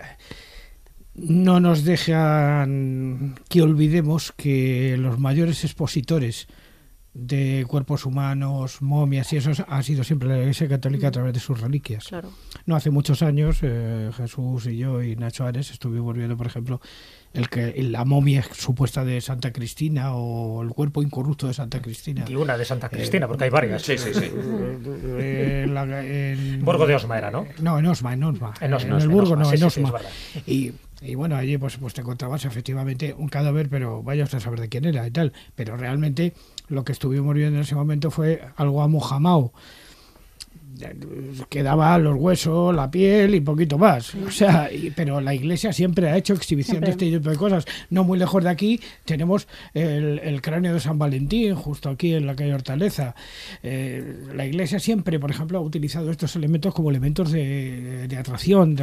no 1.14 1.58
nos 1.58 1.84
dejan 1.84 3.34
que 3.48 3.62
olvidemos 3.62 4.30
que 4.32 4.96
los 4.98 5.18
mayores 5.18 5.64
expositores 5.64 6.48
de 7.14 7.64
cuerpos 7.66 8.04
humanos, 8.06 8.80
momias 8.80 9.32
y 9.32 9.38
eso 9.38 9.50
ha 9.66 9.82
sido 9.82 10.04
siempre 10.04 10.28
la 10.28 10.38
Iglesia 10.38 10.68
Católica 10.68 11.08
a 11.08 11.10
través 11.10 11.32
de 11.34 11.40
sus 11.40 11.60
reliquias. 11.60 12.06
Claro. 12.06 12.30
No 12.66 12.76
hace 12.76 12.90
muchos 12.90 13.22
años, 13.22 13.58
eh, 13.62 14.10
Jesús 14.16 14.66
y 14.66 14.76
yo 14.76 15.02
y 15.02 15.16
Nacho 15.16 15.44
Ares 15.44 15.70
estuvimos 15.72 16.14
viendo, 16.14 16.36
por 16.36 16.46
ejemplo, 16.46 16.80
el 17.34 17.48
que 17.48 17.74
la 17.82 18.04
momia 18.04 18.42
supuesta 18.52 19.04
de 19.04 19.20
Santa 19.20 19.52
Cristina 19.52 20.14
o 20.14 20.62
el 20.62 20.70
cuerpo 20.70 21.02
incorrupto 21.02 21.46
de 21.46 21.54
Santa 21.54 21.80
Cristina. 21.82 22.24
Y 22.28 22.34
una 22.34 22.56
de 22.56 22.64
Santa 22.64 22.88
Cristina, 22.88 23.26
porque 23.28 23.44
hay 23.44 23.50
varias. 23.50 23.82
Sí, 23.82 23.98
sí, 23.98 24.12
sí. 24.14 24.30
Eh, 25.18 25.62
en 25.64 25.74
la- 25.74 26.04
en- 26.04 26.64
Burgo 26.64 26.86
de 26.86 26.94
Osma 26.94 27.18
era, 27.18 27.30
¿no? 27.30 27.46
No, 27.60 27.78
en 27.78 27.86
Osma, 27.86 28.12
en 28.14 28.24
Osma. 28.24 28.54
En 28.60 28.72
Osma, 28.72 28.96
el 28.96 29.02
en 29.04 29.10
Burgo 29.10 29.32
Osma, 29.34 29.44
no, 29.44 29.50
sí, 29.50 29.62
en 29.62 29.70
sí, 29.70 29.80
sí, 29.80 29.84
Osma. 29.84 30.00
y, 30.46 30.72
y 31.02 31.14
bueno, 31.14 31.36
allí 31.36 31.58
pues, 31.58 31.76
pues 31.76 31.94
te 31.94 32.00
encontrabas 32.00 32.44
efectivamente 32.44 33.14
un 33.16 33.28
cadáver, 33.28 33.68
pero 33.68 34.02
vaya 34.02 34.24
usted 34.24 34.38
a 34.38 34.40
saber 34.40 34.60
de 34.60 34.68
quién 34.68 34.84
era 34.84 35.06
y 35.06 35.10
tal. 35.10 35.32
Pero 35.54 35.76
realmente 35.76 36.32
lo 36.68 36.84
que 36.84 36.92
estuvimos 36.92 37.34
viendo 37.34 37.56
en 37.56 37.62
ese 37.62 37.74
momento 37.74 38.10
fue 38.10 38.42
algo 38.56 38.82
amojamado. 38.82 39.52
Quedaba 41.48 41.98
los 41.98 42.16
huesos, 42.16 42.74
la 42.74 42.90
piel 42.90 43.34
y 43.34 43.40
poquito 43.40 43.78
más. 43.78 44.14
O 44.14 44.30
sea, 44.30 44.68
pero 44.94 45.20
la 45.20 45.34
iglesia 45.34 45.72
siempre 45.72 46.08
ha 46.08 46.16
hecho 46.16 46.34
exhibición 46.34 46.80
de 46.80 46.90
este 46.90 47.10
tipo 47.10 47.30
de 47.30 47.36
cosas. 47.36 47.64
No 47.90 48.04
muy 48.04 48.18
lejos 48.18 48.42
de 48.42 48.50
aquí 48.50 48.80
tenemos 49.04 49.48
el, 49.74 50.40
cráneo 50.42 50.74
de 50.74 50.80
San 50.80 50.98
Valentín, 50.98 51.54
justo 51.54 51.90
aquí 51.90 52.14
en 52.14 52.26
la 52.26 52.36
calle 52.36 52.54
Hortaleza. 52.54 53.14
Eh, 53.62 54.28
la 54.34 54.46
iglesia 54.46 54.78
siempre, 54.78 55.18
por 55.18 55.30
ejemplo, 55.30 55.58
ha 55.58 55.60
utilizado 55.60 56.10
estos 56.10 56.36
elementos 56.36 56.74
como 56.74 56.90
elementos 56.90 57.32
de, 57.32 58.08
atracción 58.18 58.76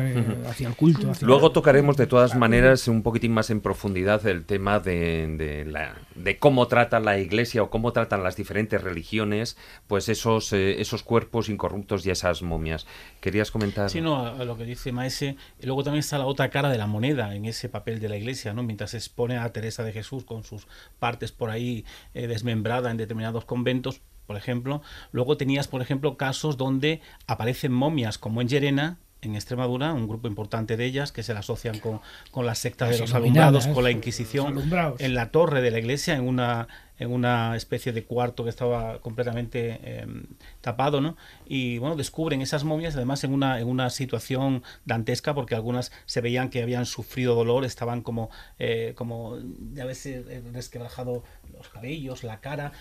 hacia 0.48 0.68
el 0.68 0.76
culto. 0.76 1.12
Luego 1.22 1.52
tocaremos 1.52 1.98
de 1.98 2.08
todas 2.08 2.36
maneras 2.36 2.88
un 2.88 3.04
poquitín 3.04 3.34
más 3.34 3.50
en 3.50 3.62
profundidad 3.62 4.26
el 4.28 4.46
tema 4.46 4.80
de, 4.80 5.66
la, 5.68 5.96
de 6.16 6.40
cómo 6.40 6.68
trata 6.68 7.00
la 7.00 7.20
iglesia 7.20 7.62
o 7.62 7.70
cómo 7.70 7.92
tratan 7.92 8.24
las 8.24 8.36
diferentes 8.36 8.82
religiones, 8.82 9.58
pues 9.88 10.10
esos, 10.10 10.52
eh, 10.54 10.82
esos 10.82 11.04
cuerpos 11.04 11.50
incorruptos 11.50 12.06
y 12.06 12.10
esas 12.10 12.42
momias. 12.42 12.88
¿Querías 13.20 13.52
comentar? 13.52 13.90
Sí, 13.90 14.02
no, 14.02 14.26
a, 14.26 14.46
lo 14.46 14.58
que 14.58 14.64
dice 14.64 14.92
Maese. 14.92 15.36
Y 15.60 15.66
luego 15.66 15.84
también 15.84 16.00
está 16.00 16.18
la 16.18 16.26
otra 16.26 16.50
cara 16.50 16.70
de 16.70 16.78
la 16.78 16.88
moneda 16.88 17.36
en 17.36 17.46
ese 17.46 17.70
papel 17.70 18.00
de 18.00 18.10
la 18.10 18.18
iglesia, 18.18 18.54
¿no? 18.54 18.64
Mientras 18.64 18.92
se 18.92 18.98
expone 18.98 19.38
a 19.38 19.52
Teresa 19.52 19.84
de 19.84 19.92
Jesús 19.92 20.24
con 20.24 20.44
sus 20.44 20.68
partes 21.00 21.32
por 21.32 21.50
ahí 21.50 21.86
eh, 22.14 22.28
desmembrada 22.28 22.90
en 22.90 22.98
determinados 22.98 23.46
conventos, 23.46 24.02
por 24.26 24.38
ejemplo. 24.38 24.82
Luego 25.12 25.38
tenías, 25.38 25.68
por 25.68 25.82
ejemplo, 25.82 26.18
casos 26.18 26.58
donde 26.58 27.02
aparecen 27.28 27.74
momias, 27.74 28.18
como 28.18 28.42
en 28.42 28.48
Llerena, 28.48 29.00
en 29.26 29.36
Extremadura, 29.36 29.94
un 29.94 30.08
grupo 30.08 30.28
importante 30.28 30.78
de 30.78 30.86
ellas 30.86 31.12
que 31.12 31.24
se 31.24 31.34
la 31.34 31.40
asocian 31.40 31.80
con, 31.80 32.02
con 32.32 32.46
la 32.46 32.56
secta 32.56 32.88
de 32.88 32.98
los 32.98 33.14
alumbrados, 33.14 33.68
con 33.68 33.84
la 33.84 33.92
Inquisición, 33.92 34.62
en 35.00 35.16
la 35.16 35.32
torre 35.32 35.62
de 35.62 35.72
la 35.72 35.80
iglesia, 35.80 36.16
en 36.16 36.28
una, 36.28 36.68
en 37.00 37.12
una 37.12 37.56
especie 37.56 37.92
de 37.92 38.04
cuarto 38.04 38.44
que 38.44 38.50
estaba 38.50 39.00
completamente 39.00 40.00
em, 40.02 40.26
tapado, 40.62 41.02
¿no? 41.02 41.18
Y 41.46 41.78
bueno, 41.80 41.96
descubren 41.96 42.42
esas 42.42 42.64
momias, 42.64 42.96
además 42.96 43.24
en 43.24 43.34
una, 43.34 43.60
en 43.60 43.68
una 43.68 43.90
situación 43.90 44.64
dantesca, 44.86 45.34
porque 45.34 45.56
algunas 45.56 45.92
se 46.06 46.22
veían 46.22 46.50
que 46.50 46.62
habían 46.62 46.86
sufrido 46.86 47.36
dolor, 47.36 47.66
estaban 47.66 48.02
como, 48.02 48.30
eh, 48.60 48.94
como 48.96 49.38
ya 49.74 49.86
veces 49.86 50.26
resquebrajado 50.54 51.24
los 51.58 51.70
cabellos, 51.70 52.24
la 52.24 52.40
cara, 52.40 52.72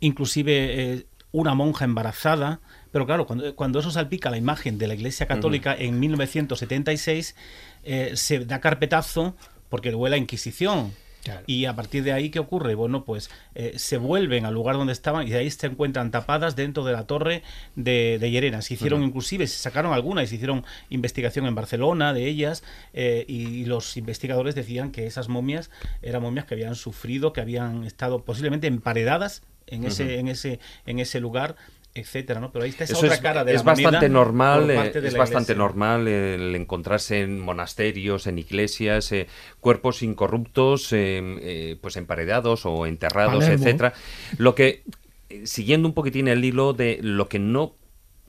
inclusive 0.00 0.92
eh, 0.92 1.06
una 1.32 1.54
monja 1.54 1.84
embarazada, 1.84 2.60
pero 2.92 3.06
claro, 3.06 3.26
cuando, 3.26 3.56
cuando 3.56 3.80
eso 3.80 3.90
salpica 3.90 4.30
la 4.30 4.36
imagen 4.36 4.78
de 4.78 4.86
la 4.86 4.94
Iglesia 4.94 5.26
Católica 5.26 5.74
en 5.76 5.98
1976, 5.98 7.34
eh, 7.84 8.12
se 8.14 8.44
da 8.44 8.60
carpetazo 8.60 9.34
porque 9.68 9.94
huele 9.94 10.16
la 10.16 10.18
Inquisición. 10.18 10.92
Y 11.46 11.66
a 11.66 11.76
partir 11.76 12.02
de 12.02 12.12
ahí, 12.12 12.30
¿qué 12.30 12.40
ocurre? 12.40 12.74
Bueno, 12.74 13.04
pues 13.04 13.30
eh, 13.54 13.74
se 13.76 13.96
vuelven 13.96 14.44
al 14.44 14.54
lugar 14.54 14.76
donde 14.76 14.92
estaban 14.92 15.26
y 15.26 15.30
de 15.30 15.38
ahí 15.38 15.50
se 15.50 15.68
encuentran 15.68 16.10
tapadas 16.10 16.56
dentro 16.56 16.84
de 16.84 16.92
la 16.92 17.06
torre 17.06 17.42
de, 17.76 18.18
de 18.18 18.30
Llerena. 18.30 18.60
Se 18.60 18.74
hicieron 18.74 19.02
inclusive, 19.04 19.46
se 19.46 19.56
sacaron 19.56 19.92
algunas 19.92 20.24
y 20.24 20.26
se 20.26 20.34
hicieron 20.36 20.64
investigación 20.90 21.46
en 21.46 21.54
Barcelona 21.54 22.12
de 22.12 22.26
ellas 22.26 22.64
eh, 22.92 23.24
y, 23.28 23.64
los 23.66 23.96
investigadores 23.96 24.56
decían 24.56 24.90
que 24.90 25.06
esas 25.06 25.28
momias 25.28 25.70
eran 26.02 26.22
momias 26.22 26.44
que 26.44 26.54
habían 26.54 26.74
sufrido, 26.74 27.32
que 27.32 27.40
habían 27.40 27.84
estado 27.84 28.24
posiblemente 28.24 28.66
emparedadas 28.66 29.42
en 29.68 29.84
ese, 29.84 30.18
en 30.18 30.26
ese, 30.26 30.58
en 30.86 30.98
ese 30.98 31.20
lugar 31.20 31.54
etcétera, 31.94 32.40
¿no? 32.40 32.50
Pero 32.52 32.64
ahí 32.64 32.70
está 32.70 32.84
esa 32.84 32.96
otra 32.96 33.14
es, 33.14 33.20
cara 33.20 33.44
de 33.44 33.54
es 33.54 33.64
bastante 33.64 34.08
normal, 34.08 34.70
eh, 34.70 34.92
es 34.94 35.16
bastante 35.16 35.54
normal 35.54 36.08
el 36.08 36.54
encontrarse 36.54 37.20
en 37.20 37.38
monasterios, 37.38 38.26
en 38.26 38.38
iglesias, 38.38 39.12
eh, 39.12 39.26
cuerpos 39.60 40.02
incorruptos, 40.02 40.88
eh, 40.92 41.76
pues 41.80 41.96
emparedados 41.96 42.64
o 42.64 42.86
enterrados, 42.86 43.44
etcétera. 43.44 43.92
Lo 44.38 44.54
que 44.54 44.82
siguiendo 45.44 45.88
un 45.88 45.94
poquitín 45.94 46.28
el 46.28 46.44
hilo 46.44 46.72
de 46.72 46.98
lo 47.02 47.28
que 47.28 47.38
no 47.38 47.76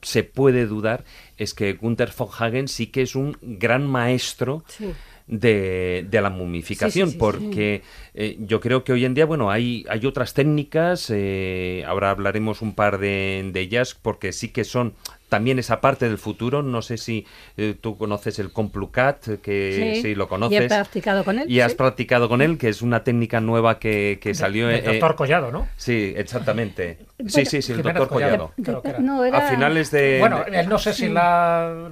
se 0.02 0.22
puede 0.22 0.66
dudar 0.66 1.04
es 1.38 1.54
que 1.54 1.72
Gunther 1.72 2.12
von 2.16 2.28
Hagen 2.38 2.68
sí 2.68 2.88
que 2.88 3.02
es 3.02 3.14
un 3.14 3.36
gran 3.40 3.86
maestro 3.86 4.64
de, 5.26 6.06
de 6.08 6.20
la 6.20 6.30
momificación, 6.30 7.14
porque 7.18 7.82
eh, 8.14 8.36
yo 8.40 8.60
creo 8.60 8.84
que 8.84 8.92
hoy 8.92 9.04
en 9.04 9.14
día, 9.14 9.24
bueno, 9.24 9.50
hay, 9.50 9.84
hay 9.88 10.04
otras 10.06 10.34
técnicas, 10.34 11.10
eh, 11.10 11.82
ahora 11.86 12.10
hablaremos 12.10 12.60
un 12.62 12.74
par 12.74 12.98
de, 12.98 13.50
de 13.52 13.60
ellas, 13.60 13.94
porque 13.94 14.32
sí 14.32 14.48
que 14.48 14.64
son 14.64 14.94
también 15.28 15.58
esa 15.58 15.80
parte 15.80 16.06
del 16.06 16.18
futuro. 16.18 16.62
No 16.62 16.82
sé 16.82 16.96
si 16.96 17.26
eh, 17.56 17.74
tú 17.80 17.96
conoces 17.96 18.38
el 18.38 18.52
Complucat, 18.52 19.40
que 19.40 20.00
sí, 20.00 20.14
lo 20.14 20.28
conoces. 20.28 20.60
Y 20.60 20.64
he 20.64 20.68
practicado 20.68 21.24
con 21.24 21.38
él. 21.38 21.50
Y 21.50 21.60
has 21.60 21.74
practicado 21.74 22.28
con 22.28 22.42
él, 22.42 22.58
que 22.58 22.68
es 22.68 22.82
una 22.82 23.04
técnica 23.04 23.40
nueva 23.40 23.78
que, 23.78 24.18
que 24.20 24.34
salió. 24.34 24.70
El 24.70 24.84
doctor 24.84 25.16
Collado, 25.16 25.50
¿no? 25.50 25.68
Sí, 25.76 26.14
exactamente. 26.16 26.98
sí, 27.26 27.44
sí, 27.44 27.62
sí, 27.62 27.72
el 27.72 27.82
doctor 27.82 28.08
Collado. 28.08 28.52
No, 28.98 29.24
era... 29.24 29.38
A 29.38 29.50
finales 29.50 29.90
de. 29.90 30.18
Bueno, 30.20 30.44
él 30.44 30.68
no 30.68 30.78
sé 30.78 30.92
si 30.92 31.08
la. 31.08 31.90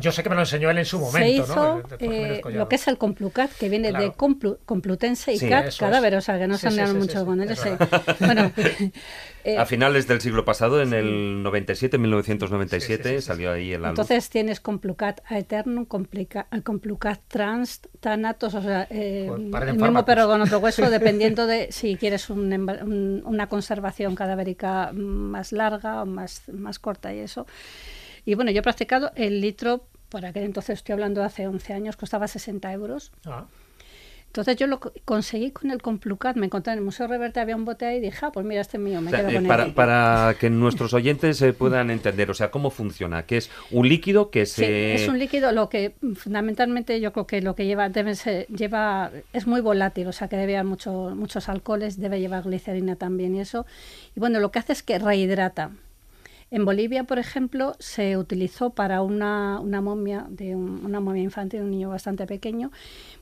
Yo 0.00 0.12
sé 0.12 0.22
que 0.22 0.28
me 0.28 0.34
lo 0.34 0.42
enseñó 0.42 0.70
él 0.70 0.78
en 0.78 0.84
su 0.84 0.98
momento, 0.98 1.46
Se 1.46 1.52
hizo, 1.52 1.54
¿no? 1.54 1.82
Eh, 1.98 2.40
lo 2.50 2.68
que 2.68 2.76
es 2.76 2.88
el 2.88 2.98
Complucat, 2.98 3.52
que 3.52 3.68
viene 3.68 3.92
de 3.92 4.12
Complutense 4.12 5.32
y 5.32 5.38
Cat, 5.38 5.74
cadáver, 5.78 6.16
o 6.16 6.20
sea, 6.20 6.38
que 6.38 6.46
no 6.46 6.58
se 6.58 6.68
han 6.68 6.98
mucho 6.98 7.24
con 7.24 7.40
él. 7.40 7.56
Bueno. 8.20 8.52
Eh, 9.44 9.58
a 9.58 9.66
finales 9.66 10.08
del 10.08 10.22
siglo 10.22 10.46
pasado, 10.46 10.80
en 10.80 10.94
el 10.94 11.42
97, 11.42 11.98
1997, 11.98 13.20
salió 13.20 13.52
ahí 13.52 13.72
el 13.72 13.84
álbum. 13.84 13.90
Entonces 13.90 14.30
tienes 14.30 14.58
Complucat 14.58 15.20
Aeternum, 15.26 15.84
Complucat 15.84 17.20
Trans, 17.28 17.82
Thanatos, 18.00 18.54
o 18.54 18.62
sea, 18.62 18.86
eh, 18.88 19.30
el 19.30 19.76
mismo 19.76 20.04
pero 20.06 20.26
con 20.28 20.40
otro 20.40 20.60
hueso, 20.60 20.88
dependiendo 20.90 21.46
de 21.46 21.70
si 21.72 21.96
quieres 21.96 22.30
una 22.30 23.46
conservación 23.50 24.14
cadavérica 24.14 24.92
más 24.94 25.52
larga 25.52 26.02
o 26.02 26.06
más, 26.06 26.48
más 26.48 26.78
corta 26.78 27.12
y 27.12 27.18
eso. 27.18 27.46
Y 28.24 28.36
bueno, 28.36 28.50
yo 28.50 28.60
he 28.60 28.62
practicado 28.62 29.12
el 29.14 29.42
litro, 29.42 29.86
por 30.08 30.24
aquel 30.24 30.44
entonces 30.44 30.78
estoy 30.78 30.94
hablando 30.94 31.20
de 31.20 31.26
hace 31.26 31.46
11 31.46 31.74
años, 31.74 31.96
costaba 31.96 32.28
60 32.28 32.72
euros. 32.72 33.12
Ah. 33.26 33.44
Entonces 34.34 34.56
yo 34.56 34.66
lo 34.66 34.80
conseguí 34.80 35.52
con 35.52 35.70
el 35.70 35.80
Complucat, 35.80 36.34
me 36.34 36.46
encontré 36.46 36.72
en 36.72 36.80
el 36.80 36.84
Museo 36.84 37.06
Reverte, 37.06 37.38
había 37.38 37.54
un 37.54 37.64
bote 37.64 37.86
ahí 37.86 37.98
y 37.98 38.00
dije, 38.00 38.18
ah, 38.22 38.32
pues 38.32 38.44
mira, 38.44 38.62
este 38.62 38.78
es 38.78 38.82
mío, 38.82 39.00
me 39.00 39.12
quedo 39.12 39.28
eh, 39.28 39.34
con 39.34 39.46
para, 39.46 39.72
Para 39.74 40.34
que 40.40 40.50
nuestros 40.50 40.92
oyentes 40.92 41.36
se 41.36 41.52
puedan 41.52 41.88
entender, 41.88 42.28
o 42.32 42.34
sea, 42.34 42.50
¿cómo 42.50 42.70
funciona? 42.70 43.26
Que 43.26 43.36
es 43.36 43.48
un 43.70 43.88
líquido 43.88 44.30
que 44.30 44.44
se... 44.44 44.66
Sí, 44.96 45.02
es 45.04 45.08
un 45.08 45.20
líquido, 45.20 45.52
lo 45.52 45.68
que 45.68 45.94
fundamentalmente 46.16 47.00
yo 47.00 47.12
creo 47.12 47.28
que 47.28 47.42
lo 47.42 47.54
que 47.54 47.64
lleva, 47.66 47.88
debe 47.90 48.16
ser, 48.16 48.48
lleva, 48.48 49.12
es 49.32 49.46
muy 49.46 49.60
volátil, 49.60 50.08
o 50.08 50.12
sea, 50.12 50.26
que 50.26 50.36
debe 50.36 50.56
haber 50.56 50.68
mucho, 50.68 51.12
muchos 51.14 51.48
alcoholes, 51.48 52.00
debe 52.00 52.18
llevar 52.18 52.42
glicerina 52.42 52.96
también 52.96 53.36
y 53.36 53.40
eso. 53.40 53.66
Y 54.16 54.18
bueno, 54.18 54.40
lo 54.40 54.50
que 54.50 54.58
hace 54.58 54.72
es 54.72 54.82
que 54.82 54.98
rehidrata. 54.98 55.70
En 56.54 56.64
Bolivia, 56.64 57.02
por 57.02 57.18
ejemplo, 57.18 57.74
se 57.80 58.16
utilizó 58.16 58.70
para 58.70 59.02
una, 59.02 59.58
una 59.58 59.80
momia 59.80 60.24
de 60.28 60.54
una 60.54 61.00
momia 61.00 61.24
infantil, 61.24 61.62
un 61.62 61.72
niño 61.72 61.88
bastante 61.88 62.28
pequeño. 62.28 62.70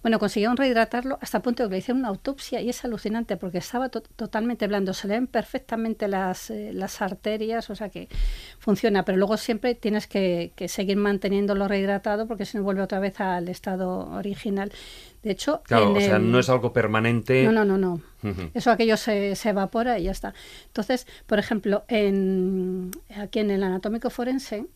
Bueno, 0.02 0.18
consiguieron 0.18 0.58
rehidratarlo 0.58 1.16
hasta 1.22 1.38
el 1.38 1.42
punto 1.42 1.62
de 1.62 1.70
que 1.70 1.72
le 1.72 1.78
hicieron 1.78 2.00
una 2.00 2.08
autopsia 2.10 2.60
y 2.60 2.68
es 2.68 2.84
alucinante 2.84 3.38
porque 3.38 3.56
estaba 3.56 3.88
totalmente 3.88 4.66
blando. 4.66 4.92
Se 4.92 5.08
le 5.08 5.14
ven 5.14 5.26
perfectamente 5.28 6.08
las, 6.08 6.50
eh, 6.50 6.72
las 6.74 7.00
arterias, 7.00 7.70
o 7.70 7.74
sea 7.74 7.88
que 7.88 8.10
funciona, 8.58 9.06
pero 9.06 9.16
luego 9.16 9.38
siempre 9.38 9.74
tienes 9.74 10.06
que, 10.06 10.52
que 10.54 10.68
seguir 10.68 10.98
manteniéndolo 10.98 11.68
rehidratado 11.68 12.26
porque 12.26 12.44
si 12.44 12.58
no 12.58 12.64
vuelve 12.64 12.82
otra 12.82 13.00
vez 13.00 13.18
al 13.18 13.48
estado 13.48 14.10
original. 14.10 14.70
De 15.22 15.30
hecho, 15.30 15.62
claro, 15.64 15.92
o 15.92 16.00
sea, 16.00 16.18
no 16.18 16.38
es 16.38 16.48
algo 16.48 16.72
permanente. 16.72 17.44
No, 17.44 17.52
no, 17.52 17.64
no, 17.64 17.78
no. 17.78 18.00
Eso 18.54 18.70
aquello 18.70 18.96
se, 18.96 19.36
se, 19.36 19.50
evapora 19.50 19.98
y 19.98 20.04
ya 20.04 20.10
está. 20.10 20.34
Entonces, 20.66 21.06
por 21.26 21.38
ejemplo, 21.38 21.84
en, 21.88 22.90
aquí 23.16 23.38
en 23.38 23.50
el 23.50 23.62
anatómico 23.62 24.10
forense, 24.10 24.66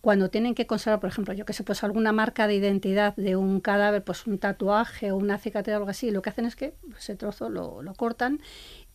cuando 0.00 0.30
tienen 0.30 0.54
que 0.54 0.66
conservar, 0.66 1.00
por 1.00 1.10
ejemplo, 1.10 1.34
yo 1.34 1.44
que 1.44 1.52
sé, 1.52 1.64
pues 1.64 1.82
alguna 1.84 2.12
marca 2.12 2.46
de 2.46 2.54
identidad 2.54 3.14
de 3.16 3.36
un 3.36 3.60
cadáver, 3.60 4.04
pues 4.04 4.26
un 4.26 4.38
tatuaje 4.38 5.12
o 5.12 5.16
una 5.16 5.38
cicatriz 5.38 5.74
o 5.74 5.78
algo 5.78 5.90
así, 5.90 6.10
lo 6.10 6.22
que 6.22 6.30
hacen 6.30 6.44
es 6.44 6.56
que 6.56 6.74
ese 6.96 7.16
trozo 7.16 7.48
lo, 7.48 7.82
lo 7.82 7.94
cortan 7.94 8.40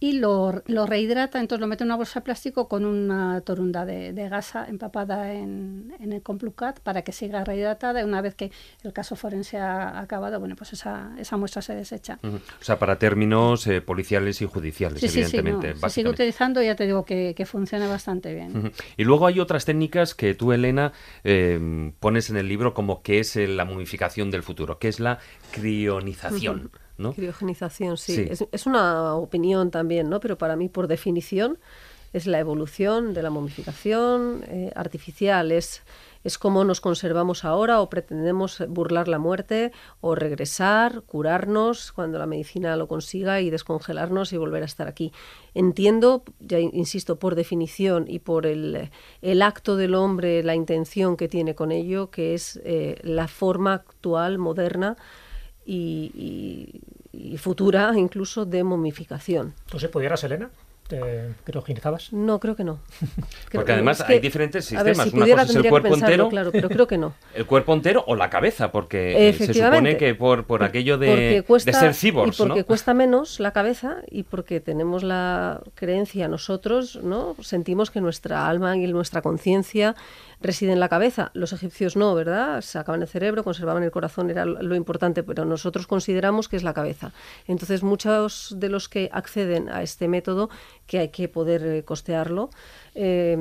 y 0.03 0.11
lo, 0.19 0.61
lo, 0.65 0.85
rehidrata, 0.85 1.39
entonces 1.39 1.61
lo 1.61 1.67
mete 1.67 1.85
en 1.85 1.87
una 1.87 1.95
bolsa 1.95 2.19
de 2.19 2.25
plástico 2.25 2.67
con 2.67 2.83
una 2.83 3.39
torunda 3.39 3.85
de, 3.85 4.11
gasa 4.27 4.67
empapada 4.67 5.33
en, 5.33 5.95
en, 5.97 6.11
el 6.11 6.21
Complucat 6.21 6.81
para 6.81 7.03
que 7.03 7.13
siga 7.13 7.45
rehidratada 7.45 8.01
y 8.01 8.03
una 8.03 8.19
vez 8.19 8.35
que 8.35 8.51
el 8.83 8.91
caso 8.91 9.15
forense 9.15 9.59
ha 9.59 10.01
acabado, 10.01 10.41
bueno, 10.41 10.57
pues 10.57 10.73
esa, 10.73 11.15
esa 11.17 11.37
muestra 11.37 11.61
se 11.61 11.73
desecha. 11.73 12.19
O 12.21 12.63
sea, 12.65 12.79
para 12.79 12.99
términos 12.99 13.65
eh, 13.67 13.79
policiales 13.79 14.41
y 14.41 14.45
judiciales, 14.45 15.01
evidentemente. 15.01 15.75
Sí, 15.75 15.79
se 15.79 15.89
sigue 15.89 16.09
utilizando 16.09 16.61
y 16.61 16.65
ya 16.65 16.75
te 16.75 16.85
digo 16.85 17.05
que, 17.05 17.33
que 17.33 17.45
funciona 17.45 17.87
bastante 17.87 18.33
bien. 18.33 18.73
Y 18.97 19.05
luego 19.05 19.25
hay 19.25 19.39
otras 19.39 19.63
técnicas 19.63 20.15
que 20.15 20.33
tú, 20.33 20.51
Elena, 20.51 20.91
eh, 21.23 21.93
pones 22.01 22.29
en 22.29 22.35
el 22.35 22.49
libro 22.49 22.73
como 22.73 23.03
que 23.03 23.19
es 23.19 23.37
la 23.37 23.63
momificación 23.63 24.31
del 24.31 24.43
futuro, 24.43 24.79
que 24.79 24.89
es 24.89 24.99
la 24.99 25.19
crionización. 25.53 26.71
Criogenización, 27.13 27.97
sí. 27.97 28.27
Es, 28.29 28.65
una 28.65 29.15
opinión 29.15 29.71
también, 29.71 30.09
¿no? 30.09 30.19
Pero 30.19 30.37
para 30.37 30.55
mí, 30.55 30.69
por 30.69 30.87
definición, 30.87 31.57
es 32.13 32.27
la 32.27 32.39
evolución 32.39 33.13
de 33.13 33.23
la 33.23 33.29
momificación 33.29 34.43
eh, 34.47 34.71
artificial. 34.75 35.51
Es 35.51 35.81
es 36.23 36.37
cómo 36.37 36.63
nos 36.63 36.79
conservamos 36.79 37.43
ahora 37.43 37.81
o 37.81 37.89
pretendemos 37.89 38.63
burlar 38.69 39.07
la 39.07 39.19
muerte 39.19 39.71
o 39.99 40.15
regresar, 40.15 41.03
curarnos 41.05 41.91
cuando 41.91 42.17
la 42.17 42.25
medicina 42.25 42.75
lo 42.77 42.87
consiga 42.87 43.41
y 43.41 43.49
descongelarnos 43.49 44.31
y 44.31 44.37
volver 44.37 44.63
a 44.63 44.65
estar 44.65 44.87
aquí. 44.87 45.11
Entiendo, 45.53 46.23
ya 46.39 46.59
insisto, 46.59 47.19
por 47.19 47.35
definición 47.35 48.05
y 48.07 48.19
por 48.19 48.45
el, 48.45 48.89
el 49.21 49.41
acto 49.41 49.75
del 49.75 49.95
hombre, 49.95 50.43
la 50.43 50.55
intención 50.55 51.17
que 51.17 51.27
tiene 51.27 51.55
con 51.55 51.71
ello, 51.71 52.09
que 52.09 52.33
es 52.33 52.59
eh, 52.63 52.99
la 53.03 53.27
forma 53.27 53.73
actual, 53.73 54.37
moderna 54.37 54.95
y, 55.65 56.79
y, 57.13 57.33
y 57.33 57.37
futura 57.37 57.91
incluso 57.95 58.45
de 58.45 58.63
momificación. 58.63 59.53
¿Tú 59.67 59.79
se 59.79 59.89
pudieras, 59.89 60.23
Elena? 60.23 60.49
¿Te 60.87 61.29
criogenizabas? 61.45 62.11
No, 62.11 62.41
creo 62.41 62.57
que 62.57 62.65
no. 62.65 62.79
Creo- 62.99 63.61
Porque 63.61 63.71
además 63.71 64.01
es 64.01 64.05
que- 64.05 64.13
hay 64.13 64.19
diferentes 64.19 64.69
ver, 64.69 64.79
sistemas. 64.83 65.07
si 65.09 65.15
Una 65.15 65.23
pudiera, 65.23 65.41
cosa 65.43 65.51
es 65.51 65.55
el 65.55 65.63
que 65.63 65.69
cuerpo 65.69 65.89
pensarlo, 65.91 66.13
entero. 66.13 66.29
Claro, 66.29 66.51
pero 66.51 66.67
creo 66.69 66.87
que 66.87 66.97
no. 66.97 67.13
El 67.35 67.45
cuerpo 67.45 67.73
entero 67.73 68.03
o 68.05 68.15
la 68.17 68.29
cabeza, 68.29 68.69
porque 68.73 69.29
eh, 69.29 69.33
se 69.33 69.53
supone 69.53 69.95
que 69.95 70.13
por, 70.13 70.43
por 70.45 70.61
aquello 70.61 70.97
de, 70.97 71.41
cuesta, 71.47 71.71
de 71.71 71.77
ser 71.77 71.93
cyborgs, 71.93 72.35
y 72.37 72.43
porque 72.43 72.59
¿no? 72.59 72.65
cuesta 72.65 72.93
menos 72.93 73.39
la 73.39 73.51
cabeza 73.53 73.99
y 74.11 74.23
porque 74.23 74.59
tenemos 74.59 75.03
la 75.03 75.61
creencia 75.73 76.27
nosotros, 76.27 76.99
¿no? 77.01 77.37
Sentimos 77.41 77.89
que 77.89 78.01
nuestra 78.01 78.49
alma 78.49 78.75
y 78.75 78.85
nuestra 78.87 79.21
conciencia 79.21 79.95
reside 80.43 80.73
en 80.73 80.79
la 80.79 80.89
cabeza. 80.89 81.31
Los 81.33 81.53
egipcios 81.53 81.95
no, 81.95 82.13
¿verdad? 82.13 82.61
Sacaban 82.61 83.01
el 83.01 83.07
cerebro, 83.07 83.43
conservaban 83.43 83.81
el 83.81 83.91
corazón, 83.91 84.29
era 84.29 84.45
lo 84.45 84.75
importante, 84.75 85.23
pero 85.23 85.45
nosotros 85.45 85.87
consideramos 85.87 86.49
que 86.49 86.57
es 86.57 86.63
la 86.63 86.73
cabeza. 86.73 87.13
Entonces, 87.47 87.81
muchos 87.81 88.53
de 88.57 88.69
los 88.69 88.89
que 88.89 89.09
acceden 89.11 89.69
a 89.69 89.81
este 89.81 90.07
método, 90.07 90.49
que 90.85 90.99
hay 90.99 91.09
que 91.09 91.27
poder 91.29 91.65
eh, 91.65 91.83
costearlo, 91.83 92.49
eh, 92.93 93.37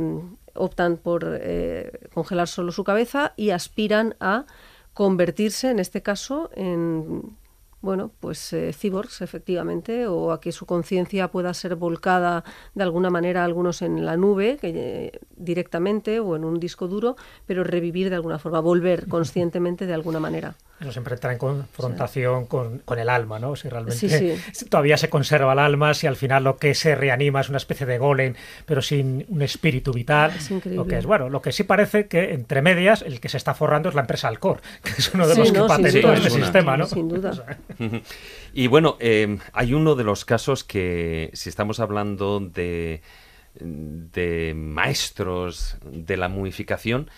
optan 0.54 0.96
por 0.96 1.38
eh, 1.40 2.08
congelar 2.14 2.48
solo 2.48 2.72
su 2.72 2.84
cabeza 2.84 3.32
y 3.36 3.50
aspiran 3.50 4.14
a 4.20 4.46
convertirse, 4.94 5.70
en 5.70 5.78
este 5.78 6.02
caso, 6.02 6.50
en 6.54 7.36
bueno, 7.82 8.12
pues 8.20 8.52
eh, 8.52 8.72
cyborgs, 8.72 9.20
efectivamente, 9.20 10.06
o 10.06 10.32
a 10.32 10.40
que 10.40 10.52
su 10.52 10.66
conciencia 10.66 11.28
pueda 11.28 11.52
ser 11.52 11.74
volcada 11.74 12.44
de 12.74 12.82
alguna 12.84 13.10
manera, 13.10 13.44
algunos 13.44 13.82
en 13.82 14.06
la 14.06 14.16
nube 14.16 14.56
que, 14.60 14.70
eh, 14.74 15.20
directamente 15.36 16.20
o 16.20 16.36
en 16.36 16.44
un 16.44 16.58
disco 16.60 16.88
duro, 16.88 17.16
pero 17.44 17.64
revivir 17.64 18.08
de 18.08 18.16
alguna 18.16 18.38
forma, 18.38 18.60
volver 18.60 19.06
conscientemente 19.08 19.86
de 19.86 19.94
alguna 19.94 20.20
manera. 20.20 20.54
Eso 20.80 20.90
siempre 20.90 21.14
entra 21.14 21.30
en 21.30 21.38
confrontación 21.38 22.46
con, 22.46 22.78
con 22.78 22.98
el 22.98 23.08
alma, 23.08 23.38
¿no? 23.38 23.54
Si 23.54 23.68
realmente 23.68 24.08
Sí, 24.08 24.64
todavía 24.68 24.96
se 24.96 25.08
conserva 25.08 25.52
el 25.52 25.60
alma, 25.60 25.94
si 25.94 26.08
al 26.08 26.16
final 26.16 26.42
lo 26.42 26.56
que 26.56 26.74
se 26.74 26.96
reanima 26.96 27.40
es 27.40 27.48
una 27.48 27.58
especie 27.58 27.86
de 27.86 27.98
golem, 27.98 28.34
pero 28.66 28.82
sin 28.82 29.24
un 29.28 29.42
espíritu 29.42 29.92
vital. 29.92 30.32
Es 30.36 30.50
increíble. 30.50 30.82
Lo 30.82 30.88
que 30.88 30.98
es, 30.98 31.06
bueno, 31.06 31.28
lo 31.28 31.40
que 31.40 31.52
sí 31.52 31.62
parece 31.62 32.08
que 32.08 32.34
entre 32.34 32.62
medias 32.62 33.02
el 33.02 33.20
que 33.20 33.28
se 33.28 33.36
está 33.36 33.54
forrando 33.54 33.90
es 33.90 33.94
la 33.94 34.00
empresa 34.00 34.26
Alcor, 34.26 34.60
que 34.82 34.90
es 34.98 35.14
uno 35.14 35.28
de 35.28 35.36
los 35.36 35.52
que 35.52 35.58
no, 35.58 35.68
sin 35.68 35.76
patentó 35.76 36.12
este 36.14 36.28
duda. 36.30 36.42
sistema, 36.44 36.76
¿no? 36.76 36.86
Sin 36.86 37.08
duda. 37.08 37.58
Y 38.54 38.66
bueno, 38.66 38.96
eh, 39.00 39.38
hay 39.52 39.72
uno 39.74 39.94
de 39.94 40.04
los 40.04 40.24
casos 40.24 40.62
que, 40.64 41.30
si 41.32 41.48
estamos 41.48 41.80
hablando 41.80 42.38
de, 42.40 43.00
de 43.54 44.54
maestros 44.54 45.76
de 45.84 46.16
la 46.16 46.28
mumificación, 46.28 47.10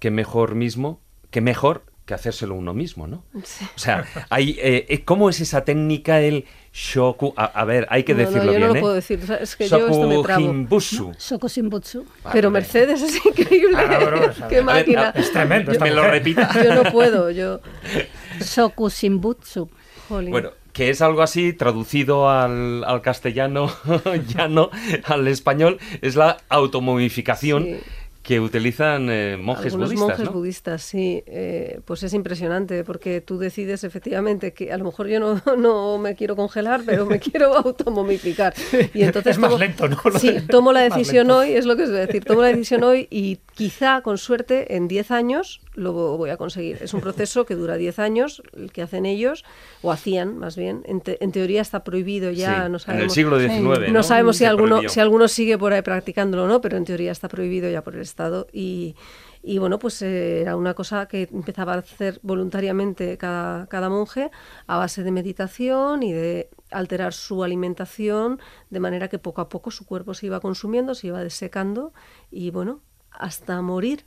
que 0.00 0.10
mejor 0.10 0.54
mismo, 0.54 1.00
que 1.30 1.40
mejor 1.40 1.84
que 2.04 2.12
hacérselo 2.12 2.54
uno 2.54 2.74
mismo, 2.74 3.06
¿no? 3.06 3.24
Sí. 3.44 3.64
O 3.74 3.78
sea, 3.78 4.04
hay, 4.28 4.58
eh, 4.60 4.84
eh, 4.90 5.04
¿cómo 5.04 5.30
es 5.30 5.40
esa 5.40 5.64
técnica 5.64 6.20
el 6.20 6.44
shoku? 6.72 7.32
A, 7.34 7.44
a 7.46 7.64
ver, 7.64 7.86
hay 7.88 8.04
que 8.04 8.12
No, 8.12 8.18
no, 8.20 8.26
decirlo 8.26 8.44
yo 8.44 8.50
bien, 8.50 8.60
no 8.60 8.66
lo 8.68 8.74
¿eh? 8.74 8.80
puedo 8.80 8.94
decir, 8.94 9.20
o 9.22 9.26
sea, 9.26 9.36
es 9.36 9.56
que 9.56 9.66
yo 9.68 9.88
esto 9.88 10.06
me 10.06 10.22
trabo. 10.22 10.42
Shokuhinbutsu. 10.42 11.14
Sokosinbutsu. 11.16 12.04
Pero 12.30 12.50
Vale. 12.50 12.60
Mercedes 12.62 13.00
es 13.00 13.24
increíble. 13.24 13.78
O 13.78 14.32
sea, 14.34 14.48
Qué 14.48 14.56
a 14.58 14.58
ver, 14.58 14.64
máquina. 14.64 15.12
es 15.14 15.32
tremendo 15.32 15.72
¿Me 15.80 15.90
lo 15.92 16.10
repita? 16.10 16.50
Yo 16.62 16.74
no 16.82 16.92
puedo, 16.92 17.30
yo. 17.30 17.60
Sokusinbutsu. 18.40 19.70
Jolín. 20.14 20.30
Bueno, 20.30 20.50
que 20.72 20.90
es 20.90 21.00
algo 21.02 21.22
así 21.22 21.52
traducido 21.52 22.28
al, 22.30 22.82
al 22.84 23.00
castellano, 23.00 23.70
ya 24.36 24.48
no, 24.48 24.70
al 25.04 25.28
español, 25.28 25.78
es 26.02 26.16
la 26.16 26.36
automomificación 26.48 27.64
Sí. 27.64 27.76
que 28.22 28.40
utilizan 28.40 29.08
eh, 29.10 29.36
monjes 29.38 29.66
Algunos 29.74 29.90
budistas, 29.90 30.08
monjes 30.08 30.24
¿no? 30.26 30.32
budistas, 30.32 30.82
sí. 30.82 31.22
Eh, 31.26 31.80
pues 31.84 32.02
es 32.02 32.14
impresionante 32.14 32.82
porque 32.82 33.20
tú 33.20 33.36
decides 33.38 33.84
efectivamente 33.84 34.54
que 34.54 34.72
a 34.72 34.78
lo 34.78 34.84
mejor 34.84 35.08
yo 35.08 35.20
no, 35.20 35.42
no 35.58 35.98
me 35.98 36.14
quiero 36.14 36.34
congelar, 36.34 36.80
pero 36.86 37.04
me 37.06 37.18
quiero 37.20 37.54
automomificar. 37.54 38.54
Y 38.94 39.02
entonces 39.02 39.32
Es 39.32 39.38
más 39.38 39.50
tomo- 39.50 39.58
lento, 39.58 39.88
¿no? 39.88 39.98
Lo 40.04 40.18
Sí, 40.18 40.32
de- 40.32 40.40
tomo 40.40 40.72
la 40.72 40.80
decisión 40.80 41.30
hoy, 41.30 41.52
es 41.52 41.66
lo 41.66 41.76
que 41.76 41.82
os 41.84 41.90
voy 41.90 41.98
a 41.98 42.06
decir, 42.06 42.24
tomo 42.24 42.40
la 42.40 42.48
decisión 42.48 42.82
hoy 42.82 43.06
y 43.10 43.40
quizá 43.54 44.00
con 44.00 44.16
suerte 44.18 44.74
en 44.76 44.88
10 44.88 45.10
años 45.10 45.60
lo 45.74 45.92
voy 45.92 46.30
a 46.30 46.36
conseguir. 46.36 46.78
Es 46.80 46.94
un 46.94 47.00
proceso 47.00 47.44
que 47.46 47.54
dura 47.54 47.76
10 47.76 47.98
años, 47.98 48.42
el 48.54 48.72
que 48.72 48.82
hacen 48.82 49.06
ellos, 49.06 49.44
o 49.82 49.90
hacían 49.92 50.38
más 50.38 50.56
bien. 50.56 50.82
En, 50.86 51.00
te- 51.00 51.22
en 51.22 51.32
teoría 51.32 51.60
está 51.62 51.82
prohibido 51.84 52.30
ya, 52.30 52.64
Sí, 52.64 52.70
no 52.70 52.76
en 52.76 52.78
sabemos. 52.80 53.04
el 53.04 53.10
siglo 53.10 53.38
XIX, 53.40 53.62
¿no? 53.62 53.92
No 53.92 54.02
sabemos 54.02 54.36
si 54.36 54.44
alguno, 54.44 54.76
prohibió. 54.76 54.88
si 54.90 55.00
alguno 55.00 55.28
sigue 55.28 55.58
por 55.58 55.72
ahí 55.72 55.82
practicándolo 55.82 56.44
o 56.44 56.48
no, 56.48 56.60
pero 56.60 56.76
en 56.76 56.84
teoría 56.84 57.12
está 57.12 57.28
prohibido 57.28 57.68
ya 57.70 57.82
por 57.82 57.94
el 57.94 58.02
Estado. 58.02 58.46
Y, 58.52 58.94
y 59.42 59.58
bueno, 59.58 59.78
pues 59.78 60.00
eh, 60.02 60.40
era 60.42 60.56
una 60.56 60.74
cosa 60.74 61.06
que 61.06 61.28
empezaba 61.32 61.74
a 61.74 61.78
hacer 61.78 62.18
voluntariamente 62.22 63.18
cada, 63.18 63.66
cada 63.66 63.88
monje 63.88 64.30
a 64.66 64.76
base 64.78 65.02
de 65.02 65.10
meditación 65.10 66.02
y 66.02 66.12
de 66.12 66.48
alterar 66.70 67.12
su 67.12 67.44
alimentación 67.44 68.40
de 68.70 68.80
manera 68.80 69.08
que 69.08 69.18
poco 69.18 69.40
a 69.40 69.48
poco 69.48 69.70
su 69.70 69.84
cuerpo 69.86 70.14
se 70.14 70.26
iba 70.26 70.40
consumiendo, 70.40 70.94
se 70.94 71.08
iba 71.08 71.20
desecando 71.22 71.92
y 72.30 72.50
bueno, 72.50 72.80
hasta 73.10 73.60
morir. 73.62 74.04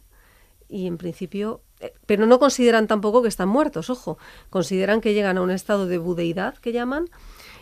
Y 0.70 0.88
en 0.88 0.98
principio, 0.98 1.62
eh, 1.80 1.94
pero 2.06 2.26
no 2.26 2.40
consideran 2.40 2.88
tampoco 2.88 3.22
que 3.22 3.30
están 3.30 3.48
muertos, 3.50 3.90
ojo, 3.90 4.18
consideran 4.50 5.00
que 5.02 5.14
llegan 5.14 5.38
a 5.38 5.42
un 5.42 5.52
estado 5.52 5.86
de 5.88 5.98
budeidad 5.98 6.56
que 6.58 6.72
llaman 6.74 7.10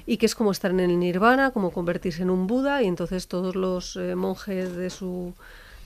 y 0.07 0.18
que 0.18 0.26
es 0.26 0.36
como 0.36 0.52
estar 0.52 0.72
en 0.72 0.80
el 0.80 0.98
nirvana, 0.99 1.52
como 1.52 1.72
convertirse 1.72 2.23
en 2.23 2.30
un 2.30 2.48
Buda 2.48 2.82
y 2.84 2.88
entonces 2.88 3.27
todos 3.27 3.56
los 3.56 3.95
eh, 3.95 4.15
monjes 4.15 4.76
de 4.76 4.90
su 4.90 5.34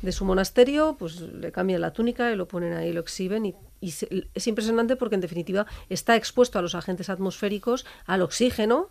de 0.01 0.13
su 0.13 0.23
monasterio, 0.23 0.95
pues 0.97 1.19
le 1.19 1.51
cambian 1.51 1.81
la 1.81 1.91
túnica 1.91 2.31
y 2.31 2.35
lo 2.37 2.47
ponen 2.47 2.71
ahí, 2.71 2.93
lo 2.93 3.01
exhiben 3.01 3.45
y, 3.45 3.53
y 3.81 3.91
se- 3.91 4.27
es 4.33 4.47
impresionante 4.47 4.95
porque 4.95 5.15
en 5.15 5.19
definitiva 5.21 5.65
está 5.89 6.15
expuesto 6.15 6.57
a 6.57 6.61
los 6.61 6.73
agentes 6.73 7.09
atmosféricos, 7.09 7.85
al 8.05 8.21
oxígeno 8.21 8.87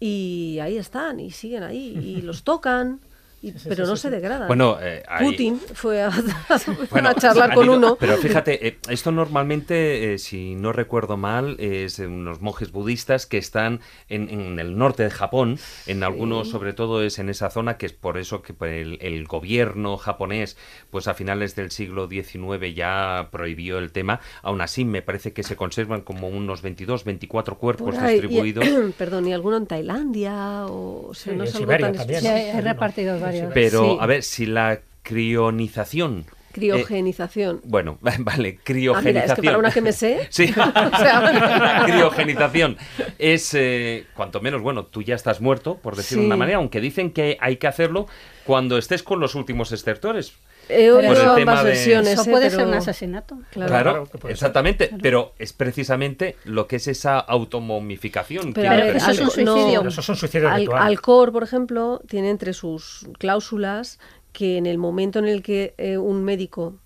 y 0.00 0.58
ahí 0.62 0.78
están 0.78 1.20
y 1.20 1.32
siguen 1.32 1.64
ahí 1.64 1.88
y 1.98 2.22
los 2.22 2.44
tocan, 2.44 3.00
y- 3.42 3.52
pero 3.52 3.86
no 3.86 3.96
se 3.96 4.10
degradan. 4.10 4.48
Bueno, 4.48 4.78
eh, 4.80 5.02
hay- 5.08 5.24
Putin 5.26 5.60
fue 5.74 6.02
a, 6.02 6.10
Bueno, 6.90 7.10
a 7.10 7.14
charlar 7.14 7.54
con 7.54 7.64
ido- 7.66 7.76
uno. 7.76 7.96
Pero 7.98 8.16
fíjate, 8.16 8.66
eh, 8.66 8.78
esto 8.88 9.12
normalmente, 9.12 10.14
eh, 10.14 10.18
si 10.18 10.54
no 10.54 10.72
recuerdo 10.72 11.16
mal, 11.16 11.56
es 11.60 11.98
unos 11.98 12.40
monjes 12.40 12.72
budistas 12.72 13.26
que 13.26 13.38
están 13.38 13.80
en, 14.08 14.28
en 14.30 14.58
el 14.58 14.76
norte 14.76 15.02
de 15.04 15.10
Japón, 15.10 15.58
en 15.86 16.02
algunos, 16.02 16.48
sobre 16.50 16.72
todo 16.72 17.02
es 17.02 17.18
en 17.18 17.28
esa 17.28 17.50
zona, 17.50 17.76
que 17.78 17.86
es 17.86 17.92
por 17.92 18.18
eso 18.18 18.42
que 18.42 18.54
el, 18.80 18.98
el 19.00 19.24
gobierno 19.26 19.96
japonés, 19.96 20.56
pues 20.90 21.08
a 21.08 21.14
finales 21.14 21.54
del 21.56 21.70
siglo 21.70 22.08
XIX 22.08 22.74
ya 22.74 23.28
prohibió 23.30 23.78
el 23.78 23.92
tema. 23.92 24.20
Aún 24.42 24.60
así, 24.60 24.84
me 24.84 25.02
parece 25.02 25.32
que 25.32 25.42
se 25.42 25.56
conservan 25.56 26.00
como 26.02 26.28
unos 26.28 26.62
22, 26.62 27.04
24 27.04 27.58
cuerpos 27.58 27.94
y- 27.96 28.06
distribuidos. 28.12 28.64
perdón, 28.98 29.26
y 29.28 29.32
alguno 29.32 29.56
en 29.56 29.66
Tailandia 29.66 30.66
o, 30.66 31.08
o 31.08 31.14
sea, 31.14 31.32
Sí, 31.32 31.38
no 31.38 31.44
en 31.44 31.50
Siberia 31.52 31.92
también. 31.92 32.64
Repartidos 32.64 33.20
varios. 33.28 33.52
Pero, 33.54 33.82
Sí. 33.84 33.96
a 34.00 34.06
ver, 34.06 34.22
si 34.22 34.46
la 34.46 34.80
crionización... 35.02 36.24
eh, 36.28 36.32
Criogenización. 36.52 37.60
bueno, 37.64 37.98
vale, 38.18 38.56
Ah, 38.58 38.62
criogenización. 38.64 39.04
mira, 39.14 39.24
es 39.26 39.34
que 39.34 39.42
para 39.42 39.58
una 39.58 39.70
que 39.70 39.80
me 39.80 39.92
sé. 39.92 40.26
Sí, 40.30 40.52
criogenización 41.86 42.76
es, 43.18 43.54
eh, 43.54 44.06
cuanto 44.14 44.40
menos, 44.40 44.60
bueno, 44.62 44.84
tú 44.86 45.02
ya 45.02 45.14
estás 45.14 45.40
muerto, 45.40 45.76
por 45.78 45.96
decirlo 45.96 46.22
de 46.22 46.26
una 46.28 46.36
manera, 46.36 46.58
aunque 46.58 46.80
dicen 46.80 47.10
que 47.12 47.36
hay 47.40 47.56
que 47.56 47.66
hacerlo 47.66 48.06
cuando 48.44 48.78
estés 48.78 49.02
con 49.02 49.20
los 49.20 49.34
últimos 49.34 49.72
estertores. 49.72 50.32
He 50.68 50.90
oído 50.90 51.08
Por 51.08 51.16
el 51.16 51.34
tema 51.34 51.52
ambas 51.52 51.64
de- 51.64 51.70
versiones. 51.70 52.12
Eso 52.14 52.22
eh, 52.22 52.30
puede 52.30 52.46
pero- 52.50 52.58
ser 52.58 52.66
un 52.68 52.74
asesinato. 52.74 53.38
Claro. 53.52 54.08
Exactamente, 54.28 54.90
pero 55.02 55.32
es 55.38 55.52
precisamente 55.52 56.36
lo 56.44 56.66
que 56.66 56.76
es 56.76 56.88
esa 56.88 57.18
automomificación. 57.18 58.52
Pero 58.52 58.70
ver, 58.70 58.96
eso 58.96 59.10
es 59.10 59.20
un 59.20 59.30
suicidio. 59.30 59.80
Pero 59.80 59.88
eso 59.88 60.00
es 60.00 60.08
un 60.08 60.16
suicidio 60.16 60.48
Al, 60.50 60.60
ritual. 60.60 60.82
Alcor, 60.82 61.32
por 61.32 61.42
ejemplo, 61.42 62.00
tiene 62.08 62.30
entre 62.30 62.52
sus 62.52 63.06
cláusulas 63.18 63.98
que 64.32 64.56
en 64.58 64.66
el 64.66 64.78
momento 64.78 65.18
en 65.18 65.26
el 65.26 65.42
que 65.42 65.74
eh, 65.78 65.98
un 65.98 66.22
médico 66.24 66.76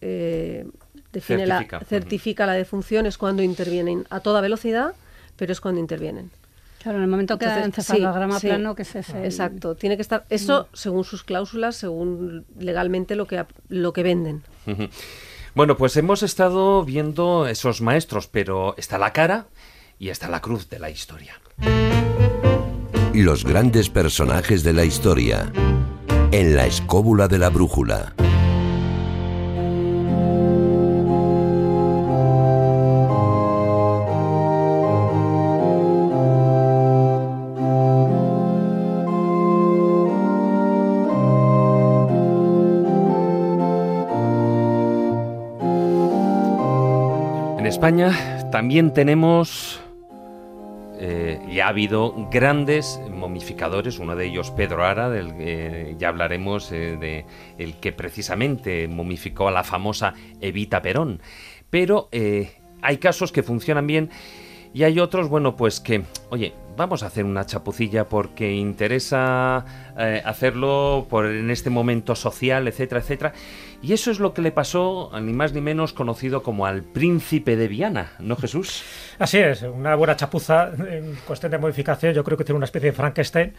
eh, 0.00 0.66
define 1.12 1.46
Certifica. 1.46 1.78
la, 1.78 1.84
certifica 1.84 2.46
la 2.46 2.52
defunción 2.54 3.06
es 3.06 3.16
cuando 3.18 3.42
intervienen 3.42 4.04
a 4.10 4.20
toda 4.20 4.40
velocidad, 4.40 4.94
pero 5.36 5.52
es 5.52 5.60
cuando 5.60 5.80
intervienen. 5.80 6.30
Claro, 6.86 6.98
en 6.98 7.02
el 7.02 7.10
momento 7.10 7.36
que 7.36 7.46
da 7.46 7.64
Entonces, 7.64 7.90
encefalograma 7.90 8.34
sí, 8.34 8.42
sí. 8.42 8.46
plano, 8.46 8.76
que 8.76 8.82
es 8.82 8.94
ese. 8.94 9.24
Exacto, 9.24 9.74
tiene 9.74 9.96
que 9.96 10.02
estar 10.02 10.24
eso 10.30 10.68
según 10.72 11.02
sus 11.02 11.24
cláusulas, 11.24 11.74
según 11.74 12.46
legalmente 12.56 13.16
lo 13.16 13.26
que 13.26 13.44
lo 13.68 13.92
que 13.92 14.04
venden. 14.04 14.44
Bueno, 15.56 15.76
pues 15.76 15.96
hemos 15.96 16.22
estado 16.22 16.84
viendo 16.84 17.48
esos 17.48 17.80
maestros, 17.80 18.28
pero 18.28 18.76
está 18.78 18.98
la 18.98 19.12
cara 19.12 19.48
y 19.98 20.10
está 20.10 20.28
la 20.28 20.40
cruz 20.40 20.68
de 20.68 20.78
la 20.78 20.88
historia. 20.88 21.40
Los 23.12 23.44
grandes 23.44 23.90
personajes 23.90 24.62
de 24.62 24.72
la 24.72 24.84
historia. 24.84 25.50
En 26.30 26.54
la 26.54 26.66
escóbula 26.66 27.26
de 27.26 27.38
la 27.38 27.50
brújula. 27.50 28.14
España 47.76 48.48
también 48.50 48.94
tenemos 48.94 49.82
eh, 50.98 51.38
y 51.46 51.60
ha 51.60 51.68
habido 51.68 52.14
grandes 52.30 52.98
momificadores, 53.10 53.98
uno 53.98 54.16
de 54.16 54.24
ellos 54.24 54.50
Pedro 54.50 54.82
Ara, 54.82 55.10
del 55.10 55.34
eh, 55.38 55.94
ya 55.98 56.08
hablaremos 56.08 56.72
eh, 56.72 56.96
de 56.98 57.26
el 57.58 57.74
que 57.74 57.92
precisamente 57.92 58.88
momificó 58.88 59.48
a 59.48 59.50
la 59.50 59.62
famosa 59.62 60.14
Evita 60.40 60.80
Perón. 60.80 61.20
Pero 61.68 62.08
hay 62.80 62.96
casos 62.96 63.30
que 63.30 63.42
funcionan 63.42 63.86
bien 63.86 64.08
y 64.76 64.84
hay 64.84 65.00
otros, 65.00 65.30
bueno, 65.30 65.56
pues 65.56 65.80
que, 65.80 66.04
oye, 66.28 66.52
vamos 66.76 67.02
a 67.02 67.06
hacer 67.06 67.24
una 67.24 67.46
chapucilla 67.46 68.10
porque 68.10 68.52
interesa 68.52 69.64
eh, 69.98 70.20
hacerlo 70.22 71.06
por 71.08 71.24
en 71.24 71.50
este 71.50 71.70
momento 71.70 72.14
social, 72.14 72.68
etcétera, 72.68 73.00
etcétera. 73.00 73.32
Y 73.82 73.92
eso 73.92 74.10
es 74.10 74.18
lo 74.18 74.34
que 74.34 74.42
le 74.42 74.52
pasó, 74.52 75.10
ni 75.20 75.32
más 75.32 75.52
ni 75.52 75.60
menos 75.60 75.92
conocido 75.92 76.42
como 76.42 76.66
al 76.66 76.82
príncipe 76.82 77.56
de 77.56 77.68
Viana, 77.68 78.12
¿no, 78.18 78.36
Jesús? 78.36 78.82
Así 79.18 79.38
es, 79.38 79.62
una 79.62 79.94
buena 79.94 80.16
chapuza 80.16 80.70
en 80.88 81.16
cuestión 81.26 81.52
de 81.52 81.58
modificación. 81.58 82.14
Yo 82.14 82.24
creo 82.24 82.36
que 82.36 82.44
tiene 82.44 82.56
una 82.56 82.64
especie 82.64 82.90
de 82.90 82.96
Frankenstein. 82.96 83.54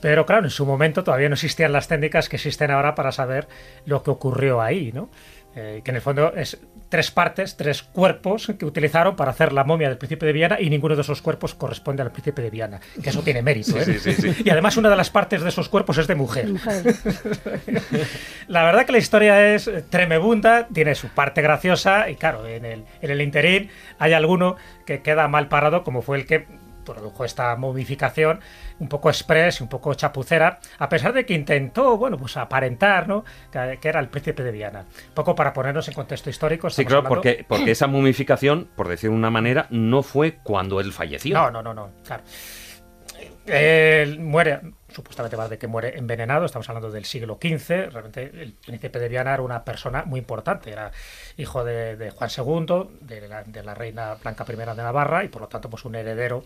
Pero 0.00 0.26
claro, 0.26 0.44
en 0.44 0.50
su 0.50 0.66
momento 0.66 1.02
todavía 1.02 1.28
no 1.28 1.34
existían 1.34 1.72
las 1.72 1.88
técnicas 1.88 2.28
que 2.28 2.36
existen 2.36 2.70
ahora 2.70 2.94
para 2.94 3.12
saber 3.12 3.48
lo 3.86 4.02
que 4.02 4.10
ocurrió 4.10 4.60
ahí, 4.60 4.92
¿no? 4.92 5.08
Eh, 5.54 5.80
que 5.82 5.90
en 5.90 5.96
el 5.96 6.02
fondo 6.02 6.34
es 6.34 6.58
tres 6.88 7.10
partes, 7.10 7.56
tres 7.56 7.82
cuerpos 7.82 8.52
que 8.58 8.64
utilizaron 8.64 9.16
para 9.16 9.30
hacer 9.30 9.52
la 9.52 9.64
momia 9.64 9.88
del 9.88 9.98
príncipe 9.98 10.26
de 10.26 10.32
Viana 10.32 10.60
y 10.60 10.70
ninguno 10.70 10.94
de 10.94 11.02
esos 11.02 11.22
cuerpos 11.22 11.54
corresponde 11.54 12.02
al 12.02 12.12
príncipe 12.12 12.42
de 12.42 12.50
Viana, 12.50 12.80
que 13.02 13.10
eso 13.10 13.22
tiene 13.22 13.42
mérito. 13.42 13.76
¿eh? 13.78 13.98
y 14.44 14.50
además 14.50 14.76
una 14.76 14.90
de 14.90 14.96
las 14.96 15.10
partes 15.10 15.42
de 15.42 15.48
esos 15.48 15.68
cuerpos 15.68 15.98
es 15.98 16.06
de 16.06 16.14
mujer. 16.14 16.48
la 18.48 18.64
verdad 18.64 18.86
que 18.86 18.92
la 18.92 18.98
historia 18.98 19.54
es 19.54 19.70
tremebunda, 19.90 20.68
tiene 20.68 20.94
su 20.94 21.08
parte 21.08 21.42
graciosa 21.42 22.08
y 22.10 22.16
claro, 22.16 22.46
en 22.46 22.64
el, 22.64 22.84
en 23.00 23.10
el 23.10 23.20
interín 23.20 23.70
hay 23.98 24.12
alguno 24.12 24.56
que 24.84 25.02
queda 25.02 25.28
mal 25.28 25.48
parado 25.48 25.82
como 25.82 26.02
fue 26.02 26.18
el 26.18 26.26
que 26.26 26.46
produjo 26.94 27.24
esta 27.24 27.54
momificación 27.56 28.40
un 28.78 28.88
poco 28.88 29.10
express, 29.10 29.60
un 29.60 29.68
poco 29.68 29.92
chapucera, 29.94 30.60
a 30.78 30.88
pesar 30.88 31.12
de 31.12 31.26
que 31.26 31.34
intentó, 31.34 31.98
bueno, 31.98 32.16
pues 32.16 32.36
aparentar, 32.36 33.08
¿no? 33.08 33.24
Que, 33.50 33.78
era 33.82 34.00
el 34.00 34.08
príncipe 34.08 34.42
de 34.42 34.52
Viana. 34.52 34.86
Un 35.08 35.14
poco 35.14 35.34
para 35.34 35.52
ponernos 35.52 35.86
en 35.88 35.94
contexto 35.94 36.30
histórico. 36.30 36.70
Sí, 36.70 36.84
claro, 36.84 37.04
porque, 37.04 37.44
porque 37.46 37.72
esa 37.72 37.86
momificación, 37.86 38.68
por 38.74 38.88
decir 38.88 39.10
de 39.10 39.16
una 39.16 39.30
manera, 39.30 39.66
no 39.70 40.02
fue 40.02 40.38
cuando 40.42 40.80
él 40.80 40.92
falleció. 40.92 41.34
No, 41.34 41.50
no, 41.50 41.62
no, 41.62 41.74
no, 41.74 41.90
claro. 42.04 42.22
Él 43.46 44.18
muere, 44.18 44.60
supuestamente 44.88 45.36
va 45.36 45.48
de 45.48 45.58
que 45.58 45.68
muere 45.68 45.96
envenenado, 45.96 46.46
estamos 46.46 46.68
hablando 46.68 46.90
del 46.90 47.04
siglo 47.04 47.38
XV, 47.40 47.92
realmente 47.92 48.22
el 48.24 48.52
príncipe 48.54 48.98
de 48.98 49.08
Viana 49.08 49.34
era 49.34 49.42
una 49.42 49.64
persona 49.64 50.04
muy 50.04 50.18
importante, 50.18 50.72
era 50.72 50.90
hijo 51.36 51.64
de, 51.64 52.10
Juan 52.10 52.30
II, 52.36 52.98
de 53.02 53.28
la, 53.28 53.44
de 53.44 53.62
la, 53.62 53.74
reina 53.74 54.14
Blanca 54.14 54.44
I 54.48 54.56
de 54.56 54.66
Navarra 54.66 55.22
y 55.22 55.28
por 55.28 55.42
lo 55.42 55.48
tanto 55.48 55.70
pues 55.70 55.84
un 55.84 55.94
heredero 55.94 56.44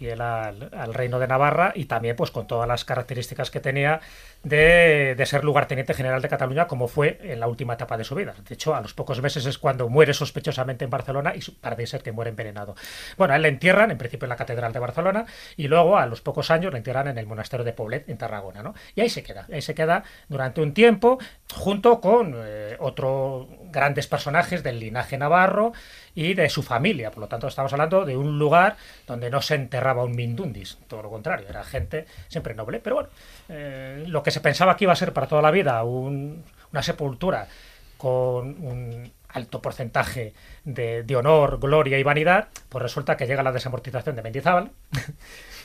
fiel 0.00 0.22
al, 0.22 0.94
reino 0.94 1.18
de 1.18 1.28
Navarra 1.28 1.72
y 1.74 1.84
también 1.84 2.16
pues 2.16 2.30
con 2.30 2.46
todas 2.46 2.66
las 2.66 2.86
características 2.86 3.50
que 3.50 3.60
tenía 3.60 4.00
de, 4.42 5.22
ser 5.26 5.44
lugarteniente 5.44 5.92
general 5.92 6.22
de 6.22 6.28
Cataluña 6.30 6.66
como 6.66 6.88
fue 6.88 7.18
en 7.22 7.38
la 7.38 7.48
última 7.48 7.74
etapa 7.74 7.98
de 7.98 8.04
su 8.04 8.14
vida. 8.14 8.34
De 8.48 8.54
hecho, 8.54 8.74
a 8.74 8.80
los 8.80 8.94
pocos 8.94 9.20
meses 9.20 9.44
es 9.44 9.58
cuando 9.58 9.90
muere 9.90 10.14
sospechosamente 10.14 10.86
en 10.86 10.90
Barcelona 10.90 11.34
y 11.36 11.40
parece 11.60 11.86
ser 11.86 12.02
que 12.02 12.12
muere 12.12 12.30
envenenado. 12.30 12.74
Bueno, 13.18 13.34
a 13.34 13.36
él 13.36 13.42
le 13.42 13.48
entierran 13.48 13.90
en 13.90 13.98
principio 13.98 14.24
en 14.24 14.30
la 14.30 14.36
Catedral 14.36 14.72
de 14.72 14.78
Barcelona 14.78 15.26
y 15.58 15.68
luego 15.68 15.98
a 15.98 16.06
los 16.06 16.22
pocos 16.22 16.50
años 16.50 16.72
le 16.72 16.78
entierran 16.78 17.08
en 17.08 17.18
el 17.18 17.26
monasterio 17.26 17.64
de 17.64 17.74
Poblet 17.74 18.08
en 18.08 18.16
Tarragona. 18.16 18.62
¿no? 18.62 18.74
Y 18.94 19.02
ahí 19.02 19.10
se 19.10 19.22
queda, 19.22 19.46
ahí 19.52 19.60
se 19.60 19.74
queda 19.74 20.02
durante 20.30 20.62
un 20.62 20.72
tiempo 20.72 21.18
junto 21.54 22.00
con 22.00 22.34
eh, 22.38 22.74
otros 22.78 23.48
grandes 23.70 24.06
personajes 24.06 24.62
del 24.62 24.80
linaje 24.80 25.18
navarro 25.18 25.72
y 26.14 26.34
de 26.34 26.48
su 26.48 26.62
familia. 26.62 27.10
Por 27.10 27.20
lo 27.20 27.28
tanto, 27.28 27.48
estamos 27.48 27.72
hablando 27.72 28.04
de 28.04 28.16
un 28.16 28.38
lugar 28.38 28.76
donde 29.06 29.30
no 29.30 29.42
se 29.42 29.54
enterraba 29.54 30.04
un 30.04 30.14
mindundis, 30.14 30.78
todo 30.88 31.02
lo 31.02 31.10
contrario, 31.10 31.46
era 31.48 31.64
gente 31.64 32.06
siempre 32.28 32.54
noble. 32.54 32.80
Pero 32.80 32.96
bueno, 32.96 33.10
eh, 33.48 34.04
lo 34.06 34.22
que 34.22 34.30
se 34.30 34.40
pensaba 34.40 34.76
que 34.76 34.84
iba 34.84 34.92
a 34.92 34.96
ser 34.96 35.12
para 35.12 35.26
toda 35.26 35.42
la 35.42 35.50
vida 35.50 35.82
una 35.84 36.82
sepultura 36.82 37.46
con 37.96 38.64
un 38.64 39.12
alto 39.28 39.60
porcentaje 39.60 40.32
de, 40.64 41.16
honor, 41.16 41.58
gloria 41.60 41.98
y 41.98 42.02
vanidad, 42.02 42.48
pues 42.68 42.82
resulta 42.82 43.16
que 43.16 43.26
llega 43.26 43.42
la 43.42 43.52
desamortización 43.52 44.16
de 44.16 44.22
Mendizábal 44.22 44.70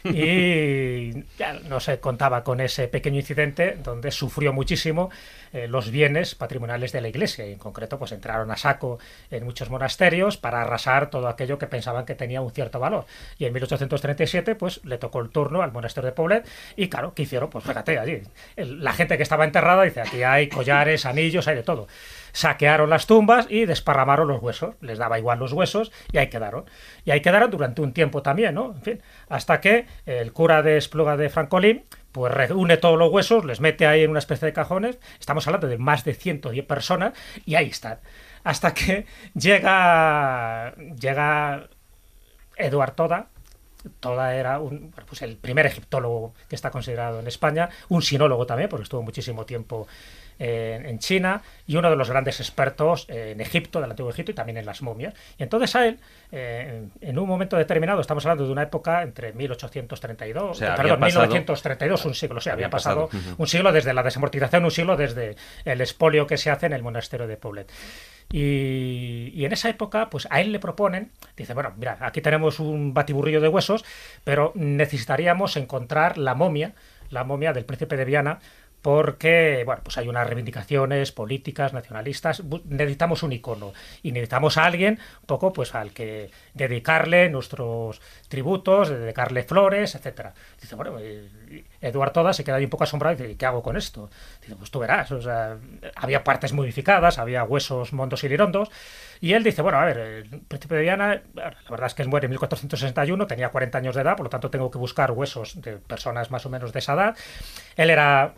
y 0.05 1.23
ya 1.37 1.53
no 1.67 1.79
se 1.79 1.99
contaba 1.99 2.43
con 2.43 2.61
ese 2.61 2.87
pequeño 2.87 3.19
incidente 3.19 3.77
donde 3.83 4.11
sufrió 4.11 4.53
muchísimo 4.53 5.09
eh, 5.51 5.67
los 5.67 5.89
bienes 5.89 6.35
patrimoniales 6.35 6.91
de 6.91 7.01
la 7.01 7.07
iglesia. 7.07 7.45
Y 7.45 7.53
en 7.53 7.59
concreto 7.59 7.97
pues 7.97 8.11
entraron 8.11 8.51
a 8.51 8.57
saco 8.57 8.99
en 9.31 9.43
muchos 9.45 9.69
monasterios 9.69 10.37
para 10.37 10.61
arrasar 10.61 11.09
todo 11.09 11.27
aquello 11.27 11.57
que 11.57 11.67
pensaban 11.67 12.05
que 12.05 12.15
tenía 12.15 12.41
un 12.41 12.51
cierto 12.51 12.79
valor. 12.79 13.05
Y 13.37 13.45
en 13.45 13.53
1837 13.53 14.55
pues 14.55 14.83
le 14.83 14.97
tocó 14.97 15.21
el 15.21 15.29
turno 15.29 15.61
al 15.61 15.71
monasterio 15.71 16.09
de 16.09 16.15
Poblet. 16.15 16.47
Y 16.75 16.89
claro, 16.89 17.13
¿qué 17.13 17.23
hicieron? 17.23 17.49
Pues 17.49 17.63
fíjate 17.63 17.97
allí, 17.97 18.21
la 18.57 18.93
gente 18.93 19.17
que 19.17 19.23
estaba 19.23 19.45
enterrada 19.45 19.83
dice 19.83 20.01
aquí 20.01 20.23
hay 20.23 20.49
collares, 20.49 21.05
anillos, 21.05 21.47
hay 21.47 21.55
de 21.55 21.63
todo 21.63 21.87
saquearon 22.35 22.89
las 22.89 23.07
tumbas 23.07 23.47
y 23.49 23.65
desparramaron 23.65 24.27
los 24.27 24.41
huesos. 24.41 24.75
Les 24.81 24.97
daba 24.97 25.17
igual 25.17 25.39
los 25.39 25.53
huesos 25.53 25.91
y 26.11 26.17
ahí 26.17 26.27
quedaron. 26.27 26.65
Y 27.05 27.11
ahí 27.11 27.21
quedaron 27.21 27.49
durante 27.49 27.81
un 27.81 27.93
tiempo 27.93 28.21
también, 28.21 28.55
¿no? 28.55 28.73
En 28.73 28.81
fin, 28.81 29.01
hasta 29.29 29.61
que 29.61 29.87
el 30.05 30.33
cura 30.33 30.61
de 30.61 30.77
Espluga 30.77 31.15
de 31.17 31.29
Francolín 31.29 31.85
pues 32.11 32.33
reúne 32.33 32.77
todos 32.77 32.97
los 32.97 33.11
huesos, 33.11 33.43
les 33.43 33.59
mete 33.59 33.87
ahí 33.87 34.03
en 34.03 34.09
una 34.09 34.19
especie 34.19 34.45
de 34.45 34.53
cajones. 34.53 34.99
Estamos 35.19 35.47
hablando 35.47 35.67
de 35.67 35.77
más 35.77 36.03
de 36.05 36.13
110 36.13 36.65
personas 36.65 37.13
y 37.45 37.55
ahí 37.55 37.67
están. 37.67 37.99
Hasta 38.43 38.73
que 38.73 39.05
llega 39.33 40.75
llega 40.75 41.67
Eduard 42.57 42.95
Toda, 42.95 43.27
Toda 43.99 44.35
era 44.35 44.59
un, 44.59 44.91
pues 45.07 45.21
el 45.21 45.37
primer 45.37 45.65
egiptólogo 45.65 46.33
que 46.49 46.55
está 46.55 46.71
considerado 46.71 47.19
en 47.19 47.27
España, 47.27 47.69
un 47.89 48.01
sinólogo 48.01 48.45
también, 48.45 48.69
porque 48.69 48.83
estuvo 48.83 49.01
muchísimo 49.01 49.45
tiempo 49.45 49.87
en 50.37 50.99
China 50.99 51.41
y 51.65 51.75
uno 51.75 51.89
de 51.89 51.95
los 51.95 52.09
grandes 52.09 52.39
expertos 52.39 53.05
en 53.09 53.39
Egipto, 53.41 53.81
del 53.81 53.89
Antiguo 53.89 54.11
Egipto 54.11 54.31
y 54.31 54.35
también 54.35 54.57
en 54.57 54.65
las 54.65 54.81
momias. 54.81 55.13
Y 55.37 55.43
entonces 55.43 55.75
a 55.75 55.87
él, 55.87 55.99
eh, 56.31 56.87
en 57.01 57.19
un 57.19 57.27
momento 57.27 57.57
determinado, 57.57 58.01
estamos 58.01 58.25
hablando 58.25 58.45
de 58.45 58.51
una 58.51 58.63
época 58.63 59.01
entre 59.01 59.33
1832, 59.33 60.59
perdón, 60.59 60.99
1932, 60.99 62.05
un 62.05 62.13
siglo, 62.13 62.37
o 62.37 62.41
sea, 62.41 62.53
había, 62.53 62.69
pasado, 62.69 63.09
un 63.37 63.47
siglo 63.47 63.71
desde 63.71 63.93
la 63.93 64.03
desamortización, 64.03 64.65
un 64.65 64.71
siglo 64.71 64.97
desde 64.97 65.35
el 65.63 65.81
expolio 65.81 66.27
que 66.27 66.37
se 66.37 66.49
hace 66.49 66.65
en 66.65 66.73
el 66.73 66.83
monasterio 66.83 67.27
de 67.27 67.37
Poblet. 67.37 67.71
Y, 68.31 69.45
en 69.45 69.51
esa 69.51 69.69
época, 69.69 70.09
pues 70.09 70.27
a 70.29 70.41
él 70.41 70.51
le 70.51 70.59
proponen, 70.59 71.11
dice, 71.37 71.53
bueno, 71.53 71.73
mira, 71.77 71.97
aquí 72.01 72.21
tenemos 72.21 72.59
un 72.59 72.93
batiburrillo 72.93 73.41
de 73.41 73.47
huesos, 73.47 73.85
pero 74.23 74.51
necesitaríamos 74.55 75.57
encontrar 75.57 76.17
la 76.17 76.35
momia, 76.35 76.73
la 77.09 77.23
momia 77.23 77.53
del 77.53 77.65
príncipe 77.65 77.97
de 77.97 78.05
Viana, 78.05 78.39
porque 78.85 79.63
bueno, 79.65 79.81
pues 79.83 79.97
hay 79.97 80.07
unas 80.07 80.27
reivindicaciones 80.27 81.11
políticas, 81.11 81.73
nacionalistas, 81.73 82.43
necesitamos 82.65 83.23
un 83.23 83.33
icono 83.33 83.73
y 84.03 84.11
necesitamos 84.11 84.59
a 84.59 84.65
alguien 84.65 84.99
un 85.21 85.25
poco 85.25 85.51
pues 85.53 85.73
al 85.73 85.91
que 85.91 86.29
dedicarle 86.53 87.31
nuestros 87.31 87.99
tributos, 88.27 88.89
dedicarle 88.89 89.41
flores, 89.41 89.95
etcétera. 89.95 90.35
Dice, 90.61 90.75
bueno, 90.75 90.99
eh, 90.99 91.63
Eduardo 91.87 92.13
Toda 92.13 92.33
se 92.33 92.43
queda 92.43 92.55
ahí 92.55 92.63
un 92.63 92.69
poco 92.69 92.83
asombrado 92.83 93.15
y 93.15 93.21
dice, 93.21 93.37
¿qué 93.37 93.45
hago 93.45 93.61
con 93.61 93.77
esto? 93.77 94.09
Dice, 94.41 94.55
pues 94.55 94.71
tú 94.71 94.79
verás, 94.79 95.09
había 95.95 96.23
partes 96.23 96.53
modificadas, 96.53 97.19
había 97.19 97.43
huesos 97.43 97.93
mondos 97.93 98.23
y 98.23 98.29
lirondos, 98.29 98.71
y 99.21 99.33
él 99.33 99.43
dice, 99.43 99.61
bueno, 99.61 99.79
a 99.79 99.85
ver, 99.85 99.97
el 99.97 100.41
príncipe 100.41 100.75
de 100.75 100.81
Viana, 100.81 101.21
la 101.35 101.53
verdad 101.69 101.87
es 101.87 101.93
que 101.93 102.05
muere 102.05 102.25
en 102.25 102.31
1461, 102.31 103.27
tenía 103.27 103.49
40 103.49 103.77
años 103.77 103.95
de 103.95 104.01
edad, 104.01 104.15
por 104.15 104.25
lo 104.25 104.29
tanto 104.29 104.49
tengo 104.49 104.71
que 104.71 104.77
buscar 104.77 105.11
huesos 105.11 105.61
de 105.61 105.77
personas 105.77 106.31
más 106.31 106.45
o 106.45 106.49
menos 106.49 106.71
de 106.73 106.79
esa 106.79 106.93
edad. 106.93 107.17
Él 107.75 107.89
era 107.89 108.33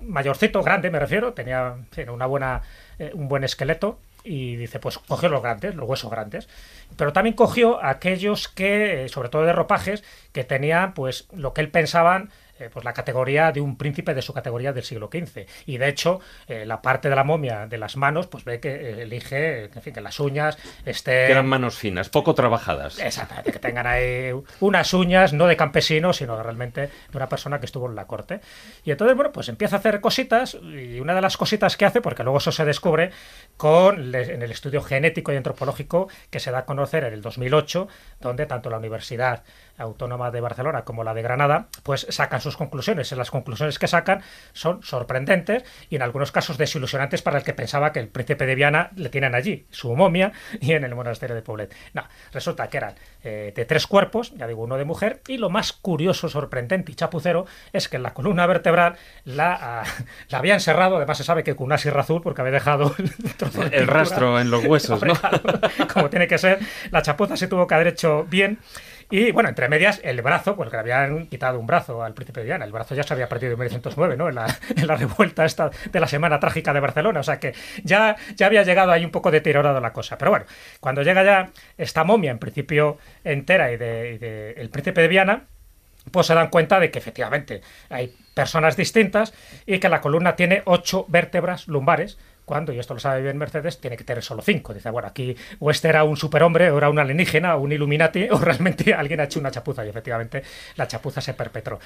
mayorcito, 0.00 0.62
grande 0.62 0.90
me 0.90 0.98
refiero, 0.98 1.32
tenía 1.32 1.76
una 2.08 2.26
buena, 2.26 2.62
eh, 2.98 3.10
un 3.14 3.28
buen 3.28 3.44
esqueleto 3.44 3.98
y 4.24 4.56
dice, 4.56 4.78
pues 4.78 4.98
cogió 4.98 5.28
los 5.28 5.42
grandes, 5.42 5.74
los 5.74 5.88
huesos 5.88 6.10
grandes, 6.10 6.48
pero 6.96 7.12
también 7.12 7.34
cogió 7.34 7.82
aquellos 7.84 8.48
que, 8.48 9.08
sobre 9.08 9.28
todo 9.28 9.44
de 9.44 9.52
ropajes, 9.52 10.04
que 10.32 10.44
tenían 10.44 10.94
pues 10.94 11.28
lo 11.32 11.52
que 11.54 11.60
él 11.62 11.70
pensaban 11.70 12.30
eh, 12.60 12.68
pues 12.70 12.84
la 12.84 12.92
categoría 12.92 13.52
de 13.52 13.60
un 13.60 13.76
príncipe 13.76 14.12
de 14.12 14.22
su 14.22 14.34
categoría 14.34 14.72
del 14.72 14.84
siglo 14.84 15.08
XV. 15.10 15.46
Y 15.66 15.78
de 15.78 15.88
hecho, 15.88 16.20
eh, 16.46 16.66
la 16.66 16.82
parte 16.82 17.08
de 17.08 17.16
la 17.16 17.24
momia 17.24 17.66
de 17.66 17.78
las 17.78 17.96
manos, 17.96 18.26
pues 18.26 18.44
ve 18.44 18.60
que 18.60 18.68
eh, 18.68 19.02
elige, 19.02 19.64
en 19.64 19.82
fin, 19.82 19.94
que 19.94 20.00
las 20.00 20.20
uñas 20.20 20.58
estén... 20.84 21.26
Que 21.26 21.32
eran 21.32 21.46
manos 21.46 21.78
finas, 21.78 22.10
poco 22.10 22.34
trabajadas. 22.34 22.98
Exactamente, 22.98 23.52
que 23.52 23.58
tengan 23.58 23.86
ahí 23.86 24.32
unas 24.60 24.92
uñas, 24.92 25.32
no 25.32 25.46
de 25.46 25.56
campesino, 25.56 26.12
sino 26.12 26.40
realmente 26.42 26.82
de 26.82 27.16
una 27.16 27.28
persona 27.28 27.58
que 27.60 27.66
estuvo 27.66 27.88
en 27.88 27.94
la 27.94 28.06
corte. 28.06 28.40
Y 28.84 28.90
entonces, 28.90 29.16
bueno, 29.16 29.32
pues 29.32 29.48
empieza 29.48 29.76
a 29.76 29.78
hacer 29.78 30.00
cositas, 30.00 30.54
y 30.62 31.00
una 31.00 31.14
de 31.14 31.22
las 31.22 31.36
cositas 31.36 31.76
que 31.78 31.86
hace, 31.86 32.00
porque 32.02 32.22
luego 32.22 32.38
eso 32.38 32.52
se 32.52 32.64
descubre 32.66 33.10
con 33.56 34.14
en 34.14 34.42
el 34.42 34.50
estudio 34.50 34.82
genético 34.82 35.32
y 35.32 35.36
antropológico 35.36 36.08
que 36.30 36.40
se 36.40 36.50
da 36.50 36.58
a 36.58 36.64
conocer 36.66 37.04
en 37.04 37.14
el 37.14 37.22
2008, 37.22 37.88
donde 38.20 38.46
tanto 38.46 38.68
la 38.70 38.78
Universidad 38.78 39.44
Autónoma 39.80 40.30
de 40.30 40.40
Barcelona 40.40 40.82
como 40.82 41.04
la 41.04 41.14
de 41.14 41.22
Granada, 41.22 41.68
pues 41.82 42.06
sacan 42.10 42.40
sus 42.40 42.56
conclusiones. 42.56 43.10
Y 43.12 43.14
las 43.14 43.30
conclusiones 43.30 43.78
que 43.78 43.88
sacan 43.88 44.22
son 44.52 44.82
sorprendentes 44.82 45.64
y 45.88 45.96
en 45.96 46.02
algunos 46.02 46.32
casos 46.32 46.58
desilusionantes 46.58 47.22
para 47.22 47.38
el 47.38 47.44
que 47.44 47.54
pensaba 47.54 47.92
que 47.92 48.00
el 48.00 48.08
príncipe 48.08 48.46
de 48.46 48.54
Viana 48.54 48.90
le 48.96 49.08
tienen 49.08 49.34
allí, 49.34 49.66
su 49.70 49.94
momia, 49.94 50.32
y 50.60 50.72
en 50.72 50.84
el 50.84 50.94
monasterio 50.94 51.34
de 51.34 51.42
Poblet. 51.42 51.74
No, 51.94 52.04
resulta 52.32 52.68
que 52.68 52.76
eran 52.76 52.94
eh, 53.22 53.52
de 53.54 53.64
tres 53.64 53.86
cuerpos, 53.86 54.32
ya 54.36 54.46
digo, 54.46 54.62
uno 54.62 54.76
de 54.76 54.84
mujer, 54.84 55.22
y 55.28 55.38
lo 55.38 55.50
más 55.50 55.72
curioso, 55.72 56.28
sorprendente 56.28 56.92
y 56.92 56.94
chapucero 56.94 57.46
es 57.72 57.88
que 57.88 57.96
en 57.96 58.02
la 58.02 58.14
columna 58.14 58.46
vertebral 58.46 58.96
la, 59.24 59.58
ah, 59.60 59.84
la 60.28 60.38
había 60.38 60.54
encerrado, 60.54 60.96
además 60.96 61.18
se 61.18 61.24
sabe 61.24 61.44
que 61.44 61.56
con 61.56 61.66
una 61.66 61.78
sierra 61.78 62.02
azul, 62.02 62.20
porque 62.22 62.40
había 62.40 62.52
dejado 62.52 62.94
el, 62.98 63.34
trozo 63.34 63.64
de 63.64 63.76
El 63.76 63.86
rastro 63.86 64.40
en 64.40 64.50
los 64.50 64.64
huesos, 64.64 65.02
¿no? 65.02 65.14
Como 65.92 66.10
tiene 66.10 66.26
que 66.26 66.38
ser, 66.38 66.58
la 66.90 67.02
chapuza 67.02 67.36
se 67.36 67.48
tuvo 67.48 67.66
que 67.66 67.74
haber 67.74 67.88
hecho 67.88 68.24
bien. 68.24 68.58
Y 69.10 69.32
bueno, 69.32 69.48
entre 69.48 69.68
medias, 69.68 70.00
el 70.04 70.22
brazo, 70.22 70.56
porque 70.56 70.76
le 70.76 70.80
habían 70.80 71.26
quitado 71.26 71.58
un 71.58 71.66
brazo 71.66 72.02
al 72.02 72.14
príncipe 72.14 72.40
de 72.40 72.46
Diana. 72.46 72.64
El 72.64 72.72
brazo 72.72 72.94
ya 72.94 73.02
se 73.02 73.12
había 73.12 73.28
perdido 73.28 73.52
en 73.52 73.58
1909, 73.58 74.16
¿no? 74.16 74.28
En 74.28 74.36
la, 74.36 74.46
en 74.76 74.86
la 74.86 74.96
revuelta 74.96 75.44
esta 75.44 75.70
de 75.90 76.00
la 76.00 76.06
Semana 76.06 76.38
Trágica 76.38 76.72
de 76.72 76.80
Barcelona. 76.80 77.20
O 77.20 77.24
sea 77.24 77.40
que 77.40 77.54
ya, 77.82 78.16
ya 78.36 78.46
había 78.46 78.62
llegado 78.62 78.92
ahí 78.92 79.04
un 79.04 79.10
poco 79.10 79.30
deteriorado 79.30 79.80
la 79.80 79.92
cosa. 79.92 80.16
Pero 80.16 80.30
bueno, 80.30 80.46
cuando 80.78 81.02
llega 81.02 81.24
ya 81.24 81.50
esta 81.76 82.04
momia, 82.04 82.30
en 82.30 82.38
principio 82.38 82.98
entera, 83.24 83.72
y 83.72 83.76
de, 83.76 84.12
y 84.14 84.18
de 84.18 84.52
el 84.52 84.70
príncipe 84.70 85.02
de 85.02 85.08
Viana, 85.08 85.44
pues 86.10 86.26
se 86.26 86.34
dan 86.34 86.48
cuenta 86.48 86.80
de 86.80 86.90
que 86.90 86.98
efectivamente 86.98 87.62
hay 87.88 88.14
personas 88.34 88.76
distintas 88.76 89.34
y 89.66 89.78
que 89.78 89.88
la 89.88 90.00
columna 90.00 90.36
tiene 90.36 90.62
ocho 90.64 91.04
vértebras 91.08 91.68
lumbares 91.68 92.18
cuando, 92.50 92.72
y 92.72 92.80
esto 92.80 92.94
lo 92.94 93.00
sabe 93.00 93.22
bien 93.22 93.38
Mercedes, 93.38 93.80
tiene 93.80 93.96
que 93.96 94.02
tener 94.02 94.24
solo 94.24 94.42
cinco. 94.42 94.74
Dice, 94.74 94.90
bueno, 94.90 95.06
aquí 95.06 95.36
o 95.60 95.70
este 95.70 95.88
era 95.88 96.02
un 96.02 96.16
superhombre, 96.16 96.68
o 96.72 96.78
era 96.78 96.90
un 96.90 96.98
alienígena, 96.98 97.54
o 97.54 97.60
un 97.60 97.70
Illuminati, 97.70 98.26
o 98.32 98.38
realmente 98.38 98.92
alguien 98.92 99.20
ha 99.20 99.24
hecho 99.24 99.38
una 99.38 99.52
chapuza. 99.52 99.86
Y 99.86 99.88
efectivamente 99.90 100.42
la 100.74 100.88
chapuza 100.88 101.20
se 101.20 101.34
perpetró. 101.34 101.78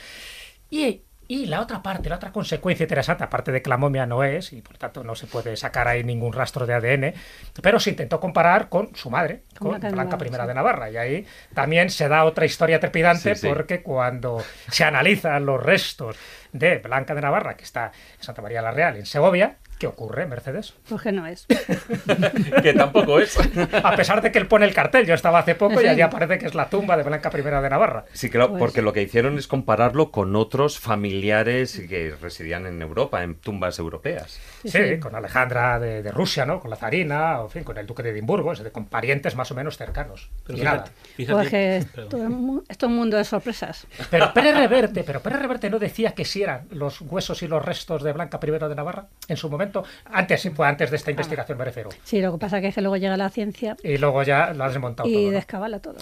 Y, 0.70 1.02
y 1.28 1.46
la 1.46 1.60
otra 1.60 1.82
parte, 1.82 2.08
la 2.08 2.16
otra 2.16 2.32
consecuencia 2.32 2.84
interesante, 2.84 3.24
aparte 3.24 3.52
de 3.52 3.60
que 3.62 3.70
la 3.70 3.76
momia 3.76 4.06
no 4.06 4.24
es, 4.24 4.52
y 4.52 4.62
por 4.62 4.76
tanto 4.78 5.04
no 5.04 5.14
se 5.14 5.26
puede 5.26 5.56
sacar 5.56 5.86
ahí 5.88 6.02
ningún 6.02 6.32
rastro 6.32 6.66
de 6.66 6.74
ADN, 6.74 7.14
pero 7.62 7.78
se 7.80 7.90
intentó 7.90 8.20
comparar 8.20 8.68
con 8.70 8.94
su 8.96 9.10
madre, 9.10 9.42
Con 9.58 9.78
con 9.80 9.90
Blanca 9.92 10.18
I 10.20 10.28
sí. 10.28 10.46
de 10.46 10.54
Navarra. 10.54 10.90
Y 10.90 10.96
ahí 10.96 11.26
también 11.54 11.90
se 11.90 12.08
da 12.08 12.24
otra 12.24 12.44
historia 12.46 12.80
trepidante 12.80 13.34
Sí, 13.34 13.42
sí. 13.42 13.46
porque 13.48 13.82
cuando 13.82 14.42
se 14.70 14.84
analizan 14.84 15.46
los 15.46 15.62
restos 15.62 16.16
de 16.52 16.78
Blanca 16.78 17.14
de 17.14 17.20
Navarra, 17.22 17.56
que 17.56 17.64
está 17.64 17.90
en 18.18 18.22
Santa 18.22 18.42
María 18.42 18.62
la 18.62 18.70
Real, 18.70 18.96
en 18.96 19.06
Segovia, 19.06 19.56
¿qué 19.78 19.86
ocurre, 19.86 20.26
Mercedes? 20.26 20.74
Pues 20.88 21.02
que 21.02 21.12
no 21.12 21.26
es. 21.26 21.46
que 22.62 22.72
tampoco 22.74 23.20
es. 23.20 23.36
A 23.82 23.96
pesar 23.96 24.22
de 24.22 24.32
que 24.32 24.38
él 24.38 24.46
pone 24.46 24.66
el 24.66 24.74
cartel, 24.74 25.06
yo 25.06 25.14
estaba 25.14 25.40
hace 25.40 25.54
poco 25.54 25.80
y 25.80 25.86
allí 25.86 26.00
aparece 26.00 26.38
que 26.38 26.46
es 26.46 26.54
la 26.54 26.68
tumba 26.68 26.96
de 26.96 27.02
Blanca 27.02 27.30
I 27.36 27.42
de 27.42 27.70
Navarra. 27.70 28.04
Sí, 28.12 28.30
claro, 28.30 28.50
Pues- 28.50 28.60
porque 28.60 28.82
lo 28.82 28.92
que 28.92 29.02
hicieron 29.02 29.38
es 29.38 29.46
compararlo 29.46 30.10
con 30.10 30.36
otros 30.36 30.78
familiares 30.78 31.82
que 31.88 32.14
residían 32.20 32.66
en 32.66 32.80
Europa, 32.82 33.22
en 33.22 33.34
tumbas 33.36 33.78
europeas. 33.78 34.38
Sí, 34.64 34.78
Sí, 34.94 34.98
con 35.00 35.14
Alejandra 35.14 35.78
de, 35.78 36.02
de 36.02 36.10
Rusia, 36.10 36.44
¿no? 36.46 36.60
Con 36.60 36.70
la 36.70 36.76
zarina, 36.76 37.40
o 37.40 37.44
en 37.44 37.50
fin, 37.50 37.64
con 37.64 37.76
el 37.78 37.86
duque 37.86 38.02
de 38.02 38.10
Edimburgo, 38.10 38.52
es 38.52 38.58
decir, 38.58 38.72
con 38.72 38.86
parientes 38.86 39.36
más 39.36 39.50
o 39.50 39.54
menos 39.54 39.76
cercanos. 39.76 40.30
Pero 40.46 40.58
y 40.58 40.62
nada. 40.62 40.84
fíjate, 40.84 41.14
fíjate- 41.16 41.32
Pues 41.34 41.48
que 41.50 41.86
todo 42.08 42.62
esto 42.68 42.86
es 42.86 42.90
un 42.90 42.96
mundo 42.96 43.16
de 43.16 43.24
sorpresas. 43.24 43.86
Pero 44.10 44.32
Pérez 44.32 44.56
Reverte, 44.56 45.04
pero 45.04 45.20
Pérez 45.20 45.38
Reverte 45.40 45.70
no 45.70 45.78
decía 45.78 46.12
que 46.12 46.24
sí 46.24 46.42
eran 46.42 46.66
los 46.70 47.00
huesos 47.00 47.42
y 47.42 47.48
los 47.48 47.64
restos 47.64 48.02
de 48.02 48.12
Blanca 48.12 48.40
I 48.42 48.50
de 48.50 48.74
Navarra 48.74 49.06
en 49.28 49.36
su 49.36 49.48
momento. 49.50 49.84
Antes, 50.06 50.48
fue 50.54 50.66
antes 50.66 50.90
de 50.90 50.96
esta 50.96 51.10
investigación, 51.10 51.58
me 51.58 51.64
refiero. 51.64 51.90
Sí, 52.04 52.20
lo 52.20 52.32
que 52.32 52.38
pasa 52.38 52.60
que 52.60 52.68
es 52.68 52.74
que 52.74 52.80
luego 52.80 52.96
llega 52.96 53.16
la 53.16 53.30
ciencia 53.30 53.76
Y 53.82 53.98
luego 53.98 54.22
ya 54.22 54.52
lo 54.52 54.64
has 54.64 54.72
desmontado 54.72 55.08
y 55.08 55.12
todo. 55.12 55.22
¿no? 55.26 55.30
descabala 55.30 55.78
todo. 55.80 55.96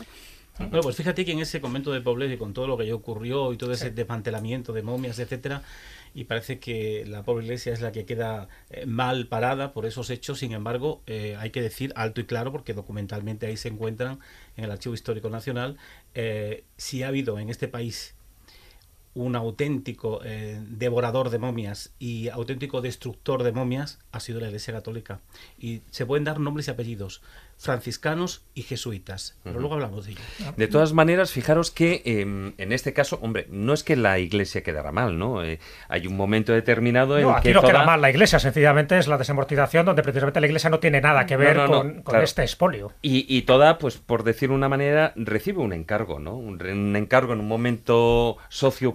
Bueno, 0.59 0.81
pues 0.83 0.97
fíjate 0.97 1.25
que 1.25 1.33
en 1.33 1.39
ese 1.41 1.61
convento 1.63 1.93
de 1.93 2.03
Poblet 2.03 2.31
y 2.31 2.37
con 2.37 2.53
todo 2.53 2.67
lo 2.67 2.77
que 2.77 2.87
ya 2.87 2.95
ocurrió 2.95 3.53
y 3.53 3.57
todo 3.57 3.73
ese 3.73 3.91
desmantelamiento 3.91 4.73
de 4.75 4.83
momias, 4.83 5.19
etcétera, 5.19 5.63
y 6.15 6.25
parece 6.25 6.59
que 6.59 7.05
la 7.07 7.23
pobre 7.23 7.45
iglesia 7.45 7.73
es 7.73 7.81
la 7.81 7.93
que 7.93 8.05
queda 8.05 8.49
eh, 8.71 8.87
mal 8.87 9.27
parada 9.29 9.73
por 9.73 9.87
esos 9.87 10.11
hechos. 10.11 10.41
Sin 10.41 10.53
embargo, 10.53 11.03
eh, 11.07 11.37
hay 11.39 11.51
que 11.51 11.63
decir 11.63 11.93
alto 11.97 12.21
y 12.21 12.25
claro, 12.25 12.53
porque 12.53 12.75
documentalmente 12.75 13.47
ahí 13.47 13.57
se 13.57 13.69
encuentran 13.69 14.19
en 14.57 14.65
el 14.65 14.71
Archivo 14.71 14.95
Histórico 14.95 15.31
Nacional, 15.31 15.79
eh, 16.15 16.65
si 16.77 17.03
ha 17.03 17.09
habido 17.09 17.39
en 17.39 17.49
este 17.49 17.69
país 17.69 18.15
un 19.15 19.37
auténtico 19.37 20.21
eh, 20.25 20.59
devorador 20.69 21.31
de 21.31 21.39
momias 21.39 21.93
y 21.99 22.29
auténtico 22.31 22.81
destructor 22.81 23.43
de 23.43 23.53
momias 23.53 23.99
ha 24.11 24.21
sido 24.21 24.41
la 24.41 24.47
Iglesia 24.47 24.73
Católica. 24.73 25.21
Y 25.59 25.83
se 25.91 26.07
pueden 26.07 26.25
dar 26.25 26.41
nombres 26.41 26.69
y 26.69 26.71
apellidos, 26.71 27.21
franciscanos 27.59 28.43
y 28.55 28.63
jesuitas. 28.63 29.39
Pero 29.45 29.61
luego 29.61 29.75
hablamos 29.75 30.05
de 30.07 30.13
ello. 30.13 30.21
De 30.57 30.67
todas 30.67 30.93
maneras, 30.95 31.31
fijaros 31.31 31.71
que 31.71 32.03
eh, 32.05 32.21
en 32.57 32.73
este 32.73 32.93
caso, 32.93 33.19
hombre, 33.23 33.47
no 33.51 33.73
es 33.73 33.85
que 33.85 33.97
la 33.97 34.19
iglesia 34.19 34.63
quedara 34.63 34.91
mal, 34.93 35.19
¿no? 35.19 35.45
Eh, 35.45 35.61
hay 35.89 36.07
un 36.07 36.17
momento 36.17 36.53
determinado 36.53 37.17
en 37.19 37.25
No, 37.25 37.33
aquí 37.37 37.49
que 37.49 37.55
no 37.55 37.61
toda- 37.61 37.73
queda 37.73 37.85
mal 37.85 38.01
la 38.01 38.11
iglesia, 38.11 38.39
sencillamente 38.41 38.99
es 38.99 39.07
la 39.09 39.17
desamortización 39.19 39.87
donde 39.87 40.03
precisamente 40.03 40.41
la 40.41 40.47
iglesia 40.47 40.71
no 40.71 40.81
tiene 40.81 41.01
nada 41.01 41.25
que 41.27 41.37
ver 41.37 41.57
no, 41.57 41.67
no, 41.69 41.73
con, 41.73 41.93
con 41.95 42.03
claro. 42.03 42.25
este 42.25 42.43
expolio. 42.43 42.93
Y, 43.01 43.27
y 43.29 43.43
toda, 43.43 43.79
pues 43.79 43.97
por 43.99 44.25
decir 44.25 44.51
una 44.51 44.69
manera, 44.69 45.13
recibe 45.17 45.61
un 45.61 45.73
encargo, 45.73 46.19
¿no? 46.19 46.35
Un, 46.37 46.61
un 46.63 46.97
encargo 46.97 47.33
en 47.33 47.41
un 47.41 47.49
momento 47.49 48.39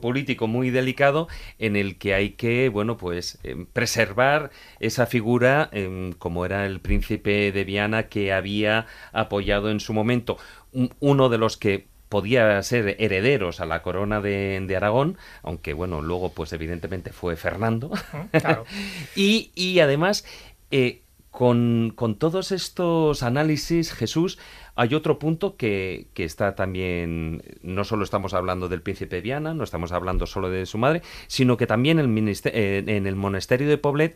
sociopolítico 0.07 0.47
muy 0.47 0.69
delicado 0.69 1.27
en 1.59 1.75
el 1.75 1.97
que 1.97 2.13
hay 2.13 2.31
que, 2.31 2.69
bueno, 2.69 2.97
pues 2.97 3.39
eh, 3.43 3.65
preservar 3.73 4.51
esa 4.79 5.05
figura 5.05 5.69
em, 5.71 6.13
como 6.13 6.45
era 6.45 6.65
el 6.65 6.79
príncipe 6.79 7.51
de 7.51 7.63
Viana 7.63 8.03
que 8.07 8.31
había 8.33 8.85
apoyado 9.11 9.69
en 9.69 9.79
su 9.79 9.93
momento. 9.93 10.37
Un- 10.71 10.93
uno 10.99 11.29
de 11.29 11.37
los 11.37 11.57
que 11.57 11.87
podía 12.09 12.61
ser 12.63 12.95
herederos 12.99 13.59
a 13.59 13.65
la 13.65 13.81
corona 13.81 14.21
de, 14.21 14.61
de 14.65 14.75
Aragón, 14.77 15.17
aunque 15.43 15.73
bueno, 15.73 16.01
luego 16.01 16.31
pues 16.31 16.53
evidentemente 16.53 17.11
fue 17.11 17.35
Fernando. 17.35 17.91
Claro. 18.31 18.63
y, 19.15 19.51
y 19.55 19.79
además, 19.81 20.23
eh, 20.71 21.01
con, 21.31 21.91
con 21.95 22.15
todos 22.17 22.51
estos 22.51 23.23
análisis, 23.23 23.91
Jesús, 23.93 24.39
hay 24.77 24.93
otro 24.93 25.17
punto 25.17 25.57
que, 25.57 26.07
que 26.13 26.23
está 26.23 26.55
también, 26.55 27.41
no 27.63 27.83
solo 27.83 28.03
estamos 28.03 28.33
hablando 28.33 28.69
del 28.69 28.83
príncipe 28.83 29.21
Viana, 29.21 29.53
no 29.55 29.63
estamos 29.63 29.91
hablando 29.91 30.27
solo 30.27 30.49
de 30.49 30.67
su 30.67 30.77
madre, 30.77 31.01
sino 31.27 31.57
que 31.57 31.65
también 31.65 31.99
eh, 31.99 32.83
en 32.85 33.07
el 33.07 33.15
monasterio 33.15 33.67
de 33.67 33.79
Poblet, 33.79 34.15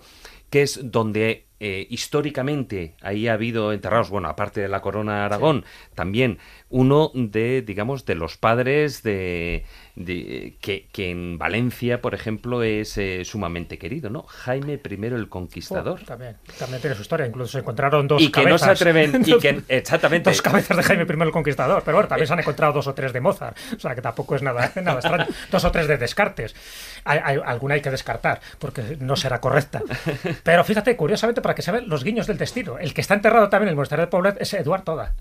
que 0.51 0.61
es 0.61 0.79
donde 0.83 1.47
eh, 1.63 1.85
históricamente 1.91 2.95
ahí 3.01 3.27
ha 3.27 3.33
habido 3.33 3.71
enterrados, 3.71 4.09
bueno, 4.09 4.27
aparte 4.29 4.61
de 4.61 4.67
la 4.67 4.81
corona 4.81 5.17
de 5.19 5.21
Aragón, 5.25 5.63
también 5.95 6.39
uno 6.69 7.11
de, 7.13 7.61
digamos, 7.61 8.05
de 8.05 8.15
los 8.15 8.37
padres 8.37 9.03
de, 9.03 9.63
de- 9.95 10.57
que, 10.59 10.87
que 10.91 11.11
en 11.11 11.37
Valencia, 11.37 12.01
por 12.01 12.15
ejemplo, 12.15 12.63
es 12.63 12.97
eh, 12.97 13.23
sumamente 13.25 13.77
querido, 13.77 14.09
¿no? 14.09 14.23
Jaime 14.23 14.73
I 14.89 15.05
el 15.05 15.29
Conquistador. 15.29 15.99
Oh, 16.01 16.05
también, 16.05 16.37
también 16.57 16.81
tiene 16.81 16.95
su 16.95 17.03
historia. 17.03 17.25
Incluso 17.27 17.51
se 17.53 17.59
encontraron 17.59 18.07
dos 18.07 18.21
y 18.21 18.31
que 18.31 18.43
no 18.45 18.57
se 18.57 18.65
cabezas. 18.65 18.81
atreven, 18.81 19.21
y 19.25 19.37
que 19.39 19.61
exactamente, 19.67 20.29
Dos 20.31 20.41
cabezas 20.41 20.75
de 20.77 20.83
Jaime 20.83 21.03
I 21.07 21.21
el 21.21 21.31
Conquistador, 21.31 21.83
pero 21.85 21.97
bueno, 21.97 22.07
también 22.09 22.25
se 22.27 22.33
han 22.33 22.39
encontrado 22.39 22.73
dos 22.73 22.87
o 22.87 22.93
tres 22.93 23.13
de 23.13 23.21
Mozart, 23.21 23.55
o 23.75 23.79
sea 23.79 23.93
que 23.93 24.01
tampoco 24.01 24.35
es 24.35 24.41
nada, 24.41 24.71
nada 24.81 24.99
extraño. 24.99 25.27
Dos 25.51 25.63
o 25.65 25.71
tres 25.71 25.87
de 25.87 25.97
Descartes. 25.97 26.55
Hay, 27.03 27.19
hay- 27.23 27.41
alguna 27.45 27.75
hay 27.75 27.81
que 27.81 27.91
descartar, 27.91 28.39
porque 28.59 28.97
no 28.99 29.15
será 29.15 29.39
correcta. 29.41 29.81
Pero 30.43 30.63
fíjate, 30.63 30.95
curiosamente, 30.95 31.41
para 31.41 31.50
que 31.55 31.61
se 31.61 31.71
vean 31.71 31.87
los 31.89 32.03
guiños 32.03 32.27
del 32.27 32.37
destino, 32.37 32.77
el 32.79 32.93
que 32.93 33.01
está 33.01 33.13
enterrado 33.13 33.49
también 33.49 33.67
en 33.67 33.71
el 33.71 33.75
monasterio 33.75 34.05
de 34.05 34.11
Poblet 34.11 34.41
es 34.41 34.53
Eduard 34.53 34.83
Toda. 34.83 35.13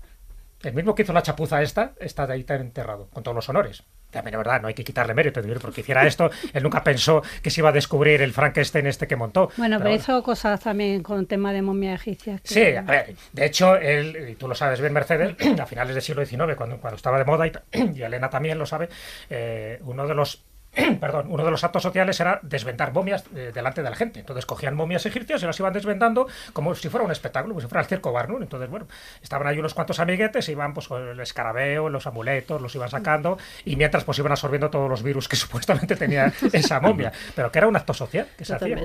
El 0.63 0.75
mismo 0.75 0.93
que 0.93 1.01
hizo 1.01 1.11
la 1.11 1.23
chapuza 1.23 1.59
esta, 1.63 1.93
está 1.99 2.27
de 2.27 2.33
ahí 2.33 2.43
también 2.43 2.67
enterrado, 2.67 3.07
con 3.11 3.23
todos 3.23 3.33
los 3.33 3.49
honores. 3.49 3.81
También 4.11 4.35
es 4.35 4.37
verdad, 4.37 4.61
no 4.61 4.67
hay 4.67 4.75
que 4.75 4.83
quitarle 4.83 5.15
mérito, 5.15 5.41
porque 5.59 5.81
hiciera 5.81 6.05
esto, 6.05 6.29
él 6.53 6.61
nunca 6.61 6.83
pensó 6.83 7.23
que 7.41 7.49
se 7.49 7.61
iba 7.61 7.69
a 7.69 7.71
descubrir 7.71 8.21
el 8.21 8.31
Frankenstein 8.31 8.85
este 8.85 9.07
que 9.07 9.15
montó. 9.15 9.49
Bueno, 9.57 9.77
pero 9.79 9.89
bueno. 9.89 9.95
hizo 10.03 10.21
cosas 10.21 10.59
también 10.59 11.01
con 11.01 11.25
tema 11.25 11.51
de 11.51 11.63
momia 11.63 11.95
egipcia. 11.95 12.37
que- 12.37 12.47
Sí, 12.47 12.75
a 12.75 12.83
ver, 12.83 13.15
de 13.33 13.45
hecho, 13.45 13.75
él, 13.75 14.29
y 14.29 14.35
tú 14.35 14.47
lo 14.47 14.53
sabes 14.53 14.79
bien, 14.79 14.93
Mercedes, 14.93 15.35
a 15.59 15.65
finales 15.65 15.95
del 15.95 16.03
siglo 16.03 16.23
XIX, 16.23 16.55
cuando, 16.55 16.77
cuando 16.77 16.95
estaba 16.95 17.17
de 17.17 17.25
moda, 17.25 17.47
y, 17.47 17.51
y 17.95 18.03
Elena 18.03 18.29
también 18.29 18.59
lo 18.59 18.67
sabe, 18.67 18.87
eh, 19.31 19.79
uno 19.83 20.05
de 20.07 20.13
los 20.13 20.43
perdón, 20.99 21.27
uno 21.29 21.43
de 21.43 21.51
los 21.51 21.63
actos 21.63 21.83
sociales 21.83 22.19
era 22.19 22.39
desvendar 22.43 22.93
momias 22.93 23.25
eh, 23.35 23.51
delante 23.53 23.83
de 23.83 23.89
la 23.89 23.95
gente. 23.95 24.21
Entonces 24.21 24.45
cogían 24.45 24.75
momias 24.75 25.05
egipcias 25.05 25.43
y 25.43 25.45
las 25.45 25.59
iban 25.59 25.73
desvendando 25.73 26.27
como 26.53 26.73
si 26.75 26.89
fuera 26.89 27.05
un 27.05 27.11
espectáculo, 27.11 27.53
como 27.53 27.61
si 27.61 27.67
fuera 27.67 27.81
el 27.81 27.87
circo 27.87 28.11
Barnum. 28.11 28.41
Entonces, 28.41 28.69
bueno, 28.69 28.87
estaban 29.21 29.47
ahí 29.47 29.59
unos 29.59 29.73
cuantos 29.73 29.99
amiguetes, 29.99 30.47
iban 30.49 30.73
pues 30.73 30.87
con 30.87 31.09
el 31.09 31.19
escarabeo, 31.19 31.89
los 31.89 32.07
amuletos, 32.07 32.61
los 32.61 32.73
iban 32.75 32.89
sacando, 32.89 33.37
y 33.65 33.75
mientras 33.75 34.03
pues 34.05 34.17
iban 34.19 34.31
absorbiendo 34.31 34.69
todos 34.69 34.89
los 34.89 35.03
virus 35.03 35.27
que 35.27 35.35
supuestamente 35.37 35.95
tenía 35.95 36.31
esa 36.53 36.79
momia. 36.79 37.11
Pero 37.35 37.51
que 37.51 37.59
era 37.59 37.67
un 37.67 37.75
acto 37.75 37.93
social 37.93 38.27
que 38.37 38.45
se 38.45 38.55
hacía. 38.55 38.77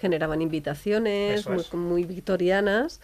Generaban 0.00 0.42
invitaciones 0.42 1.48
muy, 1.48 1.64
muy 1.72 2.04
victorianas 2.04 3.00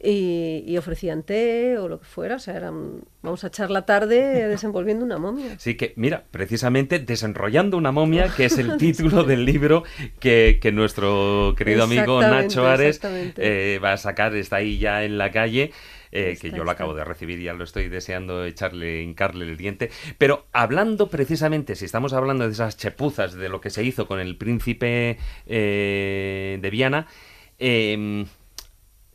y, 0.00 0.62
y 0.66 0.76
ofrecían 0.78 1.22
té 1.22 1.78
o 1.78 1.88
lo 1.88 1.98
que 1.98 2.06
fuera, 2.06 2.36
o 2.36 2.38
sea, 2.38 2.56
eran, 2.56 3.02
Vamos 3.26 3.42
a 3.42 3.48
echar 3.48 3.72
la 3.72 3.84
tarde 3.84 4.46
desenvolviendo 4.46 5.04
una 5.04 5.18
momia. 5.18 5.58
Sí, 5.58 5.74
que 5.74 5.92
mira, 5.96 6.26
precisamente 6.30 7.00
desenrollando 7.00 7.76
una 7.76 7.90
momia, 7.90 8.28
que 8.28 8.44
es 8.44 8.56
el 8.56 8.76
título 8.78 9.24
del 9.24 9.44
libro 9.44 9.82
que, 10.20 10.60
que 10.62 10.70
nuestro 10.70 11.52
querido 11.58 11.82
amigo 11.82 12.20
Nacho 12.20 12.68
Ares 12.68 13.00
eh, 13.02 13.80
va 13.82 13.94
a 13.94 13.96
sacar, 13.96 14.32
está 14.36 14.56
ahí 14.56 14.78
ya 14.78 15.02
en 15.02 15.18
la 15.18 15.32
calle. 15.32 15.72
Eh, 16.12 16.38
que 16.40 16.52
yo 16.52 16.62
lo 16.62 16.70
acabo 16.70 16.94
de 16.94 17.02
recibir, 17.04 17.40
ya 17.40 17.52
lo 17.52 17.64
estoy 17.64 17.88
deseando 17.88 18.44
echarle, 18.44 19.02
hincarle 19.02 19.44
el 19.44 19.56
diente. 19.56 19.90
Pero 20.18 20.46
hablando 20.52 21.08
precisamente, 21.08 21.74
si 21.74 21.84
estamos 21.84 22.12
hablando 22.12 22.46
de 22.46 22.52
esas 22.52 22.76
chepuzas, 22.76 23.34
de 23.34 23.48
lo 23.48 23.60
que 23.60 23.70
se 23.70 23.82
hizo 23.82 24.06
con 24.06 24.20
el 24.20 24.36
príncipe 24.36 25.18
eh, 25.46 26.58
de 26.62 26.70
Viana, 26.70 27.08
em, 27.58 28.26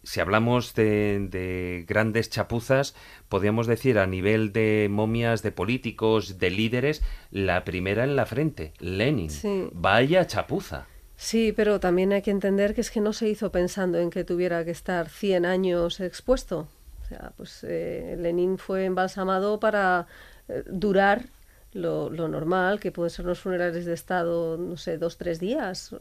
si 0.03 0.19
hablamos 0.19 0.73
de, 0.73 1.85
grandes 1.87 2.29
chapuzas, 2.29 2.95
podríamos 3.31 3.65
decir 3.65 3.97
a 3.97 4.05
nivel 4.05 4.51
de 4.51 4.89
momias 4.91 5.41
de 5.41 5.53
políticos, 5.53 6.37
de 6.37 6.49
líderes, 6.51 7.01
la 7.31 7.63
primera 7.63 8.03
en 8.03 8.17
la 8.17 8.25
frente, 8.25 8.73
Lenin. 8.79 9.31
Vaya 9.71 10.27
chapuza. 10.27 10.85
Sí, 11.15 11.53
pero 11.55 11.79
también 11.79 12.11
hay 12.11 12.21
que 12.21 12.31
entender 12.31 12.75
que 12.75 12.81
es 12.81 12.91
que 12.91 12.99
no 12.99 13.13
se 13.13 13.29
hizo 13.29 13.49
pensando 13.49 13.99
en 13.99 14.09
que 14.09 14.25
tuviera 14.25 14.65
que 14.65 14.71
estar 14.71 15.07
100 15.07 15.45
años 15.45 16.01
expuesto. 16.01 16.67
O 17.03 17.05
sea, 17.07 17.31
pues 17.37 17.63
eh, 17.63 18.17
Lenin 18.19 18.57
fue 18.57 18.83
embalsamado 18.83 19.61
para 19.61 20.07
eh, 20.49 20.63
durar 20.67 21.23
lo, 21.71 22.09
lo, 22.09 22.27
normal, 22.27 22.81
que 22.81 22.91
pueden 22.91 23.11
ser 23.11 23.23
los 23.23 23.39
funerales 23.39 23.85
de 23.85 23.93
Estado, 23.93 24.57
no 24.57 24.75
sé, 24.75 24.97
dos, 24.97 25.17
tres 25.17 25.39
días, 25.39 25.95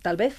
tal 0.00 0.16
vez. 0.16 0.34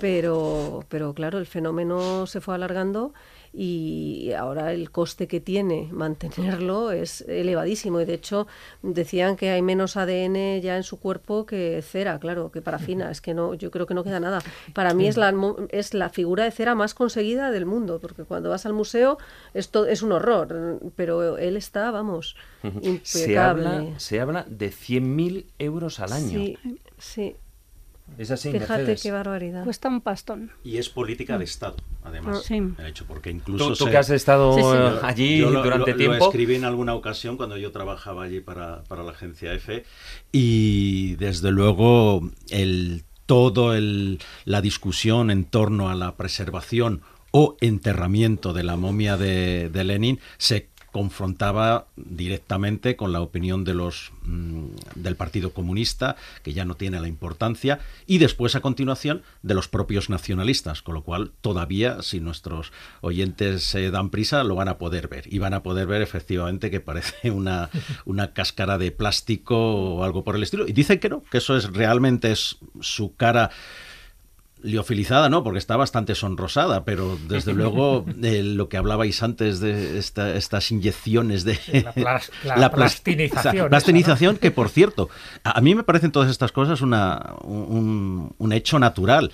Pero, 0.00 0.84
pero 0.88 1.14
claro, 1.14 1.38
el 1.38 1.46
fenómeno 1.46 2.26
se 2.26 2.40
fue 2.40 2.56
alargando 2.56 3.14
y 3.54 4.32
ahora 4.32 4.72
el 4.72 4.90
coste 4.90 5.28
que 5.28 5.40
tiene 5.40 5.88
mantenerlo 5.92 6.90
es 6.90 7.20
elevadísimo. 7.22 8.00
Y 8.00 8.06
de 8.06 8.14
hecho 8.14 8.46
decían 8.82 9.36
que 9.36 9.50
hay 9.50 9.60
menos 9.60 9.96
ADN 9.96 10.60
ya 10.60 10.76
en 10.76 10.82
su 10.82 10.98
cuerpo 10.98 11.44
que 11.44 11.82
cera, 11.82 12.18
claro, 12.18 12.50
que 12.50 12.62
parafina. 12.62 13.10
Es 13.10 13.20
que 13.20 13.34
no, 13.34 13.52
yo 13.54 13.70
creo 13.70 13.86
que 13.86 13.94
no 13.94 14.04
queda 14.04 14.20
nada. 14.20 14.40
Para 14.72 14.94
mí 14.94 15.06
es 15.06 15.18
la, 15.18 15.34
es 15.68 15.92
la 15.92 16.08
figura 16.08 16.44
de 16.44 16.50
cera 16.50 16.74
más 16.74 16.94
conseguida 16.94 17.50
del 17.50 17.66
mundo, 17.66 17.98
porque 18.00 18.24
cuando 18.24 18.48
vas 18.48 18.64
al 18.64 18.72
museo 18.72 19.18
esto 19.52 19.84
es 19.86 20.02
un 20.02 20.12
horror, 20.12 20.80
pero 20.96 21.36
él 21.36 21.56
está, 21.56 21.90
vamos, 21.90 22.36
impecable. 22.62 23.00
Se 23.02 23.38
habla, 23.38 23.84
se 23.98 24.20
habla 24.20 24.46
de 24.48 24.70
100.000 24.70 25.44
euros 25.58 26.00
al 26.00 26.12
año. 26.12 26.30
Sí, 26.30 26.58
sí. 26.98 27.36
Es 28.18 28.30
así, 28.30 28.52
Fíjate 28.52 28.96
qué 28.96 29.10
barbaridad. 29.10 29.64
Cuesta 29.64 29.88
un 29.88 30.00
pastón. 30.00 30.50
Y 30.64 30.76
es 30.76 30.88
política 30.88 31.38
de 31.38 31.44
Estado, 31.44 31.76
además. 32.02 32.44
Sí. 32.44 32.54
El 32.54 32.86
hecho, 32.86 33.04
porque 33.06 33.30
incluso. 33.30 33.74
¿Tú, 33.74 33.90
que 33.90 33.96
has 33.96 34.10
estado 34.10 35.02
allí 35.02 35.40
durante 35.40 35.94
tiempo. 35.94 36.18
Lo 36.18 36.24
escribí 36.26 36.54
en 36.54 36.64
alguna 36.64 36.94
ocasión 36.94 37.36
cuando 37.36 37.56
yo 37.56 37.72
trabajaba 37.72 38.24
allí 38.24 38.40
para, 38.40 38.82
para 38.84 39.02
la 39.02 39.12
agencia 39.12 39.52
EFE. 39.52 39.84
Y 40.30 41.16
desde 41.16 41.50
luego, 41.50 42.30
el, 42.50 43.04
todo 43.26 43.74
el, 43.74 44.20
la 44.44 44.60
discusión 44.60 45.30
en 45.30 45.44
torno 45.44 45.88
a 45.88 45.94
la 45.94 46.16
preservación 46.16 47.02
o 47.30 47.56
enterramiento 47.60 48.52
de 48.52 48.62
la 48.62 48.76
momia 48.76 49.16
de, 49.16 49.70
de 49.70 49.84
Lenin 49.84 50.20
se 50.36 50.68
confrontaba 50.92 51.86
directamente 51.96 52.96
con 52.96 53.12
la 53.12 53.20
opinión 53.20 53.64
de 53.64 53.74
los 53.74 54.12
mm, 54.22 54.66
del 54.94 55.16
Partido 55.16 55.52
Comunista, 55.52 56.16
que 56.44 56.52
ya 56.52 56.64
no 56.64 56.76
tiene 56.76 57.00
la 57.00 57.08
importancia, 57.08 57.80
y 58.06 58.18
después 58.18 58.54
a 58.54 58.60
continuación 58.60 59.22
de 59.42 59.54
los 59.54 59.68
propios 59.68 60.10
nacionalistas, 60.10 60.82
con 60.82 60.94
lo 60.94 61.02
cual 61.02 61.32
todavía 61.40 62.02
si 62.02 62.20
nuestros 62.20 62.72
oyentes 63.00 63.64
se 63.64 63.90
dan 63.90 64.10
prisa 64.10 64.44
lo 64.44 64.54
van 64.54 64.68
a 64.68 64.78
poder 64.78 65.08
ver. 65.08 65.24
Y 65.32 65.38
van 65.38 65.54
a 65.54 65.62
poder 65.62 65.86
ver 65.86 66.02
efectivamente 66.02 66.70
que 66.70 66.80
parece 66.80 67.30
una, 67.32 67.70
una 68.04 68.32
cáscara 68.32 68.78
de 68.78 68.92
plástico 68.92 69.56
o 69.56 70.04
algo 70.04 70.24
por 70.24 70.36
el 70.36 70.42
estilo. 70.42 70.68
Y 70.68 70.72
dicen 70.72 71.00
que 71.00 71.08
no, 71.08 71.22
que 71.30 71.38
eso 71.38 71.56
es 71.56 71.72
realmente 71.72 72.30
es 72.30 72.58
su 72.80 73.16
cara 73.16 73.50
liofilizada 74.62 75.28
no, 75.28 75.42
porque 75.42 75.58
está 75.58 75.76
bastante 75.76 76.14
sonrosada, 76.14 76.84
pero 76.84 77.18
desde 77.28 77.52
luego 77.52 78.04
eh, 78.22 78.42
lo 78.42 78.68
que 78.68 78.76
hablabais 78.76 79.22
antes 79.22 79.60
de 79.60 79.98
estas 79.98 80.70
inyecciones 80.70 81.44
de 81.44 81.58
la, 82.44 82.70
plastinización. 82.72 83.68
plastinización, 83.68 84.36
que 84.36 84.50
por 84.50 84.68
cierto, 84.68 85.08
a, 85.44 85.60
mí 85.60 85.74
me 85.74 85.82
parecen 85.82 86.12
todas 86.12 86.30
estas 86.30 86.52
cosas 86.52 86.80
una, 86.80 87.34
un, 87.42 88.34
un 88.38 88.52
hecho 88.52 88.78
natural 88.78 89.30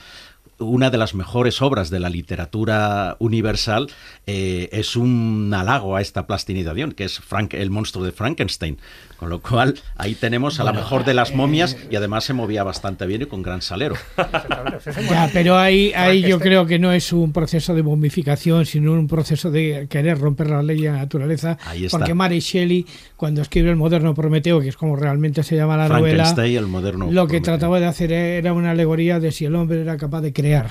una 0.59 0.91
de 0.91 0.99
las 0.99 1.15
mejores 1.15 1.63
obras 1.63 1.91
de 1.91 2.01
la 2.01 2.09
literatura 2.09 3.17
universal 3.21 3.89
eh, 4.27 4.69
es 4.73 4.97
un 4.97 5.53
halago 5.55 5.97
a 5.97 6.01
esta 6.01 6.27
plastinización, 6.27 6.93
que 6.93 7.05
es 7.05 7.21
Frank, 7.21 7.55
el 7.55 7.71
monstruo 7.71 8.05
de 8.05 8.13
Frankenstein. 8.13 8.79
Con 9.19 9.31
lo 9.31 9.43
cual, 9.43 9.75
ahí 9.97 10.15
tenemos 10.15 10.61
a 10.61 10.65
la 10.65 10.73
mejor 10.73 11.05
de 11.05 11.13
las 11.13 11.35
momias 11.35 11.77
y 11.91 11.97
además 11.97 12.23
se 12.23 12.35
movía 12.35 12.63
bastante 12.63 13.05
bien 13.05 13.23
y 13.23 13.27
con 13.27 13.43
gran 13.43 13.63
salero. 13.63 13.97
ya, 15.11 15.29
pero 15.33 15.59
ahí, 15.59 15.93
ahí 15.97 16.23
yo 16.23 16.39
creo 16.39 16.67
que 16.67 16.79
no 16.79 16.93
es 16.93 17.13
un 17.13 17.33
proceso 17.33 17.75
de 17.75 17.83
momificación, 17.83 18.65
sino 18.65 18.93
un 18.93 19.09
proceso 19.09 19.51
de 19.51 19.89
querer 19.91 20.19
romper 20.19 20.51
la 20.51 20.63
ley 20.63 20.83
de 20.83 20.93
la 20.93 20.99
naturaleza. 20.99 21.59
Porque 21.91 22.15
Mary 22.15 22.39
Shelley, 22.39 22.87
cuando 23.17 23.43
escribe 23.43 23.71
El 23.71 23.77
moderno 23.77 24.15
Prometeo, 24.15 24.61
que 24.61 24.69
es 24.69 24.77
como 24.77 24.95
realmente 24.95 25.43
se 25.43 25.57
llama 25.57 25.77
la 25.77 25.89
novela, 25.89 26.35
el 26.39 26.67
moderno 26.69 27.09
lo 27.11 27.27
que 27.27 27.41
trataba 27.41 27.81
de 27.81 27.87
hacer 27.87 28.13
era 28.13 28.53
una 28.53 28.71
alegoría 28.71 29.19
de 29.19 29.33
si 29.33 29.45
el 29.45 29.55
hombre 29.57 29.81
era 29.81 29.97
capaz 29.97 30.21
de 30.21 30.33
crear. 30.33 30.69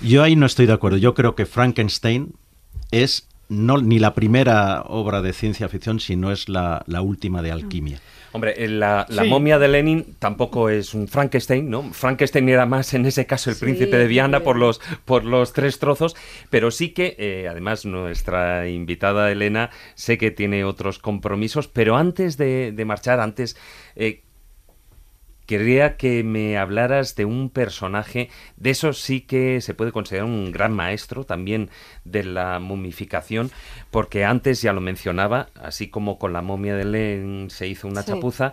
Yo 0.00 0.22
ahí 0.22 0.36
no 0.36 0.46
estoy 0.46 0.66
de 0.66 0.72
acuerdo. 0.74 0.96
Yo 0.96 1.14
creo 1.14 1.34
que 1.34 1.46
Frankenstein 1.46 2.34
es 2.92 3.26
no 3.50 3.78
ni 3.78 3.98
la 3.98 4.14
primera 4.14 4.82
obra 4.86 5.20
de 5.20 5.32
ciencia 5.32 5.68
ficción, 5.68 6.00
sino 6.00 6.30
es 6.30 6.48
la, 6.48 6.84
última 7.02 7.42
de 7.42 7.50
alquimia. 7.50 8.00
Hombre, 8.32 8.54
eh, 8.56 8.68
la, 8.68 9.06
momia 9.26 9.58
de 9.58 9.66
Lenin 9.66 10.14
tampoco 10.20 10.70
es 10.70 10.94
un 10.94 11.08
Frankenstein, 11.08 11.68
¿no? 11.68 11.92
Frankenstein 11.92 12.48
era 12.48 12.64
más 12.64 12.94
en 12.94 13.06
ese 13.06 13.26
caso 13.26 13.50
el 13.50 13.56
príncipe 13.56 13.96
de 13.96 14.06
Viana 14.06 14.40
por 14.40 14.56
los, 14.56 14.80
por 15.04 15.24
los 15.24 15.52
tres 15.52 15.80
trozos, 15.80 16.14
pero 16.48 16.70
sí 16.70 16.90
que, 16.90 17.16
eh, 17.18 17.48
además, 17.50 17.84
nuestra 17.84 18.68
invitada 18.68 19.32
Elena 19.32 19.70
sé 19.96 20.16
que 20.16 20.30
tiene 20.30 20.64
otros 20.64 21.00
compromisos, 21.00 21.66
pero 21.66 21.96
antes 21.96 22.36
de, 22.36 22.84
marchar, 22.86 23.18
antes... 23.20 23.56
Eh, 23.96 24.22
quería 25.50 25.96
que 25.96 26.22
me 26.22 26.58
hablaras 26.58 27.16
de 27.16 27.24
un 27.24 27.50
personaje, 27.50 28.30
de 28.56 28.70
eso 28.70 28.92
sí 28.92 29.20
que 29.20 29.60
se 29.60 29.74
puede 29.74 29.90
considerar 29.90 30.28
un 30.28 30.52
gran 30.52 30.72
maestro 30.72 31.24
también 31.24 31.70
de 32.04 32.22
la 32.22 32.60
momificación, 32.60 33.50
porque 33.90 34.24
antes 34.24 34.62
ya 34.62 34.72
lo 34.72 34.80
mencionaba, 34.80 35.48
así 35.60 35.88
como 35.88 36.20
con 36.20 36.32
la 36.32 36.40
momia 36.40 36.76
de 36.76 36.84
Len 36.84 37.50
se 37.50 37.66
hizo 37.66 37.88
una 37.88 38.04
chapuza, 38.04 38.52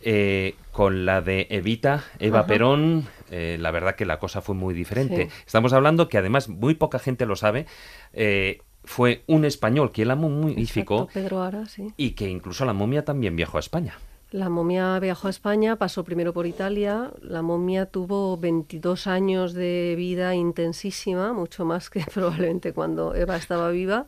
eh, 0.00 0.54
con 0.72 1.04
la 1.04 1.20
de 1.20 1.46
Evita, 1.50 2.04
Eva 2.18 2.46
Perón, 2.46 3.06
eh, 3.30 3.58
la 3.60 3.70
verdad 3.70 3.94
que 3.94 4.06
la 4.06 4.18
cosa 4.18 4.40
fue 4.40 4.54
muy 4.54 4.72
diferente. 4.72 5.28
Estamos 5.46 5.74
hablando 5.74 6.08
que 6.08 6.16
además 6.16 6.48
muy 6.48 6.72
poca 6.74 6.98
gente 6.98 7.26
lo 7.26 7.36
sabe. 7.36 7.66
Eh, 8.14 8.62
fue 8.82 9.24
un 9.26 9.44
español 9.44 9.92
quien 9.92 10.08
la 10.08 10.16
momificó 10.16 11.06
Pedro 11.12 11.50
sí. 11.66 11.92
y 11.98 12.12
que 12.12 12.30
incluso 12.30 12.64
la 12.64 12.72
momia 12.72 13.04
también 13.04 13.36
viajó 13.36 13.58
a 13.58 13.60
España. 13.60 13.98
La 14.30 14.48
momia 14.48 14.98
viajó 14.98 15.28
a 15.28 15.30
España, 15.30 15.76
pasó 15.76 16.02
primero 16.02 16.32
por 16.32 16.46
Italia. 16.46 17.12
La 17.20 17.42
momia 17.42 17.86
tuvo 17.86 18.36
22 18.36 19.06
años 19.06 19.52
de 19.54 19.94
vida 19.96 20.34
intensísima, 20.34 21.32
mucho 21.32 21.64
más 21.64 21.88
que 21.88 22.00
probablemente 22.14 22.72
cuando 22.72 23.14
Eva 23.14 23.36
estaba 23.36 23.70
viva. 23.70 24.06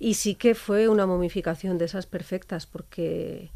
Y 0.00 0.14
sí 0.14 0.34
que 0.34 0.54
fue 0.54 0.88
una 0.88 1.06
momificación 1.06 1.78
de 1.78 1.84
esas 1.84 2.06
perfectas, 2.06 2.66
porque, 2.66 3.52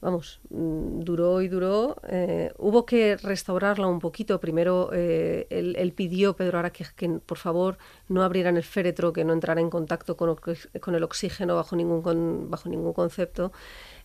vamos, 0.00 0.40
mm, 0.50 1.00
duró 1.00 1.42
y 1.42 1.48
duró. 1.48 1.96
Eh, 2.08 2.52
hubo 2.58 2.86
que 2.86 3.16
restaurarla 3.16 3.86
un 3.86 3.98
poquito. 3.98 4.40
Primero, 4.40 4.90
eh, 4.94 5.46
él, 5.50 5.92
pidió, 5.92 6.36
Pedro 6.36 6.60
Ara, 6.60 6.70
que, 6.70 6.84
por 7.26 7.38
favor 7.38 7.76
no 8.08 8.22
abrieran 8.22 8.56
el 8.56 8.62
féretro, 8.62 9.12
que 9.12 9.24
no 9.24 9.32
entrara 9.32 9.60
en 9.60 9.68
contacto 9.68 10.16
con, 10.16 10.36
con 10.80 10.94
el 10.94 11.02
oxígeno 11.02 11.56
bajo 11.56 11.76
ningún, 11.76 12.50
bajo 12.50 12.68
ningún 12.68 12.92
concepto. 12.92 13.52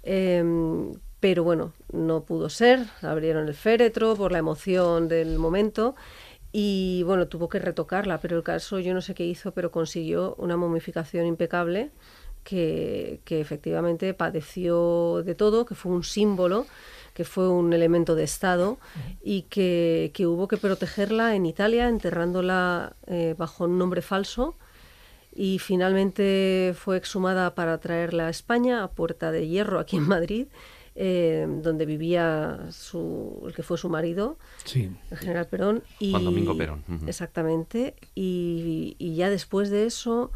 Em, 0.04 0.92
pero 1.20 1.44
bueno, 1.44 1.74
no 1.92 2.24
pudo 2.24 2.50
ser, 2.50 2.86
abrieron 3.02 3.48
el 3.48 3.54
féretro 3.54 4.16
por 4.16 4.32
la 4.32 4.40
emoción 4.40 5.08
del 5.08 5.38
momento 5.38 5.96
y 6.52 7.04
bueno, 7.04 7.28
tuvo 7.28 7.50
que 7.50 7.60
retocarla, 7.60 8.20
pero 8.20 8.38
el 8.38 8.44
caso 8.44 8.80
yo 8.80 8.94
no 8.94 9.02
sé 9.02 9.14
qué 9.14 9.26
hizo, 9.26 9.52
pero 9.52 9.72
consiguió 9.72 10.36
una 10.38 10.58
momificación 10.58 11.26
impecable 11.26 11.92
que, 12.44 13.22
efectivamente 13.28 14.14
padeció 14.14 15.22
de 15.24 15.36
todo, 15.36 15.66
que 15.66 15.76
fue 15.76 15.92
un 15.92 16.04
símbolo 16.04 16.66
que 17.14 17.26
fue 17.26 17.50
un 17.50 17.74
elemento 17.74 18.16
de 18.16 18.24
Estado 18.24 18.78
y 19.22 19.42
que, 19.44 20.12
que 20.14 20.26
hubo 20.26 20.48
que 20.48 20.56
protegerla 20.56 21.36
en 21.36 21.46
Italia, 21.46 21.90
enterrándola 21.90 22.94
eh, 23.08 23.36
bajo 23.38 23.66
un 23.66 23.78
nombre 23.78 24.02
falso 24.02 24.56
y 25.36 25.60
finalmente 25.60 26.74
fue 26.78 26.96
exhumada 26.96 27.56
para 27.56 27.78
traerla 27.80 28.28
a 28.28 28.30
España, 28.30 28.84
a 28.84 28.92
Puerta 28.92 29.32
de 29.32 29.48
Hierro, 29.48 29.80
aquí 29.80 29.98
en 29.98 30.08
Madrid, 30.08 30.48
eh, 31.02 31.48
donde 31.62 31.86
vivía 31.86 32.60
su, 32.72 33.42
el 33.48 33.54
que 33.56 33.64
fue 33.64 33.78
su 33.78 33.88
marido, 33.88 34.38
el 34.76 35.18
general 35.18 35.48
Perón. 35.48 35.82
Y, 35.98 36.12
Juan 36.12 36.26
Domingo 36.26 36.58
Perón. 36.58 36.84
Exactamente. 37.08 37.96
Y, 38.16 38.96
ya 39.16 39.30
después 39.30 39.70
de 39.70 39.86
eso 39.86 40.32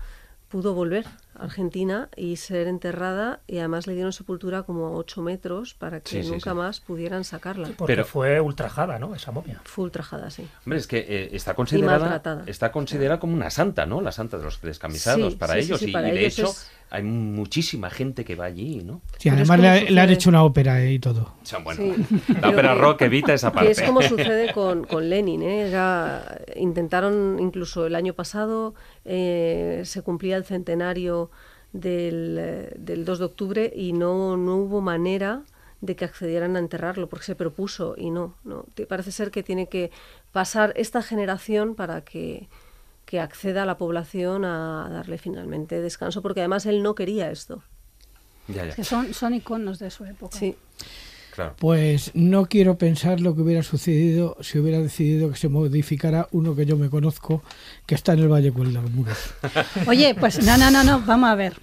pudo 0.48 0.74
volver 0.76 1.06
Argentina 1.36 2.10
y 2.16 2.36
ser 2.36 2.68
enterrada 2.68 3.40
y 3.48 3.58
además 3.58 3.88
le 3.88 3.94
dieron 3.96 4.14
sepultura 4.14 4.62
como 4.64 4.86
a 4.86 4.92
8 4.92 5.22
metros 5.24 5.74
para 5.74 6.00
que 6.00 6.10
Sí, 6.12 6.24
sí, 6.24 6.30
nunca 6.30 6.52
sí. 6.52 6.56
más 6.58 6.80
pudieran 6.80 7.24
sacarla. 7.24 7.70
Porque 7.76 7.92
Pero- 7.94 8.06
fue 8.06 8.40
ultrajada, 8.40 9.00
¿no? 9.00 9.16
Esa 9.16 9.32
momia. 9.32 9.60
Fue 9.66 9.86
ultrajada, 9.86 10.30
sí. 10.30 10.48
Hombre, 10.64 10.78
es 10.78 10.86
que 10.88 11.00
eh, 11.00 11.30
está 11.34 11.56
considerada 11.56 12.44
está 12.46 12.72
considerada 12.72 13.20
como 13.20 13.34
una 13.34 13.50
santa, 13.50 13.86
¿no? 13.88 14.00
La 14.00 14.12
santa 14.12 14.38
de 14.38 14.44
los 14.44 14.62
descamisados 14.62 15.34
Sí, 15.34 15.40
para 15.40 15.56
sí, 15.56 15.62
sí, 15.62 15.66
ellos 15.66 15.80
sí, 15.80 15.90
y, 15.90 15.92
para 15.92 16.10
y 16.10 16.12
de 16.12 16.20
ellos 16.20 16.34
hecho 16.40 16.48
es- 16.50 16.72
hay 16.96 17.02
muchísima 17.02 17.90
gente 17.90 18.24
que 18.24 18.36
va 18.36 18.46
allí, 18.46 18.84
¿no? 18.84 19.02
Sí, 19.18 19.28
además 19.30 19.60
le, 19.60 19.90
le 19.90 20.00
han 20.00 20.10
hecho 20.12 20.30
una 20.30 20.44
ópera 20.44 20.86
y 20.86 21.00
todo. 21.00 21.34
O 21.42 21.46
sea, 21.46 21.58
bueno, 21.58 21.82
Sí. 21.96 22.06
la 22.40 22.50
ópera 22.52 22.74
que- 22.76 22.80
rock 22.82 23.02
evita 23.02 23.34
esa 23.34 23.50
Que 23.50 23.56
parte. 23.56 23.72
es 23.72 23.82
como 23.82 24.02
sucede 24.14 24.54
con, 24.54 24.84
con 24.86 25.10
Lenin. 25.10 25.42
¿eh? 25.42 25.68
Era- 25.70 26.40
intentaron, 26.56 27.38
incluso 27.40 27.88
el 27.88 27.96
año 27.96 28.14
pasado, 28.14 28.76
eh, 29.06 29.82
se 29.86 30.04
cumplía 30.04 30.38
el 30.38 30.46
centenario 30.46 31.32
del, 31.72 32.38
eh, 32.40 32.74
del 32.78 33.06
2 33.06 33.18
de 33.20 33.26
octubre 33.26 33.74
y 33.76 33.94
no, 33.94 34.38
no 34.38 34.58
hubo 34.58 34.80
manera 34.80 35.42
de 35.82 35.96
que 35.96 36.06
accedieran 36.06 36.56
a 36.56 36.60
enterrarlo, 36.60 37.10
porque 37.10 37.26
se 37.26 37.36
propuso 37.36 37.96
y 37.98 38.12
no. 38.12 38.36
no. 38.44 38.66
Parece 38.88 39.12
ser 39.12 39.32
que 39.32 39.42
tiene 39.42 39.68
que 39.68 39.90
pasar 40.32 40.74
esta 40.78 41.02
generación 41.02 41.74
para 41.76 42.02
que, 42.06 42.48
que 43.06 43.20
acceda 43.20 43.64
a 43.64 43.66
la 43.66 43.78
población 43.78 44.46
a 44.46 44.90
darle 44.90 45.18
finalmente 45.18 45.82
descanso, 45.82 46.22
porque 46.22 46.40
además 46.42 46.66
él 46.66 46.82
no 46.84 46.96
quería 46.96 47.30
esto. 47.32 47.64
Ya, 48.48 48.64
ya, 48.64 48.70
Es 48.70 48.76
que 48.76 48.84
son, 48.84 49.14
son 49.14 49.34
iconos 49.34 49.80
de 49.80 49.90
su 49.92 50.06
época. 50.06 50.38
Sí. 50.38 50.56
claro. 51.34 51.54
Pues 51.58 52.12
no 52.14 52.46
quiero 52.48 52.78
pensar 52.78 53.20
lo 53.22 53.36
que 53.36 53.42
hubiera 53.42 53.64
sucedido 53.64 54.38
si 54.42 54.60
hubiera 54.60 54.80
decidido 54.80 55.30
que 55.30 55.38
se 55.38 55.48
modificara 55.50 56.28
uno 56.32 56.56
que 56.56 56.66
yo 56.66 56.76
me 56.78 56.90
conozco, 56.90 57.42
que 57.86 57.96
está 57.96 58.14
en 58.14 58.20
el 58.20 58.28
Valle 58.32 58.52
Cueldamuros. 58.52 59.18
Oye, 59.88 60.16
pues 60.16 60.44
no, 60.44 60.58
no, 60.58 60.72
no, 60.72 60.84
no, 60.84 61.02
vamos 61.02 61.30
a 61.30 61.36
ver. 61.36 61.54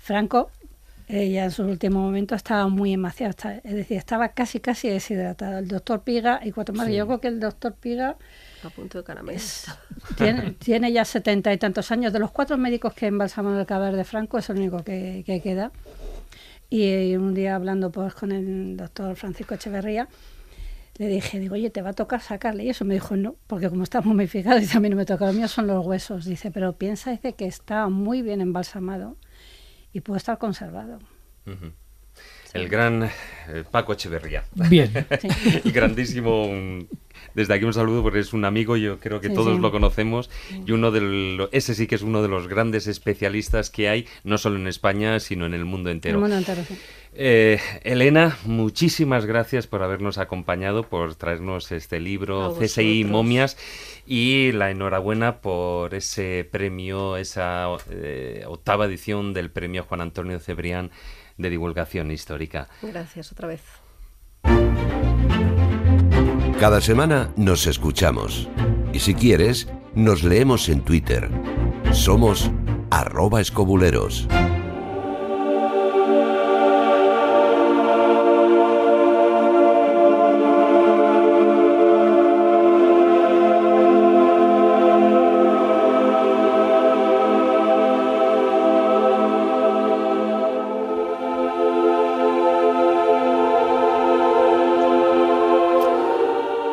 Franco, 0.00 0.50
eh, 1.08 1.30
ya 1.30 1.44
en 1.44 1.50
su 1.50 1.62
último 1.64 2.00
momento 2.00 2.34
estaba 2.34 2.68
muy 2.68 2.92
emaciado, 2.92 3.30
está- 3.30 3.58
es 3.58 3.74
decir, 3.74 3.96
estaba 3.96 4.30
casi, 4.30 4.60
casi 4.60 4.88
deshidratado. 4.88 5.58
El 5.58 5.68
doctor 5.68 6.02
Piga 6.02 6.40
y 6.44 6.52
cuatro 6.52 6.74
más. 6.74 6.88
Yo 6.88 7.06
creo 7.06 7.20
que 7.20 7.28
el 7.28 7.40
doctor 7.40 7.74
Piga 7.74 8.16
A 8.66 8.70
punto 8.70 8.98
de 8.98 9.04
caramelo. 9.04 9.40
tiene, 10.16 10.52
tiene 10.52 10.92
ya 10.92 11.04
setenta 11.04 11.52
y 11.52 11.58
tantos 11.58 11.90
años. 11.92 12.12
De 12.12 12.18
los 12.18 12.30
cuatro 12.32 12.56
médicos 12.58 12.94
que 12.94 13.06
embalsamaron 13.06 13.58
el 13.58 13.66
cadáver 13.66 13.96
de 13.96 14.04
Franco, 14.04 14.38
es 14.38 14.50
el 14.50 14.56
único 14.56 14.82
que, 14.82 15.22
que 15.24 15.40
queda. 15.40 15.70
Y 16.68 16.84
eh, 16.84 17.18
un 17.18 17.34
día 17.34 17.54
hablando 17.54 17.90
pues, 17.90 18.14
con 18.14 18.32
el 18.32 18.76
doctor 18.76 19.14
Francisco 19.16 19.54
Echeverría, 19.54 20.08
le 20.98 21.08
dije, 21.08 21.38
digo, 21.38 21.54
oye, 21.54 21.70
te 21.70 21.82
va 21.82 21.90
a 21.90 21.92
tocar 21.92 22.20
sacarle. 22.20 22.64
Y 22.64 22.70
eso 22.70 22.84
me 22.84 22.94
dijo, 22.94 23.16
no, 23.16 23.36
porque 23.46 23.68
como 23.68 23.82
está 23.82 24.00
momificado, 24.00 24.58
dice, 24.60 24.76
a 24.76 24.80
mí 24.80 24.88
no 24.88 24.96
me 24.96 25.04
toca, 25.04 25.26
lo 25.26 25.32
mío 25.32 25.48
son 25.48 25.66
los 25.66 25.84
huesos. 25.84 26.24
Dice, 26.24 26.50
pero 26.50 26.76
piensa, 26.76 27.10
dice, 27.10 27.34
que 27.34 27.46
está 27.46 27.88
muy 27.88 28.22
bien 28.22 28.40
embalsamado 28.40 29.16
y 29.92 30.00
puede 30.00 30.18
estar 30.18 30.38
conservado. 30.38 30.98
El 32.52 32.68
gran 32.68 33.04
eh, 33.04 33.64
Paco 33.70 33.92
Echeverría. 33.92 34.44
Bien. 34.54 34.90
Sí. 35.20 35.28
El 35.64 35.72
grandísimo. 35.72 36.48
Desde 37.36 37.52
aquí 37.54 37.64
un 37.66 37.74
saludo 37.74 38.02
porque 38.02 38.18
es 38.18 38.32
un 38.32 38.44
amigo, 38.46 38.76
yo 38.78 38.98
creo 38.98 39.20
que 39.20 39.28
Sí, 39.28 39.34
todos 39.34 39.54
sí. 39.56 39.60
lo 39.62 39.70
conocemos. 39.70 40.30
Y 40.66 40.72
uno 40.72 40.90
de 40.90 41.02
lo- 41.02 41.48
ese 41.52 41.74
sí 41.74 41.86
que 41.86 41.94
es 41.94 42.02
uno 42.02 42.22
de 42.22 42.28
los 42.28 42.48
grandes 42.48 42.86
especialistas 42.86 43.68
que 43.70 43.88
hay, 43.90 44.06
no 44.24 44.38
solo 44.38 44.56
en 44.56 44.66
España, 44.66 45.20
sino 45.20 45.44
en 45.46 45.52
el 45.54 45.66
mundo 45.66 45.90
entero. 45.90 46.14
El 46.16 46.20
mundo 46.22 46.36
entero, 46.38 46.62
sí. 46.66 46.74
Eh, 47.18 47.58
Elena, 47.82 48.36
muchísimas 48.44 49.26
gracias 49.26 49.66
por 49.66 49.82
habernos 49.82 50.18
acompañado, 50.18 50.82
por 50.84 51.14
traernos 51.14 51.70
este 51.72 52.00
libro. 52.00 52.56
CSI 52.58 53.04
Momias 53.04 53.56
y 54.06 54.52
la 54.52 54.70
enhorabuena 54.70 55.40
por 55.40 55.94
ese 55.94 56.48
premio, 56.50 57.16
esa 57.18 57.68
eh, 57.90 58.44
octava 58.46 58.86
edición 58.86 59.34
del 59.34 59.50
premio 59.50 59.84
Juan 59.84 60.00
Antonio 60.00 60.38
Cebrián 60.40 60.90
de 61.38 61.50
divulgación 61.50 62.10
histórica. 62.10 62.68
Gracias 62.82 63.30
otra 63.32 63.48
vez. 63.48 63.60
Cada 66.58 66.80
semana 66.80 67.30
nos 67.36 67.66
escuchamos. 67.66 68.48
Y 68.94 69.00
si 69.00 69.14
quieres, 69.14 69.68
nos 69.94 70.22
leemos 70.22 70.70
en 70.70 70.80
Twitter. 70.80 71.28
Somos 71.92 72.50
arroba 72.90 73.42
escobuleros. 73.42 74.26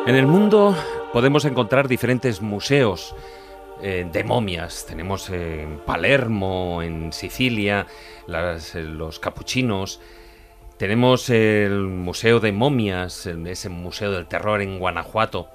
En 0.06 0.16
el 0.16 0.26
mundo 0.26 0.76
podemos 1.14 1.46
encontrar 1.46 1.88
diferentes 1.88 2.42
museos 2.42 3.16
eh, 3.80 4.06
de 4.12 4.22
momias. 4.22 4.84
Tenemos 4.86 5.30
en 5.30 5.78
Palermo, 5.78 6.82
en 6.82 7.10
Sicilia, 7.10 7.86
eh, 8.28 8.82
los 8.82 9.18
capuchinos. 9.18 10.02
Tenemos 10.76 11.30
el 11.30 11.84
Museo 11.84 12.38
de 12.38 12.52
Momias, 12.52 13.26
ese 13.26 13.68
Museo 13.70 14.12
del 14.12 14.26
Terror 14.26 14.60
en 14.60 14.78
Guanajuato. 14.78 15.48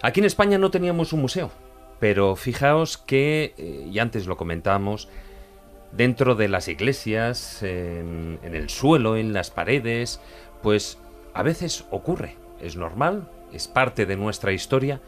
Aquí 0.00 0.20
en 0.20 0.26
España 0.26 0.58
no 0.58 0.70
teníamos 0.70 1.12
un 1.12 1.22
museo, 1.22 1.50
pero 1.98 2.36
fijaos 2.36 2.96
que, 2.96 3.52
eh, 3.58 3.88
y 3.90 3.98
antes 3.98 4.28
lo 4.28 4.36
comentábamos, 4.36 5.08
dentro 5.90 6.36
de 6.36 6.46
las 6.46 6.68
iglesias, 6.68 7.64
en, 7.64 8.38
en 8.44 8.54
el 8.54 8.70
suelo, 8.70 9.16
en 9.16 9.32
las 9.32 9.50
paredes, 9.50 10.20
pues 10.62 10.98
a 11.34 11.42
veces 11.42 11.84
ocurre, 11.90 12.36
es 12.60 12.76
normal, 12.76 13.28
es 13.52 13.68
parte 13.68 14.06
de 14.06 14.16
nuestra 14.16 14.52
historia, 14.52 15.00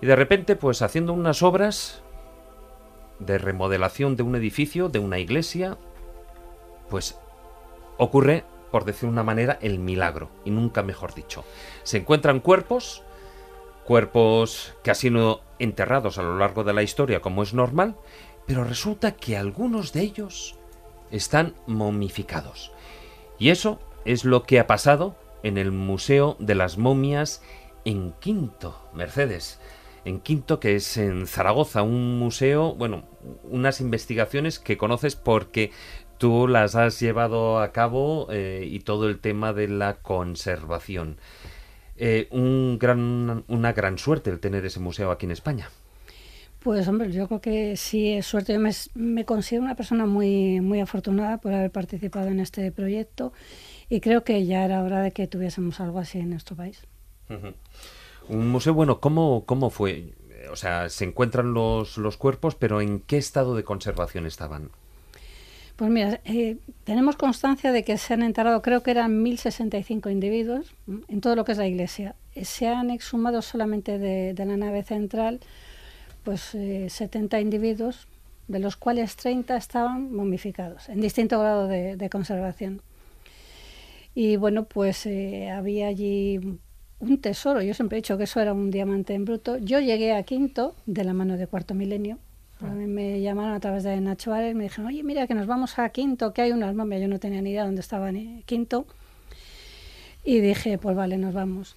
y 0.00 0.06
de 0.06 0.16
repente, 0.16 0.56
pues 0.56 0.82
haciendo 0.82 1.12
unas 1.12 1.42
obras 1.42 2.02
de 3.20 3.38
remodelación 3.38 4.16
de 4.16 4.24
un 4.24 4.34
edificio, 4.34 4.88
de 4.88 4.98
una 4.98 5.20
iglesia, 5.20 5.78
pues 6.90 7.16
ocurre, 7.98 8.44
por 8.72 8.84
decir 8.84 9.08
una 9.08 9.22
manera, 9.22 9.58
el 9.60 9.78
milagro, 9.78 10.30
y 10.44 10.50
nunca 10.50 10.82
mejor 10.82 11.14
dicho. 11.14 11.44
Se 11.84 11.98
encuentran 11.98 12.40
cuerpos, 12.40 13.04
cuerpos 13.84 14.74
que 14.82 14.90
han 14.90 14.96
sido 14.96 15.42
enterrados 15.60 16.18
a 16.18 16.22
lo 16.22 16.36
largo 16.36 16.64
de 16.64 16.72
la 16.72 16.82
historia, 16.82 17.20
como 17.20 17.44
es 17.44 17.54
normal, 17.54 17.94
pero 18.46 18.64
resulta 18.64 19.12
que 19.12 19.36
algunos 19.36 19.92
de 19.92 20.00
ellos 20.00 20.56
están 21.12 21.54
momificados. 21.66 22.72
Y 23.38 23.50
eso 23.50 23.78
es 24.04 24.24
lo 24.24 24.42
que 24.42 24.58
ha 24.58 24.66
pasado 24.66 25.14
en 25.42 25.58
el 25.58 25.72
Museo 25.72 26.36
de 26.38 26.54
las 26.54 26.78
Momias 26.78 27.42
en 27.84 28.12
Quinto, 28.20 28.88
Mercedes. 28.94 29.60
En 30.04 30.20
Quinto, 30.20 30.58
que 30.58 30.74
es 30.74 30.96
en 30.96 31.26
Zaragoza, 31.26 31.82
un 31.82 32.18
museo, 32.18 32.74
bueno, 32.74 33.04
unas 33.44 33.80
investigaciones 33.80 34.58
que 34.58 34.76
conoces 34.76 35.14
porque 35.14 35.70
tú 36.18 36.48
las 36.48 36.74
has 36.74 36.98
llevado 37.00 37.60
a 37.60 37.72
cabo 37.72 38.26
eh, 38.30 38.66
y 38.68 38.80
todo 38.80 39.08
el 39.08 39.20
tema 39.20 39.52
de 39.52 39.68
la 39.68 39.94
conservación. 39.94 41.18
Eh, 41.96 42.26
un 42.30 42.78
gran, 42.80 43.44
una 43.46 43.72
gran 43.72 43.98
suerte 43.98 44.30
el 44.30 44.40
tener 44.40 44.64
ese 44.64 44.80
museo 44.80 45.12
aquí 45.12 45.26
en 45.26 45.32
España. 45.32 45.68
Pues 46.58 46.86
hombre, 46.86 47.10
yo 47.12 47.26
creo 47.26 47.40
que 47.40 47.76
sí 47.76 48.12
es 48.12 48.26
suerte. 48.26 48.52
Yo 48.52 48.60
me, 48.60 48.70
me 48.94 49.24
considero 49.24 49.64
una 49.64 49.74
persona 49.74 50.06
muy, 50.06 50.60
muy 50.60 50.80
afortunada 50.80 51.38
por 51.38 51.52
haber 51.52 51.70
participado 51.70 52.28
en 52.28 52.38
este 52.38 52.70
proyecto 52.70 53.32
y 53.92 54.00
creo 54.00 54.24
que 54.24 54.46
ya 54.46 54.64
era 54.64 54.82
hora 54.82 55.02
de 55.02 55.10
que 55.10 55.26
tuviésemos 55.26 55.78
algo 55.78 55.98
así 55.98 56.18
en 56.18 56.30
nuestro 56.30 56.56
país. 56.56 56.80
Un 58.26 58.48
museo, 58.48 58.72
bueno, 58.72 59.00
¿cómo, 59.00 59.44
cómo 59.44 59.68
fue? 59.68 60.14
O 60.50 60.56
sea, 60.56 60.88
se 60.88 61.04
encuentran 61.04 61.52
los, 61.52 61.98
los 61.98 62.16
cuerpos, 62.16 62.54
pero 62.54 62.80
¿en 62.80 63.00
qué 63.00 63.18
estado 63.18 63.54
de 63.54 63.64
conservación 63.64 64.24
estaban? 64.24 64.70
Pues 65.76 65.90
mira, 65.90 66.20
eh, 66.24 66.56
tenemos 66.84 67.16
constancia 67.16 67.70
de 67.70 67.84
que 67.84 67.98
se 67.98 68.14
han 68.14 68.22
enterrado, 68.22 68.62
creo 68.62 68.82
que 68.82 68.92
eran 68.92 69.22
1065 69.22 70.08
individuos 70.08 70.72
en 71.08 71.20
todo 71.20 71.36
lo 71.36 71.44
que 71.44 71.52
es 71.52 71.58
la 71.58 71.66
iglesia. 71.66 72.14
Eh, 72.34 72.46
Se 72.46 72.68
han 72.68 72.88
exhumado 72.88 73.42
solamente 73.42 73.98
de, 73.98 74.32
de 74.32 74.46
la 74.46 74.56
nave 74.56 74.84
central 74.84 75.40
pues 76.24 76.54
eh, 76.54 76.88
70 76.88 77.40
individuos, 77.40 78.08
de 78.48 78.58
los 78.58 78.76
cuales 78.76 79.16
30 79.16 79.54
estaban 79.54 80.14
momificados, 80.14 80.88
en 80.88 81.02
distinto 81.02 81.38
grado 81.38 81.68
de, 81.68 81.96
de 81.96 82.08
conservación. 82.08 82.80
Y 84.14 84.36
bueno, 84.36 84.64
pues 84.64 85.06
eh, 85.06 85.50
había 85.50 85.86
allí 85.88 86.38
un 87.00 87.18
tesoro. 87.20 87.62
Yo 87.62 87.74
siempre 87.74 87.98
he 87.98 88.00
dicho 88.02 88.16
que 88.18 88.24
eso 88.24 88.40
era 88.40 88.52
un 88.52 88.70
diamante 88.70 89.14
en 89.14 89.24
bruto. 89.24 89.58
Yo 89.58 89.80
llegué 89.80 90.12
a 90.12 90.22
Quinto 90.22 90.74
de 90.86 91.04
la 91.04 91.12
mano 91.12 91.36
de 91.36 91.46
Cuarto 91.46 91.74
Milenio. 91.74 92.18
A 92.60 92.66
mí 92.66 92.86
me 92.86 93.20
llamaron 93.20 93.54
a 93.54 93.60
través 93.60 93.82
de 93.82 94.00
Nacho 94.00 94.32
Ares, 94.32 94.54
me 94.54 94.64
dijeron, 94.64 94.86
oye, 94.86 95.02
mira 95.02 95.26
que 95.26 95.34
nos 95.34 95.48
vamos 95.48 95.80
a 95.80 95.88
Quinto, 95.88 96.32
que 96.32 96.42
hay 96.42 96.52
unas 96.52 96.76
momias. 96.76 97.02
Yo 97.02 97.08
no 97.08 97.18
tenía 97.18 97.42
ni 97.42 97.50
idea 97.50 97.64
dónde 97.64 97.80
estaba 97.80 98.12
ni 98.12 98.42
Quinto. 98.44 98.86
Y 100.24 100.38
dije, 100.38 100.78
pues 100.78 100.96
vale, 100.96 101.18
nos 101.18 101.34
vamos. 101.34 101.74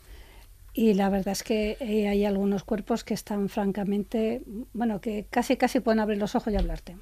Y 0.75 0.93
la 0.93 1.09
verdad 1.09 1.31
es 1.31 1.41
que 1.41 1.77
eh, 1.79 2.09
hay 2.09 2.25
algunos 2.25 2.65
cuerpos 2.65 3.05
que 3.05 3.13
están 3.13 3.47
francamente, 3.47 4.41
bueno, 4.73 4.99
que 4.99 5.25
casi 5.29 5.55
casi 5.55 5.79
pueden 5.79 6.01
abrir 6.01 6.17
los 6.17 6.35
ojos 6.35 6.51
y 6.51 6.57
hablarte. 6.57 6.97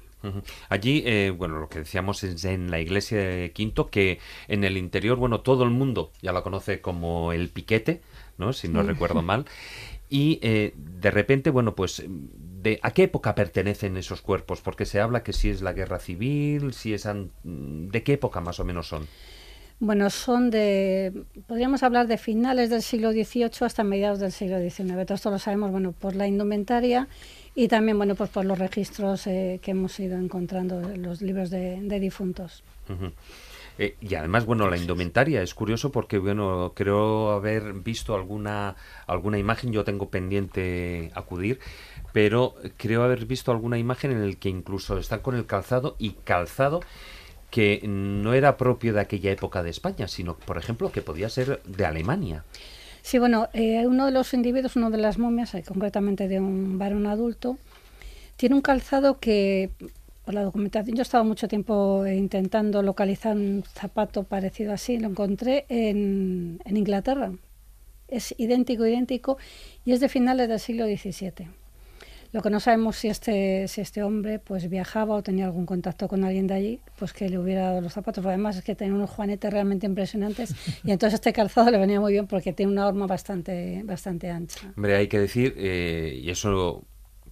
Allí, 0.68 1.02
eh, 1.04 1.34
bueno, 1.36 1.58
lo 1.58 1.68
que 1.68 1.80
decíamos 1.80 2.22
es 2.22 2.44
en 2.44 2.70
la 2.70 2.80
iglesia 2.80 3.18
de 3.18 3.50
Quinto, 3.52 3.90
que 3.90 4.20
en 4.46 4.62
el 4.62 4.76
interior, 4.76 5.18
bueno, 5.18 5.40
todo 5.40 5.64
el 5.64 5.70
mundo 5.70 6.12
ya 6.22 6.32
la 6.32 6.42
conoce 6.42 6.80
como 6.80 7.32
el 7.32 7.48
piquete, 7.48 8.00
¿no? 8.38 8.52
Si 8.52 8.68
no 8.68 8.82
recuerdo 8.84 9.22
mal. 9.22 9.44
Y 10.08 10.38
eh, 10.42 10.72
de 10.76 11.10
repente, 11.10 11.50
bueno, 11.50 11.74
pues, 11.74 12.04
de, 12.06 12.78
¿a 12.82 12.92
qué 12.92 13.02
época 13.02 13.34
pertenecen 13.34 13.96
esos 13.96 14.22
cuerpos? 14.22 14.60
Porque 14.60 14.86
se 14.86 15.00
habla 15.00 15.24
que 15.24 15.32
si 15.32 15.50
es 15.50 15.62
la 15.62 15.72
guerra 15.72 15.98
civil, 15.98 16.72
si 16.72 16.94
es... 16.94 17.08
¿De 17.42 18.02
qué 18.04 18.12
época 18.12 18.40
más 18.40 18.60
o 18.60 18.64
menos 18.64 18.86
son? 18.86 19.08
Bueno, 19.84 20.08
son 20.08 20.48
de, 20.48 21.12
podríamos 21.46 21.82
hablar 21.82 22.06
de 22.06 22.16
finales 22.16 22.70
del 22.70 22.80
siglo 22.80 23.12
XVIII 23.12 23.50
hasta 23.66 23.84
mediados 23.84 24.18
del 24.18 24.32
siglo 24.32 24.58
XIX. 24.58 25.04
Todo 25.04 25.14
esto 25.14 25.30
lo 25.30 25.38
sabemos, 25.38 25.72
bueno, 25.72 25.92
por 25.92 26.16
la 26.16 26.26
indumentaria 26.26 27.06
y 27.54 27.68
también, 27.68 27.98
bueno, 27.98 28.14
pues 28.14 28.30
por 28.30 28.46
los 28.46 28.58
registros 28.58 29.26
eh, 29.26 29.60
que 29.62 29.72
hemos 29.72 30.00
ido 30.00 30.16
encontrando 30.16 30.80
en 30.80 31.02
los 31.02 31.20
libros 31.20 31.50
de, 31.50 32.00
difuntos. 32.00 32.64
Eh, 33.76 33.96
y 34.00 34.14
además, 34.14 34.46
bueno, 34.46 34.70
la 34.70 34.78
indumentaria 34.78 35.42
es 35.42 35.52
curioso 35.52 35.92
porque, 35.92 36.16
bueno, 36.16 36.72
creo 36.74 37.32
haber 37.32 37.74
visto 37.74 38.14
alguna, 38.14 38.76
alguna 39.06 39.36
imagen, 39.36 39.70
yo 39.70 39.84
tengo 39.84 40.08
pendiente 40.08 41.10
acudir, 41.14 41.60
pero 42.14 42.54
creo 42.78 43.02
haber 43.02 43.26
visto 43.26 43.52
alguna 43.52 43.76
imagen 43.76 44.12
en 44.12 44.22
el 44.22 44.38
que 44.38 44.48
incluso 44.48 44.96
están 44.96 45.20
con 45.20 45.34
el 45.34 45.44
calzado 45.44 45.94
y 45.98 46.12
calzado 46.24 46.80
que 47.54 47.80
no 47.86 48.34
era 48.34 48.56
propio 48.56 48.92
de 48.92 49.00
aquella 49.00 49.30
época 49.30 49.62
de 49.62 49.70
España, 49.70 50.08
sino, 50.08 50.36
por 50.36 50.58
ejemplo, 50.58 50.90
que 50.90 51.02
podía 51.02 51.28
ser 51.28 51.62
de 51.62 51.86
Alemania. 51.86 52.42
Sí, 53.00 53.20
bueno, 53.20 53.48
eh, 53.52 53.86
uno 53.86 54.06
de 54.06 54.10
los 54.10 54.34
individuos, 54.34 54.74
uno 54.74 54.90
de 54.90 54.98
las 54.98 55.18
momias, 55.18 55.54
eh, 55.54 55.62
concretamente 55.62 56.26
de 56.26 56.40
un 56.40 56.80
varón 56.80 57.06
adulto, 57.06 57.56
tiene 58.36 58.56
un 58.56 58.60
calzado 58.60 59.20
que, 59.20 59.70
por 60.24 60.34
la 60.34 60.42
documentación, 60.42 60.96
yo 60.96 61.02
he 61.02 61.04
estado 61.04 61.22
mucho 61.22 61.46
tiempo 61.46 62.04
intentando 62.04 62.82
localizar 62.82 63.36
un 63.36 63.62
zapato 63.72 64.24
parecido 64.24 64.72
así, 64.72 64.98
lo 64.98 65.06
encontré 65.06 65.64
en, 65.68 66.60
en 66.64 66.76
Inglaterra. 66.76 67.30
Es 68.08 68.34
idéntico, 68.36 68.84
idéntico, 68.84 69.38
y 69.84 69.92
es 69.92 70.00
de 70.00 70.08
finales 70.08 70.48
del 70.48 70.58
siglo 70.58 70.86
XVII. 70.86 71.63
Lo 72.34 72.42
que 72.42 72.50
no 72.50 72.58
sabemos 72.58 72.96
si 72.96 73.06
este, 73.06 73.68
si 73.68 73.80
este 73.80 74.02
hombre 74.02 74.40
pues 74.40 74.68
viajaba 74.68 75.14
o 75.14 75.22
tenía 75.22 75.44
algún 75.44 75.66
contacto 75.66 76.08
con 76.08 76.24
alguien 76.24 76.48
de 76.48 76.54
allí, 76.54 76.80
pues 76.98 77.12
que 77.12 77.28
le 77.28 77.38
hubiera 77.38 77.66
dado 77.66 77.80
los 77.80 77.92
zapatos. 77.92 78.26
Además 78.26 78.56
es 78.56 78.64
que 78.64 78.74
tenía 78.74 78.92
unos 78.92 79.08
juanetes 79.08 79.52
realmente 79.52 79.86
impresionantes 79.86 80.52
y 80.82 80.90
entonces 80.90 81.14
este 81.14 81.32
calzado 81.32 81.70
le 81.70 81.78
venía 81.78 82.00
muy 82.00 82.10
bien 82.10 82.26
porque 82.26 82.52
tiene 82.52 82.72
una 82.72 82.88
horma 82.88 83.06
bastante, 83.06 83.82
bastante 83.84 84.30
ancha. 84.30 84.72
Hombre, 84.76 84.96
hay 84.96 85.06
que 85.06 85.20
decir, 85.20 85.54
eh, 85.56 86.18
y 86.20 86.28
eso 86.28 86.84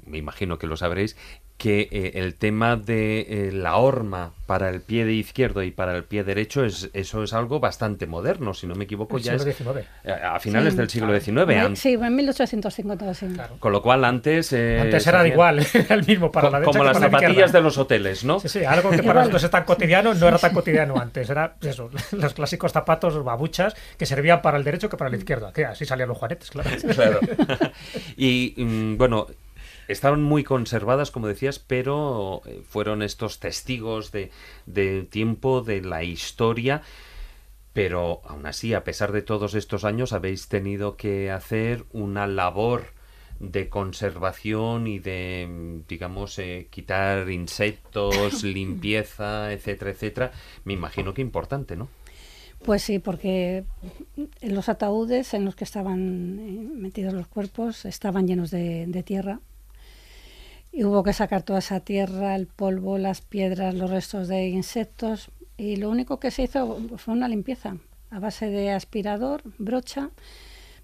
me 0.06 0.18
imagino 0.18 0.56
que 0.56 0.68
lo 0.68 0.76
sabréis, 0.76 1.16
que 1.62 1.89
eh, 1.93 2.10
el 2.14 2.34
tema 2.34 2.74
de 2.74 3.20
eh, 3.20 3.52
la 3.52 3.76
horma 3.76 4.32
para 4.47 4.68
el 4.68 4.80
pie 4.80 5.05
de 5.05 5.12
izquierdo 5.12 5.62
y 5.62 5.70
para 5.70 5.97
el 5.97 6.02
pie 6.02 6.24
derecho 6.24 6.64
es 6.64 6.90
eso 6.93 7.22
es 7.22 7.32
algo 7.32 7.60
bastante 7.60 8.09
moderno, 8.09 8.52
si 8.52 8.66
no 8.66 8.74
me 8.74 8.82
equivoco 8.82 9.16
ya 9.18 9.34
es 9.34 9.47
a, 10.24 10.40
finales 10.40 10.76
del 10.76 10.90
siglo 10.90 11.16
XIX. 11.16 11.78
Sí, 11.78 11.93
en 11.93 12.16
1850 12.16 13.14
sí. 13.14 13.28
Con 13.60 13.70
lo 13.70 13.80
cual 13.80 14.05
antes 14.05 14.52
eh, 14.52 14.80
antes 14.80 15.06
era 15.06 15.24
igual, 15.24 15.64
era 15.72 15.94
el 15.94 16.05
mismo 16.05 16.32
para 16.32 16.51
la 16.51 16.59
derecha 16.59 16.80
como 16.80 16.84
las 16.84 16.98
zapatillas 16.98 17.52
de 17.52 17.60
los 17.60 17.78
hoteles, 17.78 18.24
¿no? 18.24 18.40
Sí, 18.40 18.48
sí, 18.48 18.64
algo 18.64 18.90
que 18.90 19.02
para 19.05 19.20
nosotros 19.20 19.44
es 19.44 19.51
tan 19.51 19.62
cotidiano 19.62 20.14
no 20.14 20.26
era 20.26 20.39
tan 20.40 20.52
cotidiano 20.52 20.98
antes, 20.98 21.30
era 21.30 21.55
eso, 21.62 21.90
los 22.10 22.34
clásicos 22.34 22.72
zapatos 22.72 23.22
babuchas 23.22 23.76
que 23.97 24.05
servían 24.05 24.43
para 24.43 24.59
el 24.59 24.64
derecho 24.64 24.89
que 24.89 24.97
para 24.97 25.10
el 25.10 25.16
izquierdo, 25.16 25.52
que 25.52 25.64
así 25.64 25.84
salían 25.84 26.09
los 26.09 26.18
juanetes, 26.18 26.51
claro. 26.51 26.70
claro. 26.93 27.20
y 28.16 28.52
mm, 28.56 28.98
bueno, 28.98 29.28
Estaban 29.93 30.23
muy 30.23 30.43
conservadas, 30.43 31.10
como 31.10 31.28
decías, 31.28 31.59
pero 31.59 32.40
eh, 32.47 32.62
fueron 32.66 33.02
estos 33.02 33.40
testigos 33.40 34.10
de, 34.10 34.31
del 34.64 35.06
tiempo, 35.06 35.60
de 35.60 35.82
la 35.82 36.02
historia. 36.02 36.81
Pero 37.74 38.23
aún 38.24 38.47
así, 38.47 38.73
a 38.73 38.85
pesar 38.85 39.12
de 39.12 39.20
todos 39.20 39.55
estos 39.55 39.85
años, 39.85 40.14
habéis 40.14 40.48
tenido 40.48 40.97
que 40.97 41.31
hacer 41.31 41.85
una 41.93 42.27
labor 42.27 42.86
de 43.39 43.69
conservación 43.69 44.86
y 44.86 44.98
de, 44.98 45.82
digamos, 45.86 46.39
eh, 46.39 46.69
quitar 46.70 47.28
insectos, 47.31 48.43
limpieza, 48.44 49.52
etcétera, 49.52 49.90
etcétera. 49.90 50.32
Me 50.64 50.73
imagino 50.73 51.12
que 51.12 51.20
importante, 51.20 51.77
¿no? 51.77 51.89
Pues 52.64 52.82
sí, 52.82 52.98
porque 52.98 53.64
los 54.40 54.70
ataúdes 54.70 55.35
en 55.35 55.44
los 55.44 55.55
que 55.55 55.64
estaban 55.64 56.39
eh, 56.39 56.70
metidos 56.77 57.12
los 57.12 57.27
cuerpos 57.27 57.85
estaban 57.85 58.27
llenos 58.27 58.51
de 58.51 59.02
tierra 59.05 59.40
y 60.73 60.85
hubo 60.85 61.03
que 61.03 61.12
sacar 61.12 61.43
toda 61.43 61.59
esa 61.59 61.81
tierra, 61.81 62.35
el 62.35 62.47
polvo, 62.47 62.97
las 62.97 63.20
piedras, 63.20 63.74
los 63.74 63.90
restos 63.90 64.27
de 64.27 64.49
insectos 64.49 65.31
y 65.59 65.77
lo 65.77 65.90
único 65.90 66.19
que 66.19 66.31
se 66.31 66.44
hizo 66.44 66.81
fue 66.97 67.15
una 67.15 67.28
limpieza 67.28 67.77
a 68.11 68.19
base 68.19 68.47
de 68.47 68.70
aspirador, 68.70 69.43
brocha, 69.59 70.11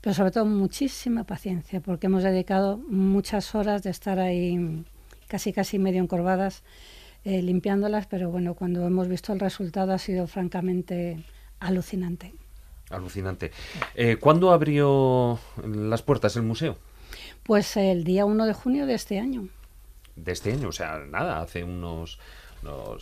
pero 0.01 0.15
sobre 0.15 0.31
todo 0.31 0.45
muchísima 0.45 1.25
paciencia 1.25 1.81
porque 1.81 2.07
hemos 2.07 2.23
dedicado 2.23 2.77
muchas 2.77 3.55
horas 3.55 3.83
de 3.83 3.91
estar 3.91 4.19
ahí 4.19 4.85
casi 5.27 5.53
casi 5.53 5.79
medio 5.79 6.03
encorvadas 6.03 6.63
eh, 7.25 7.43
limpiándolas, 7.43 8.07
pero 8.07 8.31
bueno, 8.31 8.55
cuando 8.55 8.87
hemos 8.87 9.09
visto 9.09 9.33
el 9.33 9.41
resultado 9.41 9.93
ha 9.93 9.99
sido 9.99 10.27
francamente 10.27 11.25
alucinante. 11.61 12.35
Alucinante. 12.91 13.51
Eh, 13.95 14.17
¿Cuándo 14.21 14.53
abrió 14.53 15.39
las 15.65 16.03
puertas 16.03 16.37
el 16.37 16.43
museo? 16.43 16.77
Pues 17.43 17.77
el 17.77 18.05
día 18.05 18.25
1 18.25 18.47
de 18.47 18.53
junio 18.53 18.87
de 18.87 18.95
este 18.95 19.19
año 19.19 19.49
de 20.25 20.33
este 20.33 20.53
año, 20.53 20.69
o 20.69 20.73
sea, 20.73 20.99
nada, 20.99 21.41
hace 21.41 21.65
unos, 21.65 22.19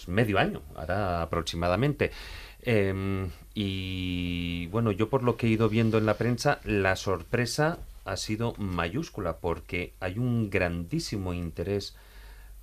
medio 0.06 0.38
año, 0.38 0.62
ahora 0.74 1.22
aproximadamente. 1.22 2.10
Em, 2.62 3.30
y 3.54 4.66
bueno, 4.68 4.90
yo 4.92 5.08
por 5.08 5.22
lo 5.22 5.36
que 5.36 5.46
he 5.46 5.50
ido 5.50 5.68
viendo 5.68 5.98
en 5.98 6.06
la 6.06 6.14
prensa, 6.14 6.60
la 6.64 6.96
sorpresa 6.96 7.78
ha 8.04 8.16
sido 8.16 8.54
mayúscula 8.58 9.38
porque 9.38 9.94
hay 10.00 10.18
un 10.18 10.50
grandísimo 10.50 11.34
interés 11.34 11.96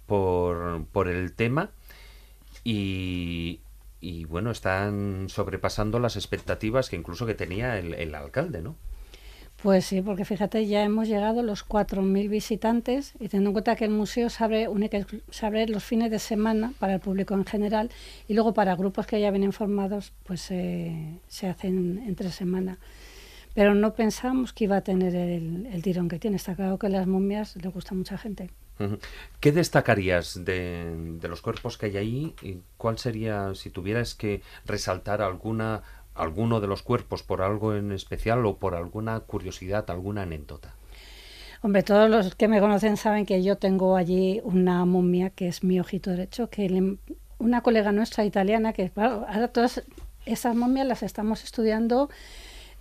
por, 0.05 0.85
por 0.91 1.07
el 1.07 1.34
tema 1.34 1.71
y, 2.63 3.59
y, 3.99 4.25
bueno, 4.25 4.51
están 4.51 5.27
sobrepasando 5.30 5.99
las 5.99 6.15
expectativas 6.15 6.89
que 6.89 6.95
incluso 6.95 7.25
que 7.25 7.35
tenía 7.35 7.77
el, 7.77 7.93
el 7.93 8.15
alcalde, 8.15 8.61
¿no? 8.61 8.75
Pues 9.64 9.85
sí, 9.85 10.02
porque 10.02 10.26
fíjate, 10.26 10.68
ya 10.68 10.84
hemos 10.84 11.07
llegado 11.07 11.40
a 11.40 11.44
los 11.44 11.65
4.000 11.65 12.27
visitantes 12.27 13.14
y 13.15 13.30
teniendo 13.30 13.52
en 13.52 13.53
cuenta 13.53 13.77
que 13.77 13.85
el 13.85 13.91
museo 13.91 14.30
se 14.30 14.44
abre, 14.44 14.68
abre 15.41 15.68
los 15.69 15.84
fines 15.85 16.11
de 16.11 16.19
semana 16.19 16.73
para 16.80 16.95
el 16.95 16.99
público 16.99 17.34
en 17.34 17.45
general 17.45 17.90
y 18.27 18.34
luego 18.34 18.53
para 18.53 18.76
grupos 18.76 19.07
que 19.07 19.22
ya 19.22 19.31
vienen 19.31 19.53
formados, 19.53 20.11
pues 20.26 20.41
se 20.41 21.48
hacen 21.48 22.03
entre 22.06 22.30
semana. 22.30 22.77
Pero 23.53 23.73
no 23.73 23.94
pensamos 23.94 24.52
que 24.52 24.65
iba 24.65 24.76
a 24.76 24.81
tener 24.81 25.15
el, 25.15 25.81
tirón 25.81 26.10
que 26.10 26.19
tiene. 26.19 26.35
Está 26.35 26.56
claro 26.56 26.77
que 26.77 26.90
las 26.90 27.07
momias 27.07 27.56
le 27.56 27.69
gusta 27.69 27.94
a 27.94 27.98
mucha 27.98 28.18
gente. 28.18 28.49
¿Qué 29.40 29.53
destacarías 29.53 30.44
de, 30.44 31.18
de 31.22 31.27
los 31.30 31.41
cuerpos 31.41 31.77
que 31.77 31.85
hay 31.85 31.98
ahí? 31.98 32.35
¿Cuál 32.76 32.98
sería, 32.98 33.56
si 33.56 33.69
tuvieras 33.69 34.14
que 34.14 34.41
resaltar 34.65 35.22
alguna 35.22 35.84
alguno 36.15 36.61
de 36.61 36.68
los 36.68 36.84
cuerpos 36.84 37.23
por 37.23 37.41
algo 37.41 37.76
en 37.76 37.91
especial 37.91 38.45
o 38.45 38.57
por 38.57 38.76
alguna 38.76 39.19
curiosidad, 39.22 39.90
alguna 39.90 40.23
anécdota? 40.23 40.76
Hombre, 41.61 41.81
todos 41.81 42.10
los 42.10 42.35
que 42.35 42.49
me 42.49 42.60
conocen 42.60 42.98
saben 42.98 43.26
que 43.26 43.41
yo 43.41 43.57
tengo 43.57 43.95
allí 43.95 44.41
una 44.44 44.84
momia 44.85 45.30
que 45.30 45.48
es 45.48 45.64
mi 45.64 45.80
ojito 45.80 46.10
derecho, 46.10 46.49
que 46.49 46.98
una 47.40 47.61
colega 47.61 47.91
nuestra 47.94 48.26
italiana, 48.26 48.73
que 48.73 48.91
ahora 48.95 49.48
todas 49.48 49.81
esas 50.26 50.56
momias 50.56 50.85
las 50.85 51.03
estamos 51.03 51.44
estudiando 51.44 52.10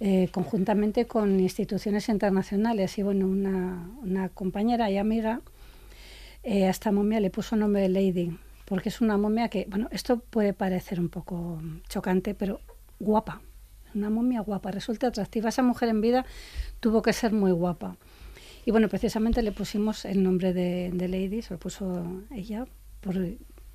eh, 0.00 0.30
conjuntamente 0.32 1.06
con 1.06 1.38
instituciones 1.38 2.08
internacionales. 2.08 2.98
Y 2.98 3.04
bueno, 3.04 3.26
una, 3.26 4.28
compañera 4.30 4.90
y 4.90 4.98
amiga 4.98 5.42
eh, 6.42 6.66
a 6.66 6.70
esta 6.70 6.90
momia 6.90 7.20
le 7.20 7.30
puso 7.30 7.54
nombre 7.54 7.82
de 7.82 7.88
Lady, 7.88 8.36
porque 8.64 8.88
es 8.88 9.00
una 9.00 9.16
momia 9.16 9.48
que, 9.48 9.66
bueno, 9.70 9.86
esto 9.92 10.18
puede 10.18 10.54
parecer 10.54 10.98
un 10.98 11.08
poco 11.08 11.62
chocante, 11.88 12.34
pero 12.34 12.60
guapa, 13.02 13.42
una 13.94 14.10
momia 14.10 14.40
guapa, 14.40 14.70
resulta 14.70 15.08
atractiva. 15.08 15.48
Esa 15.48 15.62
mujer 15.62 15.88
en 15.88 16.00
vida 16.00 16.24
tuvo 16.80 17.02
que 17.02 17.12
ser 17.12 17.32
muy 17.32 17.52
guapa. 17.52 17.96
Y 18.64 18.70
bueno, 18.70 18.88
precisamente 18.88 19.42
le 19.42 19.52
pusimos 19.52 20.04
el 20.04 20.22
nombre 20.22 20.52
de, 20.52 20.90
Lady, 21.08 21.42
se 21.42 21.54
lo 21.54 21.58
puso 21.58 22.22
ella, 22.30 22.64
por 23.00 23.16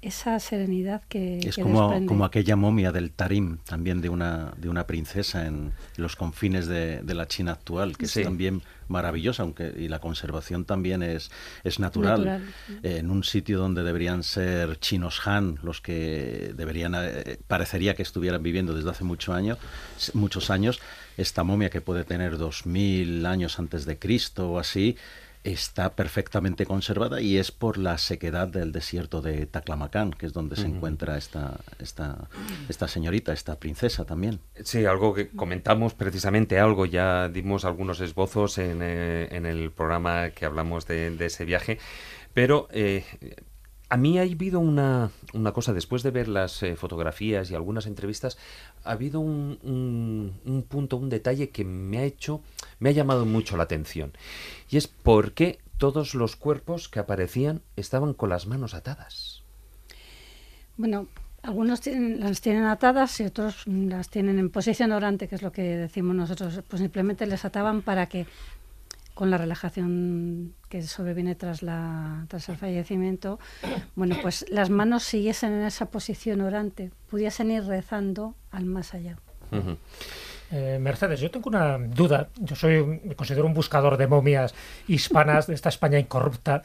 esa 0.01 0.39
serenidad 0.39 1.01
que 1.09 1.39
es 1.39 1.55
que 1.55 1.61
como, 1.63 1.81
desprende. 1.83 2.07
como 2.07 2.23
aquella 2.25 2.55
momia 2.55 2.91
del 2.91 3.11
Tarim, 3.11 3.57
también 3.65 3.99
de 4.01 4.09
una, 4.09 4.53
de 4.57 4.69
una 4.69 4.85
princesa 4.85 5.47
en 5.47 5.73
los 5.95 6.15
confines 6.15 6.67
de, 6.67 7.01
de 7.01 7.13
la 7.15 7.27
China 7.27 7.53
actual, 7.53 7.97
que 7.97 8.07
Sí. 8.07 8.19
es 8.19 8.25
también 8.25 8.61
maravillosa, 8.89 9.43
aunque 9.43 9.73
y 9.77 9.87
la 9.89 9.99
conservación 9.99 10.65
también 10.65 11.01
es, 11.03 11.29
es 11.63 11.79
natural. 11.79 12.23
Natural. 12.25 12.53
Eh, 12.83 12.97
en 12.99 13.09
un 13.11 13.23
sitio 13.23 13.57
donde 13.57 13.83
deberían 13.83 14.23
ser 14.23 14.79
chinos 14.79 15.25
Han, 15.27 15.59
los 15.63 15.81
que 15.81 16.53
deberían 16.55 16.93
eh, 16.95 17.37
parecería 17.47 17.95
que 17.95 18.03
estuvieran 18.03 18.41
viviendo 18.43 18.73
desde 18.73 18.89
hace 18.91 19.03
mucho 19.03 19.33
año, 19.33 19.57
s- 19.97 20.11
muchos 20.13 20.49
años, 20.51 20.79
esta 21.17 21.43
momia 21.43 21.69
que 21.71 21.81
puede 21.81 22.03
tener 22.03 22.37
2000 22.37 23.25
años 23.25 23.57
antes 23.59 23.85
de 23.85 23.97
Cristo 23.97 24.51
o 24.51 24.59
así, 24.59 24.95
está 25.51 25.95
perfectamente 25.95 26.65
conservada 26.65 27.21
y 27.21 27.37
es 27.37 27.51
por 27.51 27.77
la 27.77 27.97
sequedad 27.97 28.47
del 28.47 28.71
desierto 28.71 29.21
de 29.21 29.45
Taclamacán, 29.45 30.11
que 30.11 30.25
es 30.25 30.33
donde 30.33 30.55
se 30.55 30.67
encuentra 30.67 31.17
esta, 31.17 31.59
esta, 31.79 32.29
esta 32.67 32.87
señorita, 32.87 33.33
esta 33.33 33.57
princesa 33.59 34.05
también. 34.05 34.39
Sí, 34.63 34.85
algo 34.85 35.13
que 35.13 35.29
comentamos 35.29 35.93
precisamente, 35.93 36.59
algo 36.59 36.85
ya 36.85 37.29
dimos 37.29 37.65
algunos 37.65 37.99
esbozos 38.01 38.57
en, 38.57 38.79
eh, 38.81 39.27
en 39.31 39.45
el 39.45 39.71
programa 39.71 40.31
que 40.31 40.45
hablamos 40.45 40.85
de, 40.85 41.11
de 41.11 41.25
ese 41.27 41.45
viaje, 41.45 41.79
pero 42.33 42.67
eh, 42.71 43.05
a 43.89 43.97
mí 43.97 44.19
ha 44.19 44.23
habido 44.23 44.59
una, 44.59 45.11
una 45.34 45.51
cosa, 45.53 45.73
después 45.73 46.03
de 46.03 46.11
ver 46.11 46.27
las 46.27 46.61
eh, 46.64 46.76
fotografías 46.76 47.49
y 47.51 47.55
algunas 47.55 47.85
entrevistas, 47.85 48.38
ha 48.84 48.91
habido 48.91 49.19
un, 49.19 49.59
un- 49.64 50.34
un 50.45 50.64
punto, 50.64 50.97
un 50.97 51.09
detalle 51.09 51.49
que 51.49 51.64
me 51.64 51.99
ha 51.99 52.03
hecho, 52.03 52.41
me 52.80 52.89
ha 52.89 52.93
llamado 52.93 53.26
mucho 53.26 53.55
la 53.57 53.64
atención, 53.64 54.11
y 54.69 54.77
es 54.77 54.88
por 54.88 55.31
qué 55.34 55.59
todos 55.77 56.15
los 56.15 56.35
cuerpos 56.35 56.89
que 56.89 56.99
aparecían 56.99 57.61
estaban 57.76 58.14
con 58.14 58.30
las 58.30 58.47
manos 58.47 58.73
atadas. 58.73 59.43
Bueno, 60.76 61.07
algunos 61.43 61.81
tienen- 61.81 62.19
las 62.19 62.41
tienen 62.41 62.65
atadas 62.65 63.19
y 63.19 63.23
otros 63.26 63.65
las 63.68 64.09
tienen 64.09 64.38
en 64.39 64.49
posición 64.49 64.91
orante, 64.91 65.27
que 65.27 65.35
es 65.35 65.41
lo 65.41 65.51
que 65.51 65.61
decimos 65.61 66.15
nosotros. 66.15 66.61
Pues 66.68 66.81
simplemente 66.81 67.26
les 67.26 67.45
ataban 67.45 67.81
para 67.84 68.07
que 68.07 68.26
con 69.18 69.31
la 69.31 69.38
relajación 69.39 70.53
que 70.69 70.84
sobreviene 70.84 71.34
tras, 71.34 71.64
la, 71.64 72.26
tras 72.27 72.48
el 72.49 72.56
fallecimiento, 72.57 73.39
bueno, 73.95 74.15
pues 74.22 74.45
las 74.49 74.69
manos 74.69 75.02
siguiesen 75.03 75.53
en 75.53 75.64
esa 75.65 75.88
posición 75.88 76.41
orante, 76.41 76.91
pudiesen 77.10 77.49
ir 77.49 77.64
rezando 77.64 78.35
al 78.52 78.65
más 78.65 78.94
allá. 78.94 79.18
Ujú. 79.52 79.76
Eh, 80.52 80.77
Mercedes, 80.80 81.19
yo 81.19 81.30
tengo 81.31 81.49
una 81.49 81.77
duda. 81.77 82.30
Yo 82.39 82.56
soy, 82.56 82.81
me 83.03 83.15
considero 83.15 83.45
un 83.48 83.53
buscador 83.53 83.98
de 83.98 84.07
momias 84.07 84.53
hispanas 84.88 85.48
de 85.48 85.56
esta 85.56 85.69
España 85.69 85.99
incorrupta 85.99 86.61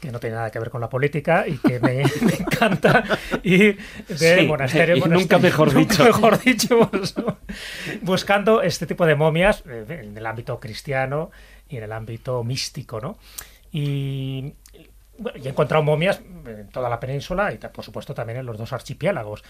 que 0.00 0.10
no 0.12 0.20
tiene 0.20 0.36
nada 0.36 0.50
que 0.50 0.58
ver 0.58 0.70
con 0.70 0.80
la 0.80 0.88
política 0.88 1.46
y 1.46 1.56
que 1.58 1.80
me, 1.80 2.04
me 2.22 2.34
encanta 2.38 3.02
ir 3.42 3.78
de 4.08 4.40
Sí, 4.40 4.46
monasterio 4.46 4.94
en 4.94 5.00
y 5.00 5.04
nunca 5.08 5.38
monasterio. 5.38 5.40
mejor 5.40 5.74
Nunca 5.74 5.90
dicho. 5.94 6.04
mejor 6.04 6.38
dicho, 6.38 6.90
buscando 8.02 8.62
este 8.62 8.86
tipo 8.86 9.06
de 9.06 9.14
momias 9.14 9.62
eh, 9.66 10.02
en 10.04 10.16
el 10.16 10.26
ámbito 10.26 10.58
cristiano 10.60 11.30
y 11.68 11.76
en 11.76 11.84
el 11.84 11.92
ámbito 11.92 12.42
místico, 12.44 13.00
¿no? 13.00 13.18
Y 13.72 14.54
bueno, 15.18 15.38
y 15.42 15.46
he 15.46 15.50
encontrado 15.50 15.82
momias 15.82 16.20
en 16.46 16.68
toda 16.68 16.88
la 16.90 17.00
península 17.00 17.52
y 17.52 17.58
por 17.58 17.84
supuesto 17.84 18.14
también 18.14 18.38
en 18.38 18.46
los 18.46 18.58
dos 18.58 18.72
archipiélagos. 18.72 19.42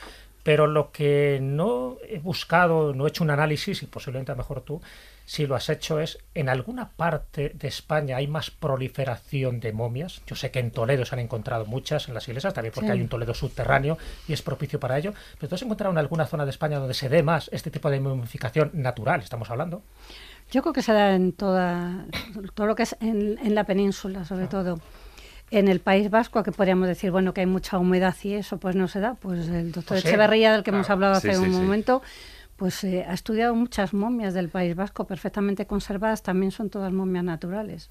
Pero 0.43 0.68
lo 0.68 0.93
que 0.93 1.40
no 1.43 1.97
he 2.09 2.20
buscado, 2.20 2.94
no 2.94 3.05
he 3.06 3.09
hecho 3.09 3.24
un 3.24 3.30
análisis, 3.30 3.82
y 3.82 3.86
posiblemente 3.86 4.30
a 4.30 4.36
lo 4.36 4.38
mejor 4.38 4.60
tú, 4.60 4.80
si 5.24 5.44
lo 5.44 5.56
has 5.56 5.68
hecho, 5.68 5.98
es 5.98 6.18
en 6.34 6.48
alguna 6.48 6.90
parte 6.90 7.51
de 7.52 7.66
España 7.66 8.16
hay 8.16 8.28
más 8.28 8.52
proliferación 8.52 9.59
de 9.59 9.72
momias. 9.72 10.22
Yo 10.24 10.36
sé 10.36 10.52
que 10.52 10.60
en 10.60 10.70
Toledo 10.70 11.05
se 11.05 11.16
han 11.16 11.18
encontrado 11.18 11.66
muchas 11.66 12.06
en 12.06 12.14
las 12.14 12.28
iglesias, 12.28 12.55
también 12.55 12.72
porque 12.72 12.86
Sí. 12.86 12.93
hay 12.93 13.01
un 13.01 13.09
Toledo 13.09 13.34
subterráneo 13.34 13.98
y 14.28 14.34
es 14.34 14.43
propicio 14.43 14.78
para 14.78 14.97
ello. 14.98 15.14
Pero 15.40 15.48
tú 15.48 15.56
has 15.56 15.62
encontrado 15.62 15.90
en 15.90 15.98
alguna 15.98 16.26
zona 16.26 16.44
de 16.44 16.51
España 16.52 16.78
donde 16.78 16.94
se 16.94 17.09
dé 17.09 17.24
más 17.24 17.51
este 17.52 17.72
tipo 17.72 17.90
de 17.90 17.98
momificación 17.98 18.70
natural, 18.74 19.22
estamos 19.22 19.51
hablando. 19.51 19.82
Yo 20.51 20.62
creo 20.62 20.73
que 20.73 20.82
se 20.82 20.93
da 20.93 21.14
en 21.14 21.32
toda, 21.32 22.06
todo 22.55 22.66
lo 22.66 22.74
que 22.74 22.85
es 22.85 22.97
en, 23.01 23.39
en 23.39 23.55
la 23.55 23.64
península, 23.64 24.24
sobre 24.24 24.47
todo. 24.47 24.78
En 25.51 25.68
el 25.68 25.78
País 25.81 26.10
Vasco, 26.10 26.43
que 26.43 26.51
podríamos 26.52 26.89
decir, 26.89 27.10
bueno, 27.12 27.32
que 27.32 27.40
hay 27.40 27.47
mucha 27.47 27.78
humedad 27.78 28.14
y 28.24 28.32
eso, 28.35 28.59
pues 28.59 28.74
no 28.74 28.89
se 28.89 28.98
da. 29.01 29.14
Pues 29.14 29.48
el 29.48 29.70
doctor 29.73 29.94
Pues 29.94 30.02
sí, 30.02 30.09
Echeverría, 30.09 30.52
del 30.52 30.60
que 30.62 30.70
claro. 30.70 30.78
hemos 30.78 30.90
hablado 30.90 31.14
hace 31.14 31.35
sí, 31.35 31.39
un 31.39 31.52
sí. 31.52 31.60
momento, 31.60 32.02
pues 32.56 32.82
eh, 32.82 33.05
ha 33.09 33.12
estudiado 33.12 33.55
muchas 33.55 33.93
momias 33.94 34.35
del 34.35 34.48
País 34.48 34.74
Vasco 34.74 35.06
perfectamente 35.06 35.66
conservadas, 35.66 36.23
también 36.24 36.51
son 36.51 36.68
todas 36.70 36.93
momias 36.93 37.23
naturales. 37.24 37.89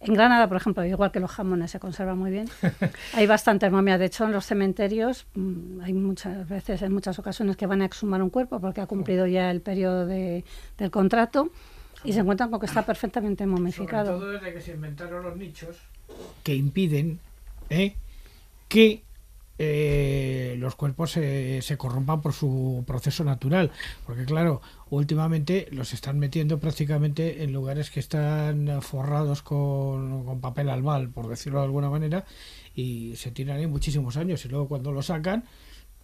En 0.00 0.14
Granada, 0.14 0.48
por 0.48 0.56
ejemplo, 0.56 0.84
igual 0.84 1.12
que 1.12 1.20
los 1.20 1.30
jamones 1.30 1.70
se 1.70 1.78
conservan 1.78 2.18
muy 2.18 2.30
bien, 2.32 2.48
hay 3.14 3.26
bastantes 3.28 3.70
momias. 3.70 4.00
De 4.00 4.06
hecho, 4.06 4.24
en 4.24 4.32
los 4.32 4.44
cementerios 4.46 5.26
mm, 5.34 5.82
hay 5.82 5.92
muchas 5.92 6.48
veces, 6.48 6.82
en 6.82 6.92
muchas 6.92 7.18
ocasiones, 7.20 7.56
que 7.56 7.66
van 7.66 7.82
a 7.82 7.84
exhumar 7.84 8.20
un 8.22 8.30
cuerpo 8.30 8.58
porque 8.58 8.80
ha 8.80 8.86
cumplido 8.86 9.26
ya 9.28 9.50
el 9.50 9.60
periodo 9.60 10.06
de- 10.06 10.44
del 10.78 10.90
contrato 10.90 11.50
y 12.06 12.12
se 12.12 12.20
encuentran 12.20 12.50
con 12.50 12.60
que 12.60 12.66
está 12.66 12.84
perfectamente 12.86 13.44
Sobre 13.44 13.60
momificado. 13.60 14.18
todo 14.18 14.30
desde 14.30 14.52
que 14.52 14.60
se 14.60 14.72
inventaron 14.72 15.22
los 15.22 15.36
nichos 15.36 15.76
que 16.42 16.54
impiden 16.54 17.18
¿eh? 17.70 17.94
que 18.68 19.02
eh, 19.58 20.54
los 20.58 20.74
cuerpos 20.76 21.12
se, 21.12 21.62
se 21.62 21.76
corrompan 21.78 22.20
por 22.20 22.32
su 22.32 22.84
proceso 22.86 23.24
natural. 23.24 23.70
Porque 24.04 24.24
claro, 24.24 24.60
últimamente 24.90 25.66
los 25.72 25.92
están 25.94 26.18
metiendo 26.18 26.58
prácticamente 26.58 27.42
en 27.42 27.52
lugares 27.52 27.90
que 27.90 28.00
están 28.00 28.82
forrados 28.82 29.42
con, 29.42 30.24
con 30.24 30.40
papel 30.40 30.68
albal, 30.68 31.08
por 31.08 31.28
decirlo 31.28 31.60
de 31.60 31.64
alguna 31.64 31.88
manera, 31.88 32.24
y 32.74 33.16
se 33.16 33.30
tiran 33.30 33.56
ahí 33.56 33.66
muchísimos 33.66 34.16
años. 34.16 34.44
Y 34.44 34.48
luego 34.48 34.68
cuando 34.68 34.92
lo 34.92 35.02
sacan, 35.02 35.44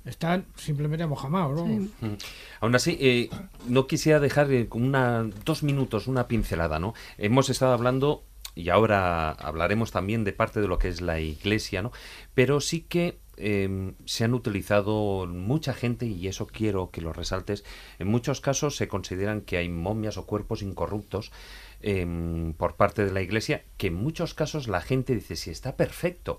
están 0.05 0.47
simplemente 0.57 1.07
mojamados. 1.07 1.61
¿no? 1.61 1.67
Sí. 1.67 1.91
Mm. 2.01 2.17
Aún 2.61 2.75
así, 2.75 2.97
eh, 3.01 3.31
no 3.67 3.87
quisiera 3.87 4.21
dejar 4.21 4.51
eh, 4.53 4.69
con 4.69 4.83
una, 4.83 5.25
dos 5.45 5.63
minutos 5.63 6.07
una 6.07 6.29
pincelada, 6.29 6.79
¿no? 6.79 6.95
Hemos 7.19 7.51
estado 7.51 7.73
hablando, 7.73 8.25
y 8.55 8.69
ahora 8.69 9.31
hablaremos 9.31 9.93
también 9.93 10.25
de 10.25 10.33
parte 10.33 10.61
de 10.61 10.69
lo 10.69 10.79
que 10.79 10.89
es 10.89 11.01
la 11.01 11.21
iglesia, 11.21 11.83
¿no? 11.83 11.93
Pero 12.35 12.61
sí 12.61 12.83
que 12.83 13.19
eh, 13.37 13.95
se 14.05 14.25
han 14.25 14.35
utilizado 14.35 15.27
mucha 15.27 15.73
gente, 15.73 16.07
y 16.07 16.29
eso 16.29 16.47
quiero 16.47 16.91
que 16.91 17.01
lo 17.01 17.13
resaltes, 17.13 17.65
en 17.99 18.09
muchos 18.09 18.41
casos 18.41 18.77
se 18.77 18.89
consideran 18.89 19.41
que 19.41 19.57
hay 19.57 19.69
momias 19.69 20.17
o 20.17 20.27
cuerpos 20.27 20.63
incorruptos 20.63 21.33
em, 21.81 22.53
por 22.55 22.77
parte 22.77 23.05
de 23.05 23.13
la 23.13 23.23
iglesia, 23.23 23.65
que 23.79 23.89
en 23.89 23.95
muchos 23.95 24.35
casos 24.35 24.69
la 24.69 24.81
gente 24.81 25.15
dice, 25.15 25.37
si 25.37 25.51
está 25.51 25.77
perfecto. 25.77 26.39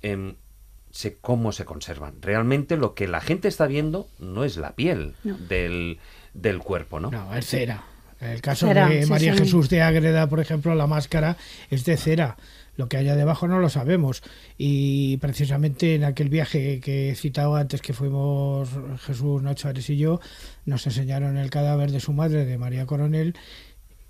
Em, 0.00 0.36
sé 0.92 1.16
cómo 1.20 1.50
se 1.50 1.64
conservan. 1.64 2.14
Realmente 2.22 2.76
lo 2.76 2.94
que 2.94 3.08
la 3.08 3.20
gente 3.20 3.48
está 3.48 3.66
viendo 3.66 4.06
no 4.20 4.44
es 4.44 4.56
la 4.56 4.76
piel 4.76 5.14
No. 5.24 5.36
del, 5.36 5.98
del 6.34 6.60
cuerpo, 6.60 7.00
¿no? 7.00 7.10
No, 7.10 7.34
es 7.34 7.46
cera. 7.46 7.82
En 8.20 8.30
el 8.30 8.40
caso 8.40 8.68
Cera, 8.68 8.88
de 8.88 9.02
sí, 9.02 9.10
María 9.10 9.32
sí. 9.32 9.40
Jesús 9.40 9.68
de 9.68 9.82
Ágreda, 9.82 10.28
por 10.28 10.38
ejemplo, 10.38 10.76
la 10.76 10.86
máscara 10.86 11.36
es 11.70 11.84
de 11.84 11.96
cera. 11.96 12.36
Lo 12.76 12.88
que 12.88 12.96
haya 12.96 13.16
debajo 13.16 13.48
no 13.48 13.58
lo 13.58 13.68
sabemos. 13.68 14.22
Y 14.56 15.16
precisamente 15.16 15.96
en 15.96 16.04
aquel 16.04 16.28
viaje 16.28 16.78
que 16.80 17.10
he 17.10 17.14
citado 17.16 17.56
antes, 17.56 17.82
que 17.82 17.92
fuimos 17.92 18.68
Jesús, 19.04 19.42
Nacho 19.42 19.68
Ares 19.68 19.90
y 19.90 19.96
yo, 19.96 20.20
nos 20.66 20.86
enseñaron 20.86 21.36
el 21.36 21.50
cadáver 21.50 21.90
de 21.90 21.98
su 22.00 22.12
madre, 22.12 22.44
de 22.46 22.58
María 22.58 22.86
Coronel, 22.86 23.34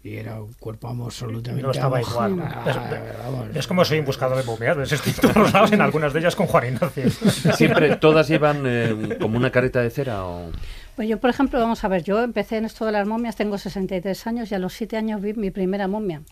y 0.04 0.16
era 0.16 0.40
un 0.42 0.52
cuerpo 0.54 0.88
absolutamente... 0.88 1.62
No 1.62 1.70
estaba 1.70 1.98
abajo. 1.98 2.10
igual. 2.28 2.40
Ah, 2.42 3.44
Es- 3.54 3.66
como 3.66 3.84
soy 3.84 4.00
un 4.00 4.04
buscador 4.04 4.36
de 4.36 4.42
momias, 4.44 4.76
ves, 4.76 4.92
estoy 4.92 5.12
todos 5.12 5.36
los 5.36 5.52
lados, 5.52 5.72
en 5.72 5.80
algunas 5.80 6.12
de 6.12 6.20
ellas 6.20 6.34
con 6.34 6.46
Juan 6.46 6.74
Ignacio. 6.74 7.08
Siempre, 7.56 7.96
todas 7.96 8.26
llevan 8.28 8.64
eh, 8.66 9.16
como 9.20 9.36
una 9.36 9.50
careta 9.50 9.80
de 9.80 9.90
cera 9.90 10.24
o... 10.24 10.50
Pues 10.96 11.08
yo, 11.08 11.18
por 11.18 11.30
ejemplo, 11.30 11.58
vamos 11.58 11.82
a 11.84 11.88
ver, 11.88 12.02
yo 12.02 12.22
empecé 12.22 12.58
en 12.58 12.64
esto 12.66 12.84
de 12.84 12.92
las 12.92 13.06
momias, 13.06 13.34
tengo 13.36 13.56
63 13.56 14.26
años 14.26 14.50
y 14.52 14.54
a 14.54 14.58
los 14.58 14.74
7 14.74 14.96
años 14.96 15.22
vi 15.22 15.32
mi 15.34 15.50
primera 15.50 15.88
momia. 15.88 16.22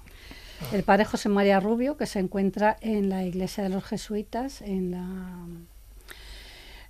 El 0.73 0.83
padre 0.83 1.07
José 1.07 1.31
María 1.31 1.59
Rubio, 1.61 1.97
que 1.97 2.05
se 2.05 2.19
encuentra 2.19 2.77
en 2.83 3.09
la 3.09 3.25
iglesia 3.25 3.63
de 3.65 3.71
los 3.71 3.83
jesuitas, 3.85 4.61
en 4.61 4.91
la, 4.91 5.07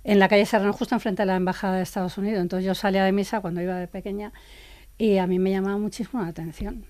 en 0.03 0.19
la 0.19 0.27
calle 0.27 0.45
Serrano, 0.45 0.73
justo 0.73 0.95
enfrente 0.95 1.21
de 1.21 1.27
la 1.27 1.35
embajada 1.37 1.77
de 1.77 1.83
Estados 1.83 2.17
Unidos. 2.17 2.41
Entonces 2.41 2.65
yo 2.65 2.75
salía 2.75 3.05
de 3.05 3.13
misa 3.13 3.39
cuando 3.39 3.61
iba 3.61 3.75
de 3.77 3.87
pequeña 3.87 4.33
y 5.01 5.17
a 5.17 5.25
mí 5.25 5.39
me 5.39 5.49
llamaba 5.49 5.79
muchísimo 5.79 6.21
la 6.21 6.27
atención. 6.27 6.85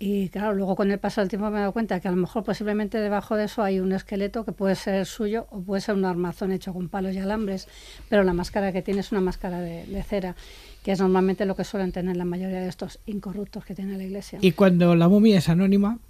Y 0.00 0.30
claro, 0.30 0.52
luego 0.52 0.74
con 0.74 0.90
el 0.90 0.98
paso 0.98 1.20
del 1.20 1.30
tiempo 1.30 1.48
me 1.48 1.58
he 1.58 1.60
dado 1.60 1.72
cuenta 1.72 2.00
que 2.00 2.08
a 2.08 2.10
lo 2.10 2.16
mejor 2.16 2.42
posiblemente 2.42 2.98
debajo 2.98 3.36
de 3.36 3.44
eso 3.44 3.62
hay 3.62 3.78
un 3.78 3.92
esqueleto 3.92 4.44
que 4.44 4.50
puede 4.50 4.74
ser 4.74 5.06
suyo 5.06 5.46
o 5.50 5.60
puede 5.60 5.80
ser 5.80 5.94
un 5.94 6.04
armazón 6.06 6.50
hecho 6.50 6.72
con 6.72 6.88
palos 6.88 7.14
y 7.14 7.18
alambres, 7.18 7.68
pero 8.08 8.24
la 8.24 8.32
máscara 8.32 8.72
que 8.72 8.82
tiene 8.82 8.98
es 9.00 9.12
una 9.12 9.20
máscara 9.20 9.60
de, 9.60 9.86
de 9.86 10.02
cera, 10.02 10.34
que 10.82 10.90
es 10.90 10.98
normalmente 10.98 11.44
lo 11.44 11.54
que 11.54 11.62
suelen 11.62 11.92
tener 11.92 12.16
la 12.16 12.24
mayoría 12.24 12.58
de 12.58 12.68
estos 12.68 12.98
incorruptos 13.06 13.64
que 13.64 13.76
tiene 13.76 13.96
la 13.96 14.02
iglesia. 14.02 14.40
Y 14.42 14.50
cuando 14.50 14.96
la 14.96 15.08
momia 15.08 15.38
es 15.38 15.48
anónima, 15.48 16.00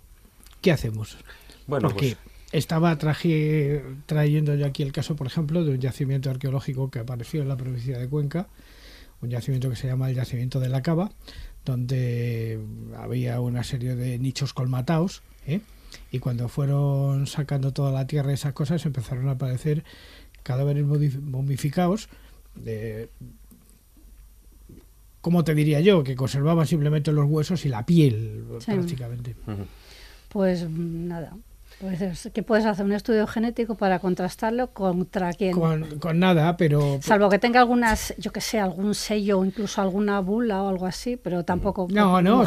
¿qué 0.63 0.73
hacemos? 0.73 1.19
Bueno, 1.67 1.89
Porque 1.89 2.17
pues 2.17 2.35
estaba 2.53 2.97
traje, 2.97 3.85
trayendo 4.07 4.55
yo 4.55 4.65
aquí 4.65 4.83
el 4.83 4.93
caso, 4.93 5.17
por 5.17 5.27
ejemplo, 5.27 5.65
de 5.65 5.73
un 5.73 5.81
yacimiento 5.81 6.31
arqueológico 6.31 6.91
que 6.91 7.01
apareció 7.01 7.43
en 7.43 7.49
la 7.49 7.59
provincia 7.59 7.99
de 7.99 8.09
Cuenca, 8.09 8.47
un 9.23 9.31
yacimiento 9.31 9.71
que 9.71 9.77
se 9.77 9.87
llama 9.87 10.09
el 10.09 10.17
yacimiento 10.17 10.61
de 10.61 10.69
la 10.69 10.83
Cava, 10.83 11.11
donde 11.65 12.59
había 12.97 13.41
una 13.41 13.65
serie 13.65 13.95
de 13.95 14.19
nichos 14.19 14.53
colmatados, 14.53 15.23
¿eh? 15.47 15.61
y 16.11 16.19
cuando 16.19 16.49
fueron 16.49 17.27
sacando 17.27 17.73
toda 17.73 17.93
la 17.93 18.07
tierra 18.07 18.31
y 18.31 18.35
esas 18.35 18.53
cosas 18.53 18.85
empezaron 18.87 19.29
a 19.29 19.33
aparecer 19.33 19.85
cadáveres 20.43 20.85
momificados, 20.87 22.09
de, 22.55 23.11
¿cómo 25.21 25.45
te 25.45 25.55
diría 25.55 25.81
yo? 25.81 26.03
Que 26.03 26.17
conservaban 26.17 26.67
simplemente 26.67 27.13
los 27.13 27.27
huesos 27.29 27.65
y 27.65 27.69
la 27.69 27.85
piel, 27.85 28.45
prácticamente. 28.65 29.37
Pues 30.29 30.69
nada, 30.71 31.37
pues 31.81 32.29
que 32.35 32.43
puedes 32.43 32.67
hacer 32.67 32.85
un 32.85 32.93
estudio 32.93 33.27
genético 33.27 33.75
para 33.75 34.01
contrastarlo 34.01 34.73
contra 34.73 35.33
quién. 35.33 35.53
Con, 35.53 36.19
nada, 36.19 36.57
pero... 36.59 36.99
Salvo 37.01 37.31
que 37.31 37.39
tenga 37.39 37.61
algunas, 37.61 38.15
yo 38.19 38.33
que 38.33 38.43
sé, 38.43 38.61
algún 38.61 38.95
sello 38.95 39.39
o 39.39 39.45
incluso 39.47 39.81
alguna 39.81 40.21
bula 40.21 40.63
o 40.63 40.69
algo 40.69 40.87
así, 40.87 41.17
pero 41.17 41.43
tampoco... 41.45 41.89
No, 41.91 42.21
no, 42.21 42.45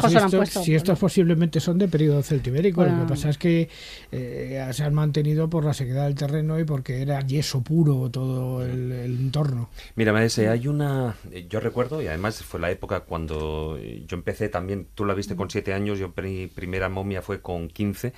si, 0.62 0.74
estos 0.74 0.98
posiblemente 0.98 1.58
son 1.58 1.78
de 1.78 1.88
periodo 1.88 2.22
celtibérico, 2.22 2.84
lo 2.84 3.00
que 3.00 3.08
pasa 3.08 3.28
es 3.28 3.38
que 3.38 3.68
eh, 4.12 4.68
se 4.72 4.84
han 4.84 4.94
mantenido 4.94 5.50
por 5.50 5.64
la 5.64 5.74
sequedad 5.74 6.04
del 6.04 6.14
terreno 6.14 6.60
y 6.60 6.64
porque 6.64 7.02
era 7.02 7.20
yeso 7.20 7.62
puro 7.62 8.10
todo 8.10 8.64
el, 8.64 8.92
entorno. 8.92 9.68
Mira, 9.96 10.12
Maese, 10.12 10.48
hay 10.48 10.68
una... 10.68 11.16
Yo 11.48 11.58
recuerdo, 11.58 12.00
y 12.00 12.06
además 12.06 12.42
fue 12.44 12.60
la 12.60 12.70
época 12.70 13.00
cuando 13.00 13.78
yo 13.78 14.16
empecé 14.16 14.48
también, 14.48 14.86
tú 14.94 15.04
la 15.04 15.14
viste 15.14 15.34
con 15.34 15.50
siete 15.50 15.74
años, 15.74 15.98
yo 15.98 16.12
mi 16.22 16.46
primera 16.46 16.88
momia 16.88 17.20
fue 17.20 17.40
con 17.40 17.68
15 17.68 18.12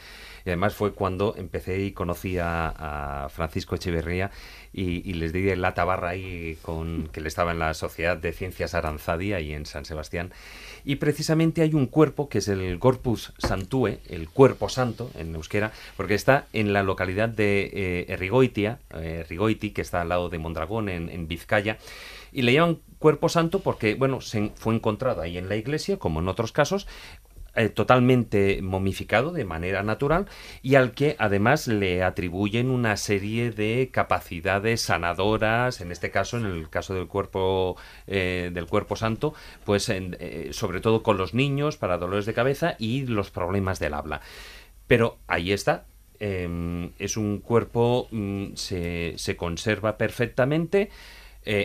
y 0.46 0.50
además 0.50 0.74
fue 0.74 0.92
cuando 0.92 1.34
empecé 1.36 1.80
y 1.80 1.90
conocí 1.90 2.38
a, 2.38 3.26
Francisco 3.30 3.74
Echeverría 3.74 4.30
y, 4.72 5.12
les 5.14 5.32
di 5.32 5.54
la 5.56 5.74
tabarra 5.74 6.10
ahí 6.10 6.56
con 6.62 7.08
que 7.08 7.20
le 7.20 7.26
estaba 7.26 7.50
en 7.50 7.58
la 7.58 7.74
Sociedad 7.74 8.16
de 8.16 8.32
Ciencias 8.32 8.74
Aranzadi 8.74 9.32
ahí 9.32 9.52
en 9.52 9.66
San 9.66 9.84
Sebastián. 9.84 10.30
Y 10.84 10.96
precisamente 10.96 11.62
hay 11.62 11.74
un 11.74 11.86
cuerpo 11.86 12.28
que 12.28 12.38
es 12.38 12.46
el 12.46 12.78
Corpus 12.78 13.32
Santue, 13.38 13.98
el 14.08 14.28
cuerpo 14.28 14.68
santo 14.68 15.10
en 15.16 15.34
euskera, 15.34 15.72
porque 15.96 16.14
está 16.14 16.46
en 16.52 16.72
la 16.72 16.84
localidad 16.84 17.28
de 17.28 17.70
eh, 17.72 18.06
Errigoitia, 18.08 18.78
eh, 18.94 19.26
que 19.74 19.82
está 19.82 20.02
al 20.02 20.10
lado 20.10 20.28
de 20.28 20.38
Mondragón 20.38 20.88
en, 20.88 21.08
en 21.08 21.26
Vizcaya. 21.26 21.78
Y 22.30 22.42
le 22.42 22.52
llaman 22.52 22.78
cuerpo 22.98 23.28
santo 23.28 23.60
porque, 23.60 23.94
bueno, 23.94 24.20
se 24.20 24.50
fue 24.54 24.74
encontrado 24.74 25.22
ahí 25.22 25.38
en 25.38 25.48
la 25.48 25.56
iglesia, 25.56 25.98
como 25.98 26.20
en 26.20 26.28
otros 26.28 26.52
casos, 26.52 26.86
eh, 27.56 27.70
totalmente 27.70 28.60
momificado 28.60 29.32
de 29.32 29.46
manera 29.46 29.82
natural 29.82 30.26
y 30.60 30.74
al 30.74 30.92
que 30.92 31.16
además 31.18 31.66
le 31.68 32.02
atribuyen 32.02 32.68
una 32.68 32.98
serie 32.98 33.50
de 33.50 33.88
capacidades 33.90 34.82
sanadoras, 34.82 35.80
en 35.80 35.90
este 35.90 36.10
caso, 36.10 36.36
en 36.36 36.44
el 36.44 36.68
caso 36.68 36.92
del 36.92 37.06
cuerpo 37.06 37.78
eh, 38.06 38.50
del 38.52 38.66
cuerpo 38.66 38.94
santo, 38.94 39.32
pues 39.64 39.88
eh, 39.88 40.50
sobre 40.52 40.82
todo 40.82 41.02
con 41.02 41.16
los 41.16 41.32
niños 41.32 41.78
para 41.78 41.96
dolores 41.96 42.26
de 42.26 42.34
cabeza 42.34 42.76
y 42.78 43.06
los 43.06 43.30
problemas 43.30 43.78
del 43.78 43.94
habla. 43.94 44.20
Pero 44.86 45.16
ahí 45.26 45.50
está, 45.52 45.86
em, 46.18 46.90
es 46.98 47.16
un 47.16 47.38
cuerpo, 47.38 48.08
mm, 48.10 48.54
se, 48.54 49.14
se, 49.16 49.36
conserva 49.36 49.96
perfectamente. 49.96 50.90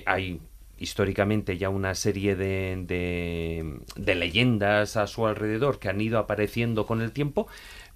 hay 0.06 0.40
históricamente 0.82 1.58
ya 1.58 1.70
una 1.70 1.94
serie 1.94 2.36
de, 2.36 3.84
de, 3.96 4.16
leyendas 4.16 4.98
a 4.98 5.06
su 5.06 5.28
alrededor 5.28 5.80
que 5.80 5.90
han 5.90 6.02
ido 6.02 6.18
apareciendo 6.18 6.88
con 6.88 7.02
el 7.02 7.12
tiempo, 7.12 7.48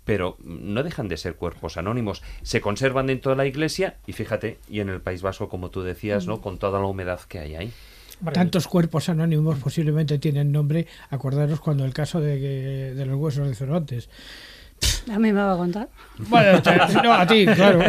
pero 0.06 0.38
no 0.44 0.84
dejan 0.84 1.08
de 1.08 1.18
ser 1.18 1.36
cuerpos 1.36 1.78
anónimos. 1.78 2.22
Se 2.44 2.62
conservan 2.62 3.08
dentro 3.08 3.32
de 3.32 3.38
la 3.38 3.48
iglesia 3.48 3.98
y 4.06 4.14
fíjate, 4.14 4.60
y 4.70 4.82
en 4.82 4.90
el 4.90 5.02
País 5.02 5.24
Vasco, 5.24 5.50
como 5.50 5.72
tú 5.72 5.82
decías, 5.82 6.28
¿no? 6.28 6.42
Con 6.42 6.60
toda 6.60 6.80
la 6.80 6.86
humedad 6.86 7.20
que 7.22 7.40
hay 7.40 7.56
ahí. 7.56 7.74
Tantos 8.32 8.68
cuerpos 8.68 9.10
anónimos 9.10 9.60
posiblemente 9.60 10.20
tienen 10.20 10.52
nombre. 10.52 10.88
Acordaros 11.10 11.60
cuando 11.60 11.84
el 11.86 11.94
caso 11.94 12.22
de, 12.22 12.94
de 12.94 13.06
los 13.06 13.18
huesos 13.18 13.48
de 13.48 13.56
Cervantes 13.56 14.10
a 15.12 15.20
mí 15.20 15.32
me 15.32 15.42
va 15.42 15.54
a 15.54 15.58
contar. 15.58 15.88
Bueno, 16.18 16.62
no, 17.04 17.14
a 17.14 17.28
ti, 17.28 17.46
claro. 17.46 17.80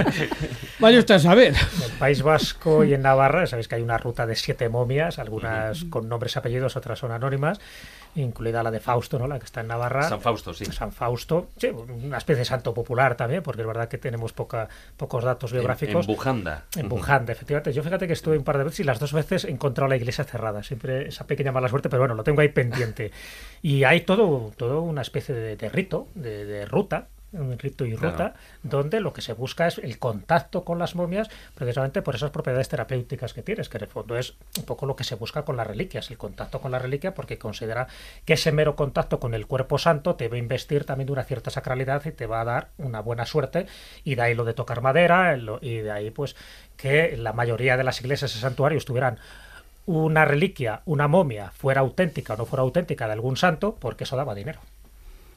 Vaya 0.79 0.99
usted 0.99 1.15
a 1.15 1.19
saber. 1.19 1.55
En 1.55 1.83
el 1.83 1.99
País 1.99 2.23
Vasco 2.23 2.85
y 2.85 2.95
en 2.95 3.03
Navarra, 3.03 3.47
sabéis 3.47 3.69
que 3.69 3.77
hay 3.77 3.83
una 3.83 3.99
ruta 3.99 4.27
de 4.27 4.37
siete 4.37 4.69
momias, 4.69 5.19
algunas 5.19 5.85
con 5.85 6.09
nombres 6.09 6.35
y 6.37 6.39
apellidos, 6.39 6.77
otras 6.77 6.99
son 6.99 7.13
anónimas 7.13 7.61
incluida 8.23 8.63
la 8.63 8.71
de 8.71 8.81
Fausto, 8.81 9.19
¿no? 9.19 9.27
la 9.27 9.39
que 9.39 9.45
está 9.45 9.61
en 9.61 9.69
Navarra. 9.69 10.09
San 10.09 10.21
Fausto, 10.21 10.55
sí. 10.55 10.65
San 10.67 10.93
Fausto, 10.93 11.49
sí, 11.57 11.69
una 11.69 12.19
especie 12.19 12.41
de 12.41 12.45
santo 12.45 12.73
popular 12.73 13.17
también, 13.17 13.43
porque 13.43 13.63
es 13.63 13.67
verdad 13.67 13.89
que 13.89 13.99
tenemos 13.99 14.33
poca, 14.33 14.69
pocos 14.97 15.25
datos 15.25 15.53
biográficos. 15.53 16.07
En, 16.07 16.15
Bujanda. 16.15 16.65
En 16.77 16.89
Bujanda, 16.89 17.33
efectivamente. 17.33 17.73
Yo 17.73 17.83
fíjate 17.83 18.07
que 18.07 18.13
estuve 18.13 18.39
un 18.39 18.45
par 18.45 18.59
de 18.59 18.65
veces 18.65 18.81
y 18.81 18.85
las 18.85 18.99
dos 18.99 19.13
veces 19.13 19.45
he 19.45 19.51
encontrado 19.51 19.89
la 19.89 19.97
iglesia 19.97 20.25
cerrada. 20.25 20.63
Siempre 20.63 21.09
esa 21.09 21.27
pequeña 21.27 21.53
mala 21.53 21.69
suerte, 21.69 21.89
pero 21.89 22.03
bueno, 22.03 22.15
lo 22.15 22.25
tengo 22.25 22.41
ahí 22.41 22.49
pendiente. 22.49 23.11
y 23.63 23.85
hay 23.85 24.03
todo, 24.03 24.53
todo 24.57 24.83
una 24.83 25.03
especie 25.03 25.35
de, 25.35 25.69
rito, 25.69 26.09
de 26.15 26.65
ruta, 26.67 27.06
un 27.33 27.59
rito 27.59 27.85
y 27.85 27.95
ruta, 27.95 28.35
donde 28.63 29.01
lo 29.01 29.13
que 29.13 29.21
se 29.21 29.33
busca 29.33 29.67
es 29.67 29.79
el 29.79 29.99
contacto 29.99 30.65
con 30.65 30.79
las 30.79 30.95
momias, 30.95 31.29
precisamente 31.55 32.03
por 32.03 32.15
esas 32.15 32.31
propiedades 32.31 32.69
terapéuticas 32.69 33.35
que 33.35 33.43
tienes, 33.43 33.69
que 33.69 33.79
en 33.79 33.85
el 33.85 33.91
fondo 33.91 34.17
es 34.17 34.35
un 34.59 34.65
poco 34.65 34.87
lo 34.87 34.97
que 34.97 35.05
se 35.05 35.15
busca 35.15 35.45
con 35.45 35.57
las 35.57 35.67
reliquias, 35.67 36.11
el 36.11 36.19
contacto 36.19 36.61
con 36.61 36.73
la 36.73 36.79
reliquia, 36.79 37.15
porque 37.15 37.39
considera 37.39 37.89
que 38.25 38.35
ese 38.35 38.53
mero 38.53 38.77
contacto 38.77 39.21
con 39.21 39.35
el 39.35 39.47
cuerpo 39.47 39.79
santo 39.79 40.15
te 40.15 40.29
va 40.29 40.37
a 40.37 40.39
investir 40.39 40.85
también 40.85 41.07
de 41.07 41.13
una 41.13 41.25
cierta 41.25 41.51
sacralidad 41.51 42.05
y 42.07 42.13
te 42.13 42.27
va 42.27 42.41
a 42.41 42.45
dar 42.45 42.69
una 42.79 43.01
buena 43.01 43.27
suerte, 43.27 43.67
y 44.05 44.15
de 44.15 44.23
ahí 44.23 44.35
lo 44.35 44.45
de 44.45 44.55
tocar 44.55 44.81
madera, 44.81 45.37
y 45.61 45.77
de 45.79 45.91
ahí 45.91 46.11
pues 46.11 46.37
que 46.77 47.17
la 47.17 47.33
mayoría 47.33 47.77
de 47.77 47.85
las 47.85 48.01
iglesias 48.01 48.35
y 48.37 48.39
santuarios 48.39 48.85
tuvieran 48.85 49.19
una 49.87 50.25
reliquia, 50.25 50.83
una 50.85 51.07
momia, 51.07 51.53
fuera 51.53 51.81
auténtica 51.81 52.35
o 52.35 52.37
no 52.37 52.45
fuera 52.45 52.63
auténtica 52.63 53.07
de 53.07 53.13
algún 53.13 53.37
santo, 53.37 53.77
porque 53.79 54.05
eso 54.05 54.17
daba 54.17 54.35
dinero. 54.35 54.61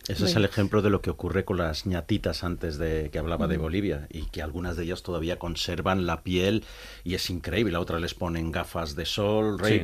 Ese 0.10 0.26
es 0.26 0.36
el 0.36 0.44
ejemplo 0.44 0.82
de 0.82 0.90
lo 0.90 1.02
que 1.02 1.12
ocurre 1.12 1.46
con 1.46 1.58
las 1.58 1.86
ñatitas 1.86 2.44
antes 2.44 2.80
de 2.80 3.10
que 3.12 3.20
hablaba 3.20 3.48
de 3.48 3.58
Bolivia 3.58 4.08
y 4.10 4.24
que 4.24 4.42
algunas 4.42 4.76
de 4.76 4.84
ellas 4.84 5.04
todavía 5.04 5.38
conservan 5.38 6.08
la 6.08 6.24
piel 6.24 6.64
y 7.04 7.14
es 7.14 7.30
increíble. 7.30 7.76
A 7.76 7.80
otras 7.80 8.02
les 8.02 8.16
ponen 8.16 8.52
gafas 8.52 8.96
de 8.96 9.06
sol, 9.06 9.60
ray 9.60 9.84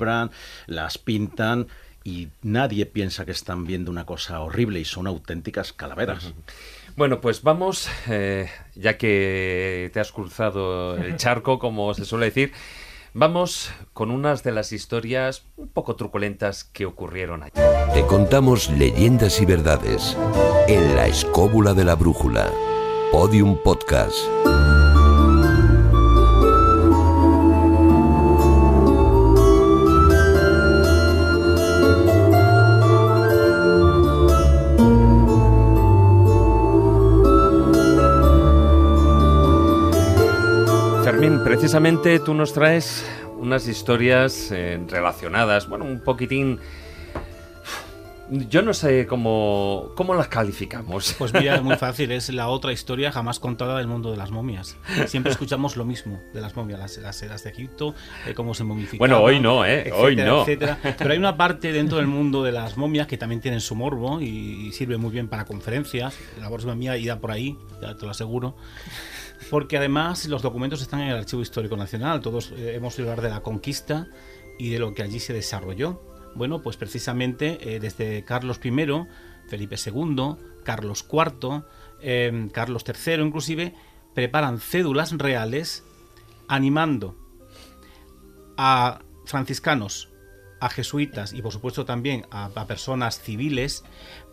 las 0.65 0.97
pintan 0.97 1.67
y 2.03 2.29
nadie 2.41 2.87
piensa 2.87 3.23
que 3.25 3.31
están 3.31 3.65
viendo 3.65 3.91
una 3.91 4.05
cosa 4.05 4.39
horrible 4.41 4.79
y 4.79 4.85
son 4.85 5.05
auténticas 5.05 5.73
calaveras. 5.73 6.33
Bueno, 6.95 7.21
pues 7.21 7.43
vamos, 7.43 7.87
eh, 8.07 8.49
ya 8.73 8.97
que 8.97 9.91
te 9.93 9.99
has 9.99 10.11
cruzado 10.11 10.97
el 10.97 11.17
charco, 11.17 11.59
como 11.59 11.93
se 11.93 12.05
suele 12.05 12.25
decir. 12.25 12.51
Vamos 13.17 13.71
con 13.93 14.11
unas 14.11 14.43
de 14.43 14.51
las 14.51 14.73
historias 14.73 15.45
un 15.55 15.69
poco 15.69 15.95
truculentas 15.95 16.65
que 16.65 16.85
ocurrieron 16.85 17.43
allí. 17.43 17.53
Te 17.93 18.05
contamos 18.05 18.69
leyendas 18.69 19.39
y 19.39 19.45
verdades 19.45 20.17
en 20.67 20.97
la 20.97 21.07
escóbula 21.07 21.73
de 21.73 21.85
la 21.85 21.95
brújula. 21.95 22.51
Podium 23.13 23.57
Podcast. 23.63 24.17
Fermín, 41.15 41.45
precisamente 41.45 42.19
tú 42.19 42.33
nos 42.33 42.51
traes 42.51 43.05
unas 43.37 43.69
historias 43.69 44.51
eh, 44.51 44.77
relacionadas, 44.89 45.69
bueno, 45.69 45.85
un 45.85 46.01
poquitín... 46.01 46.59
Yo 48.29 48.61
no 48.61 48.73
sé 48.73 49.05
cómo, 49.07 49.91
cómo 49.95 50.13
las 50.13 50.27
calificamos. 50.27 51.15
Pues 51.17 51.31
mira, 51.31 51.55
es 51.55 51.61
muy 51.63 51.77
fácil, 51.77 52.11
es 52.11 52.27
la 52.33 52.49
otra 52.49 52.73
historia 52.73 53.13
jamás 53.13 53.39
contada 53.39 53.77
del 53.77 53.87
mundo 53.87 54.11
de 54.11 54.17
las 54.17 54.29
momias. 54.29 54.75
Siempre 55.07 55.31
escuchamos 55.31 55.77
lo 55.77 55.85
mismo 55.85 56.19
de 56.33 56.41
las 56.41 56.57
momias, 56.57 56.79
las, 56.79 56.97
las 56.97 57.23
eras 57.23 57.45
de 57.45 57.51
Egipto, 57.51 57.95
cómo 58.35 58.53
se 58.53 58.65
momificaban. 58.65 58.97
Bueno, 58.97 59.21
hoy 59.21 59.39
no, 59.39 59.65
¿eh? 59.65 59.93
hoy 59.95 60.17
no. 60.17 60.43
Pero 60.45 61.11
hay 61.11 61.17
una 61.17 61.37
parte 61.37 61.71
dentro 61.71 61.97
del 61.97 62.07
mundo 62.07 62.43
de 62.43 62.51
las 62.51 62.75
momias 62.75 63.07
que 63.07 63.17
también 63.17 63.39
tienen 63.39 63.61
su 63.61 63.73
morbo 63.75 64.19
y, 64.19 64.73
sirve 64.73 64.97
muy 64.97 65.11
bien 65.11 65.29
para 65.29 65.45
conferencias. 65.45 66.17
La 66.41 66.49
voz 66.49 66.65
mía 66.65 66.97
irá 66.97 67.19
por 67.19 67.31
ahí, 67.31 67.57
ya 67.81 67.95
te 67.95 68.03
lo 68.03 68.11
aseguro 68.11 68.57
porque 69.49 69.77
además 69.77 70.25
los 70.27 70.41
documentos 70.41 70.81
están 70.81 71.01
en 71.01 71.09
el 71.09 71.17
Archivo 71.17 71.41
Histórico 71.41 71.77
Nacional, 71.77 72.21
todos 72.21 72.51
eh, 72.51 72.75
hemos 72.75 72.97
oído 72.97 73.11
hablar 73.11 73.23
de 73.23 73.33
la 73.33 73.41
conquista 73.41 74.07
y 74.57 74.69
de 74.69 74.79
lo 74.79 74.93
que 74.93 75.03
allí 75.03 75.19
se 75.19 75.33
desarrolló. 75.33 76.01
Bueno, 76.35 76.61
pues 76.61 76.77
precisamente 76.77 77.57
eh, 77.61 77.79
desde 77.79 78.23
Carlos 78.23 78.59
I, 78.63 78.71
Felipe 79.47 79.75
II, 79.83 80.35
Carlos 80.63 81.05
IV, 81.11 81.63
em, 82.01 82.49
Carlos 82.49 82.83
III 82.85 83.21
inclusive, 83.21 83.73
preparan 84.13 84.59
cédulas 84.59 85.11
reales 85.17 85.83
animando 86.47 87.15
a 88.57 88.99
franciscanos, 89.25 90.09
a 90.59 90.69
jesuitas 90.69 91.33
y 91.33 91.41
por 91.41 91.51
supuesto 91.51 91.85
también 91.85 92.25
a, 92.31 92.45
a 92.45 92.67
personas 92.67 93.19
civiles 93.19 93.83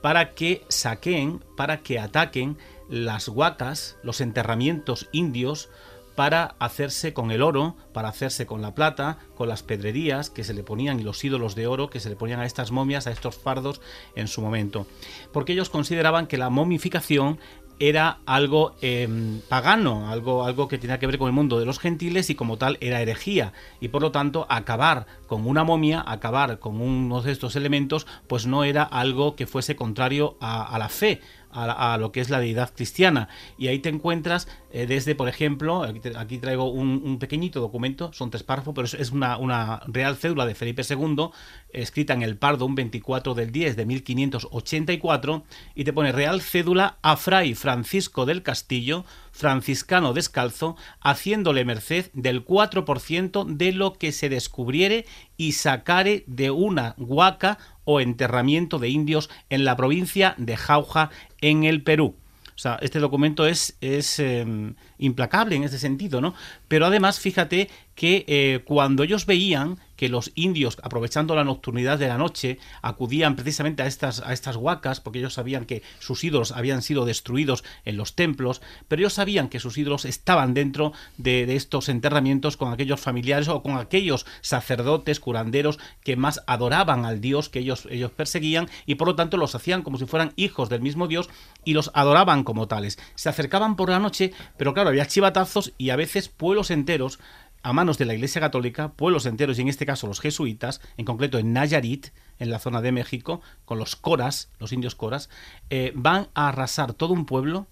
para 0.00 0.34
que 0.34 0.64
saqueen, 0.68 1.44
para 1.56 1.82
que 1.82 1.98
ataquen 1.98 2.56
las 2.88 3.28
huacas, 3.28 3.96
los 4.02 4.20
enterramientos 4.20 5.08
indios, 5.12 5.70
para 6.14 6.56
hacerse 6.58 7.12
con 7.12 7.30
el 7.30 7.42
oro, 7.42 7.76
para 7.92 8.08
hacerse 8.08 8.46
con 8.46 8.62
la 8.62 8.74
plata, 8.74 9.18
con 9.34 9.48
las 9.48 9.62
pedrerías 9.62 10.30
que 10.30 10.44
se 10.44 10.54
le 10.54 10.62
ponían 10.62 11.00
y 11.00 11.02
los 11.02 11.24
ídolos 11.24 11.54
de 11.54 11.66
oro 11.66 11.90
que 11.90 12.00
se 12.00 12.10
le 12.10 12.16
ponían 12.16 12.40
a 12.40 12.46
estas 12.46 12.70
momias, 12.70 13.06
a 13.06 13.12
estos 13.12 13.36
fardos 13.36 13.80
en 14.14 14.28
su 14.28 14.42
momento. 14.42 14.86
Porque 15.32 15.52
ellos 15.52 15.70
consideraban 15.70 16.26
que 16.26 16.38
la 16.38 16.50
momificación 16.50 17.38
era 17.78 18.20
algo 18.26 18.76
em, 18.80 19.40
pagano, 19.48 20.08
algo, 20.08 20.44
algo 20.44 20.68
que 20.68 20.78
tenía 20.78 21.00
que 21.00 21.06
ver 21.06 21.18
con 21.18 21.26
el 21.26 21.32
mundo 21.32 21.58
de 21.58 21.66
los 21.66 21.80
gentiles 21.80 22.30
y 22.30 22.36
como 22.36 22.56
tal 22.56 22.76
era 22.80 23.00
herejía. 23.00 23.54
Y 23.80 23.88
por 23.88 24.02
lo 24.02 24.12
tanto, 24.12 24.46
acabar 24.48 25.06
con 25.26 25.46
una 25.46 25.64
momia, 25.64 26.04
acabar 26.06 26.60
con 26.60 26.80
uno 26.80 27.22
de 27.22 27.32
estos 27.32 27.56
elementos, 27.56 28.06
pues 28.28 28.46
no 28.46 28.62
era 28.62 28.84
algo 28.84 29.34
que 29.34 29.48
fuese 29.48 29.74
contrario 29.74 30.36
a 30.40 30.78
la 30.78 30.88
fe 30.88 31.20
a, 31.52 31.96
lo 31.98 32.12
que 32.12 32.20
es 32.20 32.30
la 32.30 32.40
deidad 32.40 32.72
cristiana. 32.74 33.28
Y 33.58 33.68
ahí 33.68 33.78
te 33.78 33.88
encuentras 33.88 34.48
eh, 34.72 34.86
desde, 34.86 35.14
por 35.14 35.28
ejemplo, 35.28 35.84
aquí, 36.16 36.38
traigo 36.38 36.70
un, 36.70 37.18
pequeñito 37.18 37.60
documento, 37.60 38.12
son 38.12 38.30
tres 38.30 38.42
párrafos, 38.42 38.74
pero 38.74 38.86
es, 38.86 39.10
una, 39.10 39.36
una, 39.36 39.80
real 39.86 40.16
cédula 40.16 40.46
de 40.46 40.54
Felipe 40.54 40.82
II, 40.88 41.28
escrita 41.72 42.14
en 42.14 42.22
el 42.22 42.36
Pardo 42.36 42.66
un 42.66 42.74
24 42.74 43.34
del 43.34 43.52
10 43.52 43.76
de 43.76 43.86
1584, 43.86 45.44
y 45.74 45.84
te 45.84 45.92
pone 45.92 46.12
real 46.12 46.40
cédula 46.40 46.96
a 47.02 47.16
Fray 47.16 47.54
Francisco 47.54 48.26
del 48.26 48.42
Castillo, 48.42 49.04
franciscano 49.32 50.12
descalzo, 50.12 50.76
haciéndole 51.00 51.64
merced 51.64 52.10
del 52.12 52.44
4% 52.44 53.44
de 53.46 53.72
lo 53.72 53.94
que 53.94 54.12
se 54.12 54.28
descubriere 54.28 55.06
y 55.36 55.52
sacare 55.52 56.22
de 56.26 56.50
una 56.50 56.94
huaca 56.98 57.58
o 57.84 58.00
enterramiento 58.00 58.78
de 58.78 58.90
indios 58.90 59.30
en 59.50 59.64
la 59.64 59.76
provincia 59.76 60.34
de 60.38 60.56
Jauja, 60.56 61.10
en 61.40 61.64
el 61.64 61.82
Perú. 61.82 62.16
O 62.54 62.58
sea, 62.58 62.78
este 62.82 63.00
documento 63.00 63.46
es, 63.46 63.76
es 63.80 64.18
em, 64.18 64.74
implacable 65.02 65.56
en 65.56 65.64
ese 65.64 65.78
sentido, 65.78 66.20
¿no? 66.20 66.34
Pero 66.68 66.86
además, 66.86 67.20
fíjate 67.20 67.68
que 67.94 68.24
eh, 68.26 68.62
cuando 68.64 69.02
ellos 69.02 69.26
veían 69.26 69.78
que 69.96 70.08
los 70.08 70.32
indios, 70.34 70.78
aprovechando 70.82 71.36
la 71.36 71.44
nocturnidad 71.44 71.96
de 71.96 72.08
la 72.08 72.18
noche, 72.18 72.58
acudían 72.80 73.36
precisamente 73.36 73.84
a 73.84 73.86
estas, 73.86 74.20
a 74.20 74.32
estas 74.32 74.56
huacas, 74.56 75.00
porque 75.00 75.20
ellos 75.20 75.34
sabían 75.34 75.64
que 75.64 75.84
sus 76.00 76.24
ídolos 76.24 76.50
habían 76.50 76.82
sido 76.82 77.04
destruidos 77.04 77.62
en 77.84 77.96
los 77.96 78.16
templos, 78.16 78.62
pero 78.88 79.00
ellos 79.00 79.12
sabían 79.12 79.48
que 79.48 79.60
sus 79.60 79.78
ídolos 79.78 80.04
estaban 80.04 80.54
dentro 80.54 80.92
de, 81.18 81.54
estos 81.54 81.88
enterramientos 81.88 82.56
con 82.56 82.72
aquellos 82.72 83.00
familiares 83.00 83.46
o 83.46 83.62
con 83.62 83.76
aquellos 83.76 84.26
sacerdotes, 84.40 85.20
curanderos, 85.20 85.78
que 86.02 86.16
más 86.16 86.42
adoraban 86.48 87.04
al 87.04 87.20
Dios 87.20 87.48
que 87.48 87.60
ellos, 87.60 87.86
ellos 87.88 88.10
perseguían, 88.10 88.68
y 88.86 88.96
por 88.96 89.06
lo 89.06 89.14
tanto 89.14 89.36
los 89.36 89.54
hacían 89.54 89.82
como 89.82 89.98
si 89.98 90.06
fueran 90.06 90.32
hijos 90.34 90.68
del 90.68 90.80
mismo 90.80 91.06
Dios 91.06 91.30
y 91.64 91.74
los 91.74 91.92
adoraban 91.94 92.42
como 92.42 92.66
tales. 92.66 92.98
Se 93.14 93.28
acercaban 93.28 93.76
por 93.76 93.90
la 93.90 94.00
noche, 94.00 94.32
pero 94.56 94.74
claro, 94.74 94.90
había 94.92 95.06
chivatazos 95.06 95.72
y 95.78 95.90
a 95.90 95.96
veces 95.96 96.28
pueblos 96.28 96.70
enteros 96.70 97.18
a 97.62 97.72
manos 97.72 97.98
de 97.98 98.04
la 98.04 98.14
Iglesia 98.14 98.40
Católica, 98.40 98.92
pueblos 98.92 99.26
enteros, 99.26 99.58
y 99.58 99.62
en 99.62 99.68
este 99.68 99.86
caso 99.86 100.06
los 100.06 100.20
jesuitas, 100.20 100.80
en 100.96 101.04
concreto 101.04 101.38
en 101.38 101.52
Nayarit, 101.52 102.08
en 102.38 102.50
la 102.50 102.58
zona 102.58 102.82
de 102.82 102.92
México, 102.92 103.40
con 103.64 103.78
los 103.78 103.94
coras, 103.94 104.50
los 104.58 104.72
indios 104.72 104.94
coras, 104.94 105.30
eh, 105.70 105.92
van 105.94 106.28
a 106.34 106.48
arrasar 106.48 106.92
todo 106.92 107.12
un 107.12 107.24
pueblo, 107.24 107.68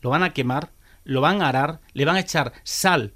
lo 0.00 0.10
van 0.10 0.22
a 0.22 0.32
quemar, 0.32 0.70
lo 1.04 1.20
van 1.20 1.42
a 1.42 1.48
arar, 1.48 1.80
le 1.92 2.04
van 2.04 2.16
a 2.16 2.20
echar 2.20 2.52
sal 2.64 3.12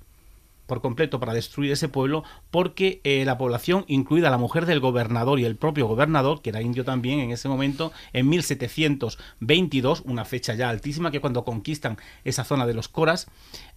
por 0.72 0.80
completo 0.80 1.20
para 1.20 1.34
destruir 1.34 1.70
ese 1.70 1.90
pueblo, 1.90 2.24
porque 2.50 3.02
eh, 3.04 3.26
la 3.26 3.36
población, 3.36 3.84
incluida 3.88 4.30
la 4.30 4.38
mujer 4.38 4.64
del 4.64 4.80
gobernador 4.80 5.38
y 5.38 5.44
el 5.44 5.56
propio 5.56 5.86
gobernador, 5.86 6.40
que 6.40 6.48
era 6.48 6.62
indio 6.62 6.82
también 6.82 7.20
en 7.20 7.30
ese 7.30 7.46
momento, 7.46 7.92
en 8.14 8.26
1722, 8.30 10.00
una 10.06 10.24
fecha 10.24 10.54
ya 10.54 10.70
altísima, 10.70 11.10
que 11.10 11.20
cuando 11.20 11.44
conquistan 11.44 11.98
esa 12.24 12.44
zona 12.44 12.66
de 12.66 12.72
los 12.72 12.88
coras, 12.88 13.26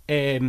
eh, 0.07 0.39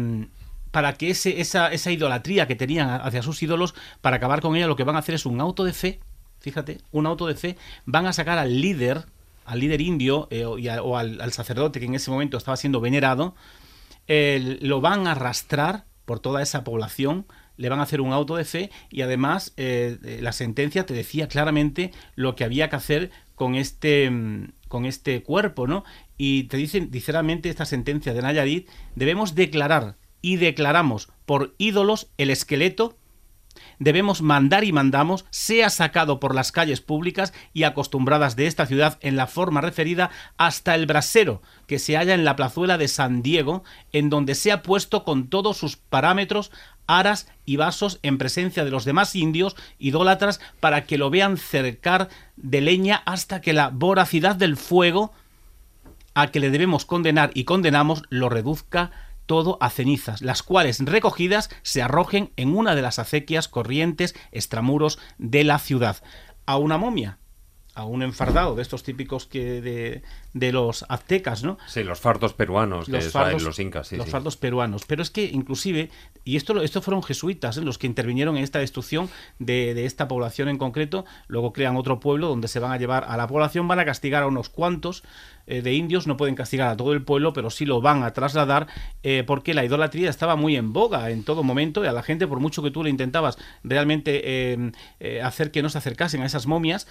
para 0.70 0.92
que 0.92 1.10
ese, 1.10 1.40
esa, 1.40 1.72
esa 1.72 1.90
idolatría 1.90 2.46
que 2.46 2.54
tenían 2.54 2.90
hacia 2.90 3.22
sus 3.22 3.42
ídolos, 3.42 3.74
para 4.00 4.18
acabar 4.18 4.40
con 4.40 4.54
ella, 4.54 4.68
lo 4.68 4.76
que 4.76 4.84
van 4.84 4.94
a 4.94 5.00
hacer 5.00 5.16
es 5.16 5.26
un 5.26 5.40
auto 5.40 5.64
de 5.64 5.72
fe, 5.72 5.98
fíjate, 6.38 6.78
un 6.92 7.06
auto 7.06 7.26
de 7.26 7.34
fe, 7.34 7.56
van 7.86 8.06
a 8.06 8.12
sacar 8.12 8.38
al 8.38 8.60
líder, 8.60 9.06
al 9.46 9.58
líder 9.58 9.80
indio 9.80 10.28
eh, 10.30 10.44
o 10.44 10.96
al, 10.96 11.32
sacerdote 11.32 11.80
que 11.80 11.86
en 11.86 11.96
ese 11.96 12.12
momento 12.12 12.36
estaba 12.36 12.56
siendo 12.56 12.80
venerado, 12.80 13.34
lo 14.06 14.80
van 14.80 15.08
a 15.08 15.10
arrastrar 15.10 15.86
por 16.06 16.20
toda 16.20 16.40
esa 16.40 16.64
población, 16.64 17.26
le 17.58 17.68
van 17.68 17.80
a 17.80 17.82
hacer 17.82 18.00
un 18.00 18.12
auto 18.12 18.36
de 18.36 18.44
fe 18.44 18.70
y 18.90 19.02
además 19.02 19.52
eh, 19.56 19.98
eh, 20.02 20.18
la 20.22 20.32
sentencia 20.32 20.86
te 20.86 20.94
decía 20.94 21.28
claramente 21.28 21.92
lo 22.14 22.36
que 22.36 22.44
había 22.44 22.70
que 22.70 22.76
hacer 22.76 23.10
con 23.34 23.54
este, 23.54 24.10
mm, 24.10 24.52
con 24.68 24.86
este 24.86 25.22
cuerpo, 25.22 25.66
¿no? 25.66 25.84
Y 26.16 26.44
te 26.44 26.56
dicen, 26.56 26.90
sinceramente, 26.90 27.50
esta 27.50 27.66
sentencia 27.66 28.14
de 28.14 28.22
Nayarit, 28.22 28.68
debemos 28.94 29.34
declarar 29.34 29.96
y 30.22 30.36
declaramos 30.36 31.10
por 31.26 31.54
ídolos 31.58 32.08
el 32.16 32.30
esqueleto, 32.30 32.96
debemos 33.78 34.22
mandar 34.22 34.64
y 34.64 34.72
mandamos 34.72 35.24
sea 35.30 35.70
sacado 35.70 36.20
por 36.20 36.34
las 36.34 36.52
calles 36.52 36.80
públicas 36.80 37.32
y 37.52 37.64
acostumbradas 37.64 38.36
de 38.36 38.46
esta 38.46 38.66
ciudad 38.66 38.98
en 39.00 39.16
la 39.16 39.26
forma 39.26 39.60
referida 39.60 40.10
hasta 40.36 40.74
el 40.74 40.86
brasero 40.86 41.42
que 41.66 41.78
se 41.78 41.96
halla 41.96 42.14
en 42.14 42.24
la 42.24 42.36
plazuela 42.36 42.78
de 42.78 42.88
San 42.88 43.22
Diego, 43.22 43.64
en 43.92 44.10
donde 44.10 44.34
sea 44.34 44.62
puesto 44.62 45.04
con 45.04 45.28
todos 45.28 45.56
sus 45.56 45.76
parámetros 45.76 46.50
aras 46.86 47.28
y 47.44 47.56
vasos 47.56 47.98
en 48.02 48.18
presencia 48.18 48.64
de 48.64 48.70
los 48.70 48.84
demás 48.84 49.16
indios 49.16 49.56
idólatras 49.78 50.40
para 50.60 50.84
que 50.84 50.98
lo 50.98 51.10
vean 51.10 51.36
cercar 51.36 52.08
de 52.36 52.60
leña 52.60 53.02
hasta 53.06 53.40
que 53.40 53.52
la 53.52 53.70
voracidad 53.70 54.36
del 54.36 54.56
fuego 54.56 55.12
a 56.14 56.28
que 56.28 56.40
le 56.40 56.50
debemos 56.50 56.84
condenar 56.86 57.30
y 57.34 57.44
condenamos 57.44 58.02
lo 58.08 58.28
reduzca 58.28 58.90
todo 59.26 59.58
a 59.60 59.70
cenizas, 59.70 60.22
las 60.22 60.42
cuales 60.42 60.80
recogidas 60.80 61.50
se 61.62 61.82
arrojen 61.82 62.32
en 62.36 62.56
una 62.56 62.74
de 62.74 62.82
las 62.82 62.98
acequias 62.98 63.48
corrientes 63.48 64.14
extramuros 64.32 64.98
de 65.18 65.44
la 65.44 65.58
ciudad. 65.58 66.02
A 66.46 66.56
una 66.56 66.78
momia, 66.78 67.18
a 67.74 67.84
un 67.84 68.02
enfardado 68.02 68.54
de 68.54 68.62
estos 68.62 68.82
típicos 68.82 69.26
que 69.26 69.60
de, 69.60 70.02
de 70.36 70.52
los 70.52 70.84
aztecas, 70.90 71.42
¿no? 71.42 71.56
Sí, 71.66 71.82
los 71.82 71.98
fardos 71.98 72.34
peruanos, 72.34 72.88
los, 72.88 73.10
fardos, 73.10 73.42
los 73.42 73.58
incas, 73.58 73.90
Los 73.92 74.10
fardos 74.10 74.36
peruanos. 74.36 74.84
Pero 74.86 75.00
es 75.00 75.10
que 75.10 75.24
inclusive, 75.24 75.90
y 76.24 76.36
esto, 76.36 76.60
esto 76.60 76.82
fueron 76.82 77.02
jesuitas 77.02 77.56
¿eh? 77.56 77.62
los 77.62 77.78
que 77.78 77.86
intervinieron 77.86 78.36
en 78.36 78.44
esta 78.44 78.58
destrucción 78.58 79.08
de, 79.38 79.72
de, 79.72 79.86
esta 79.86 80.08
población 80.08 80.50
en 80.50 80.58
concreto, 80.58 81.06
luego 81.26 81.54
crean 81.54 81.76
otro 81.76 82.00
pueblo 82.00 82.28
donde 82.28 82.48
se 82.48 82.60
van 82.60 82.72
a 82.72 82.76
llevar 82.76 83.04
a 83.08 83.16
la 83.16 83.26
población, 83.26 83.66
van 83.66 83.78
a 83.78 83.86
castigar 83.86 84.24
a 84.24 84.26
unos 84.26 84.50
cuantos, 84.50 85.02
eh, 85.46 85.62
de 85.62 85.74
indios, 85.74 86.06
no 86.06 86.16
pueden 86.16 86.34
castigar 86.34 86.68
a 86.68 86.76
todo 86.76 86.92
el 86.92 87.02
pueblo, 87.02 87.32
pero 87.32 87.50
sí 87.50 87.64
lo 87.66 87.80
van 87.80 88.02
a 88.02 88.12
trasladar 88.12 88.66
eh, 89.02 89.22
porque 89.24 89.54
la 89.54 89.64
idolatría 89.64 90.10
estaba 90.10 90.34
muy 90.34 90.56
en 90.56 90.72
boga 90.72 91.10
en 91.10 91.22
todo 91.22 91.44
momento 91.44 91.84
y 91.84 91.86
a 91.86 91.92
la 91.92 92.02
gente, 92.02 92.26
por 92.26 92.40
mucho 92.40 92.62
que 92.62 92.72
tú 92.72 92.82
le 92.82 92.90
intentabas 92.90 93.38
realmente 93.62 94.20
eh, 94.24 95.20
hacer 95.22 95.52
que 95.52 95.62
no 95.62 95.68
se 95.68 95.78
acercasen 95.78 96.22
a 96.22 96.26
esas 96.26 96.46
momias, 96.46 96.88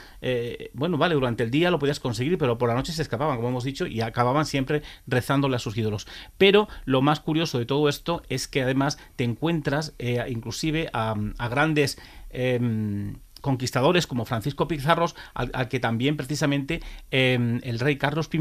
bueno, 0.73 0.97
vale, 0.97 1.15
durante 1.15 1.43
el 1.43 1.51
día 1.51 1.72
lo 1.72 1.80
podías 1.80 1.99
conseguir, 1.99 2.38
pero 2.38 2.57
por 2.57 2.69
la 2.69 2.76
noche 2.76 2.93
se 2.93 3.01
escapaban, 3.01 3.34
como 3.35 3.49
hemos 3.49 3.63
dicho, 3.63 3.87
y 3.87 4.01
acababan 4.01 4.45
siempre 4.45 4.83
rezándole 5.07 5.55
a 5.55 5.59
sus 5.59 5.77
ídolos. 5.77 6.07
Pero 6.37 6.67
lo 6.85 7.01
más 7.01 7.19
curioso 7.19 7.59
de 7.59 7.65
todo 7.65 7.89
esto 7.89 8.23
es 8.29 8.47
que 8.47 8.61
además 8.61 8.97
te 9.15 9.23
encuentras 9.23 9.93
inclusive 10.27 10.89
a, 10.93 11.15
a 11.37 11.47
grandes 11.47 11.97
em, 12.29 13.15
conquistadores 13.45 14.07
como 14.07 14.25
Francisco 14.25 14.67
Pizarros, 14.67 15.15
al, 15.35 15.67
que 15.69 15.79
también 15.79 16.17
precisamente 16.17 16.81
em, 17.11 17.59
el 17.63 17.77
rey 17.77 17.97
Carlos 17.97 18.27
I 18.33 18.39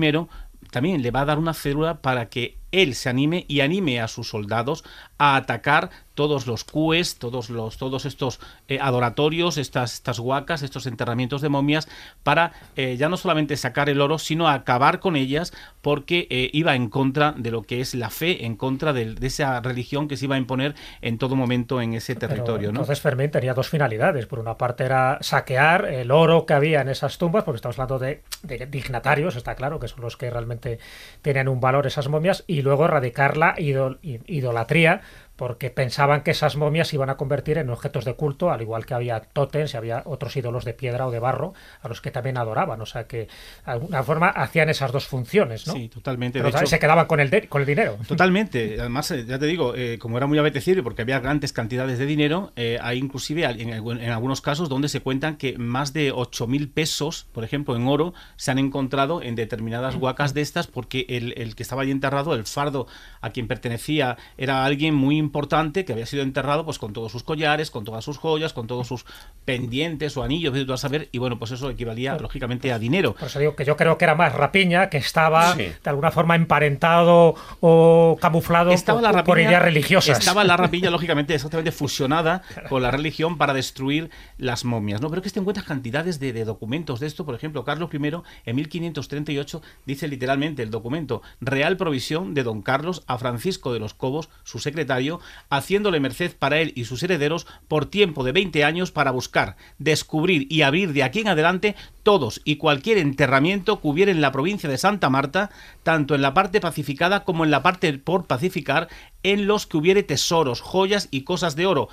también 0.71 1.03
le 1.03 1.11
va 1.11 1.21
a 1.21 1.25
dar 1.27 1.39
una 1.39 1.53
célula 1.53 2.01
para 2.01 2.31
que 2.31 2.57
él 2.83 2.95
se 2.95 3.09
anime 3.09 3.45
y 3.49 3.61
anime 3.61 4.01
a 4.01 4.09
sus 4.09 4.29
soldados 4.29 4.85
a 5.19 5.37
atacar 5.37 5.91
todos 6.15 6.47
los 6.47 6.65
cues, 6.65 7.19
todos 7.19 7.51
los 7.51 7.77
todos 7.77 8.05
estos 8.05 8.41
eh, 8.69 8.79
adoratorios, 8.81 9.59
estas 9.59 9.95
estas 9.95 10.19
huacas, 10.19 10.63
estos 10.63 10.87
enterramientos 10.87 11.43
de 11.43 11.49
momias 11.49 11.89
para 12.23 12.53
eh, 12.77 12.97
ya 12.97 13.09
no 13.09 13.17
solamente 13.17 13.57
sacar 13.57 13.89
el 13.89 14.01
oro, 14.01 14.19
sino 14.19 14.49
acabar 14.49 15.01
con 15.01 15.17
ellas 15.17 15.53
porque 15.83 16.27
eh, 16.31 16.51
iba 16.53 16.75
en 16.75 16.89
contra 16.89 17.33
de 17.33 17.51
lo 17.51 17.63
que 17.63 17.81
es 17.81 17.95
la 17.95 18.11
fe, 18.11 18.47
en 18.47 18.57
contra 18.57 18.93
de, 18.93 19.17
esa 19.23 19.61
religión 19.61 20.09
que 20.09 20.17
se 20.17 20.27
iba 20.27 20.37
a 20.37 20.39
imponer 20.39 20.75
en 21.03 21.19
todo 21.19 21.37
momento 21.37 21.81
en 21.81 21.95
ese 21.95 22.15
territorio. 22.15 22.69
Entonces 22.69 23.01
Fermín 23.01 23.31
tenía 23.31 23.55
dos 23.55 23.69
finalidades. 23.69 24.27
Por 24.27 24.39
una 24.39 24.57
parte 24.57 24.85
era 24.85 25.19
saquear 25.21 25.87
el 25.87 26.11
oro 26.11 26.47
que 26.47 26.55
había 26.55 26.81
en 26.81 26.89
esas 26.89 27.19
tumbas, 27.19 27.45
porque 27.45 27.57
estamos 27.57 27.79
hablando 27.79 27.99
de, 27.99 28.23
dignatarios, 28.67 29.37
está 29.37 29.55
claro, 29.55 29.79
que 29.79 29.89
son 29.89 30.01
los 30.01 30.17
que 30.17 30.31
realmente 30.31 30.79
tenían 31.23 31.49
un 31.49 31.61
valor 31.61 31.87
esas 31.87 32.09
momias, 32.09 32.45
y 32.47 32.63
luego 32.65 32.87
erradicar 32.87 33.37
la 33.37 33.55
idolatría 33.59 35.03
porque 35.37 35.71
pensaban 35.71 36.23
que 36.23 36.31
esas 36.31 36.57
momias 36.57 36.89
se 36.89 36.97
iban 36.97 37.11
a 37.11 37.17
convertir 37.17 37.59
en 37.59 37.71
objetos 37.71 38.05
de 38.05 38.15
culto, 38.15 38.51
al 38.51 38.63
igual 38.63 38.87
que 38.87 38.95
había 38.95 39.21
tótems 39.21 39.75
y 39.75 39.77
había 39.77 40.03
otros 40.05 40.37
ídolos 40.37 40.65
de 40.65 40.75
piedra 40.75 41.07
o 41.07 41.11
de 41.11 41.19
barro 41.19 41.55
a 41.83 41.89
los 41.89 42.01
que 42.01 42.11
también 42.11 42.37
adoraban. 42.37 42.81
O 42.81 42.87
sea 42.87 43.07
que 43.07 43.17
de 43.19 43.29
alguna 43.65 44.03
forma 44.03 44.29
hacían 44.29 44.69
esas 44.69 44.93
dos 44.93 45.07
funciones, 45.07 45.67
¿no? 45.67 45.73
Sí, 45.73 45.89
totalmente. 45.89 46.41
Pero 46.41 46.67
se 46.67 46.79
quedaban 46.79 47.07
con 47.07 47.21
el, 47.21 47.49
con 47.49 47.63
el 47.63 47.67
dinero. 47.67 47.99
Totalmente. 48.07 48.77
Además, 48.79 49.11
eh, 49.11 49.25
ya 49.27 49.39
te 49.39 49.47
digo, 49.47 49.75
eh, 49.75 49.99
como 49.99 50.17
era 50.19 50.27
muy 50.27 50.39
apetecible 50.39 50.83
porque 50.83 51.03
había 51.03 51.19
grandes 51.19 51.53
cantidades 51.53 51.99
de 51.99 52.07
dinero, 52.07 52.53
eh, 52.55 52.79
hay 52.81 52.99
inclusive 52.99 53.45
en, 53.45 53.71
en, 53.71 54.11
algunos 54.11 54.41
casos 54.41 54.69
donde 54.69 54.89
se 54.89 55.01
cuentan 55.01 55.37
que 55.37 55.59
más 55.59 55.93
de 55.93 56.13
8.000 56.13 56.73
pesos, 56.73 57.27
por 57.33 57.43
ejemplo, 57.43 57.75
en 57.75 57.89
oro, 57.89 58.15
se 58.37 58.51
han 58.53 58.59
encontrado 58.59 59.21
en 59.23 59.35
determinadas 59.35 59.97
huacas 59.97 60.33
de 60.35 60.43
estas 60.43 60.69
porque 60.69 61.07
el, 61.09 61.35
el 61.37 61.57
que 61.57 61.65
estaba 61.65 61.83
allí 61.83 61.91
enterrado, 61.91 62.35
el 62.35 62.45
fardo 62.45 62.87
a 63.21 63.31
quien 63.31 63.49
pertenecía, 63.49 64.17
era 64.37 64.65
alguien 64.65 64.95
muy 64.95 65.24
importante 65.25 65.85
que 65.85 65.93
había 65.93 66.07
sido 66.07 66.23
enterrado 66.23 66.65
pues 66.65 66.79
con 66.79 66.93
todos 66.93 67.11
sus 67.11 67.23
collares, 67.23 67.71
con 67.71 67.85
todas 67.85 68.05
sus 68.05 68.19
joyas, 68.19 68.53
con 68.53 68.67
todos 68.67 68.87
sus 68.87 69.05
pendientes 69.45 70.17
o 70.17 70.23
anillos, 70.23 70.55
a 70.69 70.77
saber, 70.77 71.09
y 71.13 71.19
bueno, 71.19 71.39
pues 71.39 71.51
eso 71.51 71.71
equivalía 71.71 72.17
lógicamente 72.17 72.73
a 72.73 72.79
dinero. 72.79 73.15
Por 73.15 73.29
eso 73.29 73.39
digo 73.39 73.57
que 73.57 73.65
yo 73.65 73.77
creo 73.77 73.99
que 73.99 74.05
era 74.05 74.15
más 74.15 74.33
rapiña, 74.35 74.89
que 74.89 74.99
estaba 74.99 75.55
de 75.55 75.75
alguna 75.85 76.11
forma 76.11 76.37
emparentado 76.37 77.35
o 77.61 78.17
camuflado 78.21 78.71
estaba 78.73 79.01
por, 79.01 79.15
la 79.15 79.25
por 79.25 79.41
ideas 79.41 79.63
religiosas. 79.63 80.19
Estaba 80.19 80.45
la 80.45 80.57
rapiña, 80.65 80.91
lógicamente, 80.91 81.35
exactamente 81.35 81.73
fusionada 81.73 82.43
con 82.69 82.83
la 82.83 82.91
religión 82.91 83.39
para 83.39 83.53
destruir 83.53 84.11
las 84.39 84.65
momias. 84.65 85.01
No, 85.01 85.11
pero 85.11 85.23
que 85.23 85.31
te 85.31 85.41
encuentras 85.41 85.67
cantidades 85.67 86.21
de, 86.21 86.33
de 86.33 86.45
documentos 86.45 87.01
de 87.01 87.07
esto. 87.07 87.25
Por 87.25 87.35
ejemplo, 87.35 87.65
Carlos 87.65 87.91
I, 87.93 87.99
en 88.45 88.57
1538, 88.57 89.63
dice 89.87 90.09
literalmente 90.09 90.63
el 90.63 90.71
documento 90.71 91.23
Real 91.41 91.77
Provisión 91.77 92.35
de 92.35 92.43
don 92.43 92.63
Carlos 92.63 93.03
a 93.07 93.19
Francisco 93.19 93.73
de 93.73 93.81
los 93.81 93.95
Cobos, 93.95 94.29
su 94.45 94.59
secretario, 94.59 95.14
haciéndole 95.51 96.01
merced 96.01 96.33
para 96.39 96.61
él 96.61 96.73
y 96.77 96.85
sus 96.85 97.03
herederos 97.03 97.47
por 97.69 97.87
tiempo 97.87 98.25
de 98.25 98.33
20 98.33 98.65
años 98.65 98.93
para 98.93 99.11
buscar, 99.11 99.57
descubrir 99.79 100.47
y 100.51 100.63
abrir 100.63 100.93
de 100.93 101.03
aquí 101.03 101.21
en 101.21 101.29
adelante 101.29 101.77
todos 102.03 102.41
y 102.45 102.57
cualquier 102.57 102.99
enterramiento 102.99 103.81
que 103.81 103.89
hubiera 103.89 104.11
en 104.11 104.21
la 104.21 104.33
provincia 104.33 104.69
de 104.69 104.79
Santa 104.79 105.11
Marta, 105.11 105.51
tanto 105.83 106.15
en 106.15 106.23
la 106.23 106.35
parte 106.35 106.61
pacificada 106.61 107.25
como 107.25 107.45
en 107.45 107.51
la 107.51 107.63
parte 107.63 107.93
por 107.99 108.27
pacificar, 108.27 108.89
en 109.23 109.47
los 109.47 109.67
que 109.67 109.77
hubiere 109.77 110.03
tesoros, 110.03 110.61
joyas 110.61 111.09
y 111.11 111.23
cosas 111.23 111.57
de 111.57 111.67
oro, 111.67 111.89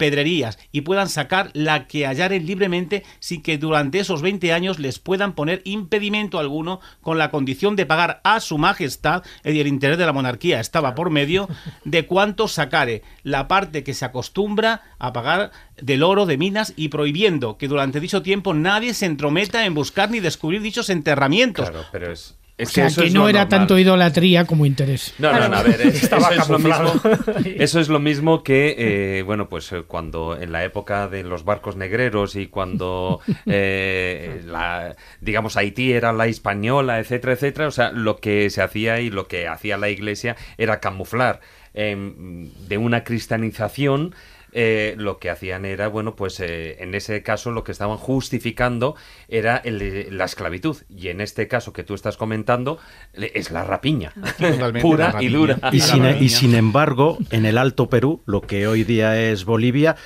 pedrerías 0.00 0.58
y 0.72 0.80
puedan 0.80 1.10
sacar 1.10 1.50
la 1.52 1.86
que 1.86 2.06
hallaren 2.06 2.46
libremente 2.46 3.04
sin 3.18 3.42
que 3.42 3.58
durante 3.58 3.98
esos 3.98 4.22
20 4.22 4.50
años 4.54 4.78
les 4.78 4.98
puedan 4.98 5.34
poner 5.34 5.60
impedimento 5.64 6.38
alguno 6.38 6.80
con 7.02 7.18
la 7.18 7.30
condición 7.30 7.76
de 7.76 7.84
pagar 7.84 8.22
a 8.24 8.40
su 8.40 8.56
majestad, 8.56 9.22
y 9.44 9.60
el 9.60 9.66
interés 9.66 9.98
de 9.98 10.06
la 10.06 10.14
monarquía 10.14 10.58
estaba 10.58 10.94
por 10.94 11.10
medio, 11.10 11.50
de 11.84 12.06
cuánto 12.06 12.48
sacare 12.48 13.02
la 13.24 13.46
parte 13.46 13.84
que 13.84 13.92
se 13.92 14.06
acostumbra 14.06 14.84
a 14.98 15.12
pagar 15.12 15.50
del 15.76 16.02
oro 16.02 16.24
de 16.24 16.38
minas 16.38 16.72
y 16.76 16.88
prohibiendo 16.88 17.58
que 17.58 17.68
durante 17.68 18.00
dicho 18.00 18.22
tiempo 18.22 18.54
nadie 18.54 18.94
se 18.94 19.04
entrometa 19.04 19.66
en 19.66 19.74
buscar 19.74 20.10
ni 20.10 20.20
descubrir 20.20 20.62
dichos 20.62 20.88
enterramientos. 20.88 21.68
Claro, 21.68 21.84
pero 21.92 22.10
es, 22.10 22.39
o 22.62 22.66
sea, 22.66 22.88
que, 22.88 23.10
no 23.10 23.28
era 23.28 23.48
tanto 23.48 23.78
idolatría 23.78 24.44
como 24.44 24.66
interés. 24.66 25.14
No, 25.18 25.32
no, 25.32 25.48
no, 25.48 25.56
a 25.56 25.62
ver, 25.62 25.80
eso, 25.86 26.16
es 26.30 26.48
lo 26.48 26.58
mismo, 26.58 26.92
eso 27.44 27.80
es 27.80 27.88
lo 27.88 27.98
mismo 28.00 28.42
que, 28.42 28.74
eh, 28.78 29.22
bueno, 29.22 29.48
pues 29.48 29.72
eh, 29.72 29.82
cuando 29.86 30.36
en 30.40 30.52
la 30.52 30.64
época 30.64 31.08
de 31.08 31.22
los 31.22 31.44
barcos 31.44 31.76
negreros 31.76 32.36
y 32.36 32.46
cuando, 32.46 33.20
eh, 33.46 34.42
la, 34.46 34.96
digamos, 35.20 35.56
Haití 35.56 35.92
era 35.92 36.12
la 36.12 36.26
española, 36.26 36.98
etcétera, 36.98 37.34
etcétera, 37.34 37.68
o 37.68 37.72
sea, 37.72 37.90
lo 37.92 38.16
que 38.16 38.50
se 38.50 38.62
hacía 38.62 39.00
y 39.00 39.10
lo 39.10 39.26
que 39.26 39.48
hacía 39.48 39.76
la 39.76 39.88
iglesia 39.88 40.36
era 40.58 40.80
camuflar 40.80 41.40
de 41.72 42.78
una 42.78 43.04
cristianización 43.04 44.12
eh, 44.52 44.94
lo 44.98 45.18
que 45.18 45.30
hacían 45.30 45.64
era, 45.64 45.88
bueno, 45.88 46.16
pues 46.16 46.40
eh, 46.40 46.82
en 46.82 46.94
ese 46.94 47.22
caso 47.22 47.50
lo 47.50 47.64
que 47.64 47.72
estaban 47.72 47.96
justificando 47.96 48.94
era 49.28 49.62
la 49.64 50.24
esclavitud. 50.24 50.76
Y 50.88 51.08
en 51.08 51.20
este 51.20 51.48
caso 51.48 51.72
que 51.72 51.84
tú 51.84 51.94
estás 51.94 52.16
comentando, 52.16 52.78
es 53.14 53.50
la 53.50 53.64
rapiña, 53.64 54.12
pura 54.80 55.16
y 55.20 55.28
dura. 55.28 55.58
Y 55.72 55.80
sin, 55.80 56.04
y 56.04 56.28
sin 56.28 56.54
embargo, 56.54 57.18
en 57.30 57.46
el 57.46 57.58
Alto 57.58 57.88
Perú, 57.88 58.22
lo 58.26 58.40
que 58.40 58.66
hoy 58.66 58.84
día 58.84 59.20
es 59.20 59.44
Bolivia, 59.44 59.96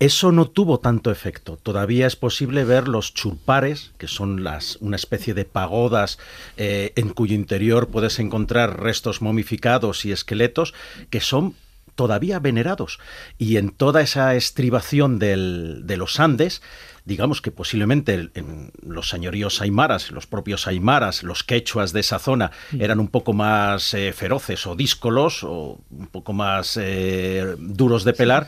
eso 0.00 0.30
no 0.30 0.46
tuvo 0.48 0.78
tanto 0.78 1.10
efecto. 1.10 1.56
Todavía 1.56 2.06
es 2.06 2.14
posible 2.14 2.64
ver 2.64 2.86
los 2.86 3.14
chulpares, 3.14 3.92
que 3.98 4.06
son 4.06 4.44
las, 4.44 4.76
una 4.76 4.94
especie 4.94 5.34
de 5.34 5.44
pagodas 5.44 6.18
eh, 6.56 6.92
en 6.94 7.10
cuyo 7.10 7.34
interior 7.34 7.88
puedes 7.88 8.20
encontrar 8.20 8.80
restos 8.80 9.22
momificados 9.22 10.04
y 10.04 10.12
esqueletos, 10.12 10.72
que 11.10 11.20
son 11.20 11.54
todavía 11.98 12.38
venerados. 12.38 13.00
Y 13.38 13.56
en 13.56 13.70
toda 13.70 14.02
esa 14.02 14.36
estribación 14.36 15.18
del, 15.18 15.80
de 15.84 15.96
los 15.96 16.20
Andes, 16.20 16.62
digamos 17.04 17.42
que 17.42 17.50
posiblemente 17.50 18.30
en 18.34 18.70
los 18.86 19.08
señoríos 19.08 19.60
aymaras, 19.60 20.12
los 20.12 20.28
propios 20.28 20.68
aymaras, 20.68 21.24
los 21.24 21.42
quechuas 21.42 21.92
de 21.92 21.98
esa 21.98 22.20
zona, 22.20 22.52
mm. 22.70 22.80
eran 22.80 23.00
un 23.00 23.08
poco 23.08 23.32
más 23.32 23.94
eh, 23.94 24.12
feroces 24.12 24.64
o 24.68 24.76
díscolos 24.76 25.42
o 25.42 25.80
un 25.90 26.06
poco 26.06 26.32
más 26.32 26.78
eh, 26.80 27.56
duros 27.58 28.04
de 28.04 28.12
pelar, 28.12 28.46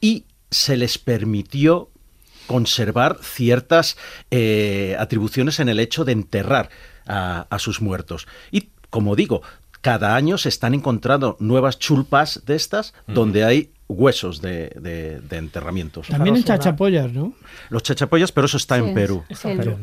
y 0.00 0.24
se 0.50 0.76
les 0.76 0.98
permitió 0.98 1.90
conservar 2.48 3.18
ciertas 3.22 3.96
eh, 4.32 4.96
atribuciones 4.98 5.60
en 5.60 5.68
el 5.68 5.78
hecho 5.78 6.04
de 6.04 6.12
enterrar 6.12 6.68
a, 7.06 7.46
a 7.48 7.58
sus 7.60 7.80
muertos. 7.80 8.26
Y 8.50 8.70
como 8.90 9.14
digo, 9.14 9.42
cada 9.80 10.16
año 10.16 10.38
se 10.38 10.48
están 10.48 10.74
encontrando 10.74 11.36
nuevas 11.40 11.78
chulpas 11.78 12.42
de 12.46 12.56
estas 12.56 12.94
donde 13.06 13.44
hay 13.44 13.72
huesos 13.88 14.42
de, 14.42 14.70
de, 15.28 15.36
enterramientos. 15.36 16.08
También 16.08 16.36
en 16.36 16.44
chachapoyas, 16.44 17.10
¿no? 17.12 17.32
Los 17.70 17.82
chachapoyas, 17.82 18.32
pero 18.32 18.46
eso 18.46 18.58
está 18.58 18.76
en 18.76 18.94
Perú. 18.94 19.24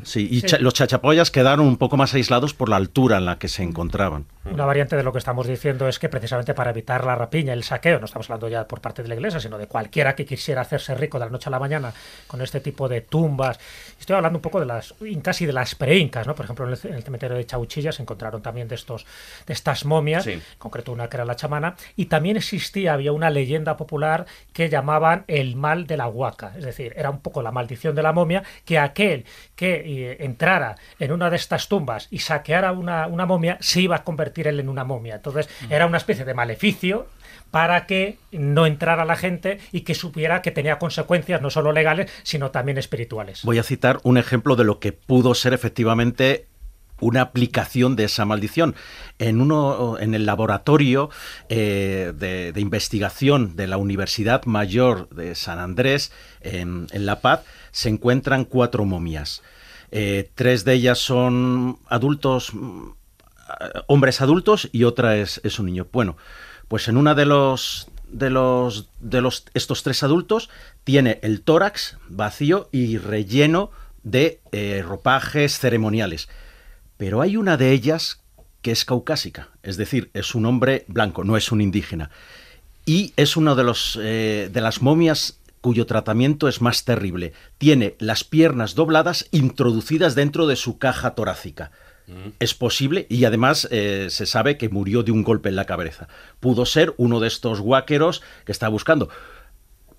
Sí, 0.03 0.27
y 0.31 0.43
los 0.59 0.73
chachapoyas 0.73 1.31
quedaron 1.31 1.67
un 1.67 1.77
poco 1.77 1.97
más 1.97 2.13
aislados 2.13 2.53
por 2.53 2.69
la 2.69 2.75
altura 2.75 3.17
en 3.17 3.25
la 3.25 3.39
que 3.39 3.47
se 3.47 3.63
encontraban. 3.63 4.25
Una 4.45 4.65
variante 4.65 4.95
de 4.95 5.01
lo 5.01 5.11
que 5.11 5.17
estamos 5.17 5.47
diciendo 5.47 5.87
es 5.87 5.97
que 5.97 6.07
precisamente 6.07 6.53
para 6.53 6.69
evitar 6.69 7.03
la 7.03 7.15
rapiña, 7.15 7.51
el 7.51 7.63
saqueo, 7.63 7.99
no 7.99 8.05
estamos 8.05 8.29
hablando 8.29 8.47
ya 8.47 8.67
por 8.67 8.79
parte 8.79 9.01
de 9.01 9.09
la 9.09 9.15
iglesia, 9.15 9.39
sino 9.39 9.57
de 9.57 9.65
cualquiera 9.65 10.15
que 10.15 10.23
quisiera 10.23 10.61
hacerse 10.61 10.93
rico 10.93 11.17
de 11.17 11.25
la 11.25 11.31
noche 11.31 11.49
a 11.49 11.51
la 11.51 11.57
mañana 11.57 11.91
con 12.27 12.41
este 12.43 12.59
tipo 12.59 12.87
de 12.87 13.01
tumbas. 13.01 13.59
Estoy 13.99 14.15
hablando 14.15 14.37
un 14.37 14.43
poco 14.43 14.59
de 14.59 14.67
las 14.67 14.93
casi 15.23 15.47
de 15.47 15.53
las 15.53 15.73
preincas, 15.73 16.27
¿no? 16.27 16.35
Por 16.35 16.45
ejemplo, 16.45 16.65
en 16.65 16.71
el, 16.93 17.03
cementerio 17.03 17.35
de 17.35 17.45
Chauchilla 17.45 17.91
se 17.91 18.03
encontraron 18.03 18.43
también 18.43 18.67
de 18.67 18.75
estos 18.75 19.07
de 19.47 19.53
estas 19.53 19.83
momias, 19.83 20.27
en 20.27 20.43
concreto 20.59 20.91
una 20.91 21.09
que 21.09 21.17
era 21.17 21.25
la 21.25 21.35
chamana, 21.35 21.75
y 21.95 22.05
también 22.05 22.37
existía 22.37 22.93
había 22.93 23.13
una 23.13 23.31
leyenda 23.31 23.77
popular 23.77 24.27
que 24.53 24.69
llamaban 24.69 25.23
el 25.27 25.55
mal 25.55 25.87
de 25.87 25.97
la 25.97 26.07
huaca, 26.07 26.53
es 26.55 26.63
decir, 26.63 26.93
era 26.95 27.09
un 27.09 27.19
poco 27.19 27.41
la 27.41 27.51
maldición 27.51 27.95
de 27.95 28.03
la 28.03 28.13
momia, 28.13 28.43
que 28.63 28.77
aquel 28.77 29.25
que 29.55 29.73
eh, 29.85 30.17
entrara 30.19 30.75
en 30.99 31.11
una 31.11 31.29
de 31.31 31.37
estas 31.37 31.67
tumbas 31.67 32.07
y 32.11 32.19
saqueara 32.19 32.73
una, 32.73 33.07
una, 33.07 33.25
momia 33.25 33.57
se 33.59 33.81
iba 33.81 33.95
a 33.95 34.03
convertir 34.03 34.34
él 34.41 34.59
en 34.59 34.69
una 34.69 34.83
momia. 34.83 35.15
Entonces 35.15 35.49
era 35.69 35.85
una 35.85 35.97
especie 35.97 36.25
de 36.25 36.33
maleficio 36.33 37.07
para 37.51 37.85
que 37.85 38.17
no 38.31 38.65
entrara 38.65 39.05
la 39.05 39.15
gente 39.15 39.59
y 39.71 39.81
que 39.81 39.95
supiera 39.95 40.41
que 40.41 40.51
tenía 40.51 40.77
consecuencias 40.77 41.41
no 41.41 41.49
solo 41.49 41.71
legales, 41.71 42.11
sino 42.23 42.51
también 42.51 42.77
espirituales. 42.77 43.43
Voy 43.43 43.59
a 43.59 43.63
citar 43.63 43.99
un 44.03 44.17
ejemplo 44.17 44.55
de 44.55 44.65
lo 44.65 44.79
que 44.79 44.91
pudo 44.91 45.33
ser 45.35 45.53
efectivamente 45.53 46.47
una 46.99 47.21
aplicación 47.21 47.95
de 47.95 48.05
esa 48.05 48.25
maldición. 48.25 48.75
En, 49.19 49.41
uno, 49.41 49.97
en 49.99 50.15
el 50.15 50.25
laboratorio 50.25 51.09
eh, 51.49 52.13
de, 52.15 52.59
investigación 52.59 53.55
de 53.55 53.67
la 53.67 53.77
Universidad 53.77 54.45
Mayor 54.45 55.09
de 55.09 55.35
San 55.35 55.59
Andrés, 55.59 56.11
en, 56.41 56.87
La 56.93 57.21
Paz, 57.21 57.43
se 57.71 57.89
encuentran 57.89 58.45
cuatro 58.45 58.85
momias. 58.85 59.43
Eh, 59.91 60.29
tres 60.35 60.65
de 60.65 60.73
ellas 60.73 60.99
son 60.99 61.79
adultos, 61.87 62.53
mm, 62.53 62.91
hombres 63.87 64.21
adultos, 64.21 64.69
y 64.71 64.83
otra 64.83 65.17
es, 65.17 65.41
es 65.43 65.59
un 65.59 65.67
niño. 65.67 65.87
Bueno, 65.91 66.17
pues 66.67 66.87
en 66.87 66.97
una 66.97 67.15
de 67.15 67.25
los 67.25 67.87
de 68.07 68.29
los 68.29 68.89
de 68.99 69.21
los 69.21 69.45
estos 69.53 69.83
tres 69.83 70.03
adultos 70.03 70.49
tiene 70.83 71.19
el 71.23 71.41
tórax 71.41 71.97
vacío 72.07 72.69
y 72.71 72.97
relleno 72.97 73.71
de 74.03 74.39
eh, 74.51 74.83
ropajes 74.85 75.59
ceremoniales 75.59 76.29
pero 76.97 77.21
hay 77.21 77.37
una 77.37 77.57
de 77.57 77.71
ellas 77.71 78.21
que 78.61 78.71
es 78.71 78.85
caucásica, 78.85 79.49
es 79.63 79.77
decir, 79.77 80.09
es 80.13 80.33
un 80.33 80.45
hombre 80.45 80.85
blanco, 80.87 81.23
no 81.23 81.37
es 81.37 81.51
un 81.51 81.61
indígena. 81.61 82.09
Y 82.85 83.13
es 83.15 83.35
una 83.35 83.55
de, 83.55 83.63
los, 83.63 83.99
eh, 84.01 84.49
de 84.51 84.61
las 84.61 84.81
momias 84.81 85.39
cuyo 85.61 85.85
tratamiento 85.85 86.47
es 86.47 86.61
más 86.61 86.85
terrible. 86.85 87.33
Tiene 87.57 87.95
las 87.99 88.23
piernas 88.23 88.75
dobladas 88.75 89.27
introducidas 89.31 90.15
dentro 90.15 90.47
de 90.47 90.55
su 90.55 90.77
caja 90.77 91.15
torácica. 91.15 91.71
Mm. 92.07 92.29
Es 92.39 92.53
posible 92.53 93.07
y 93.09 93.25
además 93.25 93.67
eh, 93.71 94.07
se 94.09 94.25
sabe 94.25 94.57
que 94.57 94.69
murió 94.69 95.03
de 95.03 95.11
un 95.11 95.23
golpe 95.23 95.49
en 95.49 95.55
la 95.55 95.65
cabeza. 95.65 96.07
Pudo 96.39 96.65
ser 96.65 96.93
uno 96.97 97.19
de 97.19 97.27
estos 97.27 97.61
guáqueros 97.61 98.21
que 98.45 98.51
está 98.51 98.67
buscando. 98.67 99.09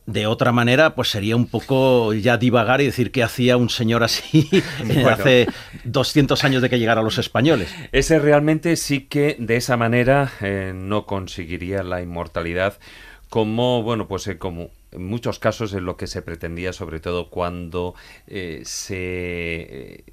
De 0.06 0.28
otra 0.28 0.52
manera, 0.52 0.94
pues 0.94 1.08
sería 1.08 1.34
un 1.34 1.48
poco 1.48 2.12
ya 2.14 2.36
divagar 2.36 2.80
y 2.80 2.86
decir 2.86 3.10
que 3.10 3.24
hacía 3.24 3.56
un 3.56 3.68
señor 3.68 4.04
así 4.04 4.48
hace 5.10 5.48
200 5.82 6.44
años 6.44 6.62
de 6.62 6.70
que 6.70 6.78
llegara 6.78 7.02
los 7.02 7.18
españoles. 7.18 7.74
Ese 7.90 8.20
realmente 8.20 8.76
sí 8.76 9.00
que 9.00 9.36
de 9.40 9.56
esa 9.56 9.76
manera 9.76 10.30
eh, 10.40 10.72
no 10.72 11.06
conseguiría 11.06 11.82
la 11.82 12.02
inmortalidad 12.02 12.78
como, 13.30 13.82
bueno, 13.82 14.06
pues 14.06 14.28
eh, 14.28 14.38
como 14.38 14.70
en 14.92 15.04
muchos 15.04 15.40
casos 15.40 15.72
es 15.72 15.82
lo 15.82 15.96
que 15.96 16.06
se 16.06 16.22
pretendía, 16.22 16.72
sobre 16.72 17.00
todo 17.00 17.28
cuando 17.28 17.96
eh, 18.28 18.62
se 18.64 20.04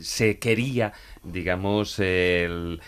se 0.00 0.38
quería, 0.38 0.92
digamos, 1.22 1.98
el, 1.98 2.80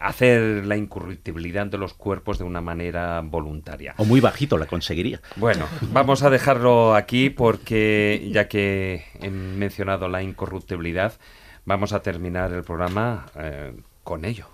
hacer 0.00 0.66
la 0.66 0.76
incurruptibilidad 0.76 1.66
de 1.66 1.78
los 1.78 1.94
cuerpos 1.94 2.38
de 2.38 2.44
una 2.44 2.60
manera 2.60 3.20
voluntaria. 3.22 3.94
O 3.98 4.04
muy 4.04 4.20
bajito 4.20 4.58
la 4.58 4.66
conseguiría. 4.66 5.20
Bueno, 5.36 5.66
vamos 5.92 6.22
a 6.22 6.30
dejarlo 6.30 6.94
aquí 6.94 7.30
porque 7.30 8.28
ya 8.32 8.48
que 8.48 9.04
he 9.20 9.30
mencionado 9.30 10.08
la 10.08 10.22
incorruptibilidad, 10.22 11.14
vamos 11.64 11.92
a 11.92 12.02
terminar 12.02 12.52
el 12.52 12.62
programa 12.62 13.26
eh, 13.36 13.72
con 14.02 14.24
ello. 14.24 14.46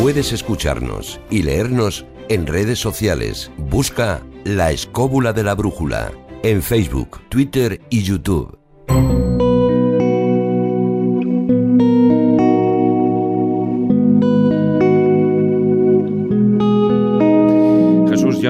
Puedes 0.00 0.32
escucharnos 0.32 1.18
y 1.30 1.42
leernos 1.42 2.04
En 2.28 2.46
redes 2.46 2.78
sociales, 2.78 3.50
busca 3.56 4.20
La 4.44 4.72
Escóbula 4.72 5.32
de 5.32 5.44
la 5.44 5.54
Brújula 5.54 6.12
en 6.42 6.62
Facebook, 6.62 7.20
Twitter 7.28 7.80
y 7.90 8.02
YouTube. 8.02 8.58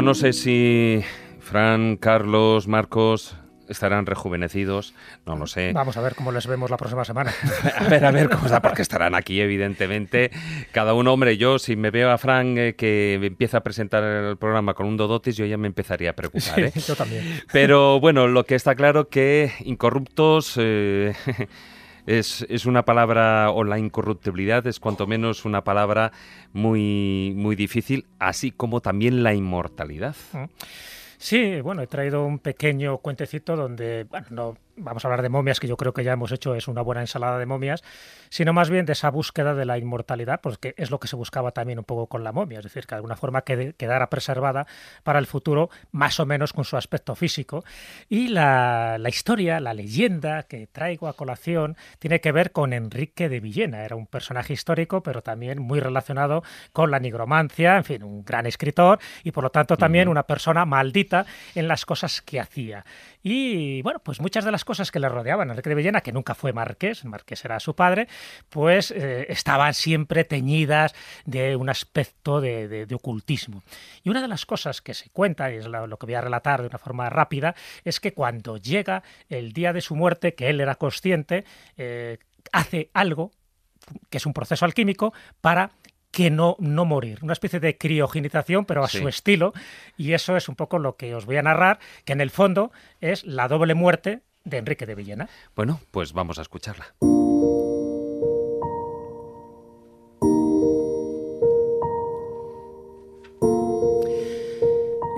No 0.06 0.14
sé 0.14 0.32
si 0.32 1.02
Fran, 1.40 1.96
Carlos, 1.96 2.68
Marcos 2.68 3.34
estarán 3.68 4.06
rejuvenecidos, 4.06 4.94
no 5.26 5.34
lo 5.34 5.48
sé. 5.48 5.72
Vamos 5.72 5.96
a 5.96 6.00
ver 6.00 6.14
cómo 6.14 6.30
les 6.30 6.46
vemos 6.46 6.70
la 6.70 6.76
próxima 6.76 7.04
semana. 7.04 7.34
a 7.76 7.88
ver, 7.88 8.04
a 8.04 8.12
ver 8.12 8.30
cómo 8.30 8.46
está, 8.46 8.62
porque 8.62 8.82
estarán 8.82 9.16
aquí, 9.16 9.40
evidentemente. 9.40 10.30
Cada 10.70 10.94
uno, 10.94 11.12
hombre, 11.12 11.38
yo 11.38 11.58
si 11.58 11.74
me 11.74 11.90
veo 11.90 12.12
a 12.12 12.18
Fran 12.18 12.56
eh, 12.56 12.76
que 12.76 13.14
empieza 13.14 13.56
a 13.56 13.62
presentar 13.64 14.04
el 14.04 14.36
programa 14.36 14.74
con 14.74 14.86
un 14.86 14.96
Dodotis, 14.96 15.36
yo 15.36 15.44
ya 15.44 15.56
me 15.56 15.66
empezaría 15.66 16.10
a 16.10 16.12
preocupar. 16.12 16.60
¿eh? 16.60 16.72
yo 16.86 16.94
también. 16.94 17.42
Pero 17.50 17.98
bueno, 17.98 18.28
lo 18.28 18.44
que 18.44 18.54
está 18.54 18.76
claro 18.76 19.08
que 19.08 19.50
incorruptos... 19.64 20.54
Eh, 20.56 21.14
es, 22.06 22.46
es, 22.48 22.66
una 22.66 22.84
palabra, 22.84 23.50
o 23.50 23.64
la 23.64 23.78
incorruptibilidad 23.78 24.66
es 24.66 24.80
cuanto 24.80 25.06
menos 25.06 25.44
una 25.44 25.64
palabra 25.64 26.12
muy, 26.52 27.34
muy 27.36 27.56
difícil, 27.56 28.06
así 28.18 28.50
como 28.50 28.80
también 28.80 29.22
la 29.22 29.34
inmortalidad. 29.34 30.16
Mm. 30.32 30.44
Sí, 31.18 31.60
bueno, 31.60 31.82
he 31.82 31.86
traído 31.86 32.24
un 32.24 32.38
pequeño 32.38 32.98
cuentecito 32.98 33.56
donde, 33.56 34.04
bueno, 34.04 34.26
no 34.30 34.56
vamos 34.76 35.04
a 35.04 35.08
hablar 35.08 35.22
de 35.22 35.28
momias, 35.28 35.60
que 35.60 35.68
yo 35.68 35.76
creo 35.76 35.92
que 35.92 36.04
ya 36.04 36.12
hemos 36.12 36.32
hecho, 36.32 36.54
es 36.54 36.68
una 36.68 36.82
buena 36.82 37.00
ensalada 37.00 37.38
de 37.38 37.46
momias, 37.46 37.82
sino 38.28 38.52
más 38.52 38.70
bien 38.70 38.86
de 38.86 38.92
esa 38.92 39.10
búsqueda 39.10 39.54
de 39.54 39.64
la 39.64 39.78
inmortalidad, 39.78 40.40
pues 40.40 40.58
que 40.58 40.74
es 40.76 40.90
lo 40.90 41.00
que 41.00 41.08
se 41.08 41.16
buscaba 41.16 41.52
también 41.52 41.78
un 41.78 41.84
poco 41.84 42.06
con 42.06 42.24
la 42.24 42.32
momia, 42.32 42.58
es 42.58 42.64
decir, 42.64 42.86
que 42.86 42.94
de 42.94 42.96
alguna 42.96 43.16
forma 43.16 43.42
quedara 43.42 44.10
preservada 44.10 44.66
para 45.02 45.18
el 45.18 45.26
futuro, 45.26 45.70
más 45.92 46.20
o 46.20 46.26
menos 46.26 46.52
con 46.52 46.64
su 46.64 46.76
aspecto 46.76 47.14
físico. 47.14 47.64
Y 48.08 48.28
la, 48.28 48.98
la 48.98 49.08
historia, 49.08 49.60
la 49.60 49.74
leyenda 49.74 50.42
que 50.44 50.66
traigo 50.66 51.08
a 51.08 51.14
colación, 51.14 51.76
tiene 51.98 52.20
que 52.20 52.32
ver 52.32 52.52
con 52.52 52.72
Enrique 52.72 53.28
de 53.28 53.40
Villena. 53.40 53.84
Era 53.84 53.96
un 53.96 54.06
personaje 54.06 54.52
histórico, 54.52 55.02
pero 55.02 55.22
también 55.22 55.60
muy 55.60 55.80
relacionado 55.80 56.42
con 56.72 56.90
la 56.90 56.98
nigromancia, 56.98 57.76
en 57.76 57.84
fin, 57.84 58.02
un 58.02 58.24
gran 58.24 58.46
escritor 58.46 58.98
y 59.24 59.32
por 59.32 59.44
lo 59.44 59.50
tanto 59.50 59.76
también 59.76 60.08
una 60.08 60.24
persona 60.24 60.64
maldita 60.64 61.26
en 61.54 61.68
las 61.68 61.84
cosas 61.84 62.22
que 62.22 62.40
hacía. 62.40 62.84
Y 63.22 63.82
bueno, 63.82 63.98
pues 64.00 64.20
muchas 64.20 64.44
de 64.44 64.52
las 64.52 64.64
cosas 64.66 64.90
que 64.90 65.00
le 65.00 65.08
rodeaban. 65.08 65.48
Enrique 65.48 65.70
de 65.70 65.74
Villena, 65.74 66.02
que 66.02 66.12
nunca 66.12 66.34
fue 66.34 66.52
marqués, 66.52 67.06
marqués 67.06 67.42
era 67.46 67.58
su 67.58 67.74
padre, 67.74 68.08
pues 68.50 68.90
eh, 68.90 69.24
estaban 69.30 69.72
siempre 69.72 70.24
teñidas 70.24 70.94
de 71.24 71.56
un 71.56 71.70
aspecto 71.70 72.42
de, 72.42 72.86
ocultismo. 72.92 73.62
Y 74.02 74.10
una 74.10 74.20
de 74.20 74.28
las 74.28 74.44
cosas 74.44 74.82
que 74.82 74.92
se 74.92 75.08
cuenta, 75.08 75.50
y 75.50 75.56
es 75.56 75.66
lo, 75.66 75.96
que 75.96 76.06
voy 76.06 76.14
a 76.14 76.20
relatar 76.20 76.60
de 76.60 76.68
una 76.68 76.78
forma 76.78 77.08
rápida, 77.08 77.54
es 77.84 78.00
que 78.00 78.12
cuando 78.12 78.58
llega 78.58 79.02
el 79.30 79.52
día 79.52 79.72
de 79.72 79.80
su 79.80 79.96
muerte, 79.96 80.34
que 80.34 80.50
él 80.50 80.60
era 80.60 80.74
consciente, 80.74 81.44
eh, 81.78 82.18
hace 82.52 82.90
algo 82.92 83.30
que 84.10 84.18
es 84.18 84.26
un 84.26 84.32
proceso 84.32 84.64
alquímico 84.64 85.14
para 85.40 85.70
que 86.10 86.30
no, 86.30 86.56
no 86.58 86.84
morir, 86.86 87.18
una 87.22 87.34
especie 87.34 87.60
de 87.60 87.76
criogenización, 87.76 88.64
pero 88.64 88.82
a 88.82 88.88
su 88.88 89.06
estilo, 89.06 89.52
y 89.96 90.14
eso 90.14 90.36
es 90.36 90.48
un 90.48 90.56
poco 90.56 90.78
lo 90.78 90.96
que 90.96 91.14
os 91.14 91.26
voy 91.26 91.36
a 91.36 91.42
narrar, 91.42 91.78
que 92.04 92.14
en 92.14 92.20
el 92.20 92.30
fondo 92.30 92.72
es 93.00 93.22
la 93.24 93.48
doble 93.48 93.74
muerte 93.74 94.22
de 94.46 94.56
Enrique 94.56 94.86
de 94.86 94.94
Villena. 94.94 95.28
Bueno, 95.54 95.80
pues 95.90 96.14
vamos 96.14 96.38
a 96.38 96.42
escucharla. 96.42 96.94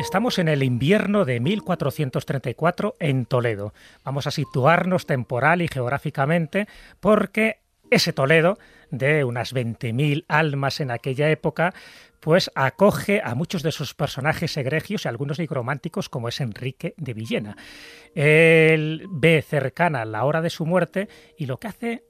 Estamos 0.00 0.38
en 0.38 0.48
el 0.48 0.62
invierno 0.62 1.24
de 1.24 1.38
1434 1.38 2.94
en 2.98 3.26
Toledo. 3.26 3.74
Vamos 4.04 4.26
a 4.26 4.30
situarnos 4.30 5.06
temporal 5.06 5.60
y 5.60 5.68
geográficamente 5.68 6.66
porque 6.98 7.58
ese 7.90 8.12
Toledo 8.12 8.58
de 8.90 9.24
unas 9.24 9.54
20.000 9.54 10.24
almas 10.28 10.80
en 10.80 10.90
aquella 10.90 11.30
época, 11.30 11.74
pues 12.20 12.50
acoge 12.54 13.20
a 13.22 13.34
muchos 13.34 13.62
de 13.62 13.72
sus 13.72 13.94
personajes 13.94 14.56
egregios 14.56 15.04
y 15.04 15.08
algunos 15.08 15.38
nigrománticos 15.38 16.08
como 16.08 16.28
es 16.28 16.40
Enrique 16.40 16.94
de 16.96 17.14
Villena. 17.14 17.56
Él 18.14 19.06
ve 19.10 19.42
cercana 19.42 20.04
la 20.04 20.24
hora 20.24 20.42
de 20.42 20.50
su 20.50 20.66
muerte 20.66 21.08
y 21.36 21.46
lo 21.46 21.58
que 21.58 21.68
hace 21.68 22.04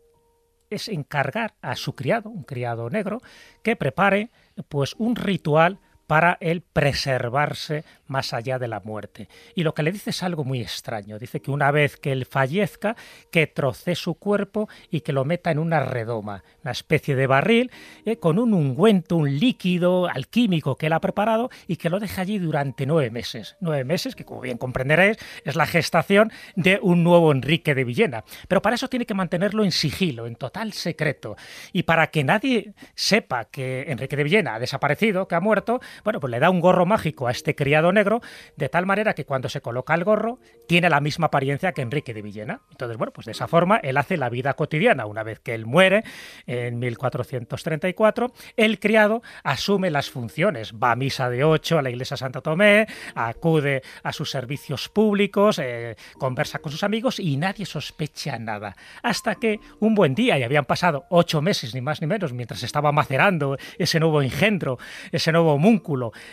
es 0.71 0.89
encargar 0.89 1.55
a 1.63 1.77
su 1.77 1.95
criado, 1.95 2.31
un 2.31 2.43
criado 2.43 2.91
negro, 2.91 3.21
que 3.63 3.77
prepare 3.77 4.31
pues 4.69 4.95
un 4.99 5.17
ritual 5.17 5.81
para 6.09 6.39
él 6.41 6.63
preservarse 6.63 7.85
más 8.07 8.33
allá 8.33 8.59
de 8.59 8.67
la 8.67 8.81
muerte. 8.81 9.29
Y 9.55 9.63
lo 9.63 9.75
que 9.75 9.83
le 9.83 9.93
dice 9.93 10.11
es 10.11 10.23
algo 10.23 10.43
muy 10.43 10.63
extraño. 10.63 11.19
Dice 11.19 11.41
que 11.41 11.51
una 11.51 11.71
vez 11.71 11.99
que 11.99 12.13
él 12.13 12.25
fallezca, 12.25 12.97
que 13.31 13.47
troce 13.47 13.95
su 13.95 14.15
cuerpo 14.15 14.71
y 14.91 15.03
que 15.03 15.13
lo 15.13 15.27
meta 15.27 15.51
en 15.51 15.59
una 15.59 15.81
redoma, 15.81 16.43
una 16.63 16.73
especie 16.73 17.15
de 17.15 17.27
barril, 17.27 17.71
eh, 18.07 18.17
con 18.17 18.39
un 18.39 18.55
ungüento, 18.55 19.17
un 19.17 19.39
líquido 19.39 20.09
alquímico 20.09 20.77
que 20.77 20.87
él 20.87 20.95
ha 20.95 21.01
preparado 21.01 21.51
y 21.67 21.77
que 21.77 21.91
lo 21.91 22.01
deja 22.01 22.23
allí 22.23 22.39
durante 22.39 22.87
nueve 22.87 23.11
meses. 23.11 23.57
Nueve 23.61 23.85
meses, 23.85 24.17
que 24.17 24.25
como 24.25 24.41
bien 24.41 24.57
comprenderéis, 24.57 25.19
es 25.45 25.57
la 25.57 25.67
gestación 25.67 26.33
de 26.57 26.79
un 26.81 27.05
nuevo 27.05 27.33
Enrique 27.33 27.75
de 27.75 27.85
Villena. 27.85 28.25
Pero 28.49 28.63
para 28.63 28.77
eso 28.77 28.89
tiene 28.89 29.05
que 29.05 29.13
mantenerlo 29.13 29.63
en 29.63 29.73
sigilo, 29.73 30.27
en 30.27 30.37
total 30.37 30.73
secreto. 30.73 31.37
Y 31.75 31.83
para 31.83 32.07
que 32.07 32.25
nadie 32.25 32.73
sepa 32.95 33.45
que 33.45 33.83
Enrique 33.89 34.17
de 34.17 34.25
Villena 34.25 34.55
ha 34.55 34.59
desaparecido, 34.59 35.29
que 35.29 35.35
ha 35.35 35.41
muerto, 35.41 35.83
bueno, 36.05 36.21
pues 36.21 36.31
le 36.31 36.41
da 36.41 36.51
un 36.51 36.61
gorro 36.61 36.87
mágico 36.87 37.27
a 37.29 37.31
este 37.31 37.55
criado 37.55 37.93
negro, 37.93 38.21
de 38.57 38.69
tal 38.69 38.87
manera 38.87 39.15
que 39.15 39.25
cuando 39.25 39.49
se 39.49 39.61
coloca 39.61 39.95
el 39.95 40.05
gorro 40.05 40.39
tiene 40.67 40.91
la 40.91 41.01
misma 41.01 41.27
apariencia 41.27 41.73
que 41.73 41.83
Enrique 41.83 42.15
de 42.15 42.23
Villena. 42.23 42.61
Entonces, 42.71 42.97
bueno, 42.97 43.13
pues 43.13 43.27
de 43.27 43.33
esa 43.33 43.49
forma 43.49 43.79
él 43.79 43.97
hace 43.97 44.17
la 44.17 44.29
vida 44.29 44.55
cotidiana. 44.55 45.07
Una 45.07 45.23
vez 45.23 45.41
que 45.41 45.55
él 45.55 45.67
muere 45.67 46.05
en 46.47 46.79
1434, 46.79 48.33
el 48.57 48.79
criado 48.79 49.23
asume 49.43 49.91
las 49.91 50.11
funciones, 50.11 50.75
va 50.75 50.93
a 50.93 50.97
misa 50.97 51.31
de 51.31 51.45
8 51.45 51.79
a 51.79 51.83
la 51.83 51.91
iglesia 51.91 52.17
Santa 52.17 52.41
Tomé, 52.41 52.87
acude 53.15 53.83
a 54.03 54.13
sus 54.13 54.31
servicios 54.31 54.89
públicos, 54.89 55.59
eh, 55.59 55.97
conversa 56.19 56.59
con 56.59 56.73
sus 56.73 56.83
amigos 56.83 57.19
y 57.19 57.37
nadie 57.37 57.67
sospecha 57.67 58.39
nada. 58.39 58.77
Hasta 59.03 59.37
que 59.37 59.61
un 59.81 59.95
buen 59.95 60.15
día, 60.15 60.39
y 60.39 60.43
habían 60.43 60.65
pasado 60.65 61.07
ocho 61.11 61.43
meses, 61.43 61.75
ni 61.75 61.81
más 61.81 62.01
ni 62.01 62.07
menos, 62.07 62.33
mientras 62.33 62.63
estaba 62.63 62.93
macerando 62.93 63.57
ese 63.79 64.01
nuevo 64.01 64.23
engendro, 64.23 64.79
ese 65.13 65.33
nuevo 65.33 65.59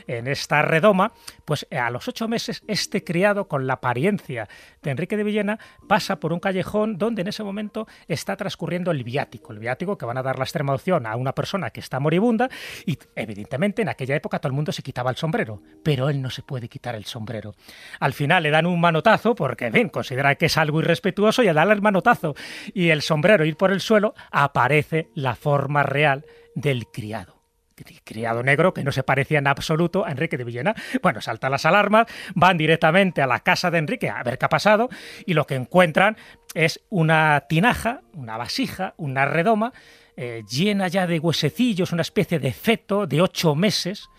en 0.08 0.28
esta 0.28 0.62
redoma, 0.62 1.14
pues 1.46 1.66
eh, 1.70 1.78
a 1.78 1.90
los 1.90 2.08
ocho 2.08 2.28
meses 2.28 2.64
este 2.68 3.04
criado 3.04 3.48
con 3.48 3.68
la 3.68 3.74
apariencia 3.74 4.50
de 4.82 4.92
Enrique 4.92 5.16
de 5.16 5.24
Villena 5.24 5.60
pasa 5.88 6.20
por 6.20 6.34
un 6.34 6.40
callejón 6.40 6.98
donde 6.98 7.22
en 7.22 7.30
ese 7.30 7.44
momento 7.44 7.88
está 8.08 8.36
transcurriendo 8.36 8.92
el 8.92 9.04
viático, 9.04 9.54
el 9.54 9.60
viático 9.60 9.98
que 9.98 10.06
van 10.06 10.18
a 10.18 10.24
dar 10.24 10.38
la 10.38 10.44
extrema 10.44 10.74
opción 10.74 11.06
a 11.06 11.16
una 11.16 11.34
persona 11.34 11.70
que 11.70 11.80
está 11.80 12.00
moribunda 12.00 12.50
y 12.86 12.98
evidentemente 13.16 13.82
en 13.82 13.90
aquella 13.90 14.16
época 14.16 14.40
todo 14.40 14.50
el 14.50 14.56
mundo 14.56 14.72
se 14.72 14.84
quitaba 14.84 15.10
el 15.10 15.16
sombrero, 15.16 15.62
pero 15.84 16.10
él 16.10 16.22
no 16.22 16.30
se 16.30 16.42
puede 16.42 16.68
quitar 16.68 16.96
el 16.96 17.06
sombrero. 17.06 17.56
Al 18.00 18.14
final 18.14 18.44
le 18.44 18.52
dan 18.52 18.66
un 18.66 18.80
manotazo 18.80 19.36
porque, 19.36 19.70
ven, 19.70 19.90
considera 19.90 20.36
que 20.36 20.48
es 20.48 20.58
algo 20.58 20.80
irrespetuoso 20.80 21.44
y 21.44 21.48
al 21.48 21.56
darle 21.56 21.74
el 21.74 21.82
manotazo 21.82 22.36
y 22.74 22.90
el 22.90 23.02
sombrero 23.02 23.46
ir 23.46 23.56
por 23.56 23.72
el 23.72 23.80
suelo 23.80 24.14
aparece 24.32 25.10
la 25.14 25.36
forma 25.36 25.84
real 25.84 26.26
del 26.56 26.88
criado 26.88 27.35
criado 28.04 28.44
negro 28.44 28.74
que 28.74 28.84
no 28.84 28.92
se 28.92 29.04
parecía 29.04 29.40
en 29.40 29.48
absoluto 29.48 30.06
a 30.06 30.12
Enrique 30.12 30.38
de 30.38 30.44
Villena. 30.44 30.76
Bueno, 31.02 31.22
saltan 31.22 31.52
las 31.52 31.66
alarmas, 31.66 32.08
van 32.34 32.58
directamente 32.58 33.22
a 33.22 33.28
la 33.28 33.42
casa 33.42 33.72
de 33.72 33.80
Enrique 33.80 34.10
a 34.10 34.24
ver 34.24 34.38
qué 34.38 34.46
ha 34.46 34.50
pasado 34.50 34.90
y 35.26 35.34
lo 35.34 35.46
que 35.46 35.56
encuentran 35.56 36.18
es 36.54 36.82
una 36.90 37.46
tinaja, 37.50 38.02
una 38.14 38.38
vasija, 38.38 38.94
una 38.98 39.26
redoma 39.26 39.74
eh, 40.18 40.44
llena 40.50 40.88
ya 40.88 41.08
de 41.08 41.20
huesecillos, 41.20 41.92
una 41.92 42.02
especie 42.02 42.40
de 42.40 42.54
feto 42.54 43.06
de 43.06 43.22
ocho 43.22 43.54
meses 43.56 44.10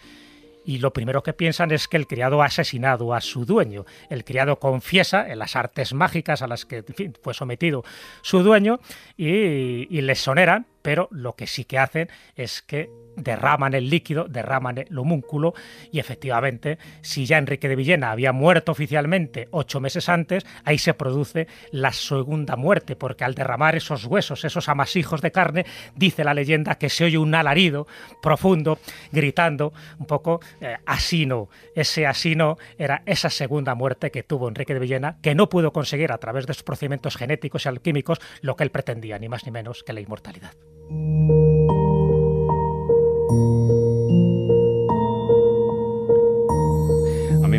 y 0.67 0.79
lo 0.79 0.93
primero 0.93 1.23
que 1.23 1.33
piensan 1.33 1.71
es 1.71 1.87
que 1.87 1.97
el 1.97 2.09
criado 2.09 2.43
ha 2.43 2.47
asesinado 2.47 3.15
a 3.15 3.21
su 3.21 3.47
dueño. 3.47 3.87
El 4.11 4.25
criado 4.25 4.59
confiesa 4.59 5.31
en 5.31 5.39
las 5.39 5.55
artes 5.55 5.95
mágicas 5.95 6.43
a 6.43 6.49
las 6.49 6.67
que 6.67 6.85
fue 7.23 7.35
sometido 7.35 7.85
su 8.21 8.43
dueño 8.43 8.81
y, 9.17 9.87
y 9.97 10.01
les 10.03 10.19
soneran, 10.19 10.67
pero 10.83 11.09
lo 11.13 11.37
que 11.37 11.47
sí 11.47 11.65
que 11.65 11.79
hacen 11.79 12.09
es 12.35 12.63
que 12.63 12.91
derraman 13.17 13.75
el 13.75 13.91
líquido, 13.91 14.27
derraman 14.29 14.79
el 14.79 14.99
homúnculo 14.99 15.55
y 15.91 15.99
efectivamente, 15.99 16.79
si 17.01 17.27
ya 17.27 17.39
Enrique 17.39 17.69
de 17.69 17.77
Villena 17.77 18.11
había 18.11 18.33
muerto 18.33 18.73
oficialmente 18.73 19.49
ocho 19.51 19.81
meses 19.81 20.09
antes, 20.09 20.47
ahí 20.65 20.79
se 20.79 20.95
produce 20.95 21.49
la 21.71 21.93
segunda 21.93 22.57
muerte, 22.57 22.97
porque 22.97 23.25
al 23.25 23.35
derramar 23.35 23.77
esos 23.77 24.05
huesos, 24.05 24.45
esos 24.45 24.69
amasijos 24.69 25.21
de 25.21 25.33
carne, 25.33 25.67
dice 25.95 26.25
la 26.25 26.35
leyenda 26.35 26.77
que 26.77 26.89
se 26.89 27.05
oye 27.05 27.19
un 27.19 27.35
alarido 27.35 27.87
profundo 28.23 28.79
gritando 29.13 29.73
un 29.99 30.07
poco 30.07 30.41
eh, 30.61 30.77
asino. 30.87 31.49
Ese 31.75 32.07
asino 32.07 32.59
era 32.79 33.03
esa 33.07 33.31
segunda 33.31 33.75
muerte 33.75 34.11
que 34.11 34.23
tuvo 34.23 34.49
Enrique 34.49 34.75
de 34.75 34.81
Villena, 34.81 35.19
que 35.23 35.35
no 35.35 35.49
pudo 35.49 35.73
conseguir 35.73 36.13
a 36.13 36.19
través 36.19 36.47
de 36.47 36.55
sus 36.55 36.63
procedimientos 36.63 37.17
genéticos 37.17 37.65
y 37.65 37.69
alquímicos 37.69 38.21
lo 38.41 38.57
que 38.57 38.65
él 38.65 38.71
pretendía, 38.71 39.19
ni 39.19 39.29
más 39.29 39.45
ni 39.47 39.53
menos 39.53 39.83
que 39.85 39.93
la 39.93 40.01
inmortalidad. 40.01 40.53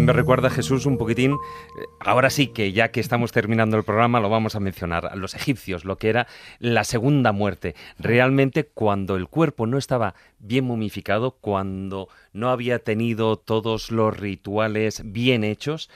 Me 0.07 0.13
recuerda 0.13 0.49
Jesús 0.49 0.85
un 0.85 0.97
poquitín, 0.97 1.33
eh, 1.33 1.85
ahora 1.99 2.29
sí 2.29 2.47
que 2.47 2.71
ya 2.71 2.91
que 2.91 3.01
estamos 3.01 3.33
terminando 3.33 3.75
el 3.75 3.83
programa 3.83 4.21
lo 4.21 4.29
vamos 4.29 4.55
a 4.55 4.61
mencionar, 4.61 5.05
a 5.05 5.17
los 5.17 5.35
egipcios, 5.35 5.83
lo 5.83 5.97
que 5.97 6.07
era 6.07 6.27
la 6.59 6.85
segunda 6.85 7.33
muerte. 7.33 7.75
Realmente 7.99 8.63
cuando 8.63 9.17
el 9.17 9.27
cuerpo 9.27 9.67
no 9.67 9.77
estaba 9.77 10.15
bien 10.39 10.63
momificado, 10.63 11.31
cuando 11.31 12.07
no 12.31 12.51
había 12.51 12.79
tenido 12.79 13.35
todos 13.35 13.91
los 13.91 14.17
rituales 14.17 15.01
bien 15.03 15.43
hechos 15.43 15.89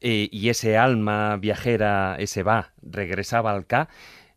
eh, 0.00 0.28
y 0.32 0.48
ese 0.48 0.76
alma 0.76 1.36
viajera, 1.36 2.16
ese 2.18 2.42
va, 2.42 2.72
regresaba 2.82 3.52
al 3.52 3.66
Ka, 3.66 3.88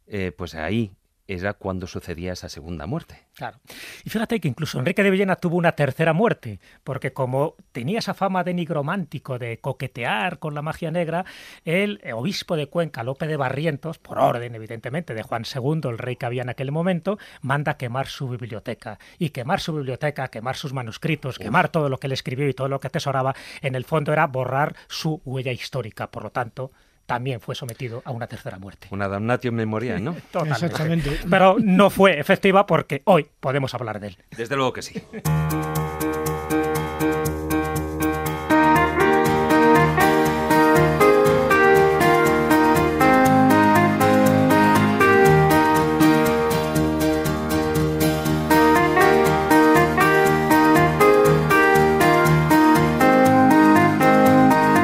eh, 0.06 0.32
pues 0.38 0.54
ahí 0.54 0.92
era 1.28 1.54
cuando 1.54 1.88
sucedía 1.88 2.34
esa 2.34 2.50
segunda 2.50 2.86
muerte. 2.88 3.28
Claro. 3.36 3.60
Y 4.04 4.10
fíjate 4.10 4.40
que 4.40 4.48
incluso 4.48 4.80
Enrique 4.80 5.04
de 5.04 5.12
Villena 5.12 5.36
tuvo 5.36 5.58
una 5.58 5.74
tercera 5.74 6.14
muerte, 6.14 6.60
porque 6.84 7.14
como 7.14 7.56
tenía 7.72 8.00
esa 8.00 8.14
fama 8.14 8.44
de 8.44 8.54
nigromántico, 8.54 9.38
de 9.38 9.60
coquetear 9.60 10.40
con 10.40 10.56
la 10.56 10.62
magia 10.62 10.90
negra, 10.90 11.26
el 11.66 12.02
obispo 12.14 12.56
de 12.56 12.68
Cuenca, 12.68 13.04
Lope 13.04 13.28
de 13.28 13.38
Barrientos, 13.38 14.00
por 14.00 14.20
orden 14.20 14.56
evidentemente 14.56 15.14
de 15.14 15.24
Juan 15.24 15.44
II, 15.44 15.82
el 15.90 15.98
rey 15.98 16.16
que 16.16 16.26
había 16.26 16.42
en 16.42 16.50
aquel 16.50 16.72
momento, 16.72 17.20
manda 17.42 17.78
quemar 17.78 18.08
su 18.08 18.28
biblioteca. 18.30 19.00
Y 19.20 19.30
quemar 19.30 19.60
su 19.60 19.74
biblioteca, 19.74 20.30
quemar 20.30 20.56
sus 20.56 20.74
manuscritos, 20.74 21.38
quemar 21.38 21.70
todo 21.70 21.90
lo 21.90 22.00
que 22.00 22.08
él 22.08 22.14
escribió 22.14 22.48
y 22.48 22.54
todo 22.54 22.70
lo 22.70 22.80
que 22.80 22.88
atesoraba, 22.88 23.36
en 23.62 23.76
el 23.76 23.86
fondo 23.86 24.14
era 24.14 24.26
borrar 24.28 24.76
su 24.88 25.22
huella 25.26 25.52
histórica. 25.52 26.10
Por 26.10 26.24
lo 26.24 26.32
tanto, 26.32 26.72
también 27.08 27.40
fue 27.40 27.56
sometido 27.56 28.04
a 28.06 28.12
una 28.12 28.28
tercera 28.28 28.60
muerte. 28.60 28.90
Una 28.92 29.08
damnatio 29.08 29.52
memoria, 29.52 29.98
¿no? 29.98 30.14
Totalmente. 30.32 30.66
Exactamente. 30.66 31.20
Pero 31.28 31.56
no 31.60 31.90
fue 31.90 32.20
efectiva 32.20 32.68
porque 32.68 33.02
hoy 33.06 33.28
podemos 33.40 33.74
hablar 33.74 34.00
de 34.00 34.10
él. 34.10 34.18
Desde 34.36 34.56
luego 34.56 34.74
que 34.74 34.82
sí. 34.84 35.02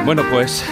Bueno, 0.04 0.22
pues 0.30 0.64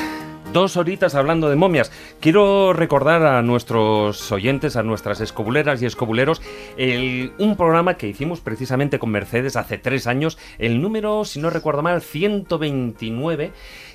dos 0.53 0.77
horitas 0.77 1.15
hablando 1.15 1.49
de 1.49 1.57
momias. 1.57 1.91
Quiero 2.21 2.73
recordar 2.73 3.25
a 3.25 3.43
nuestros 3.43 4.31
oyentes, 4.33 4.77
a 4.77 4.83
nuestras 4.83 5.21
escobuleras 5.21 5.81
y 5.83 5.87
escobuleros, 5.87 6.43
un 6.79 7.57
programa 7.57 7.95
que 7.95 8.09
hicimos 8.09 8.41
precisamente 8.41 8.99
con 8.99 9.11
Mercedes 9.11 9.57
hace 9.57 9.79
tres 9.79 10.07
años, 10.07 10.39
el 10.59 10.83
número, 10.83 11.25
si 11.25 11.41
no 11.41 11.51
recuerdo 11.51 11.83
mal, 11.83 12.03
129 12.03 13.53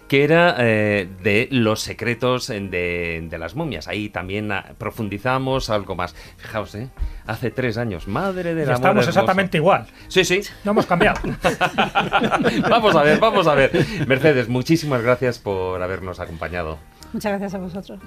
que 0.07 0.23
era 0.23 0.55
eh, 0.59 1.07
de 1.23 1.47
los 1.51 1.81
secretos 1.81 2.47
de, 2.47 3.38
las 3.38 3.55
momias. 3.55 3.88
Ahí 3.88 4.09
también 4.09 4.51
ah, 4.51 4.73
profundizamos 4.77 5.69
algo 5.69 5.95
más. 5.95 6.15
Fijaos, 6.38 6.75
¿eh? 6.75 6.89
hace 7.25 7.51
tres 7.51 7.77
años, 7.77 8.07
madre 8.07 8.55
de 8.55 8.65
la 8.65 8.75
Estamos 8.75 9.07
exactamente 9.07 9.57
igual. 9.57 9.88
Sí, 10.07 10.23
sí. 10.23 10.41
No 10.63 10.71
hemos 10.71 10.85
cambiado. 10.85 11.19
vamos 12.69 12.95
a 12.95 13.03
ver, 13.03 13.19
vamos 13.19 13.47
a 13.47 13.55
ver. 13.55 13.71
Mercedes, 14.07 14.47
muchísimas 14.47 15.01
gracias 15.01 15.39
por 15.39 15.81
habernos 15.81 16.19
acompañado. 16.19 16.79
Muchas 17.13 17.31
gracias 17.31 17.53
a 17.53 17.57
vosotros. 17.57 17.99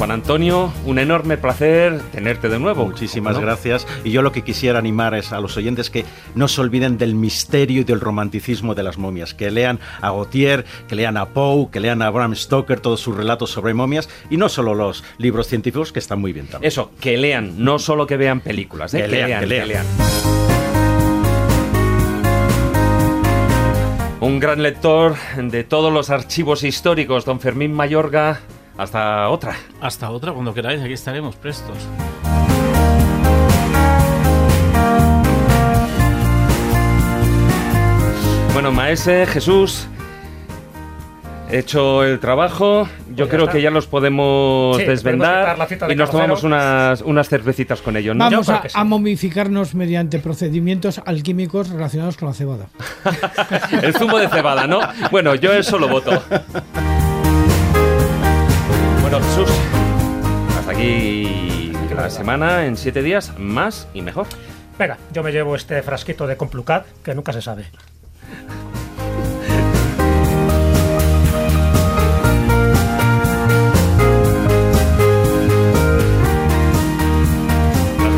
Juan 0.00 0.12
Antonio, 0.12 0.72
un 0.86 0.98
enorme 0.98 1.36
placer 1.36 2.00
tenerte 2.10 2.48
de 2.48 2.58
nuevo. 2.58 2.86
Muchísimas 2.86 3.38
gracias. 3.38 3.86
Y 4.02 4.10
yo 4.10 4.22
lo 4.22 4.32
que 4.32 4.40
quisiera 4.40 4.78
animar 4.78 5.12
es 5.12 5.30
a 5.30 5.40
los 5.42 5.58
oyentes 5.58 5.90
que 5.90 6.06
no 6.34 6.48
se 6.48 6.62
olviden 6.62 6.96
del 6.96 7.14
misterio 7.14 7.82
y 7.82 7.84
del 7.84 8.00
romanticismo 8.00 8.74
de 8.74 8.82
las 8.82 8.96
momias, 8.96 9.34
que 9.34 9.50
lean 9.50 9.78
a 10.00 10.10
Gautier, 10.10 10.64
que 10.88 10.94
lean 10.94 11.18
a 11.18 11.26
Poe, 11.26 11.68
que 11.70 11.80
lean 11.80 12.00
a 12.00 12.08
Bram 12.08 12.34
Stoker, 12.34 12.80
todos 12.80 12.98
sus 13.00 13.14
relatos 13.14 13.50
sobre 13.50 13.74
momias, 13.74 14.08
y 14.30 14.38
no 14.38 14.48
solo 14.48 14.74
los 14.74 15.04
libros 15.18 15.48
científicos, 15.48 15.92
que 15.92 15.98
están 15.98 16.18
muy 16.18 16.32
bien 16.32 16.46
también. 16.46 16.66
Eso, 16.66 16.92
que 16.98 17.18
lean, 17.18 17.62
no 17.62 17.78
solo 17.78 18.06
que 18.06 18.16
vean 18.16 18.40
películas, 18.40 18.94
¿eh? 18.94 19.02
que, 19.02 19.08
lean, 19.08 19.40
que 19.46 19.66
lean. 19.66 19.86
Un 24.20 24.40
gran 24.40 24.62
lector 24.62 25.16
de 25.36 25.62
todos 25.62 25.92
los 25.92 26.08
archivos 26.08 26.64
históricos, 26.64 27.26
don 27.26 27.38
Fermín 27.38 27.74
Mayorga, 27.74 28.40
hasta 28.76 29.28
otra. 29.28 29.56
Hasta 29.80 30.10
otra, 30.10 30.32
cuando 30.32 30.54
queráis, 30.54 30.80
aquí 30.80 30.92
estaremos 30.92 31.36
prestos. 31.36 31.76
Bueno, 38.52 38.72
Maese, 38.72 39.26
Jesús, 39.26 39.86
hecho 41.50 42.04
el 42.04 42.20
trabajo. 42.20 42.88
Yo 43.08 43.26
pues 43.26 43.30
creo 43.30 43.48
que 43.48 43.62
ya 43.62 43.70
los 43.70 43.86
podemos 43.86 44.76
desvendar 44.78 45.56
y 45.88 45.94
nos 45.94 46.10
tomamos 46.10 46.42
unas, 46.42 47.00
unas 47.02 47.28
cervecitas 47.28 47.80
con 47.80 47.96
ellos. 47.96 48.16
Vamos 48.16 48.48
a, 48.48 48.84
momificarnos 48.84 49.74
mediante 49.74 50.18
procedimientos 50.18 51.00
alquímicos 51.04 51.70
relacionados 51.70 52.16
con 52.16 52.28
la 52.28 52.34
cebada. 52.34 52.66
el 53.82 53.94
zumo 53.94 54.18
de 54.18 54.28
cebada, 54.28 54.66
¿no? 54.66 54.80
Bueno, 55.10 55.34
yo 55.34 55.52
eso 55.52 55.78
lo 55.78 55.88
voto. 55.88 56.22
Bueno, 59.10 59.26
Jesús, 59.26 59.50
hasta 60.56 60.70
aquí 60.70 61.72
la 61.96 62.08
semana, 62.10 62.66
en 62.66 62.76
siete 62.76 63.02
días, 63.02 63.36
más 63.36 63.88
y 63.92 64.02
mejor. 64.02 64.28
Venga, 64.78 64.98
yo 65.12 65.24
me 65.24 65.32
llevo 65.32 65.56
este 65.56 65.82
frasquito 65.82 66.28
de 66.28 66.36
Complucat, 66.36 66.86
que 67.02 67.12
nunca 67.12 67.32
se 67.32 67.42
sabe. 67.42 67.64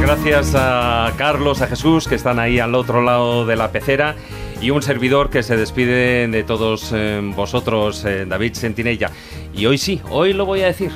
Gracias 0.02 0.52
a 0.54 1.10
Carlos, 1.16 1.62
a 1.62 1.68
Jesús, 1.68 2.06
que 2.06 2.16
están 2.16 2.38
ahí 2.38 2.58
al 2.58 2.74
otro 2.74 3.00
lado 3.00 3.46
de 3.46 3.56
la 3.56 3.72
pecera, 3.72 4.14
y 4.60 4.70
un 4.70 4.82
servidor 4.82 5.30
que 5.30 5.42
se 5.42 5.56
despide 5.56 6.28
de 6.28 6.44
todos 6.44 6.92
eh, 6.94 7.20
vosotros, 7.34 8.04
eh, 8.04 8.26
David 8.26 8.52
Sentinella. 8.52 9.10
Y 9.54 9.66
hoy 9.66 9.78
sí, 9.78 10.00
hoy 10.10 10.32
lo 10.32 10.46
voy 10.46 10.62
a 10.62 10.66
decir. 10.66 10.90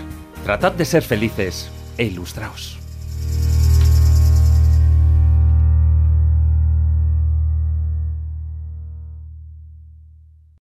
Tratad 0.44 0.72
de 0.72 0.84
ser 0.84 1.02
felices 1.02 1.70
e 1.98 2.04
ilustraos. 2.04 2.75